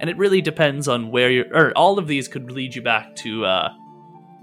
and 0.00 0.08
it 0.08 0.16
really 0.16 0.40
depends 0.40 0.88
on 0.88 1.10
where 1.10 1.30
you're. 1.30 1.46
Or 1.52 1.72
all 1.76 1.98
of 1.98 2.06
these 2.06 2.28
could 2.28 2.50
lead 2.50 2.74
you 2.74 2.82
back 2.82 3.14
to 3.16 3.44
uh, 3.44 3.74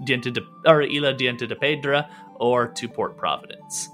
Diente 0.02 0.32
de, 0.32 0.40
or 0.66 0.82
Isla 0.82 1.14
Diente 1.14 1.48
de 1.48 1.54
Pedra 1.54 2.08
or 2.34 2.68
to 2.68 2.88
Port 2.88 3.16
Providence. 3.16 3.90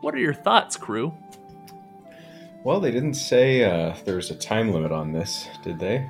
What 0.00 0.14
are 0.14 0.18
your 0.18 0.34
thoughts, 0.34 0.76
crew? 0.76 1.14
Well, 2.64 2.80
they 2.80 2.90
didn't 2.90 3.14
say 3.14 3.62
uh, 3.62 3.94
there's 4.04 4.30
a 4.30 4.34
time 4.34 4.72
limit 4.72 4.90
on 4.90 5.12
this, 5.12 5.48
did 5.62 5.78
they? 5.78 6.08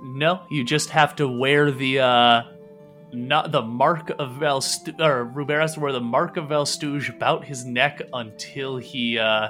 No, 0.00 0.42
you 0.50 0.64
just 0.64 0.90
have 0.90 1.16
to 1.16 1.28
wear 1.28 1.70
the 1.70 2.00
uh, 2.00 2.42
not 3.12 3.52
the 3.52 3.62
mark 3.62 4.10
of 4.10 4.32
Valstu- 4.32 4.98
or 5.00 5.24
to 5.74 5.80
wear 5.80 5.92
the 5.92 6.00
mark 6.00 6.36
of 6.36 6.46
Valstouge 6.46 7.14
about 7.14 7.44
his 7.44 7.64
neck 7.64 8.00
until 8.12 8.76
he 8.76 9.18
uh, 9.18 9.48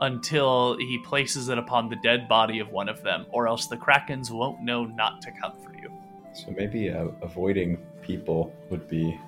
until 0.00 0.76
he 0.78 0.98
places 0.98 1.48
it 1.48 1.58
upon 1.58 1.88
the 1.88 1.96
dead 1.96 2.28
body 2.28 2.58
of 2.58 2.68
one 2.70 2.88
of 2.88 3.02
them, 3.02 3.26
or 3.30 3.46
else 3.46 3.66
the 3.66 3.76
Krakens 3.76 4.30
won't 4.30 4.60
know 4.60 4.84
not 4.84 5.22
to 5.22 5.30
come 5.30 5.52
for 5.62 5.72
you. 5.74 5.90
So 6.32 6.52
maybe 6.56 6.90
uh, 6.90 7.08
avoiding 7.22 7.78
people 8.02 8.54
would 8.70 8.88
be 8.88 9.18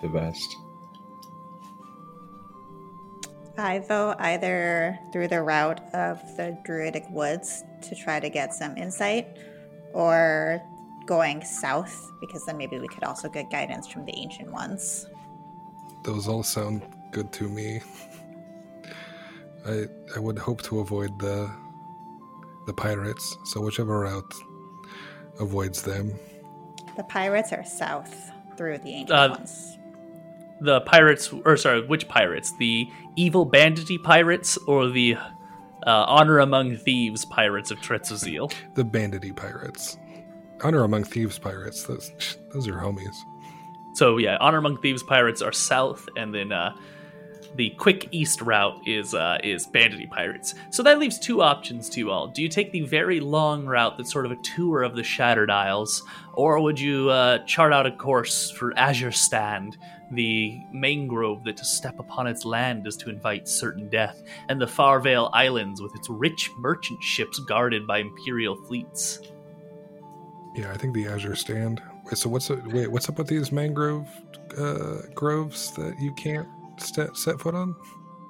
the 0.00 0.08
best. 0.08 0.56
I 3.58 3.80
vote 3.80 4.16
either 4.20 4.98
through 5.12 5.28
the 5.28 5.42
route 5.42 5.82
of 5.92 6.20
the 6.36 6.56
Druidic 6.64 7.04
Woods 7.10 7.64
to 7.82 7.94
try 7.94 8.20
to 8.20 8.30
get 8.30 8.54
some 8.54 8.76
insight, 8.76 9.38
or 9.92 10.62
going 11.04 11.44
south, 11.44 12.12
because 12.20 12.46
then 12.46 12.56
maybe 12.56 12.78
we 12.78 12.86
could 12.86 13.02
also 13.02 13.28
get 13.28 13.50
guidance 13.50 13.88
from 13.88 14.04
the 14.04 14.16
Ancient 14.16 14.52
Ones. 14.52 15.08
Those 16.04 16.28
all 16.28 16.44
sound 16.44 16.82
good 17.10 17.32
to 17.32 17.48
me. 17.48 17.80
I 19.66 19.86
I 20.16 20.18
would 20.18 20.38
hope 20.38 20.62
to 20.62 20.80
avoid 20.80 21.18
the 21.18 21.50
the 22.66 22.72
pirates. 22.72 23.36
So 23.44 23.60
whichever 23.60 24.00
route 24.00 24.34
avoids 25.38 25.82
them. 25.82 26.12
The 26.96 27.04
pirates 27.04 27.52
are 27.52 27.64
south 27.64 28.30
through 28.56 28.78
the 28.78 28.90
ancient 28.90 29.18
Uh, 29.18 29.28
ones. 29.30 29.78
The 30.60 30.82
pirates, 30.82 31.32
or 31.46 31.56
sorry, 31.56 31.86
which 31.86 32.06
pirates? 32.08 32.52
The 32.58 32.86
evil 33.16 33.46
bandity 33.46 33.96
pirates 33.96 34.58
or 34.66 34.88
the 34.88 35.16
uh, 35.86 36.04
honor 36.06 36.40
among 36.40 36.76
thieves 36.76 37.24
pirates 37.24 37.70
of 37.70 37.78
Trezzozil? 37.80 38.52
The 38.74 38.84
bandity 38.84 39.32
pirates. 39.32 39.96
Honor 40.62 40.84
among 40.84 41.04
thieves 41.04 41.38
pirates. 41.38 41.84
Those 41.84 42.36
those 42.52 42.68
are 42.68 42.74
homies. 42.74 43.16
So 43.94 44.18
yeah, 44.18 44.36
honor 44.40 44.58
among 44.58 44.76
thieves 44.82 45.02
pirates 45.02 45.40
are 45.40 45.52
south, 45.52 46.06
and 46.16 46.34
then 46.34 46.52
uh, 46.52 46.76
the 47.56 47.70
quick 47.70 48.08
east 48.12 48.40
route 48.40 48.80
is 48.86 49.14
uh, 49.14 49.38
is 49.42 49.66
Bandity 49.66 50.06
Pirates. 50.06 50.54
So 50.70 50.82
that 50.82 50.98
leaves 50.98 51.18
two 51.18 51.42
options 51.42 51.88
to 51.90 52.00
you 52.00 52.10
all. 52.10 52.28
Do 52.28 52.42
you 52.42 52.48
take 52.48 52.72
the 52.72 52.82
very 52.82 53.20
long 53.20 53.66
route 53.66 53.96
that's 53.96 54.12
sort 54.12 54.26
of 54.26 54.32
a 54.32 54.36
tour 54.36 54.82
of 54.82 54.96
the 54.96 55.02
Shattered 55.02 55.50
Isles, 55.50 56.02
or 56.34 56.60
would 56.60 56.78
you 56.78 57.10
uh, 57.10 57.38
chart 57.44 57.72
out 57.72 57.86
a 57.86 57.92
course 57.92 58.50
for 58.50 58.76
Azure 58.78 59.12
Stand, 59.12 59.78
the 60.12 60.60
mangrove 60.72 61.44
that 61.44 61.56
to 61.56 61.64
step 61.64 61.98
upon 61.98 62.26
its 62.26 62.44
land 62.44 62.86
is 62.86 62.96
to 62.98 63.10
invite 63.10 63.48
certain 63.48 63.88
death, 63.88 64.22
and 64.48 64.60
the 64.60 64.66
Farvale 64.66 65.30
Islands 65.32 65.82
with 65.82 65.94
its 65.96 66.08
rich 66.08 66.50
merchant 66.58 67.02
ships 67.02 67.38
guarded 67.40 67.86
by 67.86 67.98
Imperial 67.98 68.56
fleets? 68.56 69.20
Yeah, 70.54 70.72
I 70.72 70.76
think 70.76 70.94
the 70.94 71.06
Azure 71.06 71.36
Stand. 71.36 71.82
Wait, 72.04 72.18
so 72.18 72.28
what's 72.28 72.50
it, 72.50 72.64
wait? 72.68 72.90
What's 72.90 73.08
up 73.08 73.18
with 73.18 73.28
these 73.28 73.52
mangrove 73.52 74.08
uh, 74.58 75.02
groves 75.14 75.70
that 75.72 75.98
you 76.00 76.12
can't 76.14 76.48
set, 76.82 77.16
set 77.16 77.40
foot 77.40 77.54
on? 77.54 77.76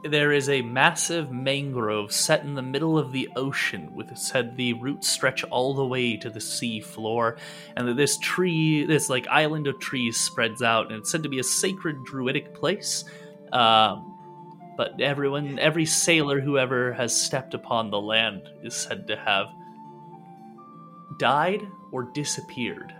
There 0.02 0.32
is 0.32 0.48
a 0.48 0.62
massive 0.62 1.30
mangrove 1.30 2.10
set 2.10 2.42
in 2.42 2.54
the 2.54 2.62
middle 2.62 2.96
of 2.98 3.12
the 3.12 3.28
ocean, 3.36 3.94
with 3.94 4.16
said 4.16 4.56
the 4.56 4.72
roots 4.74 5.08
stretch 5.08 5.44
all 5.44 5.74
the 5.74 5.84
way 5.84 6.16
to 6.16 6.30
the 6.30 6.40
sea 6.40 6.80
floor, 6.80 7.36
and 7.76 7.86
that 7.86 7.96
this 7.96 8.16
tree, 8.18 8.84
this 8.86 9.10
like 9.10 9.26
island 9.28 9.66
of 9.66 9.78
trees, 9.78 10.16
spreads 10.16 10.62
out, 10.62 10.86
and 10.86 10.96
it's 10.96 11.10
said 11.10 11.22
to 11.24 11.28
be 11.28 11.38
a 11.38 11.44
sacred 11.44 12.02
druidic 12.04 12.54
place. 12.54 13.04
Um, 13.52 14.16
but 14.78 14.98
everyone, 15.02 15.58
every 15.58 15.84
sailor 15.84 16.40
who 16.40 16.56
ever 16.56 16.94
has 16.94 17.14
stepped 17.14 17.52
upon 17.52 17.90
the 17.90 18.00
land 18.00 18.48
is 18.62 18.74
said 18.74 19.06
to 19.08 19.16
have 19.16 19.48
died 21.18 21.68
or 21.92 22.04
disappeared. 22.04 22.94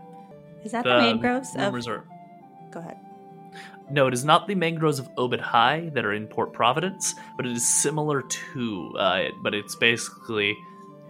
Is 0.65 0.73
that 0.73 0.85
the, 0.85 0.91
mangroves 0.99 1.55
of? 1.57 1.75
are- 1.89 2.05
Go 2.71 2.81
ahead. 2.81 2.99
No, 3.91 4.07
it 4.07 4.15
is 4.15 4.25
not 4.25 4.47
the 4.47 4.55
mangroves 4.55 4.99
of 5.01 5.09
Obed 5.17 5.41
High 5.41 5.91
that 5.95 6.05
are 6.05 6.13
in 6.13 6.29
Port 6.29 6.53
Providence, 6.53 7.15
but 7.37 7.45
it 7.45 7.53
is 7.53 7.67
similar 7.67 8.23
to 8.23 8.95
uh, 8.97 9.19
it. 9.23 9.35
But 9.43 9.55
it's 9.55 9.75
basically 9.75 10.57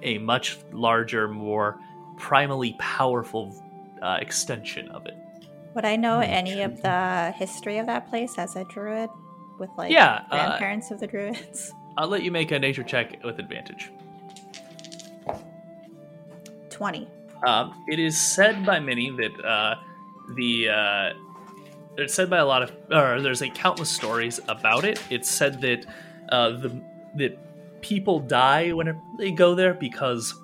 a 0.03 0.19
much 0.19 0.59
larger, 0.73 1.29
more 1.29 1.79
primally 2.17 2.79
powerful 2.79 3.55
uh, 4.03 4.19
extension 4.21 4.89
of 4.91 5.05
it. 5.07 5.15
Would 5.75 5.85
I 5.85 5.97
know 5.97 6.21
any 6.21 6.63
of 6.63 6.81
the 6.83 7.33
history 7.37 7.79
of 7.79 7.87
that 7.87 8.09
place 8.09 8.39
as 8.39 8.57
a 8.57 8.65
druid 8.65 9.11
with 9.59 9.71
like 9.77 9.93
Yeah, 9.93 10.25
uh, 10.31 10.49
grandparents 10.49 10.91
of 10.91 11.01
the 11.01 11.07
druids? 11.07 11.73
I'll 11.97 12.09
let 12.09 12.23
you 12.23 12.31
make 12.31 12.51
a 12.51 12.59
nature 12.59 12.83
check 12.83 13.23
with 13.23 13.39
advantage. 13.39 13.91
20. 16.71 17.09
Um, 17.47 17.85
it 17.89 17.99
is 17.99 18.19
said 18.19 18.65
by 18.65 18.81
many 18.81 19.11
that 19.11 19.45
uh, 19.45 19.75
the 20.35 20.69
uh, 20.69 21.11
it's 21.97 22.15
said 22.15 22.31
by 22.31 22.39
a 22.39 22.47
lot 22.47 22.63
of 22.63 22.73
or 22.91 23.21
there's 23.21 23.43
a 23.43 23.49
countless 23.49 23.91
stories 23.91 24.41
about 24.49 24.85
it. 24.85 25.03
It's 25.11 25.31
said 25.31 25.61
that 25.61 25.87
uh, 26.31 26.51
the 26.51 26.83
that 27.17 27.83
people 27.83 28.21
die 28.21 28.73
when 28.73 29.01
they 29.19 29.31
go 29.31 29.55
there 29.55 29.75
because 29.75 30.35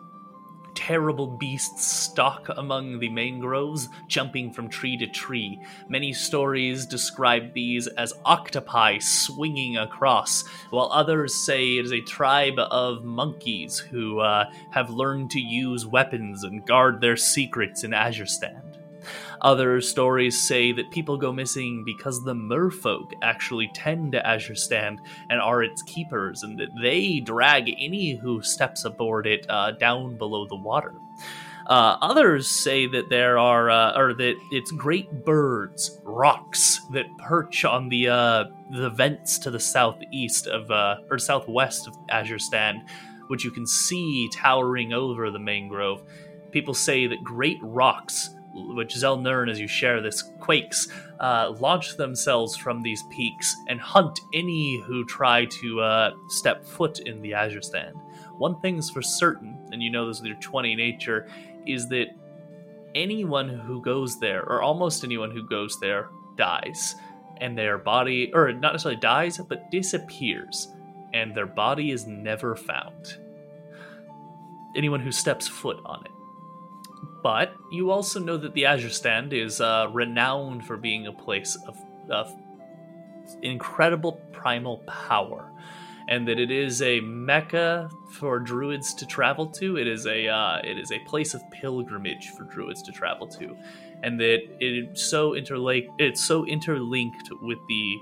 terrible 0.76 1.26
beasts 1.26 1.86
stalk 1.86 2.48
among 2.56 2.98
the 2.98 3.08
mangroves, 3.08 3.88
jumping 4.08 4.52
from 4.52 4.68
tree 4.68 4.96
to 4.98 5.06
tree. 5.06 5.58
Many 5.88 6.12
stories 6.12 6.86
describe 6.86 7.54
these 7.54 7.86
as 7.86 8.12
octopi 8.24 8.98
swinging 8.98 9.78
across, 9.78 10.46
while 10.70 10.90
others 10.92 11.34
say 11.34 11.78
it 11.78 11.86
is 11.86 11.92
a 11.92 12.00
tribe 12.02 12.58
of 12.58 13.04
monkeys 13.04 13.78
who 13.78 14.20
uh, 14.20 14.50
have 14.70 14.90
learned 14.90 15.30
to 15.30 15.40
use 15.40 15.86
weapons 15.86 16.44
and 16.44 16.66
guard 16.66 17.00
their 17.00 17.16
secrets 17.16 17.82
in 17.82 17.94
Azure 17.94 18.26
Stand. 18.26 18.75
Other 19.46 19.80
stories 19.80 20.40
say 20.40 20.72
that 20.72 20.90
people 20.90 21.16
go 21.16 21.32
missing 21.32 21.84
because 21.84 22.24
the 22.24 22.34
merfolk 22.34 23.12
actually 23.22 23.70
tend 23.72 24.10
to 24.10 24.26
Azure 24.26 24.56
Stand 24.56 25.00
and 25.30 25.40
are 25.40 25.62
its 25.62 25.82
keepers, 25.82 26.42
and 26.42 26.58
that 26.58 26.70
they 26.82 27.20
drag 27.20 27.72
any 27.78 28.16
who 28.16 28.42
steps 28.42 28.84
aboard 28.84 29.24
it 29.24 29.46
uh, 29.48 29.70
down 29.70 30.18
below 30.18 30.48
the 30.48 30.56
water. 30.56 30.94
Uh, 31.68 31.96
others 32.02 32.48
say 32.48 32.88
that 32.88 33.08
there 33.08 33.38
are, 33.38 33.70
uh, 33.70 33.96
or 33.96 34.14
that 34.14 34.34
it's 34.50 34.72
great 34.72 35.24
birds, 35.24 36.00
rocks 36.02 36.80
that 36.90 37.06
perch 37.18 37.64
on 37.64 37.88
the 37.88 38.08
uh, 38.08 38.44
the 38.72 38.90
vents 38.90 39.38
to 39.38 39.52
the 39.52 39.60
southeast 39.60 40.48
of, 40.48 40.68
uh, 40.72 40.96
or 41.08 41.20
southwest 41.20 41.86
of 41.86 41.96
Azure 42.08 42.40
Stand, 42.40 42.82
which 43.28 43.44
you 43.44 43.52
can 43.52 43.64
see 43.64 44.28
towering 44.32 44.92
over 44.92 45.30
the 45.30 45.38
mangrove. 45.38 46.02
People 46.50 46.74
say 46.74 47.06
that 47.06 47.22
great 47.22 47.58
rocks 47.62 48.30
which 48.56 48.94
Zelnern, 48.94 49.50
as 49.50 49.60
you 49.60 49.68
share 49.68 50.00
this, 50.00 50.22
quakes, 50.40 50.88
uh, 51.20 51.54
launch 51.58 51.96
themselves 51.96 52.56
from 52.56 52.82
these 52.82 53.02
peaks 53.04 53.54
and 53.68 53.80
hunt 53.80 54.20
any 54.32 54.80
who 54.86 55.04
try 55.04 55.44
to 55.46 55.80
uh, 55.80 56.10
step 56.28 56.64
foot 56.64 57.00
in 57.00 57.20
the 57.22 57.34
Azure 57.34 57.62
Stand. 57.62 57.96
One 58.38 58.60
thing's 58.60 58.90
for 58.90 59.02
certain, 59.02 59.58
and 59.72 59.82
you 59.82 59.90
know 59.90 60.06
this 60.08 60.20
with 60.20 60.28
your 60.28 60.40
20 60.40 60.74
nature, 60.74 61.28
is 61.66 61.88
that 61.88 62.08
anyone 62.94 63.48
who 63.48 63.80
goes 63.80 64.18
there, 64.18 64.42
or 64.42 64.62
almost 64.62 65.04
anyone 65.04 65.30
who 65.30 65.46
goes 65.46 65.78
there, 65.80 66.08
dies. 66.36 66.96
And 67.38 67.56
their 67.56 67.78
body, 67.78 68.32
or 68.32 68.52
not 68.52 68.72
necessarily 68.72 69.00
dies, 69.00 69.38
but 69.38 69.70
disappears. 69.70 70.68
And 71.12 71.34
their 71.34 71.46
body 71.46 71.90
is 71.90 72.06
never 72.06 72.56
found. 72.56 73.18
Anyone 74.74 75.00
who 75.00 75.12
steps 75.12 75.46
foot 75.46 75.78
on 75.84 76.04
it. 76.04 76.10
But 77.26 77.56
you 77.72 77.90
also 77.90 78.20
know 78.20 78.36
that 78.36 78.54
the 78.54 78.66
Azure 78.66 78.88
Stand 78.88 79.32
is 79.32 79.60
uh, 79.60 79.88
renowned 79.92 80.64
for 80.64 80.76
being 80.76 81.08
a 81.08 81.12
place 81.12 81.58
of, 81.66 81.76
of 82.08 82.32
incredible 83.42 84.20
primal 84.32 84.84
power, 84.86 85.50
and 86.06 86.28
that 86.28 86.38
it 86.38 86.52
is 86.52 86.82
a 86.82 87.00
mecca 87.00 87.90
for 88.12 88.38
druids 88.38 88.94
to 88.94 89.06
travel 89.06 89.48
to. 89.48 89.76
It 89.76 89.88
is 89.88 90.06
a 90.06 90.28
uh, 90.28 90.60
it 90.62 90.78
is 90.78 90.92
a 90.92 91.00
place 91.00 91.34
of 91.34 91.42
pilgrimage 91.50 92.28
for 92.28 92.44
druids 92.44 92.80
to 92.82 92.92
travel 92.92 93.26
to, 93.26 93.56
and 94.04 94.20
that 94.20 94.42
it 94.60 94.96
so 94.96 95.32
interlake 95.32 95.88
it's 95.98 96.22
so 96.22 96.46
interlinked 96.46 97.28
with 97.42 97.58
the 97.66 97.98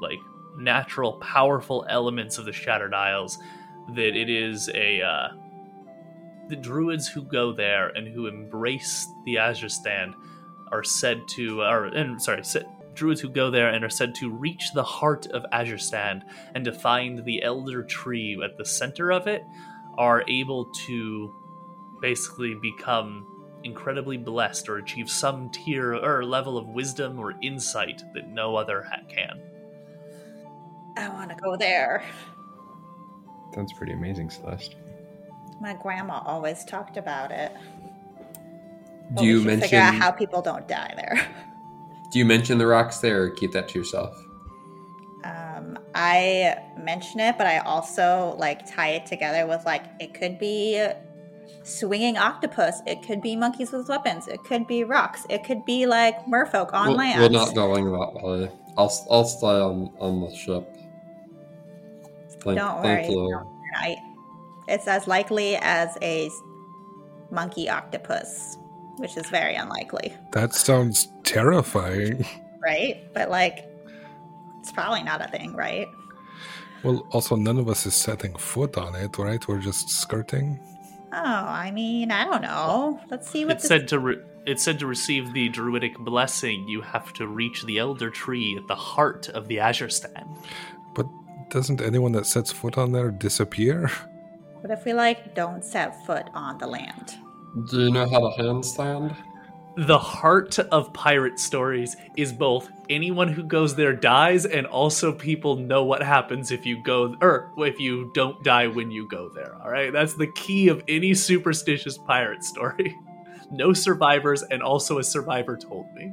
like 0.00 0.18
natural 0.56 1.12
powerful 1.18 1.86
elements 1.88 2.38
of 2.38 2.44
the 2.44 2.52
Shattered 2.52 2.92
Isles 2.92 3.38
that 3.90 4.16
it 4.16 4.28
is 4.28 4.68
a 4.74 5.00
uh, 5.00 5.28
the 6.48 6.56
druids 6.56 7.08
who 7.08 7.22
go 7.22 7.52
there 7.52 7.88
and 7.88 8.08
who 8.08 8.26
embrace 8.26 9.08
the 9.24 9.38
Azure 9.38 9.68
Stand 9.68 10.14
are 10.70 10.84
said 10.84 11.26
to, 11.28 11.62
or 11.62 11.86
and 11.86 12.20
sorry, 12.20 12.44
sa- 12.44 12.60
druids 12.94 13.20
who 13.20 13.28
go 13.28 13.50
there 13.50 13.68
and 13.68 13.84
are 13.84 13.90
said 13.90 14.14
to 14.16 14.30
reach 14.30 14.72
the 14.72 14.82
heart 14.82 15.26
of 15.26 15.44
Azure 15.52 15.78
Stand 15.78 16.24
and 16.54 16.64
to 16.64 16.72
find 16.72 17.24
the 17.24 17.42
elder 17.42 17.82
tree 17.82 18.38
at 18.42 18.56
the 18.56 18.64
center 18.64 19.10
of 19.12 19.26
it, 19.26 19.44
are 19.96 20.24
able 20.28 20.66
to 20.86 21.34
basically 22.00 22.54
become 22.54 23.26
incredibly 23.62 24.16
blessed 24.16 24.68
or 24.68 24.76
achieve 24.76 25.08
some 25.08 25.50
tier 25.50 25.94
or 25.94 26.24
level 26.24 26.58
of 26.58 26.68
wisdom 26.68 27.18
or 27.18 27.34
insight 27.40 28.02
that 28.12 28.28
no 28.28 28.56
other 28.56 28.82
ha- 28.82 29.02
can. 29.08 29.40
I 30.96 31.08
want 31.08 31.30
to 31.30 31.36
go 31.36 31.56
there. 31.56 32.04
Sounds 33.54 33.72
pretty 33.72 33.92
amazing, 33.92 34.30
Celeste. 34.30 34.76
My 35.60 35.74
grandma 35.74 36.22
always 36.24 36.64
talked 36.64 36.96
about 36.96 37.30
it. 37.30 37.52
But 39.10 39.22
Do 39.22 39.26
you 39.26 39.40
mention 39.40 39.60
figure 39.60 39.80
out 39.80 39.94
how 39.94 40.10
people 40.10 40.42
don't 40.42 40.66
die 40.66 40.92
there? 40.96 41.26
Do 42.10 42.18
you 42.18 42.24
mention 42.24 42.58
the 42.58 42.66
rocks 42.66 42.98
there 42.98 43.24
or 43.24 43.30
keep 43.30 43.52
that 43.52 43.68
to 43.68 43.78
yourself? 43.78 44.16
Um, 45.24 45.78
I 45.94 46.58
mention 46.78 47.20
it, 47.20 47.38
but 47.38 47.46
I 47.46 47.58
also 47.58 48.36
like 48.38 48.66
tie 48.72 48.90
it 48.90 49.06
together 49.06 49.46
with 49.46 49.64
like 49.64 49.84
it 49.98 50.14
could 50.14 50.38
be 50.38 50.86
swinging 51.64 52.18
octopus, 52.18 52.82
it 52.86 53.02
could 53.02 53.22
be 53.22 53.34
monkeys 53.36 53.72
with 53.72 53.88
weapons, 53.88 54.28
it 54.28 54.44
could 54.44 54.66
be 54.66 54.84
rocks, 54.84 55.26
it 55.30 55.44
could 55.44 55.64
be 55.64 55.86
like 55.86 56.24
merfolk 56.26 56.72
on 56.74 56.90
We're, 56.90 56.96
land. 56.96 57.22
we're 57.22 57.28
not 57.30 57.54
going 57.54 57.90
that 57.90 58.12
way. 58.22 58.50
I'll 58.76 59.06
I'll 59.10 59.24
stay 59.24 59.46
on 59.46 59.92
on 59.98 60.20
the 60.20 60.34
ship. 60.36 60.68
Thank, 62.42 62.58
Don't 62.58 62.82
thank 62.82 63.08
worry. 63.08 63.14
you. 63.14 63.50
I, 63.76 63.96
it's 64.68 64.86
as 64.88 65.06
likely 65.06 65.56
as 65.56 65.96
a 66.02 66.30
monkey 67.30 67.68
octopus, 67.68 68.56
which 68.96 69.16
is 69.16 69.28
very 69.30 69.54
unlikely, 69.54 70.14
That 70.32 70.54
sounds 70.54 71.08
terrifying. 71.24 72.24
right? 72.62 73.02
But 73.12 73.30
like, 73.30 73.64
it's 74.60 74.72
probably 74.72 75.02
not 75.02 75.20
a 75.24 75.28
thing, 75.28 75.54
right? 75.54 75.88
Well, 76.82 77.06
also, 77.12 77.34
none 77.36 77.58
of 77.58 77.68
us 77.68 77.86
is 77.86 77.94
setting 77.94 78.34
foot 78.36 78.76
on 78.76 78.94
it, 78.94 79.16
right? 79.18 79.46
We're 79.48 79.58
just 79.58 79.88
skirting. 79.88 80.60
Oh, 81.12 81.16
I 81.22 81.70
mean, 81.70 82.10
I 82.10 82.24
don't 82.24 82.42
know. 82.42 83.00
Let's 83.10 83.28
see 83.30 83.44
what 83.44 83.52
It 83.56 83.58
this 83.60 83.68
said 83.68 83.88
to 83.88 83.98
re- 83.98 84.22
it 84.46 84.60
said 84.60 84.78
to 84.80 84.86
receive 84.86 85.32
the 85.32 85.48
druidic 85.48 85.96
blessing, 85.98 86.68
you 86.68 86.82
have 86.82 87.12
to 87.14 87.26
reach 87.26 87.64
the 87.64 87.78
elder 87.78 88.10
tree 88.10 88.56
at 88.58 88.66
the 88.68 88.74
heart 88.74 89.30
of 89.30 89.48
the 89.48 89.58
Azure 89.60 89.88
Stand. 89.88 90.28
But 90.94 91.06
doesn't 91.48 91.80
anyone 91.80 92.12
that 92.12 92.26
sets 92.26 92.52
foot 92.52 92.76
on 92.76 92.92
there 92.92 93.10
disappear? 93.10 93.90
What 94.64 94.70
if 94.70 94.86
we 94.86 94.94
like 94.94 95.34
don't 95.34 95.62
set 95.62 96.06
foot 96.06 96.30
on 96.32 96.56
the 96.56 96.66
land? 96.66 97.16
Do 97.68 97.80
you 97.80 97.90
know 97.90 98.08
how 98.08 98.30
to 98.30 98.42
handstand? 98.42 99.14
the 99.76 99.98
heart 99.98 100.56
of 100.60 100.92
pirate 100.92 101.36
stories 101.36 101.96
is 102.16 102.32
both 102.32 102.70
anyone 102.88 103.26
who 103.26 103.42
goes 103.42 103.74
there 103.74 103.92
dies 103.92 104.46
and 104.46 104.68
also 104.68 105.12
people 105.12 105.56
know 105.56 105.82
what 105.82 106.00
happens 106.00 106.52
if 106.52 106.64
you 106.64 106.80
go 106.80 107.16
or 107.20 107.52
if 107.56 107.80
you 107.80 108.08
don't 108.14 108.40
die 108.44 108.68
when 108.68 108.92
you 108.92 109.08
go 109.08 109.28
there 109.34 109.56
all 109.60 109.70
right 109.70 109.92
that's 109.92 110.14
the 110.14 110.30
key 110.36 110.68
of 110.68 110.80
any 110.86 111.12
superstitious 111.12 111.98
pirate 111.98 112.44
story 112.44 112.96
no 113.50 113.72
survivors 113.72 114.44
and 114.44 114.62
also 114.62 114.98
a 114.98 115.02
survivor 115.02 115.56
told 115.56 115.92
me 115.92 116.12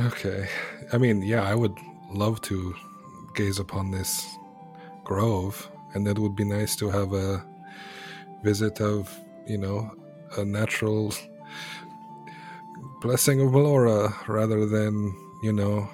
Okay. 0.00 0.48
I 0.92 0.98
mean, 0.98 1.22
yeah, 1.22 1.42
I 1.42 1.54
would 1.54 1.76
love 2.10 2.40
to 2.42 2.74
gaze 3.34 3.58
upon 3.58 3.90
this 3.90 4.26
grove, 5.04 5.70
and 5.94 6.06
it 6.08 6.18
would 6.18 6.34
be 6.34 6.44
nice 6.44 6.76
to 6.76 6.88
have 6.88 7.12
a 7.12 7.44
visit 8.42 8.80
of, 8.80 9.14
you 9.46 9.58
know, 9.58 9.90
a 10.36 10.44
natural 10.44 11.12
blessing 13.00 13.40
of 13.40 13.52
Melora 13.52 14.12
rather 14.28 14.66
than, 14.66 15.14
you 15.42 15.52
know, 15.52 15.88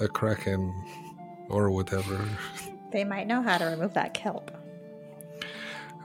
a 0.00 0.08
kraken 0.08 0.72
or 1.48 1.70
whatever. 1.70 2.18
They 2.92 3.04
might 3.04 3.26
know 3.26 3.42
how 3.42 3.58
to 3.58 3.64
remove 3.66 3.94
that 3.94 4.14
kelp. 4.14 4.50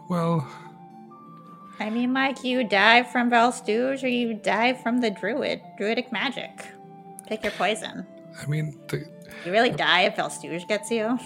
Well, 0.10 0.48
I 1.80 1.90
mean, 1.90 2.14
like, 2.14 2.44
you 2.44 2.64
die 2.64 3.04
from 3.04 3.32
Valstouge 3.32 4.04
or 4.04 4.08
you 4.08 4.34
die 4.34 4.74
from 4.74 5.00
the 5.00 5.10
druid, 5.10 5.62
druidic 5.78 6.12
magic. 6.12 6.52
Pick 7.28 7.44
your 7.44 7.54
poison. 7.54 8.06
I 8.42 8.46
mean, 8.46 8.80
the, 8.88 9.06
You 9.46 9.52
really 9.52 9.72
die 9.72 10.02
if 10.02 10.16
Valstouge 10.16 10.68
gets 10.68 10.92
you? 10.92 11.18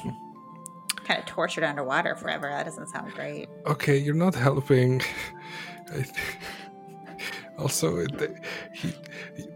Kind 1.06 1.20
of 1.20 1.26
tortured 1.26 1.64
underwater 1.64 2.16
forever. 2.16 2.50
That 2.50 2.66
doesn't 2.66 2.88
sound 2.88 3.14
great. 3.14 3.48
okay, 3.66 3.98
you're 3.98 4.16
not 4.16 4.36
helping. 4.36 5.02
I 5.92 6.02
th- 6.02 6.10
also, 7.58 7.98
it, 7.98 8.44
he, 8.74 8.94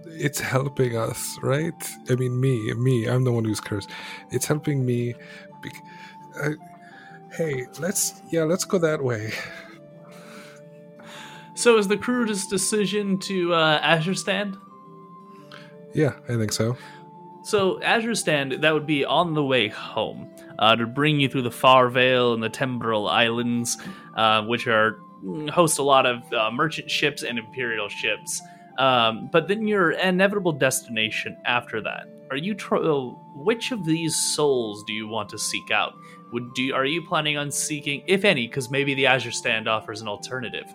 it's 0.06 0.40
helping 0.40 0.96
us, 0.96 1.38
right? 1.42 1.74
I 2.10 2.16
mean, 2.16 2.40
me, 2.40 2.74
me. 2.74 3.06
I'm 3.08 3.24
the 3.24 3.32
one 3.32 3.44
who's 3.44 3.60
cursed. 3.60 3.90
It's 4.32 4.46
helping 4.46 4.86
me. 4.86 5.16
bec- 5.62 5.84
I, 6.42 6.50
hey, 7.36 7.66
let's 7.80 8.22
yeah, 8.32 8.44
let's 8.44 8.64
go 8.64 8.78
that 8.78 9.04
way. 9.04 9.32
so 11.56 11.78
is 11.78 11.88
the 11.88 11.98
crew's 11.98 12.48
decision 12.48 13.18
to 13.20 13.54
uh, 13.54 13.80
azure 13.82 14.14
stand 14.14 14.56
Yeah, 15.94 16.14
I 16.30 16.36
think 16.38 16.54
so. 16.54 16.78
So 17.44 17.82
Azure 17.82 18.16
Stand, 18.16 18.52
that 18.64 18.74
would 18.74 18.86
be 18.86 19.04
on 19.06 19.34
the 19.34 19.44
way 19.44 19.70
home 19.70 20.30
uh, 20.60 20.76
to 20.76 20.86
bring 20.86 21.20
you 21.20 21.28
through 21.28 21.42
the 21.42 21.52
Far 21.52 21.90
Vale 21.90 22.34
and 22.34 22.44
the 22.44 22.50
Temporal 22.50 23.08
Islands, 23.08 23.78
uh, 24.16 24.44
which 24.44 24.68
are 24.68 25.00
mm, 25.24 25.50
host 25.50 25.80
a 25.80 25.84
lot 25.84 26.06
of 26.06 26.32
uh, 26.34 26.52
merchant 26.52 26.92
ships 26.92 27.24
and 27.24 27.40
imperial 27.40 27.90
ships. 27.90 28.42
Um, 28.78 29.30
but 29.32 29.48
then 29.48 29.68
your 29.68 29.92
inevitable 29.92 30.54
destination 30.54 31.38
after 31.46 31.82
that. 31.82 32.08
Are 32.32 32.38
you 32.38 32.54
tr- 32.54 32.76
uh, 32.76 33.00
which 33.36 33.72
of 33.72 33.86
these 33.86 34.16
souls 34.16 34.84
do 34.84 34.94
you 34.94 35.08
want 35.08 35.30
to 35.30 35.38
seek 35.38 35.72
out? 35.72 35.94
Would 36.32 36.54
do 36.54 36.74
are 36.74 36.86
you 36.86 37.02
planning 37.08 37.38
on 37.38 37.52
seeking, 37.52 38.04
if 38.06 38.24
any, 38.24 38.48
because 38.48 38.70
maybe 38.70 38.94
the 38.94 39.08
Azure 39.08 39.32
Stand 39.32 39.68
offers 39.68 40.02
an 40.02 40.08
alternative? 40.08 40.66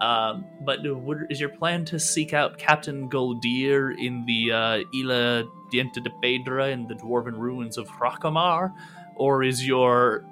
Um, 0.00 0.44
but 0.60 0.80
would, 0.82 1.26
is 1.30 1.40
your 1.40 1.48
plan 1.48 1.84
to 1.86 1.98
seek 1.98 2.34
out 2.34 2.58
Captain 2.58 3.08
Goldir 3.08 3.96
in 3.98 4.26
the 4.26 4.52
uh, 4.52 4.78
Isla 4.94 5.44
Diente 5.72 6.02
de 6.02 6.10
Pedra 6.22 6.70
in 6.70 6.86
the 6.86 6.94
dwarven 6.94 7.38
ruins 7.38 7.78
of 7.78 7.88
Hrakhamar? 7.88 8.74
Or 9.16 9.42
is 9.42 9.66
your 9.66 10.24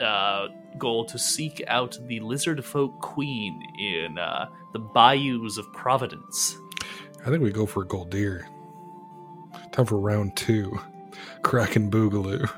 uh, 0.00 0.48
goal 0.78 1.04
to 1.06 1.18
seek 1.18 1.62
out 1.68 1.98
the 2.06 2.20
Lizard 2.20 2.64
Folk 2.64 3.00
Queen 3.00 3.62
in 3.78 4.18
uh, 4.18 4.48
the 4.72 4.78
bayous 4.78 5.58
of 5.58 5.72
Providence? 5.72 6.56
I 7.24 7.30
think 7.30 7.42
we 7.42 7.52
go 7.52 7.66
for 7.66 7.84
Goldir. 7.84 8.44
Time 9.70 9.86
for 9.86 9.98
round 9.98 10.36
two. 10.36 10.78
Kraken 11.42 11.90
Boogaloo. 11.90 12.48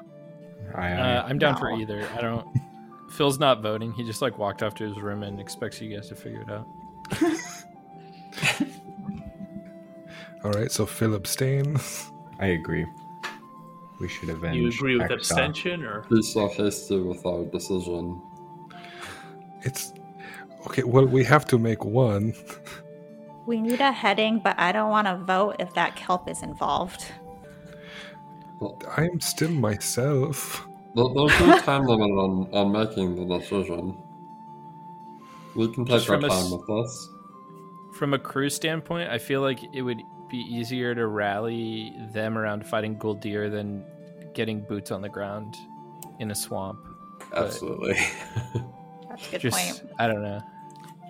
I, 0.74 0.93
Uh, 0.93 1.24
I'm 1.28 1.39
down 1.39 1.56
for 1.56 1.70
either. 1.70 2.06
I 2.16 2.20
don't. 2.20 2.47
Phil's 3.11 3.39
not 3.39 3.62
voting. 3.62 3.93
He 3.93 4.02
just 4.02 4.20
like 4.23 4.39
walked 4.39 4.62
off 4.62 4.74
to 4.77 4.85
his 4.85 4.98
room 4.98 5.23
and 5.23 5.39
expects 5.40 5.81
you 5.81 5.94
guys 5.94 6.09
to 6.09 6.16
figure 6.16 6.43
it 6.43 6.51
out. 6.51 6.66
All 10.44 10.51
right, 10.51 10.70
so 10.70 10.85
Phil 10.85 11.15
abstains. 11.15 12.11
I 12.40 12.47
agree. 12.48 12.85
We 14.05 14.11
should 14.11 14.29
avenge. 14.29 14.57
you 14.59 14.69
agree 14.69 14.99
with 14.99 15.09
Ekta. 15.11 15.15
abstention, 15.15 15.83
or 15.83 16.05
Be 16.11 16.21
so 16.21 16.47
hasty 16.49 17.01
with 17.01 17.25
our 17.25 17.45
decision. 17.47 18.21
It's 19.63 19.95
okay. 20.67 20.83
Well, 20.83 21.07
we 21.07 21.25
have 21.25 21.47
to 21.47 21.57
make 21.59 21.87
one. 21.87 22.35
We 23.47 23.63
need 23.63 23.81
a 23.81 23.91
heading, 23.93 24.41
but 24.45 24.59
I 24.61 24.73
don't 24.73 24.91
want 24.91 25.07
to 25.07 25.17
vote 25.17 25.57
if 25.59 25.73
that 25.73 25.97
kelp 25.97 26.29
is 26.29 26.43
involved. 26.43 27.07
I'm 28.95 29.21
still 29.21 29.51
myself. 29.53 30.67
There- 30.95 31.05
There's 31.15 31.41
no 31.41 31.59
time 31.61 31.87
limit 31.87 32.11
on, 32.11 32.49
on 32.53 32.73
making 32.73 33.17
the 33.17 33.39
decision. 33.39 33.97
We 35.57 35.73
can 35.73 35.87
take 35.87 35.95
Just 35.97 36.11
our 36.11 36.17
from 36.21 36.25
a 36.25 36.29
time 36.29 36.51
with 36.51 36.67
this. 36.67 37.09
From 37.95 38.13
a 38.13 38.19
crew 38.19 38.51
standpoint, 38.51 39.09
I 39.09 39.17
feel 39.17 39.41
like 39.41 39.61
it 39.73 39.81
would 39.81 40.03
be 40.29 40.39
easier 40.39 40.95
to 40.95 41.07
rally 41.07 41.95
them 42.13 42.37
around 42.37 42.67
fighting 42.67 42.97
Goldir 42.99 43.51
than 43.51 43.85
getting 44.35 44.61
boots 44.62 44.90
on 44.90 45.01
the 45.02 45.09
ground 45.09 45.56
in 46.19 46.31
a 46.31 46.35
swamp. 46.35 46.78
Absolutely. 47.35 47.94
That's 49.09 49.28
a 49.28 49.31
good 49.31 49.40
Just, 49.40 49.56
point. 49.82 49.93
I 49.98 50.06
don't 50.06 50.23
know. 50.23 50.40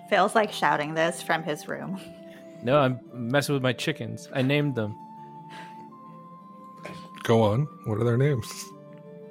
Phil's 0.09 0.35
like 0.35 0.51
shouting 0.51 0.93
this 0.93 1.21
from 1.21 1.43
his 1.43 1.67
room. 1.67 1.99
No, 2.63 2.77
I'm 2.79 2.99
messing 3.13 3.53
with 3.53 3.63
my 3.63 3.73
chickens. 3.73 4.29
I 4.33 4.41
named 4.41 4.75
them. 4.75 4.95
Go 7.23 7.41
on. 7.41 7.67
What 7.85 7.99
are 7.99 8.03
their 8.03 8.17
names? 8.17 8.65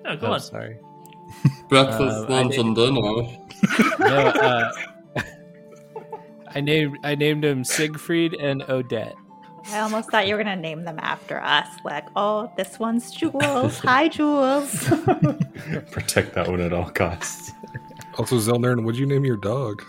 oh, 0.04 0.16
go 0.16 0.26
Oh, 0.28 0.32
on. 0.32 0.40
sorry. 0.40 0.78
Breakfast, 1.68 2.00
Uh, 2.00 2.26
lunch, 2.28 2.56
and 2.58 2.74
dinner. 2.74 3.00
No, 3.98 4.06
uh, 4.06 4.72
I 6.54 6.60
named 6.60 6.98
I 7.02 7.14
named 7.14 7.42
them 7.44 7.64
Siegfried 7.64 8.34
and 8.34 8.62
Odette. 8.68 9.14
I 9.73 9.81
almost 9.81 10.11
thought 10.11 10.27
you 10.28 10.35
were 10.36 10.43
gonna 10.45 10.57
name 10.57 10.85
them 10.85 10.99
after 11.01 11.41
us. 11.41 11.69
Like, 11.85 12.07
oh, 12.16 12.53
this 12.57 12.78
one's 12.78 13.11
Jules. 13.11 13.78
Hi, 13.85 14.09
Jules. 14.09 14.85
Protect 15.91 16.35
that 16.35 16.47
one 16.49 16.61
at 16.61 16.73
all 16.73 16.91
costs. 16.91 17.53
Also, 18.19 18.36
Zelnern, 18.36 18.85
would 18.85 18.97
you 18.97 19.07
name 19.07 19.24
your 19.24 19.36
dog? 19.36 19.82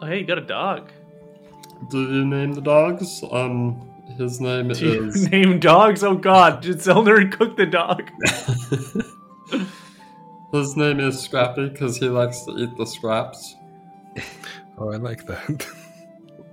Oh, 0.00 0.06
hey, 0.06 0.20
you 0.20 0.24
got 0.26 0.38
a 0.38 0.42
dog. 0.46 0.90
Do 1.90 2.00
you 2.00 2.24
name 2.24 2.54
the 2.54 2.60
dogs? 2.62 3.22
Um, 3.30 3.90
his 4.16 4.40
name 4.40 4.68
Do 4.68 4.86
you 4.86 5.04
is. 5.08 5.28
name 5.30 5.58
dogs? 5.60 6.02
Oh 6.02 6.14
God, 6.14 6.62
did 6.62 6.76
Zelnern 6.78 7.32
cook 7.32 7.56
the 7.56 7.66
dog? 7.66 8.10
his 10.52 10.76
name 10.76 11.00
is 11.00 11.20
Scrappy 11.20 11.68
because 11.68 11.98
he 11.98 12.08
likes 12.08 12.44
to 12.44 12.52
eat 12.56 12.76
the 12.76 12.86
scraps. 12.86 13.56
Oh, 14.78 14.92
I 14.92 14.96
like 14.96 15.26
that. 15.26 15.66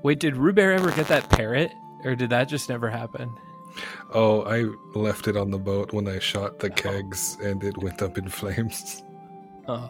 Wait, 0.03 0.19
did 0.19 0.35
Ruber 0.35 0.71
ever 0.71 0.91
get 0.91 1.07
that 1.07 1.29
parrot, 1.29 1.71
or 2.03 2.15
did 2.15 2.29
that 2.31 2.45
just 2.45 2.69
never 2.69 2.89
happen? 2.89 3.31
Oh, 4.13 4.41
I 4.43 4.65
left 4.97 5.27
it 5.27 5.37
on 5.37 5.49
the 5.51 5.57
boat 5.57 5.93
when 5.93 6.07
I 6.07 6.19
shot 6.19 6.59
the 6.59 6.69
kegs 6.69 7.37
and 7.41 7.63
it 7.63 7.77
went 7.77 8.01
up 8.01 8.17
in 8.17 8.27
flames. 8.39 9.03
Oh, 9.67 9.89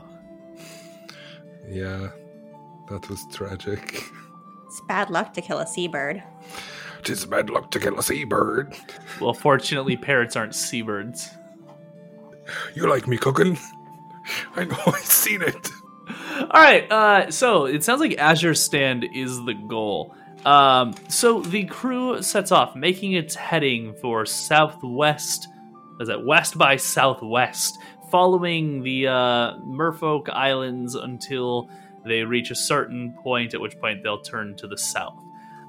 Yeah, 1.67 2.09
that 2.89 3.09
was 3.09 3.25
tragic. 3.31 4.03
it's 4.67 4.81
bad 4.87 5.09
luck 5.09 5.33
to 5.33 5.41
kill 5.41 5.59
a 5.59 5.67
seabird. 5.67 6.21
Tis 7.03 7.25
bad 7.25 7.49
luck 7.49 7.71
to 7.71 7.79
kill 7.79 7.97
a 7.97 8.03
seabird. 8.03 8.75
Well, 9.19 9.33
fortunately, 9.33 9.97
parrots 9.97 10.35
aren't 10.35 10.53
seabirds. 10.53 11.29
You 12.75 12.87
like 12.87 13.07
me 13.07 13.17
cooking? 13.17 13.57
I 14.55 14.65
know, 14.65 14.77
I've 14.87 14.97
seen 14.99 15.41
it. 15.41 15.69
All 16.39 16.61
right, 16.61 16.91
uh, 16.91 17.31
so 17.31 17.65
it 17.65 17.83
sounds 17.83 18.01
like 18.01 18.17
Azure 18.19 18.53
Stand 18.53 19.03
is 19.13 19.43
the 19.45 19.53
goal. 19.53 20.15
Um, 20.45 20.95
so 21.07 21.41
the 21.41 21.65
crew 21.65 22.21
sets 22.21 22.51
off, 22.51 22.75
making 22.75 23.13
its 23.13 23.35
heading 23.35 23.93
for 24.01 24.25
southwest. 24.25 25.47
Is 25.99 26.07
that 26.07 26.25
west 26.25 26.57
by 26.57 26.77
southwest, 26.77 27.77
following 28.09 28.81
the 28.81 29.07
uh, 29.07 29.57
Merfolk 29.59 30.29
Islands 30.29 30.95
until 30.95 31.69
they 32.03 32.23
reach 32.23 32.49
a 32.49 32.55
certain 32.55 33.13
point, 33.21 33.53
at 33.53 33.61
which 33.61 33.77
point 33.79 34.01
they'll 34.03 34.21
turn 34.21 34.55
to 34.57 34.67
the 34.67 34.77
south, 34.77 35.23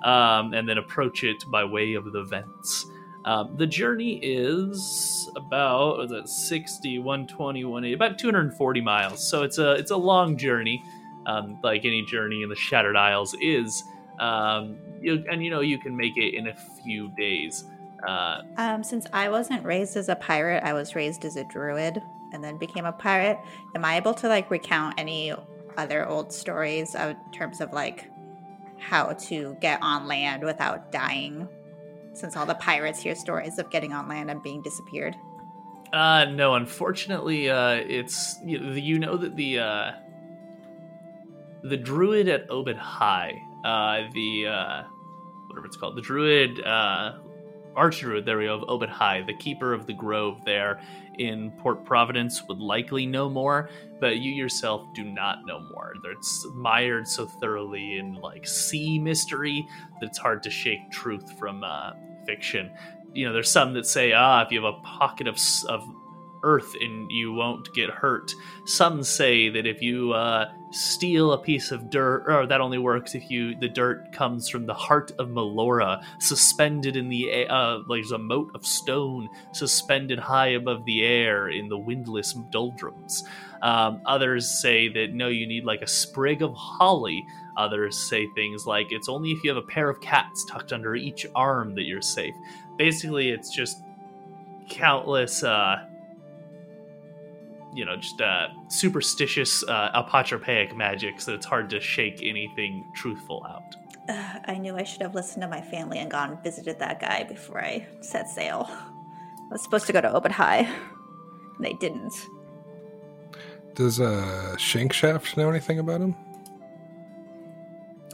um, 0.05 0.55
and 0.55 0.67
then 0.67 0.79
approach 0.79 1.23
it 1.23 1.45
by 1.51 1.65
way 1.65 1.95
of 1.95 2.11
the 2.13 2.25
vents. 2.25 2.87
Um, 3.25 3.57
the 3.57 3.67
journey 3.67 4.19
is 4.23 5.31
about 5.37 6.01
is 6.01 6.11
it 6.11 6.29
60, 6.29 6.99
120, 6.99 7.65
180, 7.65 7.95
about 7.95 8.19
240 8.19 8.81
miles. 8.81 9.29
So 9.29 9.43
it's 9.43 9.59
a 9.59 9.73
it's 9.73 9.91
a 9.91 9.97
long 9.97 10.37
journey, 10.37 10.83
um, 11.27 11.59
like 11.63 11.85
any 11.85 12.05
journey 12.05 12.43
in 12.43 12.49
the 12.49 12.57
Shattered 12.57 12.97
Isles 12.97 13.37
is. 13.41 13.85
Um, 14.23 14.79
you, 15.01 15.25
and 15.31 15.45
you 15.45 15.51
know 15.51 15.61
you 15.61 15.79
can 15.79 15.97
make 15.97 16.17
it 16.17 16.35
in 16.35 16.47
a 16.47 16.55
few 16.85 17.11
days. 17.17 17.65
Uh, 18.07 18.43
Um, 18.57 18.85
since 18.85 19.07
I 19.13 19.29
wasn't 19.29 19.65
raised 19.65 19.97
as 19.97 20.09
a 20.09 20.17
pirate, 20.17 20.63
I 20.65 20.73
was 20.73 20.95
raised 20.95 21.25
as 21.25 21.37
a 21.37 21.45
druid 21.45 22.01
and 22.33 22.43
then 22.43 22.57
became 22.57 22.85
a 22.85 22.93
pirate. 22.93 23.39
Am 23.75 23.85
I 23.85 23.97
able 23.97 24.15
to 24.15 24.29
like 24.29 24.51
recount 24.51 24.95
any 24.99 25.33
other 25.77 26.07
old 26.07 26.33
stories 26.33 26.95
of, 26.95 27.11
in 27.11 27.33
terms 27.33 27.61
of 27.61 27.73
like 27.73 28.09
how 28.79 29.13
to 29.13 29.57
get 29.61 29.79
on 29.83 30.07
land 30.07 30.43
without 30.43 30.93
dying, 30.93 31.49
since 32.13 32.37
all 32.37 32.47
the 32.47 32.55
pirates 32.55 33.01
hear 33.01 33.15
stories 33.15 33.59
of 33.59 33.71
getting 33.71 33.93
on 33.93 34.09
land 34.09 34.31
and 34.31 34.43
being 34.43 34.63
disappeared. 34.63 35.17
Uh, 35.93 36.25
no, 36.25 36.55
unfortunately, 36.55 37.51
uh, 37.51 37.75
it's 37.75 38.37
you, 38.45 38.59
you 38.73 38.99
know 38.99 39.17
that 39.17 39.37
the 39.37 39.59
uh, 39.59 39.93
the 41.63 41.77
druid 41.77 42.29
at 42.29 42.51
Obed 42.51 42.77
High, 42.77 43.41
uh, 43.65 44.03
the 44.13 44.47
uh, 44.47 44.83
whatever 45.47 45.67
it's 45.67 45.77
called, 45.77 45.97
the 45.97 46.03
druid 46.03 46.65
uh, 46.65 47.19
archdruid 47.77 48.25
there 48.25 48.39
we 48.39 48.47
go 48.47 48.55
of 48.55 48.65
Obed 48.69 48.89
High, 48.89 49.23
the 49.23 49.35
keeper 49.35 49.73
of 49.73 49.87
the 49.87 49.93
grove 49.93 50.45
there 50.45 50.81
in 51.19 51.51
Port 51.53 51.85
Providence 51.85 52.43
would 52.49 52.59
likely 52.59 53.07
know 53.07 53.29
more, 53.29 53.69
but 54.01 54.19
you 54.19 54.33
yourself 54.33 54.83
do 54.95 55.05
not 55.05 55.45
know 55.47 55.61
more. 55.73 55.95
It's 56.05 56.47
mired 56.55 57.07
so 57.07 57.27
thoroughly 57.27 57.99
in 57.99 58.15
like 58.15 58.47
sea 58.47 58.99
mystery 58.99 59.67
that 60.01 60.07
it's 60.07 60.19
hard 60.19 60.43
to 60.45 60.51
shake 60.51 60.91
truth 60.91 61.39
from 61.39 61.65
uh, 61.65 61.93
fiction. 62.27 62.71
You 63.13 63.27
know, 63.27 63.33
there's 63.33 63.51
some 63.51 63.75
that 63.75 63.87
say, 63.87 64.13
ah, 64.13 64.43
if 64.43 64.51
you 64.51 64.63
have 64.65 64.75
a 64.75 64.81
pocket 64.83 65.27
of 65.27 65.39
of 65.69 65.87
earth 66.43 66.75
and 66.81 67.11
you 67.11 67.33
won't 67.33 67.73
get 67.75 67.91
hurt. 67.91 68.35
Some 68.65 69.03
say 69.03 69.49
that 69.49 69.67
if 69.67 69.83
you 69.83 70.13
uh, 70.13 70.51
steal 70.71 71.33
a 71.33 71.39
piece 71.39 71.71
of 71.71 71.91
dirt, 71.91 72.25
or 72.29 72.47
that 72.47 72.61
only 72.61 72.79
works 72.79 73.15
if 73.15 73.31
you 73.31 73.59
the 73.59 73.69
dirt 73.69 74.13
comes 74.13 74.49
from 74.49 74.67
the 74.67 74.75
heart 74.75 75.13
of 75.19 75.29
Melora, 75.29 76.03
suspended 76.19 76.97
in 76.97 77.09
the 77.09 77.47
uh, 77.47 77.79
like 77.87 78.05
a 78.13 78.19
moat 78.19 78.51
of 78.55 78.67
stone 78.67 79.29
suspended 79.53 80.19
high 80.19 80.49
above 80.49 80.85
the 80.85 81.05
air 81.05 81.49
in 81.49 81.69
the 81.69 81.79
windless 81.79 82.33
doldrums. 82.51 83.25
Um, 83.63 84.03
others 84.07 84.49
say 84.61 84.89
that 84.89 85.13
no, 85.13 85.29
you 85.29 85.47
need 85.47 85.65
like 85.65 85.83
a 85.83 85.87
sprig 85.87 86.43
of 86.43 86.53
holly. 86.55 87.25
Others 87.57 87.99
say 87.99 88.27
things 88.35 88.67
like 88.67 88.87
it's 88.91 89.09
only 89.09 89.31
if 89.31 89.45
you 89.45 89.51
have 89.51 89.63
a 89.63 89.67
pair 89.67 89.89
of 89.89 90.01
cats 90.01 90.45
tucked 90.45 90.73
under 90.73 90.95
each 90.95 91.27
arm 91.35 91.75
that 91.75 91.83
you're 91.83 92.03
safe. 92.03 92.35
Basically, 92.79 93.29
it's 93.29 93.55
just 93.55 93.83
countless 94.69 95.45
uh, 95.45 95.87
you 97.73 97.85
know 97.85 97.97
just 97.97 98.21
uh, 98.21 98.49
superstitious 98.69 99.63
uh, 99.65 99.91
apotropaic 100.03 100.75
magic 100.77 101.21
so 101.21 101.35
it's 101.35 101.47
hard 101.47 101.71
to 101.71 101.81
shake 101.81 102.21
anything 102.23 102.85
truthful 102.95 103.45
out. 103.49 103.77
Uh, 104.09 104.39
i 104.47 104.57
knew 104.59 104.77
i 104.77 104.83
should 104.83 105.03
have 105.03 105.15
listened 105.15 105.43
to 105.43 105.49
my 105.49 105.61
family 105.61 105.99
and 105.99 106.11
gone 106.11 106.31
and 106.31 106.43
visited 106.43 106.79
that 106.79 107.01
guy 107.01 107.25
before 107.25 107.63
i 107.63 107.87
set 108.01 108.29
sail. 108.29 108.67
I 108.69 109.55
was 109.55 109.63
supposed 109.63 109.87
to 109.87 109.93
go 109.93 110.01
to 110.01 110.13
Obed 110.13 110.33
High 110.33 110.61
and 111.57 111.61
they 111.61 111.75
didn't. 111.75 112.15
Does 113.75 114.01
uh 114.01 114.55
shankshaft 114.59 115.37
know 115.37 115.51
anything 115.51 115.79
about 115.79 116.01
him? 116.01 116.15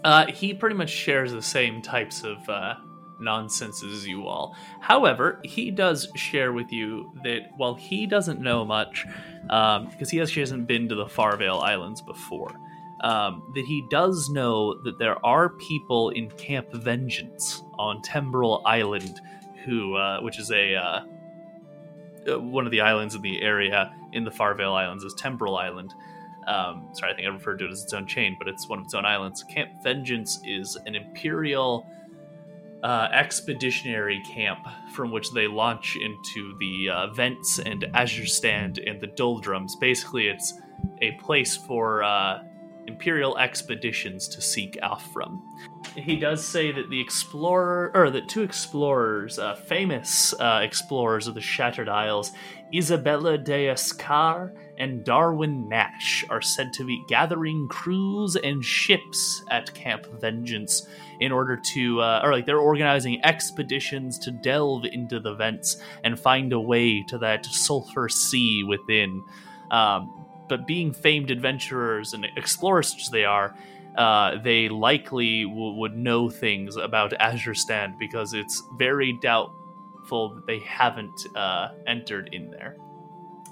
Uh 0.05 0.27
he 0.27 0.55
pretty 0.55 0.77
much 0.77 0.91
shares 0.91 1.33
the 1.33 1.43
same 1.43 1.81
types 1.81 2.25
of 2.25 2.49
uh 2.49 2.75
nonsense 3.21 3.83
as 3.83 4.07
you 4.07 4.27
all. 4.27 4.57
However, 4.81 5.41
he 5.45 5.71
does 5.71 6.09
share 6.15 6.53
with 6.53 6.73
you 6.73 7.13
that 7.25 7.51
while 7.57 7.75
he 7.75 8.07
doesn't 8.07 8.41
know 8.41 8.65
much, 8.65 9.07
um, 9.51 9.89
because 9.89 10.11
he 10.11 10.21
actually 10.21 10.43
hasn't 10.43 10.67
been 10.67 10.89
to 10.89 10.95
the 10.95 11.07
Farvale 11.07 11.63
Islands 11.63 12.01
before, 12.03 12.59
um, 13.01 13.53
that 13.55 13.65
he 13.65 13.87
does 13.91 14.29
know 14.29 14.75
that 14.83 14.99
there 14.99 15.25
are 15.25 15.51
people 15.51 16.11
in 16.11 16.31
Camp 16.33 16.73
Vengeance 16.73 17.63
on 17.79 18.03
Temporal 18.03 18.63
Island, 18.65 19.21
who, 19.65 19.95
uh, 19.95 20.21
which 20.21 20.39
is 20.39 20.51
a 20.51 20.75
uh, 20.75 21.01
uh 22.29 22.41
one 22.41 22.65
of 22.67 22.73
the 22.73 22.81
islands 22.81 23.15
in 23.15 23.23
the 23.23 23.41
area 23.41 23.95
in 24.13 24.25
the 24.25 24.31
Farvale 24.31 24.75
Islands, 24.75 25.05
is 25.05 25.15
Temporal 25.15 25.57
Island. 25.57 25.95
Um, 26.47 26.89
sorry, 26.93 27.13
I 27.13 27.15
think 27.15 27.29
I 27.29 27.31
referred 27.31 27.59
to 27.59 27.67
it 27.67 27.71
as 27.71 27.85
its 27.85 27.93
own 27.93 28.07
chain, 28.07 28.37
but 28.39 28.49
it's 28.49 28.69
one 28.69 28.79
of 28.79 28.87
its 28.87 28.95
own 28.95 29.05
islands. 29.05 29.45
Camp 29.45 29.71
Vengeance 29.83 30.41
is 30.45 30.77
an 30.87 30.95
imperial 30.95 31.87
uh, 32.83 33.09
expeditionary 33.13 34.23
camp 34.23 34.67
from 34.93 35.11
which 35.11 35.33
they 35.33 35.47
launch 35.47 35.97
into 35.97 36.57
the 36.59 36.91
uh, 36.91 37.07
vents 37.13 37.59
and 37.59 37.85
azure 37.95 38.27
stand 38.27 38.79
and 38.79 39.01
the 39.01 39.09
doldrums. 39.09 39.77
Basically, 39.77 40.29
it's 40.29 40.55
a 41.01 41.13
place 41.13 41.57
for 41.57 42.03
uh, 42.03 42.43
imperial 42.87 43.37
expeditions 43.39 44.29
to 44.29 44.41
seek 44.41 44.79
out 44.83 45.03
from. 45.03 45.43
He 45.95 46.17
does 46.17 46.47
say 46.47 46.73
that 46.73 46.89
the 46.91 47.01
explorer, 47.01 47.91
or 47.95 48.11
that 48.11 48.29
two 48.29 48.43
explorers, 48.43 49.39
uh, 49.39 49.55
famous 49.55 50.33
uh, 50.35 50.61
explorers 50.63 51.27
of 51.27 51.35
the 51.35 51.41
Shattered 51.41 51.89
Isles, 51.89 52.33
Isabella 52.75 53.39
de 53.39 53.67
Escar 53.67 54.53
and 54.79 55.05
Darwin 55.05 55.69
Nash, 55.69 56.25
are 56.31 56.41
said 56.41 56.73
to 56.75 56.85
be 56.85 57.05
gathering 57.09 57.69
crews 57.69 58.37
and 58.37 58.65
ships 58.65 59.43
at 59.51 59.75
Camp 59.75 60.07
Vengeance 60.21 60.87
in 61.21 61.33
order 61.33 61.57
to, 61.57 62.01
uh, 62.01 62.21
or 62.23 62.33
like 62.33 62.47
they're 62.47 62.59
organizing 62.59 63.21
expeditions 63.25 64.19
to 64.21 64.31
delve 64.31 64.85
into 64.85 65.21
the 65.21 65.35
vents 65.35 65.77
and 66.05 66.19
find 66.19 66.53
a 66.53 66.61
way 66.61 67.03
to 67.03 67.19
that 67.19 67.45
sulfur 67.45 68.09
sea 68.09 68.63
within. 68.63 69.23
Um, 69.71 70.27
but 70.49 70.67
being 70.67 70.93
famed 70.93 71.31
adventurers 71.31 72.15
and 72.15 72.27
explorers 72.37 73.11
they 73.11 73.25
are, 73.25 73.55
uh, 73.97 74.39
they 74.43 74.69
likely 74.69 75.45
w- 75.45 75.75
would 75.75 75.97
know 75.97 76.31
things 76.31 76.77
about 76.77 77.13
Azure 77.21 77.55
Stand 77.55 77.99
because 77.99 78.33
it's 78.33 78.63
very 78.79 79.13
doubtful 79.13 80.35
that 80.35 80.47
they 80.47 80.61
haven't 80.61 81.27
uh, 81.37 81.71
entered 81.87 82.31
in 82.33 82.51
there. 82.51 82.77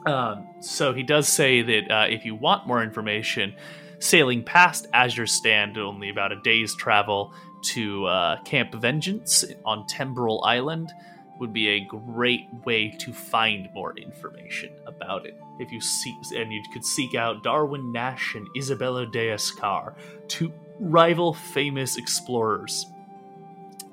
Um, 0.07 0.47
so 0.61 0.93
he 0.93 1.03
does 1.03 1.29
say 1.29 1.63
that 1.63 1.91
uh, 1.91 2.07
if 2.09 2.25
you 2.25 2.35
want 2.35 2.67
more 2.67 2.83
information, 2.83 3.55
sailing 3.99 4.45
past 4.45 4.87
Azure 4.93 5.27
Stand, 5.27 5.77
only 5.79 6.11
about 6.11 6.33
a 6.33 6.41
day's 6.43 6.75
travel, 6.75 7.35
to 7.63 8.07
uh, 8.07 8.41
Camp 8.43 8.73
Vengeance 8.75 9.45
on 9.65 9.87
Temporal 9.87 10.45
Island 10.45 10.93
would 11.39 11.53
be 11.53 11.69
a 11.69 11.81
great 11.81 12.47
way 12.65 12.91
to 12.91 13.13
find 13.13 13.69
more 13.75 13.97
information 13.99 14.71
about 14.87 15.27
it. 15.27 15.39
If 15.59 15.73
you 15.73 15.81
seek, 15.81 16.15
and 16.35 16.53
you 16.53 16.63
could 16.73 16.85
seek 16.85 17.15
out 17.15 17.43
Darwin 17.43 17.93
Nash 17.93 18.35
and 18.35 18.49
Isabella 18.57 19.07
de 19.07 19.29
Escar, 19.29 19.95
two 20.29 20.53
rival 20.79 21.35
famous 21.35 21.97
explorers. 21.97 22.87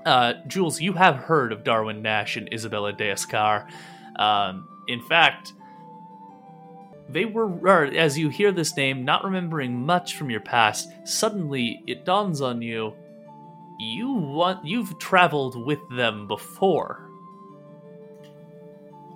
Uh, 0.06 0.34
Jules, 0.48 0.82
you 0.82 0.94
have 0.94 1.16
heard 1.16 1.52
of 1.52 1.64
Darwin 1.64 2.02
Nash 2.02 2.38
and 2.38 2.52
Isabella 2.54 2.94
de 2.94 3.12
Escar. 3.12 3.68
Um, 4.18 4.68
in 4.88 5.02
fact, 5.02 5.54
they 7.10 7.26
were, 7.26 7.86
as 7.88 8.18
you 8.18 8.30
hear 8.30 8.52
this 8.52 8.76
name, 8.76 9.06
not 9.06 9.24
remembering 9.24 9.86
much 9.86 10.16
from 10.16 10.30
your 10.30 10.40
past, 10.40 10.92
suddenly 11.04 11.84
it 11.86 12.06
dawns 12.06 12.42
on 12.42 12.62
you 12.62 12.94
you 13.80 14.12
want 14.12 14.66
you've 14.66 14.98
traveled 15.00 15.66
with 15.66 15.80
them 15.90 16.28
before. 16.28 17.10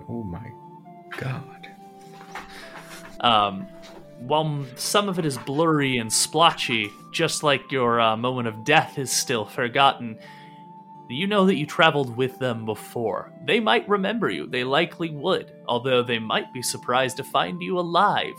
Oh 0.10 0.24
my 0.24 0.52
god. 1.18 1.70
Um, 3.20 3.68
while 4.20 4.66
some 4.76 5.10
of 5.10 5.20
it 5.20 5.26
is 5.26 5.38
blurry 5.38 5.98
and 5.98 6.12
splotchy, 6.12 6.92
just 7.12 7.44
like 7.44 7.72
your 7.72 8.00
uh, 8.00 8.18
moment 8.18 8.48
of 8.48 8.64
death 8.64 8.98
is 8.98 9.12
still 9.12 9.46
forgotten, 9.46 10.18
you 11.16 11.28
know 11.28 11.46
that 11.46 11.56
you 11.56 11.66
traveled 11.66 12.16
with 12.18 12.38
them 12.40 12.66
before. 12.66 13.32
They 13.46 13.60
might 13.60 13.88
remember 13.88 14.30
you, 14.30 14.48
they 14.48 14.64
likely 14.64 15.10
would, 15.10 15.54
although 15.68 16.04
they 16.04 16.20
might 16.20 16.54
be 16.54 16.62
surprised 16.62 17.18
to 17.18 17.24
find 17.24 17.62
you 17.62 17.80
alive. 17.80 18.36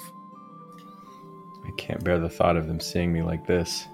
I 1.67 1.71
can't 1.77 2.05
bear 2.05 2.19
the 2.19 2.29
thought 2.29 2.57
of 2.57 2.67
them 2.67 2.81
seeing 2.81 3.13
me 3.13 3.23
like 3.23 3.47
this. 3.47 3.87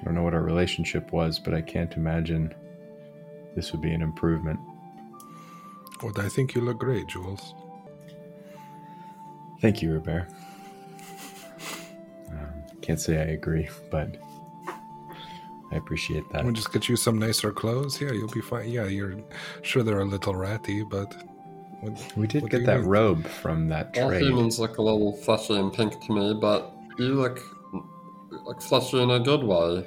I 0.00 0.04
don't 0.04 0.14
know 0.14 0.22
what 0.22 0.34
our 0.34 0.42
relationship 0.42 1.12
was, 1.12 1.38
but 1.38 1.54
I 1.54 1.60
can't 1.60 1.92
imagine 1.94 2.54
this 3.56 3.72
would 3.72 3.80
be 3.80 3.92
an 3.92 4.02
improvement. 4.02 4.60
Well, 6.02 6.12
I 6.18 6.28
think 6.28 6.54
you 6.54 6.60
look 6.60 6.78
great, 6.78 7.08
Jules. 7.08 7.54
Thank 9.60 9.82
you, 9.82 9.94
Robert. 9.94 10.28
Um, 12.30 12.62
can't 12.80 13.00
say 13.00 13.18
I 13.18 13.32
agree, 13.32 13.68
but 13.90 14.16
I 15.70 15.76
appreciate 15.76 16.28
that. 16.30 16.44
We'll 16.44 16.54
just 16.54 16.72
get 16.72 16.88
you 16.88 16.96
some 16.96 17.18
nicer 17.18 17.52
clothes. 17.52 18.00
Yeah, 18.00 18.12
you'll 18.12 18.28
be 18.28 18.40
fine. 18.40 18.68
Yeah, 18.70 18.86
you're 18.86 19.16
sure 19.62 19.82
they're 19.82 20.00
a 20.00 20.04
little 20.04 20.34
ratty, 20.34 20.82
but 20.82 21.14
what, 21.80 22.12
we 22.16 22.26
did 22.26 22.48
get 22.48 22.64
that 22.66 22.84
robe 22.84 23.26
from 23.26 23.68
that 23.68 23.92
trade. 23.92 24.04
All 24.04 24.12
humans 24.12 24.58
look 24.58 24.78
a 24.78 24.82
little 24.82 25.12
fleshy 25.12 25.54
and 25.54 25.72
pink 25.72 26.00
to 26.06 26.12
me, 26.12 26.34
but 26.40 26.72
you 26.98 27.14
look 27.14 27.40
like 28.46 28.60
fleshy 28.62 29.00
in 29.02 29.10
a 29.10 29.20
good 29.20 29.44
way. 29.44 29.84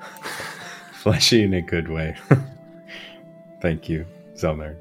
fleshy 0.92 1.42
in 1.42 1.54
a 1.54 1.62
good 1.62 1.88
way. 1.88 2.14
Thank 3.62 3.88
you, 3.88 4.06
Zelnern. 4.34 4.76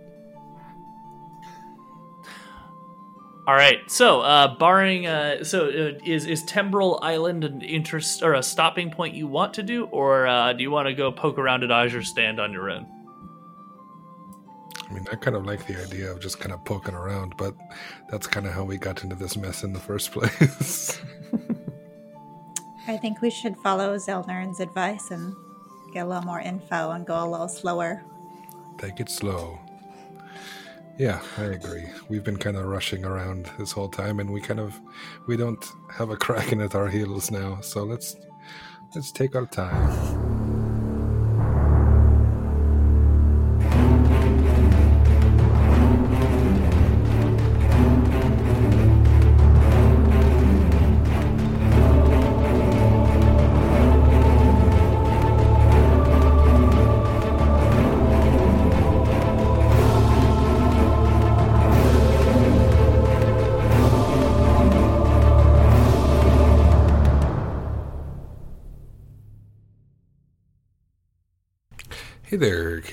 All 3.46 3.56
right. 3.56 3.80
So, 3.92 4.22
uh, 4.22 4.56
barring, 4.56 5.06
uh, 5.06 5.44
so 5.44 5.68
uh, 5.68 6.00
is 6.06 6.26
is 6.26 6.44
Temporal 6.44 7.00
Island 7.02 7.44
an 7.44 7.62
interest 7.62 8.24
or 8.24 8.36
a 8.36 8.44
stopping 8.44 8.90
point 8.90 9.16
you 9.16 9.28
want 9.28 9.54
to 9.56 9.64
do, 9.64 9.86
or 9.86 10.28
uh, 10.28 10.54
do 10.54 10.64
you 10.64 10.72
want 10.72 10.88
to 10.88 10.94
go 10.94 11.12
poke 11.12 11.38
around 11.38 11.64
at 11.64 11.72
Azure 11.72 12.04
Stand 12.04 12.40
on 12.40 12.54
your 12.54 12.70
own? 12.70 12.88
I 14.90 14.94
mean, 14.94 15.06
I 15.12 15.16
kind 15.16 15.36
of 15.36 15.46
like 15.46 15.68
the 15.68 15.82
idea 15.82 16.10
of 16.10 16.22
just 16.22 16.40
kind 16.40 16.54
of 16.54 16.64
poking 16.64 16.94
around, 16.94 17.36
but 17.36 17.56
that's 18.10 18.28
kind 18.28 18.46
of 18.46 18.54
how 18.54 18.64
we 18.64 18.78
got 18.78 19.04
into 19.04 19.16
this 19.16 19.36
mess 19.36 19.64
in 19.64 19.74
the 19.74 19.80
first 19.80 20.12
place. 20.14 21.02
I 22.88 22.98
think 22.98 23.22
we 23.22 23.30
should 23.30 23.58
follow 23.58 23.98
Zelnern's 23.98 24.60
advice 24.60 25.12
and 25.12 25.36
get 25.94 26.06
a 26.06 26.08
little 26.08 26.24
more 26.24 26.40
info 26.40 26.92
and 26.92 27.06
go 27.06 27.26
a 27.26 27.28
little 27.28 27.48
slower. 27.48 28.04
Take 28.78 29.00
it 29.00 29.10
slow. 29.10 29.60
Yeah, 30.98 31.22
I 31.38 31.46
agree. 31.46 31.86
We've 32.08 32.24
been 32.24 32.38
kind 32.38 32.56
of 32.56 32.66
rushing 32.66 33.04
around 33.04 33.50
this 33.58 33.72
whole 33.72 33.90
time, 33.90 34.20
and 34.20 34.32
we 34.32 34.40
kind 34.40 34.60
of 34.60 34.80
we 35.28 35.38
don't 35.38 35.66
have 35.92 36.12
a 36.12 36.18
kraken 36.18 36.62
at 36.62 36.76
our 36.76 36.88
heels 36.88 37.32
now. 37.32 37.62
So 37.62 37.84
let's 37.84 38.16
let's 38.94 39.12
take 39.12 39.36
our 39.36 39.48
time. 39.48 40.23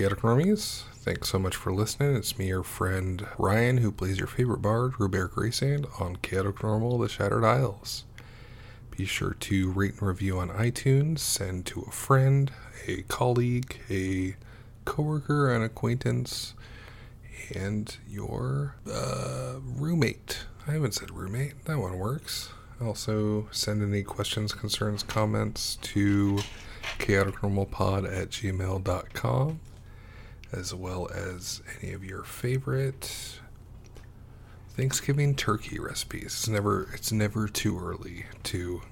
Chaotic 0.00 0.20
Normies. 0.20 0.84
Thanks 0.94 1.28
so 1.28 1.38
much 1.38 1.54
for 1.54 1.74
listening. 1.74 2.16
It's 2.16 2.38
me, 2.38 2.46
your 2.46 2.62
friend 2.62 3.26
Ryan, 3.36 3.76
who 3.76 3.92
plays 3.92 4.16
your 4.16 4.28
favorite 4.28 4.62
bard, 4.62 4.94
Robert 4.98 5.34
Graysand, 5.34 6.00
on 6.00 6.16
Chaotic 6.16 6.62
Normal 6.62 6.96
The 6.96 7.06
Shattered 7.06 7.44
Isles. 7.44 8.06
Be 8.90 9.04
sure 9.04 9.34
to 9.34 9.70
rate 9.70 9.98
and 9.98 10.08
review 10.08 10.38
on 10.38 10.48
iTunes, 10.48 11.18
send 11.18 11.66
to 11.66 11.82
a 11.82 11.90
friend, 11.90 12.50
a 12.86 13.02
colleague, 13.02 13.78
a 13.90 14.36
coworker, 14.86 15.52
an 15.52 15.62
acquaintance, 15.62 16.54
and 17.54 17.94
your 18.08 18.76
uh, 18.90 19.56
roommate. 19.62 20.46
I 20.66 20.70
haven't 20.70 20.94
said 20.94 21.10
roommate. 21.10 21.66
That 21.66 21.76
one 21.78 21.98
works. 21.98 22.48
Also, 22.80 23.48
send 23.50 23.82
any 23.82 24.02
questions, 24.02 24.54
concerns, 24.54 25.02
comments 25.02 25.76
to 25.82 26.38
chaoticnormalpod 26.98 28.10
at 28.10 28.30
gmail.com, 28.30 29.60
as 30.52 30.74
well 30.74 31.08
as 31.14 31.62
any 31.80 31.92
of 31.92 32.04
your 32.04 32.22
favorite 32.24 33.40
Thanksgiving 34.70 35.34
turkey 35.34 35.78
recipes. 35.78 36.26
It's 36.26 36.48
never 36.48 36.88
it's 36.94 37.12
never 37.12 37.48
too 37.48 37.78
early 37.78 38.26
to 38.44 38.82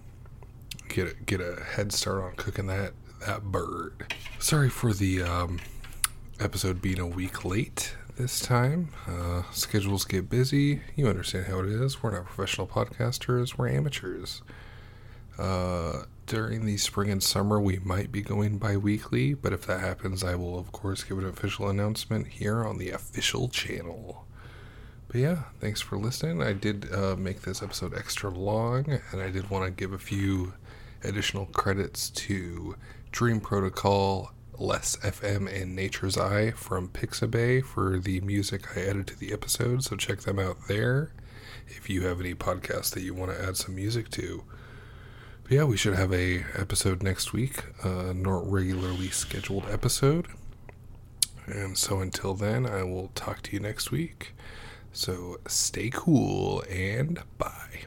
get 0.89 1.09
a, 1.09 1.15
get 1.25 1.41
a 1.41 1.63
head 1.63 1.93
start 1.93 2.23
on 2.23 2.33
cooking 2.37 2.67
that 2.67 2.93
that 3.27 3.45
bird. 3.45 4.15
Sorry 4.39 4.69
for 4.69 4.93
the 4.93 5.23
um, 5.23 5.61
episode 6.41 6.81
being 6.81 6.99
a 6.99 7.07
week 7.07 7.45
late 7.45 7.95
this 8.17 8.41
time. 8.41 8.91
Uh, 9.07 9.43
schedules 9.53 10.05
get 10.05 10.29
busy. 10.29 10.83
You 10.97 11.09
understand 11.09 11.47
how 11.47 11.61
it 11.61 11.69
is. 11.69 12.03
We're 12.03 12.13
not 12.13 12.27
professional 12.27 12.67
podcasters. 12.67 13.57
We're 13.57 13.69
amateurs. 13.69 14.43
Uh, 15.39 16.03
during 16.29 16.67
the 16.67 16.77
spring 16.77 17.11
and 17.11 17.23
summer, 17.23 17.59
we 17.59 17.79
might 17.79 18.13
be 18.13 18.21
going 18.21 18.59
bi 18.59 18.77
weekly, 18.77 19.33
but 19.33 19.55
if 19.55 19.67
that 19.67 19.81
happens, 19.81 20.23
I 20.23 20.35
will, 20.35 20.59
of 20.59 20.73
course, 20.73 21.03
give 21.03 21.19
an 21.19 21.25
official 21.25 21.69
announcement 21.69 22.27
here 22.29 22.65
on 22.65 22.77
the 22.77 22.91
official 22.91 23.49
channel. 23.49 24.27
But 25.09 25.23
yeah, 25.23 25.45
thanks 25.59 25.81
for 25.81 25.97
listening. 25.97 26.43
I 26.43 26.53
did 26.53 26.93
uh, 26.93 27.17
make 27.17 27.41
this 27.43 27.63
episode 27.63 27.97
extra 27.97 28.31
long, 28.31 29.01
and 29.11 29.23
I 29.23 29.31
did 29.31 29.49
want 29.49 29.65
to 29.65 29.71
give 29.71 29.95
a 29.95 29.99
few 29.99 30.53
additional 31.03 31.47
credits 31.47 32.11
to 32.11 32.77
Dream 33.11 33.41
Protocol, 33.41 34.33
Less 34.59 34.97
FM, 34.99 35.51
and 35.51 35.75
Nature's 35.75 36.19
Eye 36.19 36.51
from 36.51 36.89
Pixabay 36.89 37.65
for 37.65 37.99
the 37.99 38.21
music 38.21 38.77
I 38.77 38.83
added 38.83 39.07
to 39.07 39.19
the 39.19 39.33
episode, 39.33 39.83
so 39.83 39.97
check 39.97 40.21
them 40.21 40.39
out 40.39 40.59
there 40.69 41.13
if 41.69 41.89
you 41.89 42.03
have 42.03 42.21
any 42.21 42.35
podcasts 42.35 42.91
that 42.91 43.03
you 43.03 43.15
want 43.15 43.33
to 43.33 43.43
add 43.43 43.57
some 43.57 43.75
music 43.75 44.11
to. 44.11 44.45
Yeah, 45.51 45.65
we 45.65 45.79
should 45.79 45.95
have 45.95 46.13
a 46.13 46.45
episode 46.55 47.03
next 47.03 47.33
week, 47.33 47.65
a 47.83 48.13
not 48.13 48.51
regularly 48.53 49.09
scheduled 49.09 49.65
episode. 49.71 50.27
And 51.47 51.79
so 51.79 52.01
until 52.01 52.35
then, 52.35 52.67
I 52.67 52.83
will 52.83 53.09
talk 53.15 53.41
to 53.45 53.53
you 53.53 53.61
next 53.61 53.91
week. 53.91 54.35
So 54.93 55.39
stay 55.47 55.89
cool 55.91 56.63
and 56.69 57.23
bye. 57.39 57.87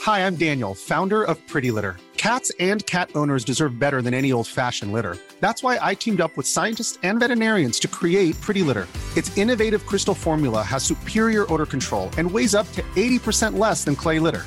Hi, 0.00 0.26
I'm 0.26 0.36
Daniel, 0.36 0.74
founder 0.74 1.22
of 1.22 1.46
Pretty 1.48 1.70
Litter. 1.70 1.98
Cats 2.16 2.50
and 2.58 2.84
cat 2.86 3.10
owners 3.14 3.44
deserve 3.44 3.78
better 3.78 4.00
than 4.00 4.14
any 4.14 4.32
old 4.32 4.46
fashioned 4.46 4.94
litter. 4.94 5.18
That's 5.40 5.62
why 5.62 5.78
I 5.82 5.94
teamed 5.94 6.22
up 6.22 6.34
with 6.34 6.46
scientists 6.46 6.98
and 7.02 7.20
veterinarians 7.20 7.78
to 7.80 7.88
create 7.88 8.40
Pretty 8.40 8.62
Litter. 8.62 8.88
Its 9.18 9.36
innovative 9.36 9.84
crystal 9.84 10.14
formula 10.14 10.62
has 10.62 10.82
superior 10.82 11.44
odor 11.52 11.66
control 11.66 12.08
and 12.16 12.30
weighs 12.30 12.54
up 12.54 12.72
to 12.72 12.82
80% 12.96 13.58
less 13.58 13.84
than 13.84 13.94
clay 13.94 14.18
litter. 14.18 14.46